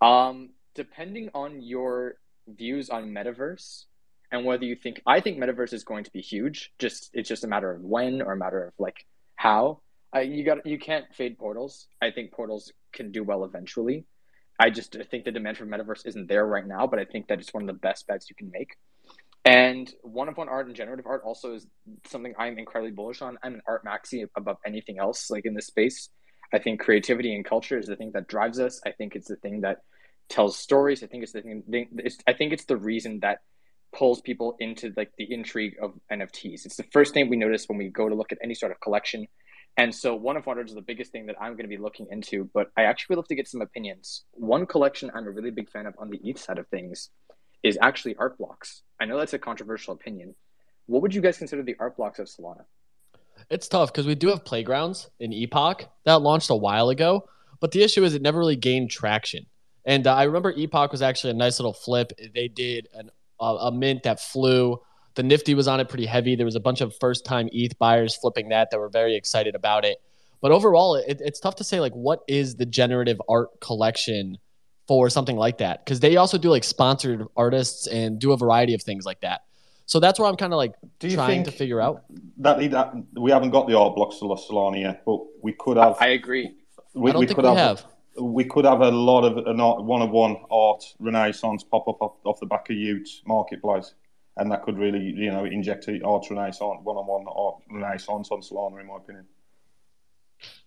Um, 0.00 0.50
depending 0.74 1.30
on 1.34 1.60
your 1.62 2.16
views 2.48 2.90
on 2.90 3.10
metaverse 3.10 3.84
and 4.32 4.44
whether 4.44 4.64
you 4.64 4.74
think 4.74 5.00
I 5.06 5.20
think 5.20 5.38
metaverse 5.38 5.72
is 5.72 5.84
going 5.84 6.04
to 6.04 6.10
be 6.10 6.20
huge. 6.20 6.72
Just 6.78 7.10
it's 7.12 7.28
just 7.28 7.44
a 7.44 7.48
matter 7.48 7.70
of 7.70 7.82
when 7.82 8.22
or 8.22 8.32
a 8.32 8.36
matter 8.36 8.66
of 8.66 8.72
like 8.78 9.06
how. 9.36 9.82
I, 10.14 10.22
you 10.22 10.44
got 10.44 10.66
you 10.66 10.78
can't 10.78 11.06
fade 11.14 11.38
portals. 11.38 11.86
I 12.02 12.10
think 12.10 12.32
portals 12.32 12.72
can 12.92 13.12
do 13.12 13.22
well 13.22 13.44
eventually. 13.44 14.06
I 14.58 14.70
just 14.70 14.96
think 15.10 15.24
the 15.24 15.32
demand 15.32 15.58
for 15.58 15.66
metaverse 15.66 16.06
isn't 16.06 16.28
there 16.28 16.46
right 16.46 16.66
now, 16.66 16.86
but 16.86 16.98
I 16.98 17.04
think 17.04 17.28
that 17.28 17.40
it's 17.40 17.52
one 17.52 17.62
of 17.62 17.66
the 17.66 17.72
best 17.72 18.06
bets 18.06 18.28
you 18.28 18.36
can 18.36 18.50
make. 18.50 18.76
And 19.44 19.92
one 20.02 20.28
of 20.28 20.36
one 20.36 20.48
art 20.48 20.66
and 20.66 20.76
generative 20.76 21.06
art 21.06 21.22
also 21.24 21.54
is 21.54 21.66
something 22.06 22.32
I'm 22.38 22.58
incredibly 22.58 22.92
bullish 22.92 23.22
on. 23.22 23.38
I'm 23.42 23.54
an 23.54 23.62
art 23.66 23.84
maxi 23.84 24.24
above 24.36 24.58
anything 24.64 24.98
else, 24.98 25.30
like 25.30 25.46
in 25.46 25.54
this 25.54 25.66
space. 25.66 26.10
I 26.52 26.58
think 26.58 26.80
creativity 26.80 27.34
and 27.34 27.44
culture 27.44 27.78
is 27.78 27.86
the 27.86 27.96
thing 27.96 28.12
that 28.14 28.28
drives 28.28 28.60
us. 28.60 28.80
I 28.86 28.92
think 28.92 29.16
it's 29.16 29.28
the 29.28 29.36
thing 29.36 29.62
that 29.62 29.78
tells 30.28 30.56
stories. 30.56 31.02
I 31.02 31.06
think 31.06 31.24
it's 31.24 31.32
the 31.32 31.42
thing. 31.42 31.62
It's, 31.98 32.18
I 32.26 32.34
think 32.34 32.52
it's 32.52 32.66
the 32.66 32.76
reason 32.76 33.20
that 33.20 33.38
pulls 33.92 34.20
people 34.20 34.56
into 34.60 34.92
like 34.96 35.12
the 35.18 35.30
intrigue 35.32 35.74
of 35.82 35.92
NFTs. 36.10 36.64
It's 36.64 36.76
the 36.76 36.86
first 36.92 37.12
thing 37.12 37.28
we 37.28 37.36
notice 37.36 37.68
when 37.68 37.78
we 37.78 37.88
go 37.88 38.08
to 38.08 38.14
look 38.14 38.32
at 38.32 38.38
any 38.42 38.54
sort 38.54 38.72
of 38.72 38.80
collection. 38.80 39.26
And 39.76 39.94
so 39.94 40.14
one 40.14 40.36
of 40.36 40.46
wonders 40.46 40.70
is 40.70 40.74
the 40.74 40.82
biggest 40.82 41.12
thing 41.12 41.26
that 41.26 41.36
I'm 41.40 41.52
going 41.52 41.64
to 41.64 41.68
be 41.68 41.78
looking 41.78 42.06
into, 42.10 42.48
but 42.52 42.70
I 42.76 42.82
actually 42.82 43.14
would 43.14 43.22
love 43.22 43.28
to 43.28 43.34
get 43.34 43.48
some 43.48 43.62
opinions. 43.62 44.24
One 44.32 44.66
collection 44.66 45.10
I'm 45.14 45.26
a 45.26 45.30
really 45.30 45.50
big 45.50 45.70
fan 45.70 45.86
of 45.86 45.94
on 45.98 46.10
the 46.10 46.20
ETH 46.22 46.38
side 46.38 46.58
of 46.58 46.68
things 46.68 47.10
is 47.62 47.78
actually 47.80 48.16
art 48.16 48.36
blocks. 48.36 48.82
I 49.00 49.06
know 49.06 49.18
that's 49.18 49.32
a 49.32 49.38
controversial 49.38 49.94
opinion. 49.94 50.34
What 50.86 51.00
would 51.02 51.14
you 51.14 51.22
guys 51.22 51.38
consider 51.38 51.62
the 51.62 51.76
art 51.78 51.96
blocks 51.96 52.18
of 52.18 52.26
Solana? 52.26 52.64
It's 53.50 53.68
tough 53.68 53.92
because 53.92 54.06
we 54.06 54.14
do 54.14 54.28
have 54.28 54.44
playgrounds 54.44 55.10
in 55.20 55.32
Epoch 55.32 55.88
that 56.04 56.20
launched 56.20 56.50
a 56.50 56.56
while 56.56 56.90
ago, 56.90 57.28
but 57.60 57.70
the 57.72 57.82
issue 57.82 58.04
is 58.04 58.14
it 58.14 58.22
never 58.22 58.38
really 58.38 58.56
gained 58.56 58.90
traction. 58.90 59.46
And 59.84 60.06
uh, 60.06 60.14
I 60.14 60.24
remember 60.24 60.52
Epoch 60.52 60.92
was 60.92 61.02
actually 61.02 61.30
a 61.30 61.34
nice 61.34 61.58
little 61.58 61.72
flip. 61.72 62.12
They 62.34 62.48
did 62.48 62.88
an, 62.94 63.10
uh, 63.40 63.56
a 63.60 63.72
mint 63.72 64.02
that 64.02 64.20
flew 64.20 64.80
the 65.14 65.22
Nifty 65.22 65.54
was 65.54 65.68
on 65.68 65.80
it 65.80 65.88
pretty 65.88 66.06
heavy. 66.06 66.36
There 66.36 66.46
was 66.46 66.56
a 66.56 66.60
bunch 66.60 66.80
of 66.80 66.94
first 67.00 67.24
time 67.24 67.48
ETH 67.52 67.78
buyers 67.78 68.16
flipping 68.16 68.48
that 68.50 68.70
that 68.70 68.78
were 68.78 68.88
very 68.88 69.16
excited 69.16 69.54
about 69.54 69.84
it. 69.84 69.98
But 70.40 70.52
overall, 70.52 70.96
it, 70.96 71.20
it's 71.24 71.38
tough 71.38 71.56
to 71.56 71.64
say 71.64 71.80
like 71.80 71.92
what 71.92 72.20
is 72.26 72.56
the 72.56 72.66
generative 72.66 73.20
art 73.28 73.60
collection 73.60 74.38
for 74.88 75.08
something 75.08 75.36
like 75.36 75.58
that 75.58 75.84
because 75.84 76.00
they 76.00 76.16
also 76.16 76.36
do 76.38 76.50
like 76.50 76.64
sponsored 76.64 77.24
artists 77.36 77.86
and 77.86 78.18
do 78.18 78.32
a 78.32 78.36
variety 78.36 78.74
of 78.74 78.82
things 78.82 79.04
like 79.04 79.20
that. 79.20 79.42
So 79.86 80.00
that's 80.00 80.18
where 80.18 80.28
I'm 80.28 80.36
kind 80.36 80.52
of 80.52 80.56
like 80.56 80.74
trying 81.00 81.44
to 81.44 81.50
figure 81.50 81.80
out 81.80 82.04
that, 82.38 82.58
that 82.70 82.94
we 83.20 83.30
haven't 83.30 83.50
got 83.50 83.68
the 83.68 83.78
art 83.78 83.94
blocks 83.94 84.18
to 84.18 84.24
Solana 84.24 84.80
yet, 84.80 85.02
but 85.04 85.20
we 85.42 85.52
could 85.52 85.76
have. 85.76 85.96
I 86.00 86.08
agree. 86.08 86.56
We, 86.94 87.10
I 87.10 87.12
don't 87.12 87.20
we 87.20 87.26
think 87.26 87.36
could 87.36 87.44
we 87.44 87.56
have. 87.56 87.80
have. 87.80 87.86
We 88.20 88.44
could 88.44 88.64
have 88.64 88.80
a 88.80 88.90
lot 88.90 89.24
of 89.24 89.46
an 89.46 89.60
art, 89.60 89.82
one 89.84 90.02
of 90.02 90.10
one 90.10 90.36
art 90.50 90.84
renaissance 90.98 91.64
pop 91.64 91.88
up 91.88 92.00
off, 92.00 92.12
off 92.24 92.40
the 92.40 92.46
back 92.46 92.68
of 92.68 92.76
y00ts 92.76 93.26
marketplace 93.26 93.94
and 94.36 94.50
that 94.50 94.62
could 94.62 94.78
really, 94.78 95.00
you 95.00 95.30
know, 95.30 95.44
inject 95.44 95.88
a 95.88 96.00
art 96.04 96.26
renaissance, 96.30 96.80
one-on-one 96.82 97.26
renaissance 97.70 98.30
on 98.30 98.40
Solana, 98.40 98.80
in 98.80 98.86
my 98.86 98.96
opinion. 98.96 99.26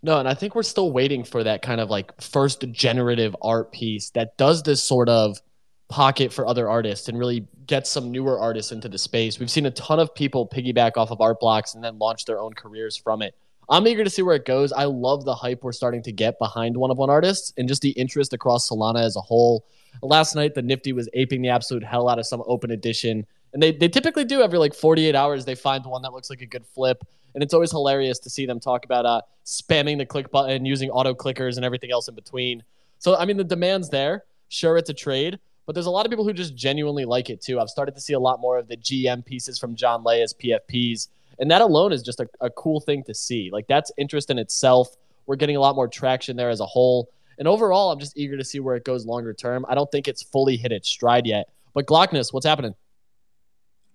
No, 0.01 0.19
and 0.19 0.27
I 0.27 0.33
think 0.33 0.55
we're 0.55 0.63
still 0.63 0.91
waiting 0.91 1.23
for 1.23 1.43
that 1.43 1.61
kind 1.61 1.81
of 1.81 1.89
like 1.89 2.21
first 2.21 2.63
generative 2.71 3.35
art 3.41 3.71
piece 3.71 4.11
that 4.11 4.37
does 4.37 4.63
this 4.63 4.83
sort 4.83 5.09
of 5.09 5.41
pocket 5.89 6.31
for 6.31 6.47
other 6.47 6.69
artists 6.69 7.09
and 7.09 7.19
really 7.19 7.47
gets 7.67 7.89
some 7.89 8.11
newer 8.11 8.39
artists 8.39 8.71
into 8.71 8.87
the 8.87 8.97
space. 8.97 9.39
We've 9.39 9.51
seen 9.51 9.65
a 9.65 9.71
ton 9.71 9.99
of 9.99 10.13
people 10.15 10.47
piggyback 10.47 10.97
off 10.97 11.11
of 11.11 11.21
art 11.21 11.39
blocks 11.39 11.75
and 11.75 11.83
then 11.83 11.99
launch 11.99 12.25
their 12.25 12.39
own 12.39 12.53
careers 12.53 12.95
from 12.95 13.21
it. 13.21 13.35
I'm 13.67 13.87
eager 13.87 14.03
to 14.03 14.09
see 14.09 14.21
where 14.21 14.35
it 14.35 14.45
goes. 14.45 14.71
I 14.71 14.85
love 14.85 15.25
the 15.25 15.33
hype 15.33 15.63
we're 15.63 15.71
starting 15.71 16.03
to 16.03 16.11
get 16.11 16.37
behind 16.37 16.77
one 16.77 16.91
of 16.91 16.97
one 16.97 17.09
artists 17.09 17.51
and 17.57 17.67
just 17.67 17.81
the 17.81 17.89
interest 17.91 18.33
across 18.33 18.69
Solana 18.69 19.01
as 19.01 19.15
a 19.15 19.21
whole. 19.21 19.65
Last 20.01 20.35
night, 20.35 20.53
the 20.53 20.61
Nifty 20.61 20.93
was 20.93 21.09
aping 21.13 21.41
the 21.41 21.49
absolute 21.49 21.83
hell 21.83 22.07
out 22.07 22.19
of 22.19 22.27
some 22.27 22.43
open 22.45 22.69
edition 22.69 23.25
and 23.55 23.63
they, 23.63 23.71
they 23.71 23.87
typically 23.87 24.25
do 24.25 24.41
every 24.41 24.59
like 24.59 24.73
48 24.75 25.15
hours, 25.15 25.45
they 25.45 25.55
find 25.55 25.83
one 25.85 26.01
that 26.01 26.11
looks 26.11 26.29
like 26.29 26.41
a 26.41 26.45
good 26.45 26.65
flip. 26.65 27.01
And 27.33 27.41
it's 27.41 27.53
always 27.53 27.71
hilarious 27.71 28.19
to 28.19 28.29
see 28.29 28.45
them 28.45 28.59
talk 28.59 28.83
about 28.83 29.05
uh, 29.05 29.21
spamming 29.45 29.97
the 29.97 30.05
click 30.05 30.29
button, 30.29 30.65
using 30.65 30.89
auto 30.89 31.13
clickers, 31.13 31.55
and 31.55 31.63
everything 31.63 31.89
else 31.89 32.09
in 32.09 32.15
between. 32.15 32.63
So, 32.99 33.15
I 33.15 33.23
mean, 33.23 33.37
the 33.37 33.45
demand's 33.45 33.89
there. 33.89 34.25
Sure, 34.49 34.77
it's 34.77 34.89
a 34.89 34.93
trade, 34.93 35.39
but 35.65 35.73
there's 35.73 35.85
a 35.85 35.91
lot 35.91 36.05
of 36.05 36.09
people 36.09 36.25
who 36.25 36.33
just 36.33 36.53
genuinely 36.53 37.05
like 37.05 37.29
it 37.29 37.39
too. 37.39 37.61
I've 37.61 37.69
started 37.69 37.95
to 37.95 38.01
see 38.01 38.11
a 38.11 38.19
lot 38.19 38.41
more 38.41 38.57
of 38.57 38.67
the 38.67 38.75
GM 38.75 39.23
pieces 39.23 39.57
from 39.57 39.73
John 39.73 40.03
Lay 40.03 40.21
as 40.21 40.33
PFPs. 40.33 41.07
And 41.39 41.49
that 41.49 41.61
alone 41.61 41.93
is 41.93 42.03
just 42.03 42.19
a, 42.19 42.27
a 42.41 42.49
cool 42.49 42.81
thing 42.81 43.03
to 43.05 43.13
see. 43.13 43.49
Like, 43.53 43.67
that's 43.67 43.89
interest 43.97 44.29
in 44.29 44.37
itself. 44.37 44.97
We're 45.27 45.37
getting 45.37 45.55
a 45.55 45.61
lot 45.61 45.75
more 45.75 45.87
traction 45.87 46.35
there 46.35 46.49
as 46.49 46.59
a 46.59 46.65
whole. 46.65 47.09
And 47.39 47.47
overall, 47.47 47.93
I'm 47.93 47.99
just 47.99 48.17
eager 48.17 48.35
to 48.35 48.43
see 48.43 48.59
where 48.59 48.75
it 48.75 48.83
goes 48.83 49.05
longer 49.05 49.33
term. 49.33 49.65
I 49.69 49.75
don't 49.75 49.89
think 49.89 50.09
it's 50.09 50.23
fully 50.23 50.57
hit 50.57 50.73
its 50.73 50.89
stride 50.89 51.25
yet. 51.25 51.47
But 51.73 51.85
Glockness, 51.85 52.33
what's 52.33 52.45
happening? 52.45 52.75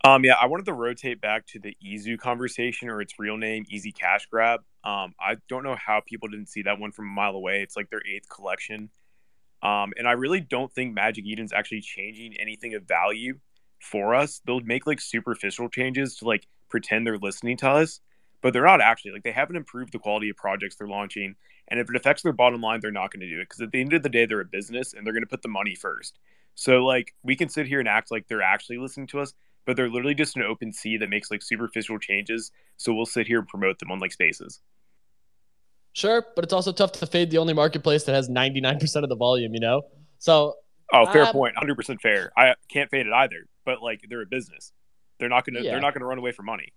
Um, 0.03 0.24
yeah, 0.24 0.34
I 0.40 0.46
wanted 0.46 0.64
to 0.66 0.72
rotate 0.72 1.20
back 1.20 1.46
to 1.48 1.59
the 1.59 1.76
Izu 1.84 2.18
conversation 2.18 2.88
or 2.88 3.03
its 3.03 3.18
real 3.18 3.36
name, 3.36 3.66
Easy 3.68 3.92
Cash 3.92 4.26
Grab. 4.30 4.61
Um, 4.82 5.14
I 5.20 5.36
don't 5.48 5.62
know 5.62 5.76
how 5.76 6.01
people 6.07 6.28
didn't 6.28 6.48
see 6.48 6.62
that 6.62 6.78
one 6.78 6.90
from 6.90 7.07
a 7.07 7.11
mile 7.12 7.34
away. 7.34 7.62
It's 7.62 7.76
like 7.76 7.90
their 7.90 8.01
eighth 8.11 8.28
collection. 8.30 8.90
Um, 9.62 9.92
and 9.98 10.09
I 10.09 10.12
really 10.12 10.40
don't 10.40 10.72
think 10.72 10.94
Magic 10.94 11.26
Eden's 11.30 11.53
actually 11.53 11.82
changing 11.82 12.34
anything 12.38 12.74
of 12.74 12.84
value 12.88 13.38
for 13.78 14.14
us. 14.14 14.40
They'll 14.46 14.61
make 14.61 14.86
like 14.86 15.03
superficial 15.03 15.68
changes 15.68 16.16
to 16.16 16.24
like 16.24 16.46
pretend 16.70 17.07
they're 17.07 17.18
listening 17.18 17.59
to 17.59 17.68
us, 17.68 18.01
but 18.40 18.55
they're 18.55 18.64
not 18.64 18.80
actually. 18.80 19.12
Like 19.12 19.22
they 19.24 19.32
haven't 19.32 19.57
improved 19.57 19.92
the 19.92 19.98
quality 19.98 20.30
of 20.30 20.36
projects 20.36 20.76
they're 20.76 20.88
launching. 20.88 21.34
And 21.68 21.78
if 21.78 21.90
it 21.90 21.96
affects 21.96 22.22
their 22.22 22.32
bottom 22.32 22.62
line, 22.62 22.80
they're 22.80 22.90
not 22.90 23.12
going 23.12 23.20
to 23.20 23.28
do 23.28 23.40
it 23.40 23.51
because 23.51 23.61
at 23.61 23.70
the 23.70 23.82
end 23.82 23.92
of 23.92 24.03
the 24.03 24.09
day, 24.09 24.24
they're 24.24 24.40
a 24.40 24.46
business 24.46 24.94
and 24.94 25.05
they're 25.05 25.12
going 25.12 25.24
to 25.24 25.28
put 25.28 25.42
the 25.42 25.48
money 25.48 25.74
first. 25.74 26.18
So 26.55 26.84
like 26.84 27.14
we 27.22 27.36
can 27.36 27.51
sit 27.51 27.66
here 27.66 27.80
and 27.80 27.88
act 27.88 28.11
like 28.11 28.28
they're 28.28 28.42
actually 28.42 28.78
listening 28.78 29.07
to 29.09 29.20
us, 29.20 29.34
but 29.66 29.76
they're 29.76 29.88
literally 29.88 30.14
just 30.14 30.36
an 30.36 30.42
OpenSea 30.42 31.00
that 31.00 31.08
makes 31.08 31.30
like 31.30 31.42
superficial 31.42 31.98
changes. 31.98 32.50
So 32.76 32.92
we'll 32.92 33.06
sit 33.06 33.26
here 33.26 33.38
and 33.38 33.48
promote 33.48 33.78
them 33.78 33.90
on 33.90 33.98
like 33.98 34.12
spaces. 34.12 34.61
Sure, 35.92 36.24
but 36.34 36.44
it's 36.44 36.52
also 36.52 36.72
tough 36.72 36.92
to 36.92 37.06
fade 37.06 37.30
the 37.30 37.38
only 37.38 37.52
marketplace 37.52 38.04
that 38.04 38.14
has 38.14 38.28
99% 38.28 39.02
of 39.02 39.08
the 39.08 39.16
volume, 39.16 39.54
you 39.54 39.61
know? 39.61 39.82
So, 40.18 40.54
Oh, 40.92 41.06
fair 41.06 41.24
um, 41.24 41.32
point. 41.32 41.56
Hundred 41.56 41.76
percent 41.76 42.00
fair. 42.00 42.32
I 42.36 42.54
can't 42.68 42.90
fade 42.90 43.06
it 43.06 43.12
either. 43.12 43.46
But 43.64 43.82
like, 43.82 44.00
they're 44.08 44.22
a 44.22 44.26
business. 44.26 44.72
They're 45.18 45.28
not 45.28 45.44
gonna. 45.44 45.61
Yeah. 45.61 45.72
They're 45.72 45.80
not 45.80 45.94
gonna 45.94 46.06
run 46.06 46.18
away 46.18 46.32
from 46.32 46.46
money. 46.46 46.72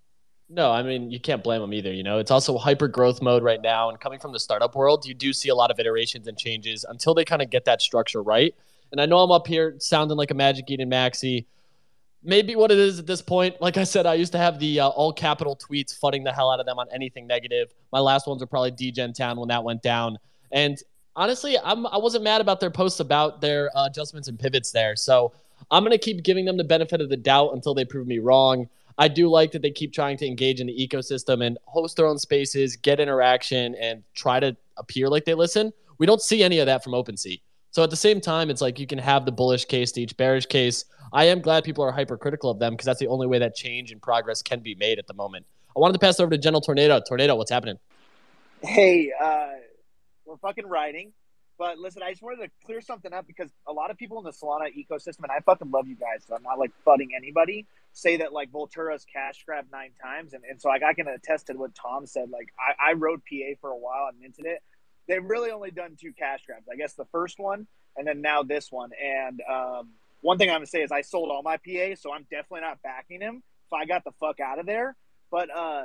No, 0.49 0.71
I 0.71 0.83
mean, 0.83 1.09
you 1.09 1.19
can't 1.19 1.43
blame 1.43 1.61
them 1.61 1.73
either. 1.73 1.91
You 1.91 2.03
know, 2.03 2.19
it's 2.19 2.29
also 2.29 2.57
hyper 2.57 2.87
growth 2.87 3.21
mode 3.21 3.43
right 3.43 3.61
now. 3.61 3.89
And 3.89 3.99
coming 3.99 4.19
from 4.19 4.33
the 4.33 4.39
startup 4.39 4.75
world, 4.75 5.05
you 5.05 5.13
do 5.13 5.33
see 5.33 5.49
a 5.49 5.55
lot 5.55 5.71
of 5.71 5.79
iterations 5.79 6.27
and 6.27 6.37
changes 6.37 6.85
until 6.87 7.13
they 7.13 7.25
kind 7.25 7.41
of 7.41 7.49
get 7.49 7.65
that 7.65 7.81
structure 7.81 8.21
right. 8.21 8.53
And 8.91 9.01
I 9.01 9.05
know 9.05 9.19
I'm 9.19 9.31
up 9.31 9.47
here 9.47 9.75
sounding 9.79 10.17
like 10.17 10.31
a 10.31 10.35
Magic 10.35 10.69
Eden 10.69 10.91
Maxi. 10.91 11.45
Maybe 12.23 12.55
what 12.55 12.71
it 12.71 12.77
is 12.77 12.99
at 12.99 13.05
this 13.05 13.21
point, 13.21 13.59
like 13.59 13.77
I 13.77 13.83
said, 13.83 14.05
I 14.05 14.13
used 14.13 14.31
to 14.31 14.37
have 14.37 14.57
the 14.57 14.79
uh, 14.79 14.87
all 14.87 15.11
capital 15.11 15.57
tweets 15.57 15.97
fudding 15.99 16.23
the 16.23 16.31
hell 16.31 16.49
out 16.49 16.59
of 16.59 16.65
them 16.65 16.79
on 16.79 16.87
anything 16.93 17.27
negative. 17.27 17.73
My 17.91 17.99
last 17.99 18.27
ones 18.27 18.41
were 18.41 18.47
probably 18.47 18.71
Degen 18.71 19.11
Town 19.11 19.37
when 19.37 19.49
that 19.49 19.63
went 19.63 19.81
down. 19.81 20.17
And 20.51 20.77
honestly, 21.15 21.57
I'm, 21.63 21.85
I 21.87 21.97
wasn't 21.97 22.23
mad 22.23 22.39
about 22.39 22.59
their 22.59 22.71
posts 22.71 22.99
about 23.01 23.41
their 23.41 23.75
uh, 23.77 23.87
adjustments 23.87 24.29
and 24.29 24.39
pivots 24.39 24.71
there. 24.71 24.95
So 24.95 25.33
I'm 25.69 25.83
going 25.83 25.91
to 25.91 25.97
keep 25.97 26.23
giving 26.23 26.45
them 26.45 26.57
the 26.57 26.63
benefit 26.63 27.01
of 27.01 27.09
the 27.09 27.17
doubt 27.17 27.53
until 27.53 27.73
they 27.73 27.85
prove 27.85 28.07
me 28.07 28.19
wrong. 28.19 28.69
I 28.97 29.07
do 29.07 29.27
like 29.27 29.51
that 29.51 29.61
they 29.61 29.71
keep 29.71 29.91
trying 29.91 30.17
to 30.17 30.27
engage 30.27 30.61
in 30.61 30.67
the 30.67 30.87
ecosystem 30.87 31.45
and 31.45 31.57
host 31.65 31.97
their 31.97 32.05
own 32.05 32.19
spaces, 32.19 32.75
get 32.75 32.99
interaction, 32.99 33.75
and 33.75 34.03
try 34.13 34.39
to 34.39 34.55
appear 34.77 35.09
like 35.09 35.25
they 35.25 35.33
listen. 35.33 35.73
We 35.97 36.05
don't 36.05 36.21
see 36.21 36.43
any 36.43 36.59
of 36.59 36.67
that 36.67 36.83
from 36.83 36.93
OpenSea. 36.93 37.41
So 37.71 37.81
at 37.81 37.89
the 37.89 37.95
same 37.95 38.21
time, 38.21 38.51
it's 38.51 38.61
like 38.61 38.77
you 38.77 38.85
can 38.85 38.99
have 38.99 39.25
the 39.25 39.31
bullish 39.31 39.65
case 39.65 39.91
to 39.93 40.01
each 40.01 40.15
bearish 40.15 40.45
case. 40.45 40.85
I 41.13 41.25
am 41.25 41.41
glad 41.41 41.63
people 41.63 41.83
are 41.83 41.91
hypercritical 41.91 42.49
of 42.49 42.57
them 42.57 42.73
because 42.73 42.87
that's 42.87 42.99
the 42.99 43.07
only 43.07 43.27
way 43.27 43.37
that 43.37 43.53
change 43.53 43.91
and 43.91 44.01
progress 44.01 44.41
can 44.41 44.61
be 44.61 44.73
made 44.73 44.97
at 44.97 45.05
the 45.05 45.13
moment. 45.13 45.45
I 45.75 45.79
wanted 45.79 45.93
to 45.93 45.99
pass 45.99 46.19
over 46.19 46.31
to 46.31 46.37
General 46.39 46.59
Tornado. 46.59 46.99
Tornado, 47.07 47.35
what's 47.35 47.51
happening? 47.51 47.77
Hey, 48.63 49.11
uh, 49.21 49.49
we're 50.25 50.37
fucking 50.37 50.65
riding. 50.67 51.13
But 51.59 51.77
listen, 51.77 52.01
I 52.01 52.09
just 52.09 52.23
wanted 52.23 52.43
to 52.43 52.51
clear 52.65 52.81
something 52.81 53.13
up 53.13 53.27
because 53.27 53.51
a 53.67 53.71
lot 53.73 53.91
of 53.91 53.97
people 53.97 54.17
in 54.17 54.23
the 54.23 54.31
Solana 54.31 54.69
ecosystem, 54.75 55.19
and 55.21 55.31
I 55.31 55.39
fucking 55.41 55.69
love 55.69 55.87
you 55.87 55.95
guys, 55.95 56.23
so 56.27 56.35
I'm 56.35 56.41
not 56.41 56.57
like 56.57 56.71
fudding 56.85 57.09
anybody, 57.15 57.67
say 57.93 58.17
that 58.17 58.33
like 58.33 58.51
Voltura's 58.51 59.05
cash 59.05 59.43
grabbed 59.45 59.71
nine 59.71 59.91
times. 60.01 60.33
And, 60.33 60.43
and 60.49 60.59
so 60.59 60.69
like 60.69 60.81
I 60.81 60.95
can 60.95 61.07
attest 61.07 61.45
to 61.47 61.53
what 61.53 61.75
Tom 61.75 62.07
said. 62.07 62.31
Like 62.31 62.49
I, 62.57 62.89
I 62.89 62.93
rode 62.93 63.21
PA 63.29 63.53
for 63.61 63.69
a 63.69 63.77
while 63.77 64.07
and 64.09 64.19
minted 64.19 64.45
it. 64.45 64.63
They've 65.07 65.23
really 65.23 65.51
only 65.51 65.69
done 65.69 65.95
two 65.99 66.11
cash 66.11 66.39
grabs. 66.47 66.67
I 66.71 66.75
guess 66.75 66.93
the 66.93 67.05
first 67.11 67.37
one 67.37 67.67
and 67.95 68.07
then 68.07 68.21
now 68.21 68.43
this 68.43 68.71
one. 68.71 68.91
And 69.01 69.41
um, 69.49 69.89
one 70.23 70.37
thing 70.37 70.49
I'm 70.49 70.55
gonna 70.55 70.65
say 70.65 70.81
is 70.81 70.91
I 70.91 71.01
sold 71.01 71.29
all 71.29 71.43
my 71.43 71.57
PA, 71.57 71.95
so 71.95 72.11
I'm 72.11 72.23
definitely 72.31 72.61
not 72.61 72.81
backing 72.81 73.21
him. 73.21 73.43
If 73.67 73.73
I 73.73 73.85
got 73.85 74.03
the 74.03 74.11
fuck 74.19 74.39
out 74.39 74.57
of 74.57 74.65
there. 74.65 74.95
But 75.29 75.55
uh 75.55 75.83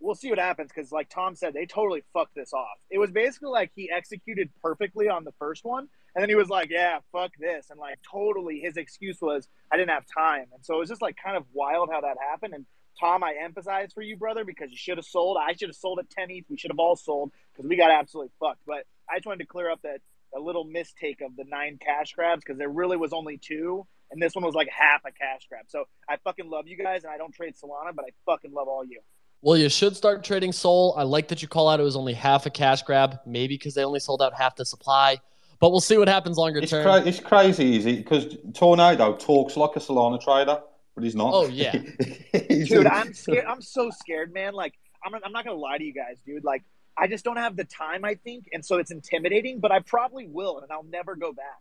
we'll 0.00 0.14
see 0.14 0.30
what 0.30 0.38
happens 0.38 0.70
because 0.74 0.92
like 0.92 1.08
tom 1.08 1.34
said 1.34 1.52
they 1.52 1.66
totally 1.66 2.02
fucked 2.12 2.34
this 2.34 2.52
off 2.52 2.78
it 2.90 2.98
was 2.98 3.10
basically 3.10 3.48
like 3.48 3.70
he 3.74 3.90
executed 3.90 4.48
perfectly 4.62 5.08
on 5.08 5.24
the 5.24 5.32
first 5.38 5.64
one 5.64 5.88
and 6.14 6.22
then 6.22 6.28
he 6.28 6.34
was 6.34 6.48
like 6.48 6.70
yeah 6.70 6.98
fuck 7.12 7.32
this 7.38 7.70
and 7.70 7.80
like 7.80 7.98
totally 8.08 8.60
his 8.60 8.76
excuse 8.76 9.18
was 9.20 9.48
i 9.72 9.76
didn't 9.76 9.90
have 9.90 10.04
time 10.06 10.46
and 10.54 10.64
so 10.64 10.74
it 10.74 10.78
was 10.78 10.88
just 10.88 11.02
like 11.02 11.16
kind 11.22 11.36
of 11.36 11.44
wild 11.52 11.88
how 11.90 12.00
that 12.00 12.16
happened 12.30 12.54
and 12.54 12.64
tom 12.98 13.24
i 13.24 13.34
emphasize 13.42 13.92
for 13.92 14.02
you 14.02 14.16
brother 14.16 14.44
because 14.44 14.70
you 14.70 14.76
should 14.76 14.98
have 14.98 15.06
sold 15.06 15.36
i 15.36 15.52
should 15.52 15.68
have 15.68 15.76
sold 15.76 15.98
at 15.98 16.08
10 16.10 16.30
ETH 16.30 16.44
we 16.48 16.56
should 16.56 16.70
have 16.70 16.78
all 16.78 16.96
sold 16.96 17.32
because 17.52 17.68
we 17.68 17.76
got 17.76 17.90
absolutely 17.90 18.30
fucked 18.38 18.60
but 18.66 18.84
i 19.10 19.16
just 19.16 19.26
wanted 19.26 19.40
to 19.40 19.46
clear 19.46 19.70
up 19.70 19.80
that 19.82 20.00
a 20.36 20.40
little 20.40 20.64
mistake 20.64 21.20
of 21.20 21.34
the 21.36 21.44
nine 21.48 21.78
cash 21.84 22.12
grabs 22.14 22.42
because 22.44 22.58
there 22.58 22.68
really 22.68 22.96
was 22.96 23.12
only 23.12 23.38
two 23.38 23.86
and 24.10 24.20
this 24.22 24.34
one 24.34 24.44
was 24.44 24.54
like 24.54 24.68
half 24.70 25.00
a 25.06 25.12
cash 25.12 25.46
grab 25.48 25.64
so 25.68 25.84
i 26.08 26.16
fucking 26.24 26.48
love 26.50 26.66
you 26.68 26.76
guys 26.76 27.04
and 27.04 27.12
i 27.12 27.16
don't 27.16 27.34
trade 27.34 27.54
solana 27.54 27.94
but 27.94 28.04
i 28.04 28.08
fucking 28.26 28.52
love 28.52 28.68
all 28.68 28.84
you 28.84 29.00
Well, 29.40 29.56
you 29.56 29.68
should 29.68 29.94
start 29.96 30.24
trading 30.24 30.50
SOL. 30.52 30.94
I 30.96 31.04
like 31.04 31.28
that 31.28 31.42
you 31.42 31.48
call 31.48 31.68
out 31.68 31.78
it 31.78 31.84
was 31.84 31.94
only 31.94 32.12
half 32.12 32.44
a 32.46 32.50
cash 32.50 32.82
grab, 32.82 33.20
maybe 33.24 33.54
because 33.54 33.74
they 33.74 33.84
only 33.84 34.00
sold 34.00 34.20
out 34.20 34.32
half 34.34 34.56
the 34.56 34.64
supply. 34.64 35.18
But 35.60 35.70
we'll 35.70 35.80
see 35.80 35.96
what 35.96 36.08
happens 36.08 36.36
longer 36.36 36.58
It's, 36.58 36.70
term. 36.72 36.82
cra- 36.82 37.06
it's 37.06 37.20
crazy 37.20 37.64
easy 37.64 37.96
because 37.98 38.36
Tornado 38.52 39.14
talks 39.16 39.56
like 39.56 39.76
a 39.76 39.78
Solana 39.80 40.20
trader, 40.20 40.60
but 40.96 41.04
he's 41.04 41.14
not. 41.14 41.30
Oh, 41.32 41.46
yeah. 41.46 41.70
Dude 42.48 42.86
I'm 42.86 43.14
scared 43.14 43.44
i'm 43.46 43.62
so 43.62 43.90
scared 43.90 44.32
man 44.34 44.54
like 44.54 44.74
I'm, 45.04 45.14
I'm 45.14 45.30
not 45.32 45.44
gonna 45.44 45.56
lie 45.56 45.78
to 45.78 45.84
you 45.84 45.94
guys 45.94 46.16
dude 46.26 46.42
like 46.44 46.64
i 46.98 47.06
just 47.06 47.24
don't 47.24 47.36
have 47.36 47.56
the 47.56 47.64
time 47.64 48.04
i 48.04 48.14
think 48.14 48.48
and 48.52 48.64
so 48.64 48.78
it's 48.78 48.90
intimidating 48.90 49.60
but 49.60 49.70
i 49.70 49.78
probably 49.80 50.26
will 50.28 50.58
and 50.60 50.70
i'll 50.72 50.84
never 50.84 51.14
go 51.16 51.32
back 51.32 51.60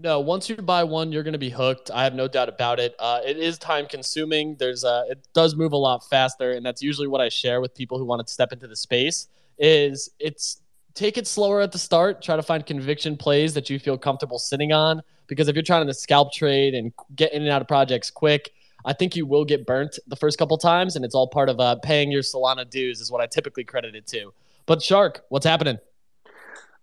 No, 0.00 0.20
once 0.20 0.48
you 0.48 0.54
buy 0.56 0.84
one, 0.84 1.10
you're 1.10 1.24
going 1.24 1.32
to 1.32 1.38
be 1.38 1.50
hooked. 1.50 1.90
I 1.90 2.04
have 2.04 2.14
no 2.14 2.28
doubt 2.28 2.48
about 2.48 2.78
it. 2.78 2.94
Uh, 3.00 3.20
it 3.26 3.36
is 3.36 3.58
time 3.58 3.86
consuming. 3.88 4.54
There's 4.56 4.84
uh, 4.84 5.04
it 5.08 5.26
does 5.34 5.56
move 5.56 5.72
a 5.72 5.76
lot 5.76 6.08
faster, 6.08 6.52
and 6.52 6.64
that's 6.64 6.80
usually 6.82 7.08
what 7.08 7.20
I 7.20 7.28
share 7.28 7.60
with 7.60 7.74
people 7.74 7.98
who 7.98 8.04
want 8.04 8.24
to 8.24 8.32
step 8.32 8.52
into 8.52 8.68
the 8.68 8.76
space. 8.76 9.26
Is 9.58 10.08
it's 10.20 10.62
take 10.94 11.18
it 11.18 11.26
slower 11.26 11.60
at 11.60 11.72
the 11.72 11.78
start. 11.78 12.22
Try 12.22 12.36
to 12.36 12.42
find 12.42 12.64
conviction 12.64 13.16
plays 13.16 13.54
that 13.54 13.70
you 13.70 13.78
feel 13.80 13.98
comfortable 13.98 14.38
sitting 14.38 14.72
on. 14.72 15.02
Because 15.26 15.48
if 15.48 15.56
you're 15.56 15.64
trying 15.64 15.86
to 15.86 15.94
scalp 15.94 16.32
trade 16.32 16.74
and 16.74 16.92
get 17.16 17.32
in 17.32 17.42
and 17.42 17.50
out 17.50 17.60
of 17.60 17.68
projects 17.68 18.10
quick, 18.10 18.52
I 18.84 18.92
think 18.92 19.16
you 19.16 19.26
will 19.26 19.44
get 19.44 19.66
burnt 19.66 19.98
the 20.06 20.16
first 20.16 20.38
couple 20.38 20.56
times, 20.58 20.96
and 20.96 21.04
it's 21.04 21.14
all 21.14 21.28
part 21.28 21.48
of 21.48 21.58
uh, 21.60 21.76
paying 21.76 22.10
your 22.10 22.22
Solana 22.22 22.68
dues. 22.68 23.00
Is 23.00 23.10
what 23.10 23.20
I 23.20 23.26
typically 23.26 23.64
credit 23.64 23.94
it 23.94 24.06
to. 24.08 24.32
But 24.66 24.82
Shark, 24.82 25.24
what's 25.28 25.46
happening? 25.46 25.78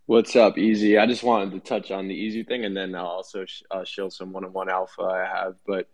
What's 0.08 0.36
up, 0.36 0.58
Easy? 0.58 1.00
I 1.00 1.08
just 1.08 1.24
wanted 1.24 1.52
to 1.52 1.60
touch 1.60 1.89
on 1.89 2.08
the 2.08 2.14
Easy 2.14 2.43
thing, 2.43 2.66
and 2.66 2.76
then 2.76 2.93
I'll 2.93 3.08
also 3.08 3.46
sh- 3.46 3.64
uh, 3.72 3.84
show 3.86 4.10
some 4.10 4.34
one-on-one 4.34 4.70
alpha 4.70 5.02
I 5.02 5.26
have. 5.26 5.56
But 5.66 5.89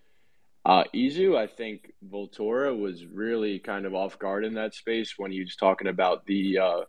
uh, 0.66 0.84
Izu, 0.94 1.38
I 1.38 1.48
think 1.48 1.94
Voltura 2.06 2.78
was 2.78 3.06
really 3.06 3.60
kind 3.60 3.86
of 3.86 3.96
off 3.96 4.20
guard 4.20 4.44
in 4.44 4.56
that 4.56 4.74
space 4.74 5.14
when 5.18 5.32
he 5.32 5.40
was 5.40 5.56
talking 5.56 5.88
about 5.88 6.26
the 6.26 6.58
uh, 6.58 6.82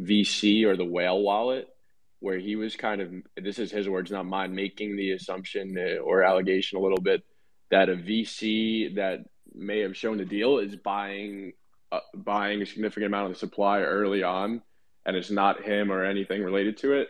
VC 0.00 0.64
or 0.64 0.76
the 0.76 0.84
whale 0.84 1.20
wallet, 1.20 1.68
where 2.18 2.38
he 2.38 2.56
was 2.56 2.74
kind 2.74 3.00
of 3.00 3.12
this 3.36 3.60
is 3.60 3.70
his 3.70 3.88
words, 3.88 4.10
not 4.10 4.26
mine, 4.26 4.54
making 4.54 4.96
the 4.96 5.12
assumption 5.12 5.76
uh, 5.78 6.00
or 6.00 6.24
allegation 6.24 6.78
a 6.78 6.82
little 6.82 7.00
bit 7.00 7.22
that 7.74 7.88
a 7.88 7.96
VC 7.96 8.94
that 8.94 9.24
may 9.52 9.80
have 9.80 9.96
shown 9.96 10.16
the 10.16 10.24
deal 10.24 10.58
is 10.58 10.76
buying 10.76 11.52
uh, 11.90 11.98
buying 12.14 12.62
a 12.62 12.66
significant 12.66 13.06
amount 13.06 13.26
of 13.26 13.32
the 13.32 13.38
supply 13.38 13.80
early 13.80 14.22
on 14.22 14.62
and 15.04 15.16
it's 15.16 15.30
not 15.30 15.64
him 15.64 15.90
or 15.90 16.04
anything 16.04 16.44
related 16.44 16.76
to 16.78 16.92
it. 16.92 17.08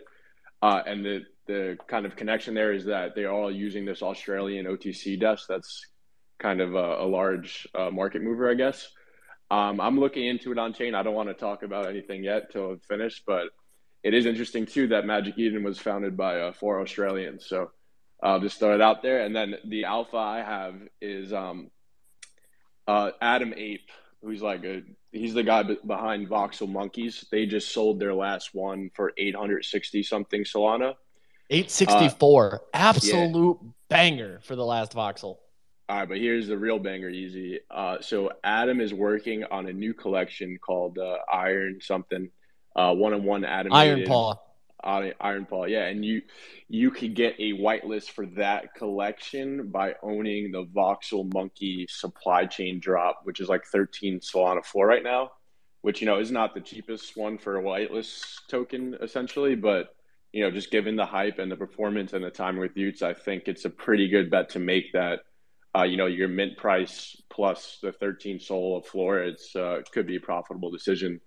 Uh, 0.63 0.81
and 0.87 1.05
the 1.05 1.21
the 1.45 1.77
kind 1.87 2.07
of 2.07 2.15
connection 2.15 2.55
there 2.55 2.73
is 2.73 2.85
that 2.85 3.13
they're 3.13 3.31
all 3.31 3.51
using 3.51 3.85
this 3.85 4.01
Australian 4.01 4.65
OTC 4.65 5.19
desk. 5.19 5.45
That's 5.47 5.85
kind 6.39 6.59
of 6.61 6.73
a, 6.73 7.03
a 7.03 7.05
large 7.05 7.67
uh, 7.75 7.91
market 7.91 8.23
mover, 8.23 8.49
I 8.49 8.55
guess. 8.55 8.89
Um, 9.51 9.79
I'm 9.79 9.99
looking 9.99 10.25
into 10.25 10.51
it 10.51 10.57
on 10.57 10.73
chain. 10.73 10.95
I 10.95 11.03
don't 11.03 11.13
want 11.13 11.29
to 11.29 11.35
talk 11.35 11.61
about 11.61 11.85
anything 11.85 12.23
yet 12.23 12.51
till 12.51 12.71
it's 12.71 12.87
finished, 12.87 13.21
but 13.27 13.49
it 14.01 14.15
is 14.15 14.25
interesting 14.25 14.65
too 14.65 14.87
that 14.87 15.05
Magic 15.05 15.37
Eden 15.37 15.63
was 15.63 15.77
founded 15.77 16.17
by 16.17 16.39
uh, 16.39 16.53
four 16.53 16.81
Australians. 16.81 17.45
So 17.47 17.69
uh, 18.21 18.39
just 18.39 18.59
throw 18.59 18.73
it 18.75 18.81
out 18.81 19.01
there. 19.01 19.21
And 19.21 19.35
then 19.35 19.55
the 19.65 19.85
alpha 19.85 20.17
I 20.17 20.37
have 20.37 20.75
is 21.01 21.33
um, 21.33 21.69
uh, 22.87 23.11
Adam 23.21 23.53
Ape, 23.55 23.89
who's 24.21 24.41
like 24.41 24.63
a 24.63 24.83
he's 25.11 25.33
the 25.33 25.43
guy 25.43 25.63
be- 25.63 25.79
behind 25.85 26.29
Voxel 26.29 26.69
Monkeys. 26.69 27.25
They 27.31 27.45
just 27.45 27.73
sold 27.73 27.99
their 27.99 28.13
last 28.13 28.49
one 28.53 28.91
for 28.93 29.13
860 29.17 30.03
something 30.03 30.43
Solana. 30.43 30.95
864. 31.49 32.61
Absolute 32.73 33.59
banger 33.89 34.39
for 34.43 34.55
the 34.55 34.65
last 34.65 34.93
voxel. 34.93 35.37
All 35.87 35.97
right, 35.99 36.09
but 36.09 36.17
here's 36.17 36.47
the 36.47 36.57
real 36.57 36.79
banger, 36.79 37.09
easy. 37.09 37.59
Uh, 37.69 37.97
so 38.01 38.31
Adam 38.43 38.81
is 38.81 38.91
working 38.91 39.43
on 39.43 39.67
a 39.67 39.73
new 39.73 39.93
collection 39.93 40.57
called 40.57 40.97
uh, 40.97 41.17
Iron 41.31 41.77
something, 41.79 42.31
uh, 42.75 42.95
one-on-one 42.95 43.45
Adam. 43.45 43.71
Iron 43.71 44.03
Paw. 44.05 44.35
Iron, 44.85 45.45
Paw, 45.45 45.65
yeah, 45.65 45.85
and 45.85 46.05
you 46.05 46.21
you 46.67 46.91
could 46.91 47.15
get 47.15 47.35
a 47.39 47.53
whitelist 47.53 48.11
for 48.11 48.25
that 48.27 48.73
collection 48.75 49.69
by 49.69 49.95
owning 50.03 50.51
the 50.51 50.65
Voxel 50.65 51.31
Monkey 51.33 51.87
supply 51.89 52.45
chain 52.45 52.79
drop, 52.79 53.21
which 53.23 53.39
is 53.39 53.49
like 53.49 53.65
13 53.65 54.19
Solana 54.19 54.63
floor 54.63 54.87
right 54.87 55.03
now, 55.03 55.31
which 55.81 56.01
you 56.01 56.05
know 56.05 56.19
is 56.19 56.31
not 56.31 56.53
the 56.53 56.61
cheapest 56.61 57.17
one 57.17 57.37
for 57.37 57.57
a 57.57 57.63
whitelist 57.63 58.23
token 58.49 58.97
essentially, 59.01 59.55
but 59.55 59.95
you 60.31 60.43
know 60.43 60.51
just 60.51 60.71
given 60.71 60.95
the 60.95 61.05
hype 61.05 61.39
and 61.39 61.51
the 61.51 61.55
performance 61.55 62.13
and 62.13 62.23
the 62.23 62.29
time 62.29 62.57
with 62.57 62.75
y00ts, 62.75 63.01
I 63.01 63.13
think 63.13 63.47
it's 63.47 63.65
a 63.65 63.69
pretty 63.69 64.07
good 64.07 64.29
bet 64.29 64.49
to 64.49 64.59
make 64.59 64.93
that 64.93 65.21
uh, 65.75 65.83
you 65.83 65.97
know, 65.97 66.05
your 66.05 66.27
mint 66.27 66.55
price 66.57 67.21
plus 67.29 67.79
the 67.81 67.91
13 67.91 68.39
SOL 68.39 68.77
of 68.77 68.85
floor, 68.85 69.19
it's 69.19 69.55
uh, 69.55 69.81
could 69.91 70.07
be 70.07 70.15
a 70.15 70.19
profitable 70.19 70.71
decision. 70.71 71.19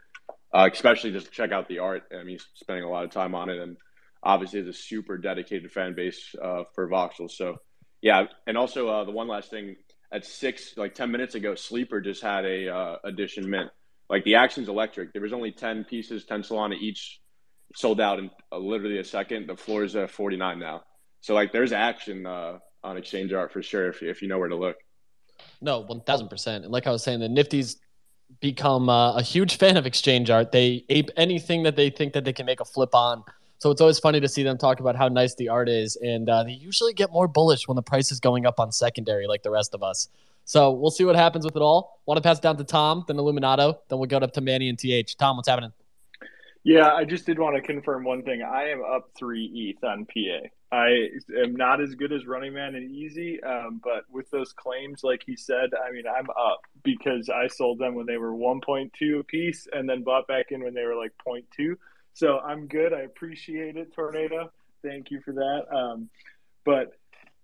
Uh, 0.53 0.68
especially 0.72 1.12
just 1.12 1.30
check 1.30 1.53
out 1.53 1.68
the 1.68 1.80
art. 1.80 2.05
I 2.18 2.22
mean, 2.22 2.38
spending 2.55 2.84
a 2.84 2.90
lot 2.90 3.05
of 3.05 3.11
time 3.11 3.34
on 3.34 3.51
it, 3.51 3.59
and 3.59 3.76
obviously 4.22 4.61
has 4.61 4.68
a 4.68 4.72
super 4.72 5.18
dedicated 5.18 5.70
fan 5.70 5.94
base 5.94 6.34
uh, 6.42 6.64
for 6.74 6.88
Voxel. 6.88 7.30
So, 7.30 7.57
yeah, 8.01 8.24
and 8.46 8.57
also 8.57 8.88
uh, 8.88 9.05
the 9.05 9.11
one 9.11 9.28
last 9.28 9.51
thing 9.51 9.76
at 10.12 10.24
six, 10.24 10.76
like 10.76 10.94
10 10.94 11.11
minutes 11.11 11.34
ago, 11.34 11.55
Sleeper 11.55 12.01
just 12.01 12.22
had 12.22 12.44
a 12.44 12.68
uh, 12.74 12.96
edition 13.05 13.49
mint. 13.49 13.70
Like 14.09 14.24
the 14.24 14.36
action's 14.36 14.68
electric. 14.68 15.12
There 15.12 15.22
was 15.22 15.32
only 15.32 15.53
10 15.53 15.84
pieces, 15.84 16.24
10 16.24 16.42
Solana 16.42 16.76
each, 16.80 17.20
sold 17.76 18.01
out 18.01 18.18
in 18.18 18.30
uh, 18.51 18.57
literally 18.59 18.99
a 18.99 19.05
second. 19.05 19.49
The 19.49 19.57
floor 19.57 19.84
is 19.84 19.94
at 19.96 20.11
49 20.11 20.59
now. 20.59 20.82
So 21.20 21.34
like, 21.34 21.53
there's 21.53 21.72
action 21.72 22.24
uh, 22.24 22.59
on 22.82 22.96
exchange 22.96 23.32
art 23.32 23.53
for 23.53 23.62
sure 23.62 23.88
if 23.88 24.01
you, 24.01 24.09
if 24.09 24.22
you 24.22 24.28
know 24.28 24.38
where 24.38 24.49
to 24.49 24.57
look. 24.57 24.76
No, 25.61 25.80
one 25.80 26.01
thousand 26.01 26.28
percent. 26.28 26.64
And 26.64 26.72
like 26.72 26.86
I 26.86 26.90
was 26.90 27.05
saying, 27.05 27.20
the 27.20 27.28
Nifty's 27.28 27.76
become 28.41 28.89
uh, 28.89 29.16
a 29.16 29.22
huge 29.22 29.57
fan 29.57 29.76
of 29.76 29.87
exchange 29.87 30.31
art. 30.31 30.53
They 30.53 30.85
ape 30.89 31.11
anything 31.16 31.62
that 31.64 31.76
they 31.76 31.91
think 31.91 32.12
that 32.12 32.24
they 32.24 32.33
can 32.33 32.47
make 32.47 32.61
a 32.61 32.64
flip 32.64 32.95
on. 32.95 33.24
So 33.59 33.70
it's 33.70 33.81
always 33.81 33.99
funny 33.99 34.20
to 34.20 34.29
see 34.29 34.45
them 34.45 34.57
talk 34.57 34.79
about 34.79 34.95
how 34.95 35.09
nice 35.09 35.35
the 35.35 35.49
art 35.49 35.68
is, 35.68 35.97
and 35.97 36.29
uh, 36.29 36.45
they 36.45 36.53
usually 36.53 36.93
get 36.93 37.11
more 37.11 37.26
bullish 37.26 37.66
when 37.66 37.74
the 37.74 37.83
price 37.83 38.12
is 38.12 38.20
going 38.20 38.47
up 38.47 38.61
on 38.61 38.70
secondary, 38.70 39.26
like 39.26 39.43
the 39.43 39.51
rest 39.51 39.74
of 39.74 39.83
us. 39.83 40.09
So 40.45 40.70
we'll 40.70 40.93
see 40.93 41.05
what 41.05 41.16
happens 41.16 41.45
with 41.45 41.57
it 41.57 41.62
all. 41.62 42.01
Want 42.07 42.16
to 42.16 42.22
pass 42.22 42.39
down 42.39 42.57
to 42.57 42.64
Tom, 42.64 43.05
then 43.09 43.16
Illuminato, 43.16 43.79
then 43.89 43.99
we'll 43.99 44.07
go 44.07 44.18
up 44.18 44.33
to 44.35 44.41
Manny 44.41 44.68
and 44.68 44.79
TH. 44.79 45.16
Tom, 45.16 45.37
what's 45.37 45.49
happening? 45.49 45.72
Yeah, 46.62 46.93
I 46.93 47.05
just 47.05 47.26
did 47.26 47.39
want 47.39 47.57
to 47.57 47.62
confirm 47.62 48.05
one 48.05 48.22
thing. 48.22 48.43
I 48.43 48.70
am 48.70 48.83
up 48.85 49.11
three 49.16 49.45
ETH 49.55 49.83
on 49.85 50.07
PA. 50.07 50.49
I 50.71 51.09
am 51.43 51.57
not 51.57 51.81
as 51.81 51.95
good 51.95 52.12
as 52.12 52.27
Running 52.27 52.53
Man 52.53 52.75
and 52.75 52.91
Easy, 52.91 53.43
um, 53.43 53.81
but 53.83 54.05
with 54.11 54.31
those 54.31 54.53
claims, 54.53 55.03
like 55.03 55.23
he 55.25 55.35
said, 55.35 55.71
I 55.75 55.91
mean, 55.93 56.05
I'm 56.07 56.29
up 56.31 56.61
because 56.83 57.31
I 57.31 57.47
sold 57.47 57.79
them 57.79 57.95
when 57.95 58.05
they 58.05 58.19
were 58.19 58.33
1.2 58.33 59.21
a 59.21 59.25
piece 59.25 59.66
and 59.73 59.89
then 59.89 60.03
bought 60.03 60.27
back 60.27 60.47
in 60.51 60.62
when 60.62 60.75
they 60.75 60.85
were 60.85 60.95
like 60.95 61.12
0.2. 61.27 61.75
So 62.12 62.39
I'm 62.41 62.66
good. 62.66 62.93
I 62.93 63.01
appreciate 63.01 63.77
it, 63.77 63.95
Tornado. 63.95 64.51
Thank 64.83 65.11
you 65.11 65.21
for 65.25 65.33
that. 65.33 65.75
Um, 65.75 66.11
but 66.64 66.93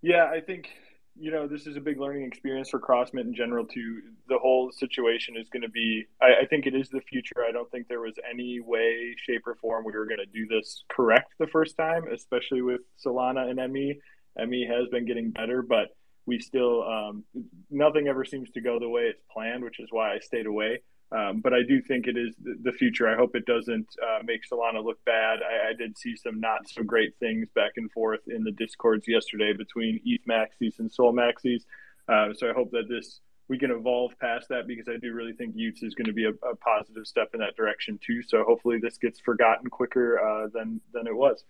yeah, 0.02 0.26
I 0.26 0.40
think 0.40 0.68
you 1.16 1.30
know 1.30 1.46
this 1.46 1.66
is 1.66 1.76
a 1.76 1.80
big 1.80 2.00
learning 2.00 2.24
experience 2.24 2.70
for 2.70 2.80
Crossmint 2.80 3.22
in 3.22 3.34
general. 3.34 3.64
To 3.66 4.00
the 4.28 4.38
whole 4.38 4.72
situation 4.72 5.36
is 5.36 5.48
going 5.48 5.62
to 5.62 5.68
be. 5.68 6.04
I, 6.20 6.42
I 6.42 6.46
think 6.46 6.66
it 6.66 6.74
is 6.74 6.88
the 6.88 7.00
future. 7.00 7.44
I 7.48 7.52
don't 7.52 7.70
think 7.70 7.88
there 7.88 8.00
was 8.00 8.14
any 8.28 8.60
way, 8.60 9.14
shape, 9.24 9.46
or 9.46 9.54
form 9.56 9.84
we 9.84 9.92
were 9.92 10.06
going 10.06 10.18
to 10.18 10.26
do 10.26 10.46
this 10.46 10.84
correct 10.88 11.34
the 11.38 11.46
first 11.46 11.76
time, 11.76 12.04
especially 12.12 12.62
with 12.62 12.80
Solana 13.04 13.48
and 13.48 13.72
ME. 13.72 13.98
ME 14.36 14.66
has 14.66 14.88
been 14.88 15.06
getting 15.06 15.30
better, 15.30 15.62
but 15.62 15.88
we 16.26 16.40
still 16.40 16.82
um, 16.82 17.24
nothing 17.70 18.08
ever 18.08 18.24
seems 18.24 18.50
to 18.52 18.60
go 18.60 18.78
the 18.78 18.88
way 18.88 19.02
it's 19.02 19.22
planned, 19.32 19.62
which 19.62 19.78
is 19.78 19.88
why 19.90 20.14
I 20.14 20.18
stayed 20.18 20.46
away. 20.46 20.80
Um, 21.12 21.40
but 21.40 21.52
I 21.52 21.62
do 21.62 21.80
think 21.80 22.06
it 22.06 22.16
is 22.16 22.34
the 22.40 22.72
future. 22.72 23.08
I 23.08 23.14
hope 23.14 23.36
it 23.36 23.46
doesn't 23.46 23.88
uh, 24.02 24.20
make 24.24 24.40
Solana 24.50 24.84
look 24.84 25.04
bad. 25.04 25.40
I, 25.42 25.70
I, 25.70 25.72
did 25.72 25.96
see 25.96 26.16
some 26.16 26.40
not 26.40 26.68
so 26.68 26.82
great 26.82 27.14
things 27.20 27.48
back 27.54 27.72
and 27.76 27.92
forth 27.92 28.20
in 28.26 28.42
the 28.42 28.50
discords 28.50 29.06
yesterday 29.06 29.52
between 29.52 30.00
ETH 30.04 30.22
Maxis 30.26 30.80
and 30.80 30.90
Sol 30.90 31.12
Maxis. 31.12 31.62
Uh, 32.08 32.34
so 32.34 32.50
I 32.50 32.52
hope 32.52 32.70
that 32.72 32.88
this 32.88 33.20
we 33.48 33.58
can 33.58 33.70
evolve 33.70 34.18
past 34.18 34.48
that 34.48 34.66
because 34.66 34.88
I 34.88 34.96
do 34.96 35.12
really 35.12 35.34
think 35.34 35.54
y00ts 35.54 35.82
is 35.84 35.94
going 35.94 36.06
to 36.06 36.12
be 36.12 36.24
a, 36.24 36.30
a, 36.30 36.56
positive 36.56 37.06
step 37.06 37.30
in 37.34 37.40
that 37.40 37.56
direction 37.56 37.98
too. 38.04 38.22
So 38.22 38.42
hopefully 38.42 38.78
this 38.80 38.96
gets 38.96 39.20
forgotten 39.20 39.68
quicker 39.68 40.18
uh, 40.18 40.48
than 40.52 40.80
than 40.92 41.06
it 41.06 41.14
was. 41.14 41.44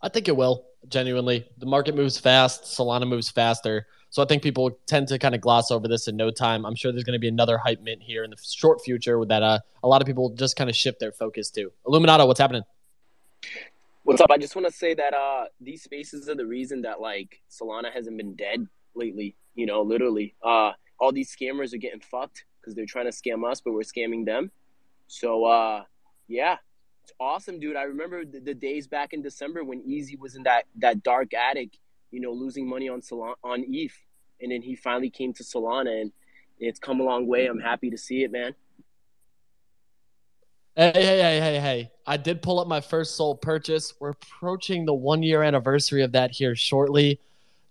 I 0.00 0.08
think 0.08 0.28
it 0.28 0.36
will. 0.36 0.64
Genuinely, 0.88 1.46
the 1.58 1.66
market 1.66 1.94
moves 1.94 2.18
fast. 2.18 2.64
Solana 2.64 3.06
moves 3.06 3.28
faster. 3.28 3.86
So 4.10 4.22
I 4.22 4.26
think 4.26 4.42
people 4.42 4.78
tend 4.86 5.08
to 5.08 5.18
kind 5.18 5.34
of 5.34 5.40
gloss 5.40 5.70
over 5.70 5.86
this 5.86 6.08
in 6.08 6.16
no 6.16 6.30
time. 6.30 6.64
I'm 6.64 6.74
sure 6.74 6.92
there's 6.92 7.04
going 7.04 7.14
to 7.14 7.20
be 7.20 7.28
another 7.28 7.58
hype 7.58 7.82
mint 7.82 8.02
here 8.02 8.24
in 8.24 8.30
the 8.30 8.36
short 8.42 8.82
future 8.82 9.22
that 9.26 9.42
uh, 9.42 9.58
a 9.82 9.88
lot 9.88 10.00
of 10.00 10.06
people 10.06 10.30
just 10.30 10.56
kind 10.56 10.70
of 10.70 10.76
shift 10.76 10.98
their 10.98 11.12
focus 11.12 11.50
to. 11.50 11.70
Illuminato, 11.86 12.26
what's 12.26 12.40
happening? 12.40 12.62
What's 14.04 14.22
up? 14.22 14.30
I 14.30 14.38
just 14.38 14.56
want 14.56 14.66
to 14.66 14.72
say 14.72 14.94
that 14.94 15.12
uh, 15.12 15.44
these 15.60 15.82
spaces 15.82 16.28
are 16.30 16.34
the 16.34 16.46
reason 16.46 16.82
that 16.82 17.00
like 17.00 17.42
Solana 17.50 17.92
hasn't 17.92 18.16
been 18.16 18.34
dead 18.34 18.66
lately. 18.94 19.36
You 19.54 19.66
know, 19.66 19.82
literally, 19.82 20.34
uh, 20.42 20.72
all 20.98 21.12
these 21.12 21.34
scammers 21.34 21.74
are 21.74 21.78
getting 21.78 22.00
fucked 22.00 22.44
because 22.60 22.74
they're 22.74 22.86
trying 22.86 23.04
to 23.04 23.10
scam 23.10 23.48
us, 23.48 23.60
but 23.60 23.72
we're 23.72 23.82
scamming 23.82 24.24
them. 24.24 24.50
So 25.08 25.44
uh, 25.44 25.82
yeah, 26.26 26.56
it's 27.04 27.12
awesome, 27.20 27.60
dude. 27.60 27.76
I 27.76 27.82
remember 27.82 28.24
the, 28.24 28.40
the 28.40 28.54
days 28.54 28.86
back 28.86 29.12
in 29.12 29.20
December 29.20 29.62
when 29.62 29.82
Easy 29.82 30.16
was 30.16 30.36
in 30.36 30.44
that 30.44 30.64
that 30.76 31.02
dark 31.02 31.34
attic 31.34 31.78
you 32.10 32.20
know, 32.20 32.32
losing 32.32 32.68
money 32.68 32.88
on 32.88 33.00
Solana, 33.00 33.34
on 33.44 33.64
ETH, 33.68 33.96
and 34.40 34.52
then 34.52 34.62
he 34.62 34.76
finally 34.76 35.10
came 35.10 35.32
to 35.34 35.42
Solana, 35.42 36.00
and 36.00 36.12
it's 36.58 36.78
come 36.78 37.00
a 37.00 37.04
long 37.04 37.26
way. 37.26 37.46
I'm 37.46 37.60
happy 37.60 37.90
to 37.90 37.98
see 37.98 38.24
it, 38.24 38.32
man. 38.32 38.54
Hey, 40.76 40.92
hey, 40.94 41.20
hey, 41.20 41.40
hey, 41.40 41.60
hey! 41.60 41.90
I 42.06 42.16
did 42.16 42.40
pull 42.40 42.60
up 42.60 42.68
my 42.68 42.80
first 42.80 43.16
SOL 43.16 43.34
purchase. 43.34 43.94
We're 43.98 44.10
approaching 44.10 44.86
the 44.86 44.94
one 44.94 45.22
year 45.24 45.42
anniversary 45.42 46.04
of 46.04 46.12
that 46.12 46.30
here 46.30 46.54
shortly. 46.54 47.20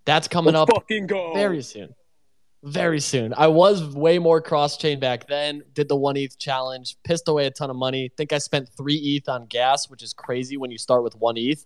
That's 0.04 0.28
coming 0.28 0.54
Let's 0.54 0.70
up 0.70 0.76
fucking 0.76 1.08
go. 1.08 1.34
very 1.34 1.62
soon. 1.62 1.96
Very 2.64 3.00
soon. 3.00 3.34
I 3.38 3.48
was 3.48 3.96
way 3.96 4.20
more 4.20 4.42
cross 4.42 4.78
chain 4.78 5.00
back 5.00 5.28
then. 5.28 5.64
Did 5.74 5.88
the 5.88 5.96
one 5.96 6.18
ETH 6.18 6.38
challenge, 6.38 6.98
pissed 7.04 7.28
away 7.28 7.46
a 7.46 7.52
ton 7.52 7.70
of 7.70 7.76
money. 7.76 8.12
Think 8.18 8.34
I 8.34 8.40
spent 8.40 8.68
three 8.76 8.96
ETH 8.96 9.30
on 9.30 9.46
gas, 9.46 9.90
which 9.90 10.04
is 10.04 10.14
crazy 10.14 10.58
when 10.58 10.72
you 10.72 10.78
start 10.78 11.04
with 11.04 11.16
one 11.16 11.38
ETH. 11.38 11.66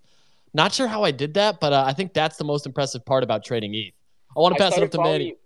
Not 0.53 0.73
sure 0.73 0.87
how 0.87 1.03
I 1.03 1.11
did 1.11 1.33
that, 1.35 1.59
but 1.59 1.71
uh, 1.73 1.83
I 1.85 1.93
think 1.93 2.13
that's 2.13 2.37
the 2.37 2.43
most 2.43 2.65
impressive 2.65 3.05
part 3.05 3.23
about 3.23 3.43
trading 3.43 3.73
ETH. 3.73 3.93
I 4.35 4.39
want 4.39 4.55
to 4.55 4.61
pass 4.61 4.77
it 4.77 4.83
up 4.83 4.91
to 4.91 5.01
Manny. 5.01 5.27
You. 5.27 5.37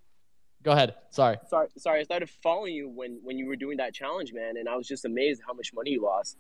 Go 0.64 0.72
ahead. 0.72 0.96
Sorry. 1.12 1.38
Sorry, 1.48 1.68
sorry. 1.78 2.00
I 2.00 2.04
started 2.04 2.30
following 2.42 2.74
you 2.74 2.90
when 2.90 3.20
when 3.24 3.38
you 3.38 3.46
were 3.46 3.56
doing 3.56 3.78
that 3.78 3.94
challenge, 3.94 4.34
man, 4.34 4.58
and 4.58 4.68
I 4.68 4.76
was 4.76 4.88
just 4.88 5.06
amazed 5.06 5.42
how 5.46 5.54
much 5.54 5.72
money 5.74 5.92
you 5.92 6.04
lost. 6.04 6.38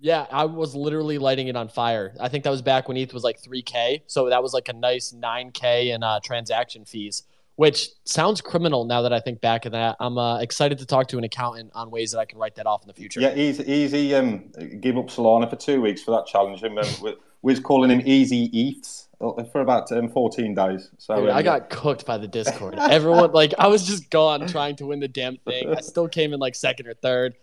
Yeah, 0.00 0.26
I 0.32 0.46
was 0.46 0.74
literally 0.74 1.18
lighting 1.18 1.46
it 1.46 1.54
on 1.54 1.68
fire. 1.68 2.12
I 2.18 2.28
think 2.28 2.42
that 2.42 2.50
was 2.50 2.60
back 2.60 2.88
when 2.88 2.96
ETH 2.96 3.14
was 3.14 3.22
like 3.22 3.40
3K. 3.40 4.02
So 4.08 4.28
that 4.30 4.42
was 4.42 4.52
like 4.52 4.68
a 4.68 4.72
nice 4.72 5.12
9K 5.12 5.94
in 5.94 6.02
uh, 6.02 6.18
transaction 6.18 6.84
fees, 6.84 7.22
which 7.54 7.88
sounds 8.04 8.40
criminal 8.40 8.84
now 8.84 9.02
that 9.02 9.12
I 9.12 9.20
think 9.20 9.40
back 9.40 9.64
of 9.64 9.70
that. 9.72 9.94
I'm 10.00 10.18
uh, 10.18 10.40
excited 10.40 10.78
to 10.78 10.86
talk 10.86 11.06
to 11.08 11.18
an 11.18 11.24
accountant 11.24 11.70
on 11.76 11.92
ways 11.92 12.10
that 12.10 12.18
I 12.18 12.24
can 12.24 12.40
write 12.40 12.56
that 12.56 12.66
off 12.66 12.82
in 12.82 12.88
the 12.88 12.94
future. 12.94 13.20
Yeah, 13.20 13.32
easy, 13.36 13.62
easy. 13.70 14.12
Um, 14.12 14.50
give 14.80 14.98
up 14.98 15.06
Solana 15.06 15.48
for 15.48 15.54
two 15.54 15.80
weeks 15.80 16.02
for 16.02 16.10
that 16.10 16.26
challenge. 16.26 16.64
And 16.64 16.76
um, 16.80 16.86
we 17.02 17.14
was 17.42 17.60
calling 17.60 17.90
him 17.90 18.02
Easy 18.04 18.48
ETHs 18.50 19.08
for 19.50 19.60
about 19.60 19.90
um, 19.92 20.08
14 20.08 20.54
days. 20.54 20.90
So 20.98 21.16
Dude, 21.16 21.30
um, 21.30 21.36
I 21.36 21.42
got 21.42 21.70
cooked 21.70 22.06
by 22.06 22.18
the 22.18 22.28
Discord. 22.28 22.76
Everyone, 22.78 23.32
like, 23.34 23.54
I 23.58 23.68
was 23.68 23.86
just 23.86 24.10
gone 24.10 24.46
trying 24.48 24.76
to 24.76 24.86
win 24.86 25.00
the 25.00 25.08
damn 25.08 25.36
thing. 25.38 25.74
I 25.74 25.80
still 25.80 26.08
came 26.08 26.32
in 26.32 26.40
like 26.40 26.54
second 26.54 26.88
or 26.88 26.94
third. 26.94 27.34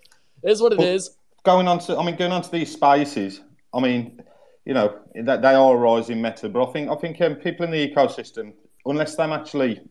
It 0.43 0.51
is 0.51 0.61
what 0.61 0.73
it 0.73 0.81
is. 0.81 1.11
Going 1.43 1.67
on 1.67 1.79
to, 1.79 1.97
I 1.97 2.05
mean, 2.05 2.15
going 2.15 2.31
on 2.31 2.41
to 2.41 2.51
these 2.51 2.71
spaces. 2.71 3.41
I 3.73 3.79
mean, 3.79 4.21
you 4.65 4.73
know, 4.73 4.99
that 5.15 5.41
they 5.41 5.53
are 5.53 5.75
a 5.75 5.77
rising 5.77 6.21
meta, 6.21 6.49
but 6.49 6.67
I 6.67 6.71
think 6.71 6.89
I 6.89 6.95
think 6.95 7.19
um, 7.21 7.35
people 7.35 7.65
in 7.65 7.71
the 7.71 7.89
ecosystem, 7.89 8.53
unless 8.85 9.15
they're 9.15 9.31
actually, 9.31 9.81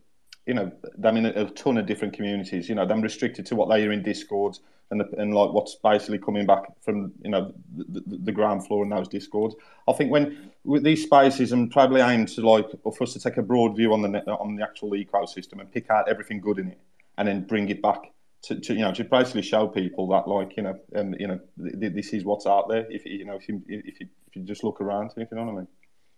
you 0.45 0.53
know, 0.53 0.71
them 0.97 1.17
in 1.17 1.25
a, 1.25 1.29
a 1.29 1.49
ton 1.51 1.77
of 1.77 1.85
different 1.85 2.13
communities, 2.13 2.69
you 2.69 2.75
know, 2.75 2.85
them 2.85 3.01
restricted 3.01 3.45
to 3.47 3.55
what 3.55 3.69
they 3.69 3.85
are 3.85 3.91
in 3.91 4.03
Discords 4.03 4.61
and, 4.91 4.99
the, 4.99 5.09
and 5.17 5.33
like 5.33 5.51
what's 5.51 5.75
basically 5.75 6.17
coming 6.17 6.45
back 6.45 6.63
from 6.81 7.11
you 7.23 7.29
know 7.29 7.53
the, 7.75 8.01
the, 8.07 8.17
the 8.17 8.31
ground 8.31 8.65
floor 8.65 8.83
in 8.83 8.89
those 8.89 9.07
discords. 9.07 9.55
I 9.87 9.93
think 9.93 10.11
when 10.11 10.51
with 10.63 10.83
these 10.83 11.03
spaces 11.03 11.51
and 11.51 11.71
probably 11.71 12.01
aim 12.01 12.25
to 12.27 12.47
like 12.47 12.69
for 12.81 13.03
us 13.03 13.13
to 13.13 13.19
take 13.19 13.37
a 13.37 13.41
broad 13.41 13.75
view 13.75 13.93
on 13.93 14.01
the 14.01 14.19
on 14.31 14.55
the 14.55 14.63
actual 14.63 14.91
ecosystem 14.91 15.59
and 15.59 15.71
pick 15.71 15.89
out 15.89 16.09
everything 16.09 16.41
good 16.41 16.59
in 16.59 16.69
it 16.69 16.79
and 17.17 17.27
then 17.27 17.45
bring 17.45 17.69
it 17.69 17.81
back 17.81 18.11
to, 18.43 18.59
to 18.59 18.73
you 18.73 18.81
know 18.81 18.93
to 18.93 19.03
basically 19.03 19.41
show 19.41 19.67
people 19.67 20.07
that 20.07 20.27
like 20.27 20.55
you 20.57 20.63
know 20.63 20.79
and 20.93 21.15
you 21.19 21.27
know 21.27 21.39
th- 21.79 21.93
this 21.93 22.13
is 22.13 22.23
what's 22.25 22.47
out 22.47 22.67
there 22.69 22.85
if 22.89 23.05
you 23.05 23.25
know 23.25 23.35
if 23.35 23.47
you 23.47 23.61
if 23.67 23.99
you, 23.99 24.07
if 24.27 24.35
you 24.35 24.43
just 24.43 24.63
look 24.63 24.81
around 24.81 25.11
if 25.17 25.27
you 25.31 25.37
know 25.37 25.43
what 25.43 25.51
I 25.51 25.55
mean. 25.57 25.67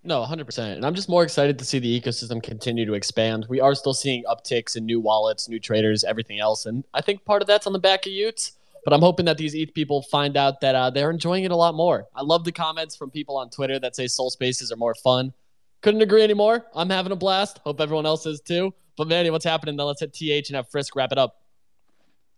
No, 0.04 0.26
100%. 0.26 0.76
And 0.76 0.86
I'm 0.86 0.96
just 0.96 1.10
more 1.10 1.24
excited 1.24 1.60
to 1.60 1.66
see 1.66 1.78
the 1.78 2.02
ecosystem 2.02 2.42
continue 2.42 2.86
to 2.86 2.94
expand. 2.94 3.46
We 3.50 3.60
are 3.60 3.76
still 3.76 3.94
seeing 3.94 4.24
upticks 4.24 4.76
in 4.76 4.86
new 4.86 5.00
wallets, 5.00 5.48
new 5.48 5.60
traders, 5.60 6.04
everything 6.04 6.40
else. 6.40 6.66
And 6.66 6.84
I 6.94 7.02
think 7.02 7.24
part 7.24 7.44
of 7.44 7.48
that's 7.48 7.68
on 7.68 7.74
the 7.74 7.80
back 7.80 8.08
of 8.08 8.12
y00ts. 8.12 8.54
But 8.84 8.94
I'm 8.94 9.02
hoping 9.02 9.26
that 9.26 9.38
these 9.38 9.54
ETH 9.54 9.76
people 9.76 10.02
find 10.02 10.36
out 10.36 10.60
that 10.62 10.74
uh, 10.74 10.90
they're 10.90 11.12
enjoying 11.12 11.44
it 11.44 11.52
a 11.52 11.56
lot 11.56 11.76
more. 11.76 12.08
I 12.16 12.24
love 12.24 12.46
the 12.46 12.52
comments 12.52 12.96
from 12.96 13.12
people 13.12 13.38
on 13.38 13.52
Twitter 13.52 13.78
that 13.80 13.96
say 13.96 14.08
SOL 14.08 14.32
Spaces 14.32 14.72
are 14.72 14.76
more 14.76 14.96
fun. 14.96 15.34
Couldn't 15.82 16.02
agree 16.02 16.24
anymore. 16.24 16.66
I'm 16.74 16.90
having 16.90 17.12
a 17.12 17.16
blast. 17.16 17.60
Hope 17.64 17.80
everyone 17.80 18.08
else 18.08 18.26
is 18.26 18.42
too. 18.42 18.74
But 18.98 19.08
Manny, 19.08 19.30
what's 19.30 19.46
happening? 19.46 19.78
Then 19.78 19.86
let's 19.86 20.00
hit 20.00 20.14
TH 20.14 20.50
and 20.50 20.56
have 20.56 20.70
Frisk 20.70 20.96
wrap 20.96 21.12
it 21.12 21.20
up. 21.20 21.42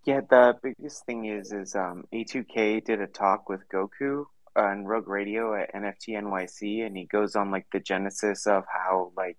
Yeah, 0.05 0.19
the 0.29 0.57
biggest 0.61 1.05
thing 1.05 1.25
is 1.25 1.53
is 1.53 1.75
um, 1.75 2.03
A2K 2.13 2.83
did 2.83 2.99
a 2.99 3.07
talk 3.07 3.47
with 3.47 3.61
Goku 3.69 4.25
on 4.55 4.85
Rug 4.85 5.07
Radio 5.07 5.55
at 5.55 5.73
NFT 5.73 6.09
NYC, 6.09 6.85
and 6.85 6.95
he 6.95 7.05
goes 7.05 7.35
on 7.35 7.51
like 7.51 7.67
the 7.71 7.79
genesis 7.79 8.47
of 8.47 8.63
how 8.67 9.11
like 9.15 9.37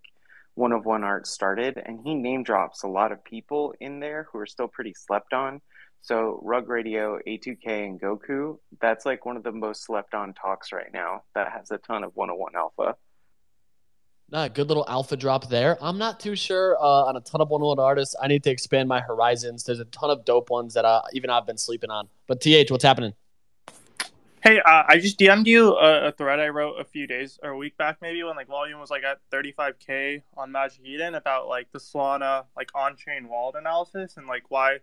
one 0.54 0.72
of 0.72 0.84
one 0.84 1.04
art 1.04 1.26
started, 1.26 1.80
and 1.84 2.00
he 2.04 2.14
name 2.14 2.42
drops 2.42 2.82
a 2.82 2.88
lot 2.88 3.12
of 3.12 3.24
people 3.24 3.74
in 3.80 4.00
there 4.00 4.28
who 4.30 4.38
are 4.38 4.46
still 4.46 4.68
pretty 4.68 4.94
slept 4.94 5.32
on. 5.32 5.60
So 6.02 6.38
Rug 6.42 6.68
Radio, 6.68 7.18
A2K, 7.26 7.66
and 7.66 8.00
Goku, 8.00 8.58
that's 8.80 9.06
like 9.06 9.24
one 9.24 9.36
of 9.36 9.42
the 9.42 9.52
most 9.52 9.84
slept 9.84 10.14
on 10.14 10.34
talks 10.34 10.70
right 10.72 10.92
now 10.92 11.22
that 11.34 11.50
has 11.50 11.70
a 11.70 11.78
ton 11.78 12.04
of 12.04 12.12
101 12.14 12.52
alpha. 12.54 12.96
Nah, 14.30 14.48
good 14.48 14.68
little 14.68 14.84
alpha 14.88 15.16
drop 15.16 15.48
there. 15.48 15.78
I'm 15.80 15.98
not 15.98 16.20
too 16.20 16.34
sure 16.36 16.76
uh, 16.78 17.04
on 17.04 17.16
a 17.16 17.20
ton 17.20 17.40
of 17.40 17.48
101 17.48 17.78
artists. 17.78 18.14
I 18.20 18.26
need 18.26 18.42
to 18.44 18.50
expand 18.50 18.88
my 18.88 19.00
horizons. 19.00 19.64
There's 19.64 19.80
a 19.80 19.84
ton 19.86 20.10
of 20.10 20.24
dope 20.24 20.50
ones 20.50 20.74
that 20.74 20.84
uh, 20.84 21.02
even 21.12 21.30
I've 21.30 21.46
been 21.46 21.58
sleeping 21.58 21.90
on. 21.90 22.08
But 22.26 22.40
TH, 22.40 22.70
what's 22.70 22.84
happening? 22.84 23.14
Hey, 24.44 24.60
uh, 24.60 24.82
I 24.86 24.98
just 24.98 25.18
DM'd 25.18 25.46
you 25.46 25.74
a, 25.74 26.08
a, 26.08 26.12
thread 26.12 26.38
I 26.38 26.48
wrote 26.48 26.78
a 26.78 26.84
few 26.84 27.06
days 27.06 27.38
or 27.42 27.52
a 27.52 27.56
week 27.56 27.78
back, 27.78 27.96
maybe 28.02 28.22
when 28.22 28.36
like 28.36 28.46
volume 28.46 28.78
was 28.78 28.90
like 28.90 29.02
at 29.02 29.18
35k 29.32 30.20
on 30.36 30.52
Magic 30.52 30.84
Eden 30.84 31.14
about 31.14 31.48
like 31.48 31.72
the 31.72 31.78
Solana 31.78 32.44
like 32.54 32.68
on-chain 32.74 33.26
wallet 33.30 33.54
analysis 33.56 34.18
and 34.18 34.26
like 34.26 34.42
why 34.50 34.80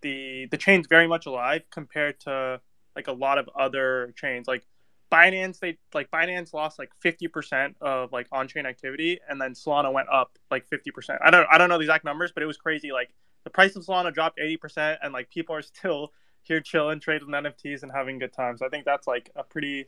the 0.00 0.46
the 0.50 0.56
chain's 0.56 0.88
very 0.88 1.06
much 1.06 1.26
alive 1.26 1.62
compared 1.70 2.18
to 2.22 2.60
like 2.96 3.06
a 3.06 3.12
lot 3.12 3.38
of 3.38 3.48
other 3.56 4.12
chains 4.16 4.48
like 4.48 4.66
Binance 5.12 5.60
they 5.60 5.78
like 5.94 6.10
Binance 6.10 6.52
lost 6.52 6.76
like 6.76 6.90
50% 7.00 7.74
of 7.80 8.10
like 8.10 8.26
on-chain 8.32 8.66
activity 8.66 9.20
and 9.28 9.40
then 9.40 9.52
Solana 9.52 9.92
went 9.92 10.08
up 10.12 10.36
like 10.50 10.68
50%. 10.68 11.18
I 11.22 11.30
don't 11.30 11.46
I 11.48 11.56
don't 11.56 11.68
know 11.68 11.78
the 11.78 11.84
exact 11.84 12.04
numbers 12.04 12.32
but 12.34 12.42
it 12.42 12.46
was 12.46 12.56
crazy 12.56 12.90
like 12.90 13.10
the 13.44 13.50
price 13.50 13.76
of 13.76 13.84
Solana 13.84 14.12
dropped 14.12 14.38
eighty 14.38 14.56
percent, 14.56 14.98
and 15.02 15.12
like 15.12 15.30
people 15.30 15.54
are 15.54 15.62
still 15.74 16.12
here 16.48 16.60
chilling, 16.60 16.98
trading 16.98 17.28
NFTs, 17.28 17.82
and 17.82 17.92
having 17.92 18.18
good 18.18 18.32
times. 18.32 18.62
I 18.62 18.68
think 18.68 18.84
that's 18.84 19.06
like 19.06 19.30
a 19.36 19.44
pretty 19.44 19.86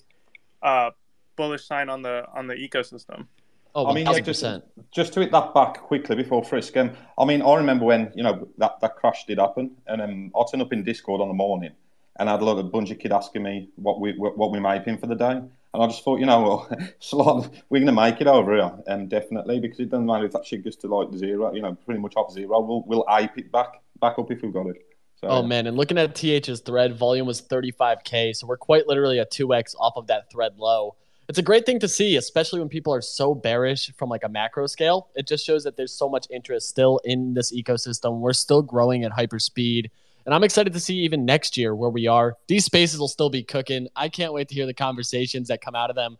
uh, 0.62 0.90
bullish 1.36 1.66
sign 1.66 1.88
on 1.88 2.02
the 2.02 2.26
on 2.32 2.46
the 2.46 2.54
ecosystem. 2.54 3.26
Oh, 3.74 3.86
I 3.86 3.94
mean, 3.94 4.06
yeah, 4.06 4.18
just, 4.18 4.44
just 4.90 5.12
to 5.12 5.20
hit 5.20 5.30
that 5.30 5.54
back 5.54 5.74
quickly 5.74 6.16
before 6.16 6.42
Frisk. 6.42 6.76
Um, 6.76 6.90
I 7.16 7.24
mean, 7.24 7.40
I 7.40 7.54
remember 7.54 7.84
when 7.84 8.12
you 8.14 8.22
know 8.22 8.48
that, 8.58 8.80
that 8.80 8.96
crash 8.96 9.26
did 9.26 9.38
happen, 9.38 9.76
and 9.86 10.02
um, 10.02 10.32
I 10.36 10.44
turned 10.50 10.62
up 10.62 10.72
in 10.72 10.82
Discord 10.82 11.20
on 11.20 11.28
the 11.28 11.34
morning, 11.34 11.72
and 12.18 12.28
I 12.28 12.32
had 12.32 12.42
a 12.42 12.44
lot 12.44 12.58
of 12.58 12.70
bunch 12.72 12.90
of 12.90 12.98
kids 12.98 13.14
asking 13.14 13.44
me 13.44 13.70
what 13.76 14.00
we 14.00 14.12
what 14.12 14.50
we 14.50 14.58
making 14.58 14.98
for 14.98 15.06
the 15.06 15.14
day, 15.14 15.40
and 15.72 15.82
I 15.82 15.86
just 15.86 16.02
thought, 16.02 16.18
you 16.18 16.26
know, 16.26 16.42
well, 16.42 16.68
Solana, 17.00 17.50
we're 17.70 17.78
going 17.78 17.86
to 17.86 17.92
make 17.92 18.20
it 18.20 18.26
over 18.26 18.56
here, 18.56 18.72
um, 18.88 19.06
definitely, 19.06 19.60
because 19.60 19.78
it 19.78 19.88
doesn't 19.88 20.06
matter 20.06 20.24
if 20.24 20.32
that 20.32 20.44
shit 20.44 20.64
goes 20.64 20.76
to 20.76 20.88
like 20.88 21.14
zero, 21.14 21.54
you 21.54 21.62
know, 21.62 21.76
pretty 21.86 22.00
much 22.00 22.16
off 22.16 22.32
zero. 22.32 22.60
We'll 22.60 22.82
we'll 22.86 23.04
ape 23.08 23.38
it 23.38 23.52
back 23.52 23.82
back 24.00 24.18
up 24.18 24.30
if 24.32 24.42
we've 24.42 24.52
got 24.52 24.66
it. 24.66 24.84
So, 25.20 25.28
Oh 25.28 25.42
man, 25.42 25.66
and 25.66 25.76
looking 25.76 25.98
at 25.98 26.14
TH's 26.14 26.60
thread, 26.60 26.96
volume 26.96 27.26
was 27.26 27.42
35k, 27.42 28.34
so 28.34 28.46
we're 28.46 28.56
quite 28.56 28.86
literally 28.86 29.18
a 29.18 29.26
2x 29.26 29.74
off 29.78 29.92
of 29.96 30.06
that 30.06 30.30
thread 30.32 30.52
low. 30.56 30.96
It's 31.28 31.38
a 31.38 31.42
great 31.42 31.66
thing 31.66 31.78
to 31.80 31.88
see, 31.88 32.16
especially 32.16 32.58
when 32.58 32.70
people 32.70 32.94
are 32.94 33.02
so 33.02 33.34
bearish 33.34 33.92
from 33.96 34.08
like 34.08 34.24
a 34.24 34.30
macro 34.30 34.66
scale. 34.66 35.10
It 35.14 35.28
just 35.28 35.44
shows 35.44 35.62
that 35.64 35.76
there's 35.76 35.92
so 35.92 36.08
much 36.08 36.26
interest 36.30 36.70
still 36.70 37.00
in 37.04 37.34
this 37.34 37.52
ecosystem. 37.52 38.20
We're 38.20 38.32
still 38.32 38.62
growing 38.62 39.04
at 39.04 39.12
hyper 39.12 39.38
speed. 39.38 39.90
And 40.24 40.34
I'm 40.34 40.42
excited 40.42 40.72
to 40.72 40.80
see 40.80 40.96
even 40.96 41.24
next 41.24 41.56
year 41.56 41.74
where 41.76 41.90
we 41.90 42.06
are. 42.06 42.36
These 42.48 42.64
spaces 42.64 42.98
will 42.98 43.06
still 43.06 43.30
be 43.30 43.42
cooking. 43.42 43.88
I 43.94 44.08
can't 44.08 44.32
wait 44.32 44.48
to 44.48 44.54
hear 44.54 44.66
the 44.66 44.74
conversations 44.74 45.48
that 45.48 45.60
come 45.60 45.74
out 45.74 45.90
of 45.90 45.96
them. 45.96 46.16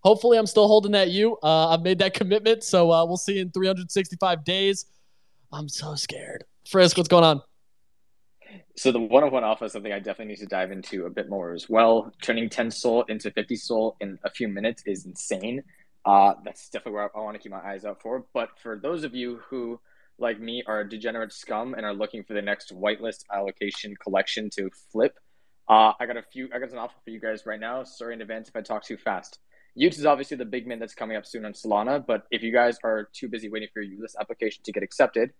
Hopefully, 0.00 0.38
I'm 0.38 0.46
still 0.46 0.66
holding 0.66 0.92
that 0.92 1.10
you. 1.10 1.38
Uh, 1.42 1.68
I've 1.68 1.82
made 1.82 1.98
that 2.00 2.14
commitment, 2.14 2.64
so 2.64 2.90
uh, 2.90 3.04
we'll 3.04 3.16
see 3.16 3.38
in 3.38 3.50
365 3.52 4.44
days. 4.44 4.86
I'm 5.52 5.68
so 5.68 5.94
scared. 5.94 6.44
Frisk, 6.68 6.96
what's 6.96 7.08
going 7.08 7.24
on? 7.24 7.42
So 8.76 8.92
the 8.92 9.00
one-on-one 9.00 9.44
alpha 9.44 9.66
is 9.66 9.72
something 9.72 9.92
I 9.92 9.98
definitely 9.98 10.32
need 10.32 10.38
to 10.38 10.46
dive 10.46 10.70
into 10.70 11.06
a 11.06 11.10
bit 11.10 11.28
more 11.28 11.52
as 11.52 11.68
well. 11.68 12.12
Turning 12.22 12.48
10 12.48 12.70
SOL 12.70 13.02
into 13.04 13.30
50 13.30 13.56
SOL 13.56 13.96
in 14.00 14.18
a 14.24 14.30
few 14.30 14.48
minutes 14.48 14.82
is 14.86 15.04
insane. 15.04 15.62
Uh, 16.04 16.34
that's 16.44 16.68
definitely 16.70 16.92
where 16.92 17.10
I 17.14 17.20
want 17.20 17.36
to 17.36 17.42
keep 17.42 17.52
my 17.52 17.60
eyes 17.60 17.84
out 17.84 18.00
for. 18.00 18.24
But 18.32 18.50
for 18.62 18.78
those 18.78 19.04
of 19.04 19.14
you 19.14 19.40
who, 19.48 19.80
like 20.18 20.40
me, 20.40 20.62
are 20.66 20.82
degenerate 20.84 21.32
scum 21.32 21.74
and 21.74 21.84
are 21.84 21.94
looking 21.94 22.24
for 22.24 22.34
the 22.34 22.42
next 22.42 22.74
whitelist 22.74 23.24
allocation 23.32 23.94
collection 23.96 24.48
to 24.56 24.70
flip, 24.92 25.18
uh, 25.68 25.92
I 26.00 26.06
got 26.06 26.16
a 26.16 26.22
few. 26.22 26.48
I 26.54 26.58
got 26.58 26.72
an 26.72 26.78
offer 26.78 26.96
for 27.04 27.10
you 27.10 27.20
guys 27.20 27.46
right 27.46 27.60
now. 27.60 27.84
Sorry 27.84 28.14
in 28.14 28.22
advance 28.22 28.48
if 28.48 28.56
I 28.56 28.60
talk 28.60 28.82
too 28.82 28.96
fast. 28.96 29.38
y00ts 29.78 29.98
is 29.98 30.06
obviously 30.06 30.36
the 30.36 30.44
big 30.44 30.66
mint 30.66 30.80
that's 30.80 30.94
coming 30.94 31.16
up 31.16 31.24
soon 31.24 31.44
on 31.44 31.52
Solana, 31.52 32.04
but 32.04 32.24
if 32.30 32.42
you 32.42 32.52
guys 32.52 32.76
are 32.82 33.08
too 33.12 33.28
busy 33.28 33.48
waiting 33.48 33.68
for 33.72 33.80
your 33.80 34.00
list 34.00 34.16
application 34.20 34.64
to 34.64 34.72
get 34.72 34.82
accepted, 34.82 35.30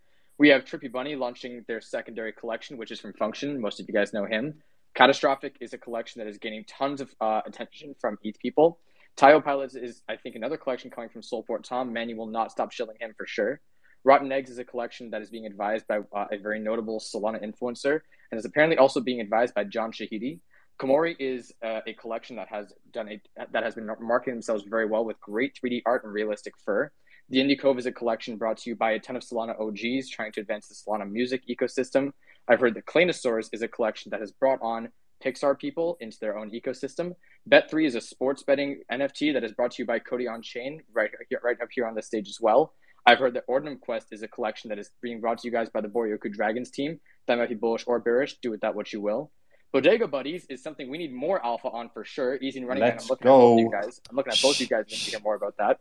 we 0.41 0.49
have 0.49 0.65
Trippy 0.65 0.91
Bunny 0.91 1.17
launching 1.17 1.63
their 1.69 1.83
secondary 1.83 2.33
collection, 2.33 2.79
which 2.79 2.91
is 2.91 2.99
Formfunction. 2.99 3.59
Most 3.59 3.79
of 3.79 3.87
you 3.87 3.93
guys 3.93 4.15
know 4.15 4.25
him. 4.25 4.55
Catastrophic 4.95 5.57
is 5.61 5.75
a 5.75 5.79
collection 5.79 6.19
that 6.19 6.27
is 6.27 6.39
gaining 6.39 6.65
tons 6.65 7.03
of 7.03 7.15
uh, 7.21 7.43
attention 7.45 7.95
from 8.01 8.17
ETH 8.23 8.39
people. 8.39 8.79
Tio 9.17 9.43
Pilots 9.43 9.75
is, 9.75 10.01
I 10.09 10.17
think, 10.17 10.37
another 10.37 10.57
collection 10.57 10.91
coming 10.91 11.11
from 11.11 11.21
Solport 11.21 11.63
Tom. 11.63 11.93
Manny 11.93 12.15
will 12.15 12.27
not 12.27 12.51
stop 12.51 12.73
shilling 12.73 12.97
him 12.99 13.13
for 13.19 13.27
sure. 13.27 13.61
Rotten 14.03 14.33
Eggs 14.33 14.49
is 14.49 14.57
a 14.57 14.65
collection 14.65 15.11
that 15.11 15.21
is 15.21 15.29
being 15.29 15.45
advised 15.45 15.87
by 15.87 15.99
uh, 16.17 16.25
a 16.33 16.39
very 16.39 16.59
notable 16.59 17.01
Solana 17.01 17.45
influencer 17.45 18.01
and 18.33 18.39
is 18.39 18.47
apparently 18.47 18.79
also 18.79 19.01
being 19.03 19.21
advised 19.21 19.53
by 19.53 19.65
John 19.65 19.93
Shahidi. 19.93 20.41
Komori 20.81 21.17
is 21.19 21.53
uh, 21.63 21.81
a 21.87 21.93
collection 21.93 22.37
that 22.37 22.49
has 22.49 22.73
done 22.95 23.11
a 23.11 23.21
that 23.53 23.63
has 23.63 23.75
been 23.75 23.91
marketing 24.01 24.37
themselves 24.37 24.65
very 24.67 24.87
well 24.87 25.05
with 25.05 25.21
great 25.21 25.55
3D 25.63 25.83
art 25.85 26.05
and 26.05 26.15
realistic 26.15 26.55
fur. 26.65 26.91
The 27.31 27.39
Indie 27.39 27.59
Cove 27.61 27.79
is 27.79 27.87
a 27.87 27.93
collection 27.93 28.37
brought 28.37 28.57
to 28.59 28.71
you 28.71 28.75
by 28.75 28.91
a 28.91 28.99
ton 28.99 29.15
of 29.15 29.23
Solana 29.23 29.55
OGs 29.61 30.09
trying 30.11 30.33
to 30.33 30.41
advance 30.41 30.67
the 30.67 30.75
Solana 30.75 31.09
music 31.09 31.43
ecosystem. 31.49 32.11
I've 32.49 32.59
heard 32.59 32.75
that 32.75 32.87
Claynosaurus 32.87 33.51
is 33.53 33.63
a 33.63 33.69
collection 33.69 34.11
that 34.11 34.19
has 34.19 34.33
brought 34.33 34.59
on 34.61 34.89
Pixar 35.25 35.57
people 35.57 35.97
into 36.01 36.19
their 36.21 36.37
own 36.37 36.51
ecosystem. 36.51 37.15
Bet3 37.49 37.87
is 37.87 37.95
a 37.95 38.01
sports 38.01 38.43
betting 38.43 38.83
NFT 38.91 39.33
that 39.35 39.45
is 39.45 39.53
brought 39.53 39.71
to 39.73 39.83
you 39.83 39.87
by 39.87 40.01
Cody 40.01 40.27
on 40.27 40.43
Chain, 40.43 40.83
right 40.93 41.09
here, 41.29 41.41
right 41.45 41.57
up 41.63 41.69
here 41.71 41.87
on 41.87 41.95
the 41.95 42.03
stage 42.03 42.29
as 42.29 42.39
well. 42.41 42.75
I've 43.07 43.21
heard 43.21 43.35
that 43.35 43.47
Ordinum 43.47 43.79
Quest 43.79 44.09
is 44.11 44.23
a 44.23 44.29
collection 44.29 44.69
that 44.71 44.81
is 44.81 44.91
being 45.01 45.21
brought 45.21 45.39
to 45.39 45.47
you 45.47 45.53
guys 45.53 45.71
by 45.71 45.83
the 45.83 45.89
Boryoku 45.89 46.33
Dragons 46.33 46.73
team. 46.73 46.99
That 47.29 47.39
might 47.39 47.49
be 47.49 47.55
bullish 47.55 47.85
or 47.87 48.01
bearish. 48.01 48.39
Do 48.43 48.51
with 48.51 48.63
that 48.63 48.75
what 48.75 48.93
you 48.93 49.01
will. 49.01 49.31
Bodega 49.73 50.09
Buddies 50.09 50.47
is 50.51 50.65
something 50.65 50.91
we 50.91 50.99
need 50.99 51.15
more 51.15 51.45
alpha 51.47 51.69
on 51.69 51.91
for 51.91 52.05
sure. 52.05 52.39
Easy 52.43 52.59
and 52.59 52.67
running. 52.67 52.81
man. 52.81 52.91
I'm 52.91 52.97
Let's 52.97 53.09
looking 53.09 53.29
at 53.29 53.31
both 53.31 53.57
go. 53.57 53.63
you 53.63 53.71
guys. 53.71 54.01
I'm 54.11 54.17
looking 54.17 54.33
at 54.33 54.43
both 54.43 54.57
of 54.57 54.61
you 54.61 54.67
guys 54.67 54.81
and 54.81 54.91
to 54.91 54.97
hear 54.97 55.21
more 55.21 55.37
about 55.37 55.55
that. 55.59 55.79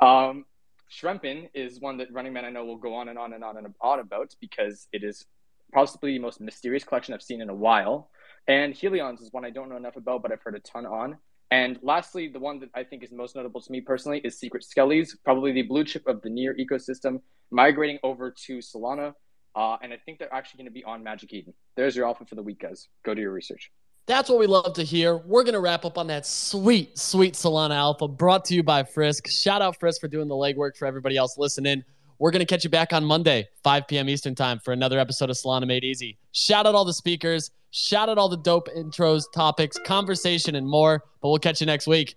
Um, 0.00 0.46
Shrempin 0.90 1.48
is 1.54 1.80
one 1.80 1.98
that 1.98 2.12
Running 2.12 2.32
Man 2.32 2.44
I 2.44 2.50
know 2.50 2.64
will 2.64 2.78
go 2.78 2.94
on 2.94 3.08
and 3.08 3.18
on 3.18 3.32
and 3.32 3.44
on 3.44 3.56
and 3.56 3.66
on 3.80 4.00
about 4.00 4.34
because 4.40 4.88
it 4.92 5.02
is 5.02 5.24
possibly 5.72 6.12
the 6.14 6.18
most 6.18 6.40
mysterious 6.40 6.84
collection 6.84 7.14
I've 7.14 7.22
seen 7.22 7.40
in 7.40 7.50
a 7.50 7.54
while. 7.54 8.10
And 8.46 8.74
Helions 8.74 9.20
is 9.20 9.32
one 9.32 9.44
I 9.44 9.50
don't 9.50 9.68
know 9.68 9.76
enough 9.76 9.96
about, 9.96 10.22
but 10.22 10.32
I've 10.32 10.42
heard 10.42 10.54
a 10.54 10.60
ton 10.60 10.86
on. 10.86 11.18
And 11.50 11.78
lastly, 11.82 12.28
the 12.28 12.38
one 12.38 12.60
that 12.60 12.70
I 12.74 12.84
think 12.84 13.02
is 13.02 13.12
most 13.12 13.36
notable 13.36 13.60
to 13.60 13.72
me 13.72 13.80
personally 13.80 14.20
is 14.24 14.38
Secret 14.38 14.64
Skellies, 14.64 15.10
probably 15.24 15.52
the 15.52 15.62
blue 15.62 15.84
chip 15.84 16.06
of 16.06 16.20
the 16.22 16.30
near 16.30 16.54
ecosystem, 16.54 17.20
migrating 17.50 17.98
over 18.02 18.34
to 18.46 18.58
Solana. 18.58 19.14
Uh, 19.54 19.76
and 19.82 19.92
I 19.92 19.96
think 19.96 20.18
they're 20.18 20.32
actually 20.32 20.58
going 20.58 20.66
to 20.66 20.72
be 20.72 20.84
on 20.84 21.02
Magic 21.02 21.32
Eden. 21.32 21.54
There's 21.76 21.96
your 21.96 22.06
alpha 22.06 22.24
for 22.26 22.34
the 22.34 22.42
week, 22.42 22.60
guys. 22.60 22.88
Go 23.04 23.14
do 23.14 23.20
your 23.20 23.32
research. 23.32 23.70
That's 24.08 24.30
what 24.30 24.38
we 24.38 24.46
love 24.46 24.72
to 24.72 24.82
hear. 24.82 25.18
We're 25.18 25.44
going 25.44 25.52
to 25.52 25.60
wrap 25.60 25.84
up 25.84 25.98
on 25.98 26.06
that 26.06 26.24
sweet, 26.24 26.96
sweet 26.96 27.34
Solana 27.34 27.76
Alpha 27.76 28.08
brought 28.08 28.42
to 28.46 28.54
you 28.54 28.62
by 28.62 28.82
Frisk. 28.82 29.28
Shout 29.28 29.60
out 29.60 29.78
Frisk 29.78 30.00
for 30.00 30.08
doing 30.08 30.28
the 30.28 30.34
legwork 30.34 30.78
for 30.78 30.86
everybody 30.86 31.18
else 31.18 31.36
listening. 31.36 31.84
We're 32.18 32.30
going 32.30 32.40
to 32.40 32.46
catch 32.46 32.64
you 32.64 32.70
back 32.70 32.94
on 32.94 33.04
Monday, 33.04 33.46
5 33.64 33.86
p.m. 33.86 34.08
Eastern 34.08 34.34
Time, 34.34 34.60
for 34.60 34.72
another 34.72 34.98
episode 34.98 35.28
of 35.28 35.36
Solana 35.36 35.66
Made 35.66 35.84
Easy. 35.84 36.16
Shout 36.32 36.64
out 36.64 36.74
all 36.74 36.86
the 36.86 36.94
speakers. 36.94 37.50
Shout 37.70 38.08
out 38.08 38.16
all 38.16 38.30
the 38.30 38.38
dope 38.38 38.68
intros, 38.74 39.24
topics, 39.34 39.76
conversation, 39.84 40.54
and 40.54 40.66
more. 40.66 41.04
But 41.20 41.28
we'll 41.28 41.38
catch 41.38 41.60
you 41.60 41.66
next 41.66 41.86
week. 41.86 42.06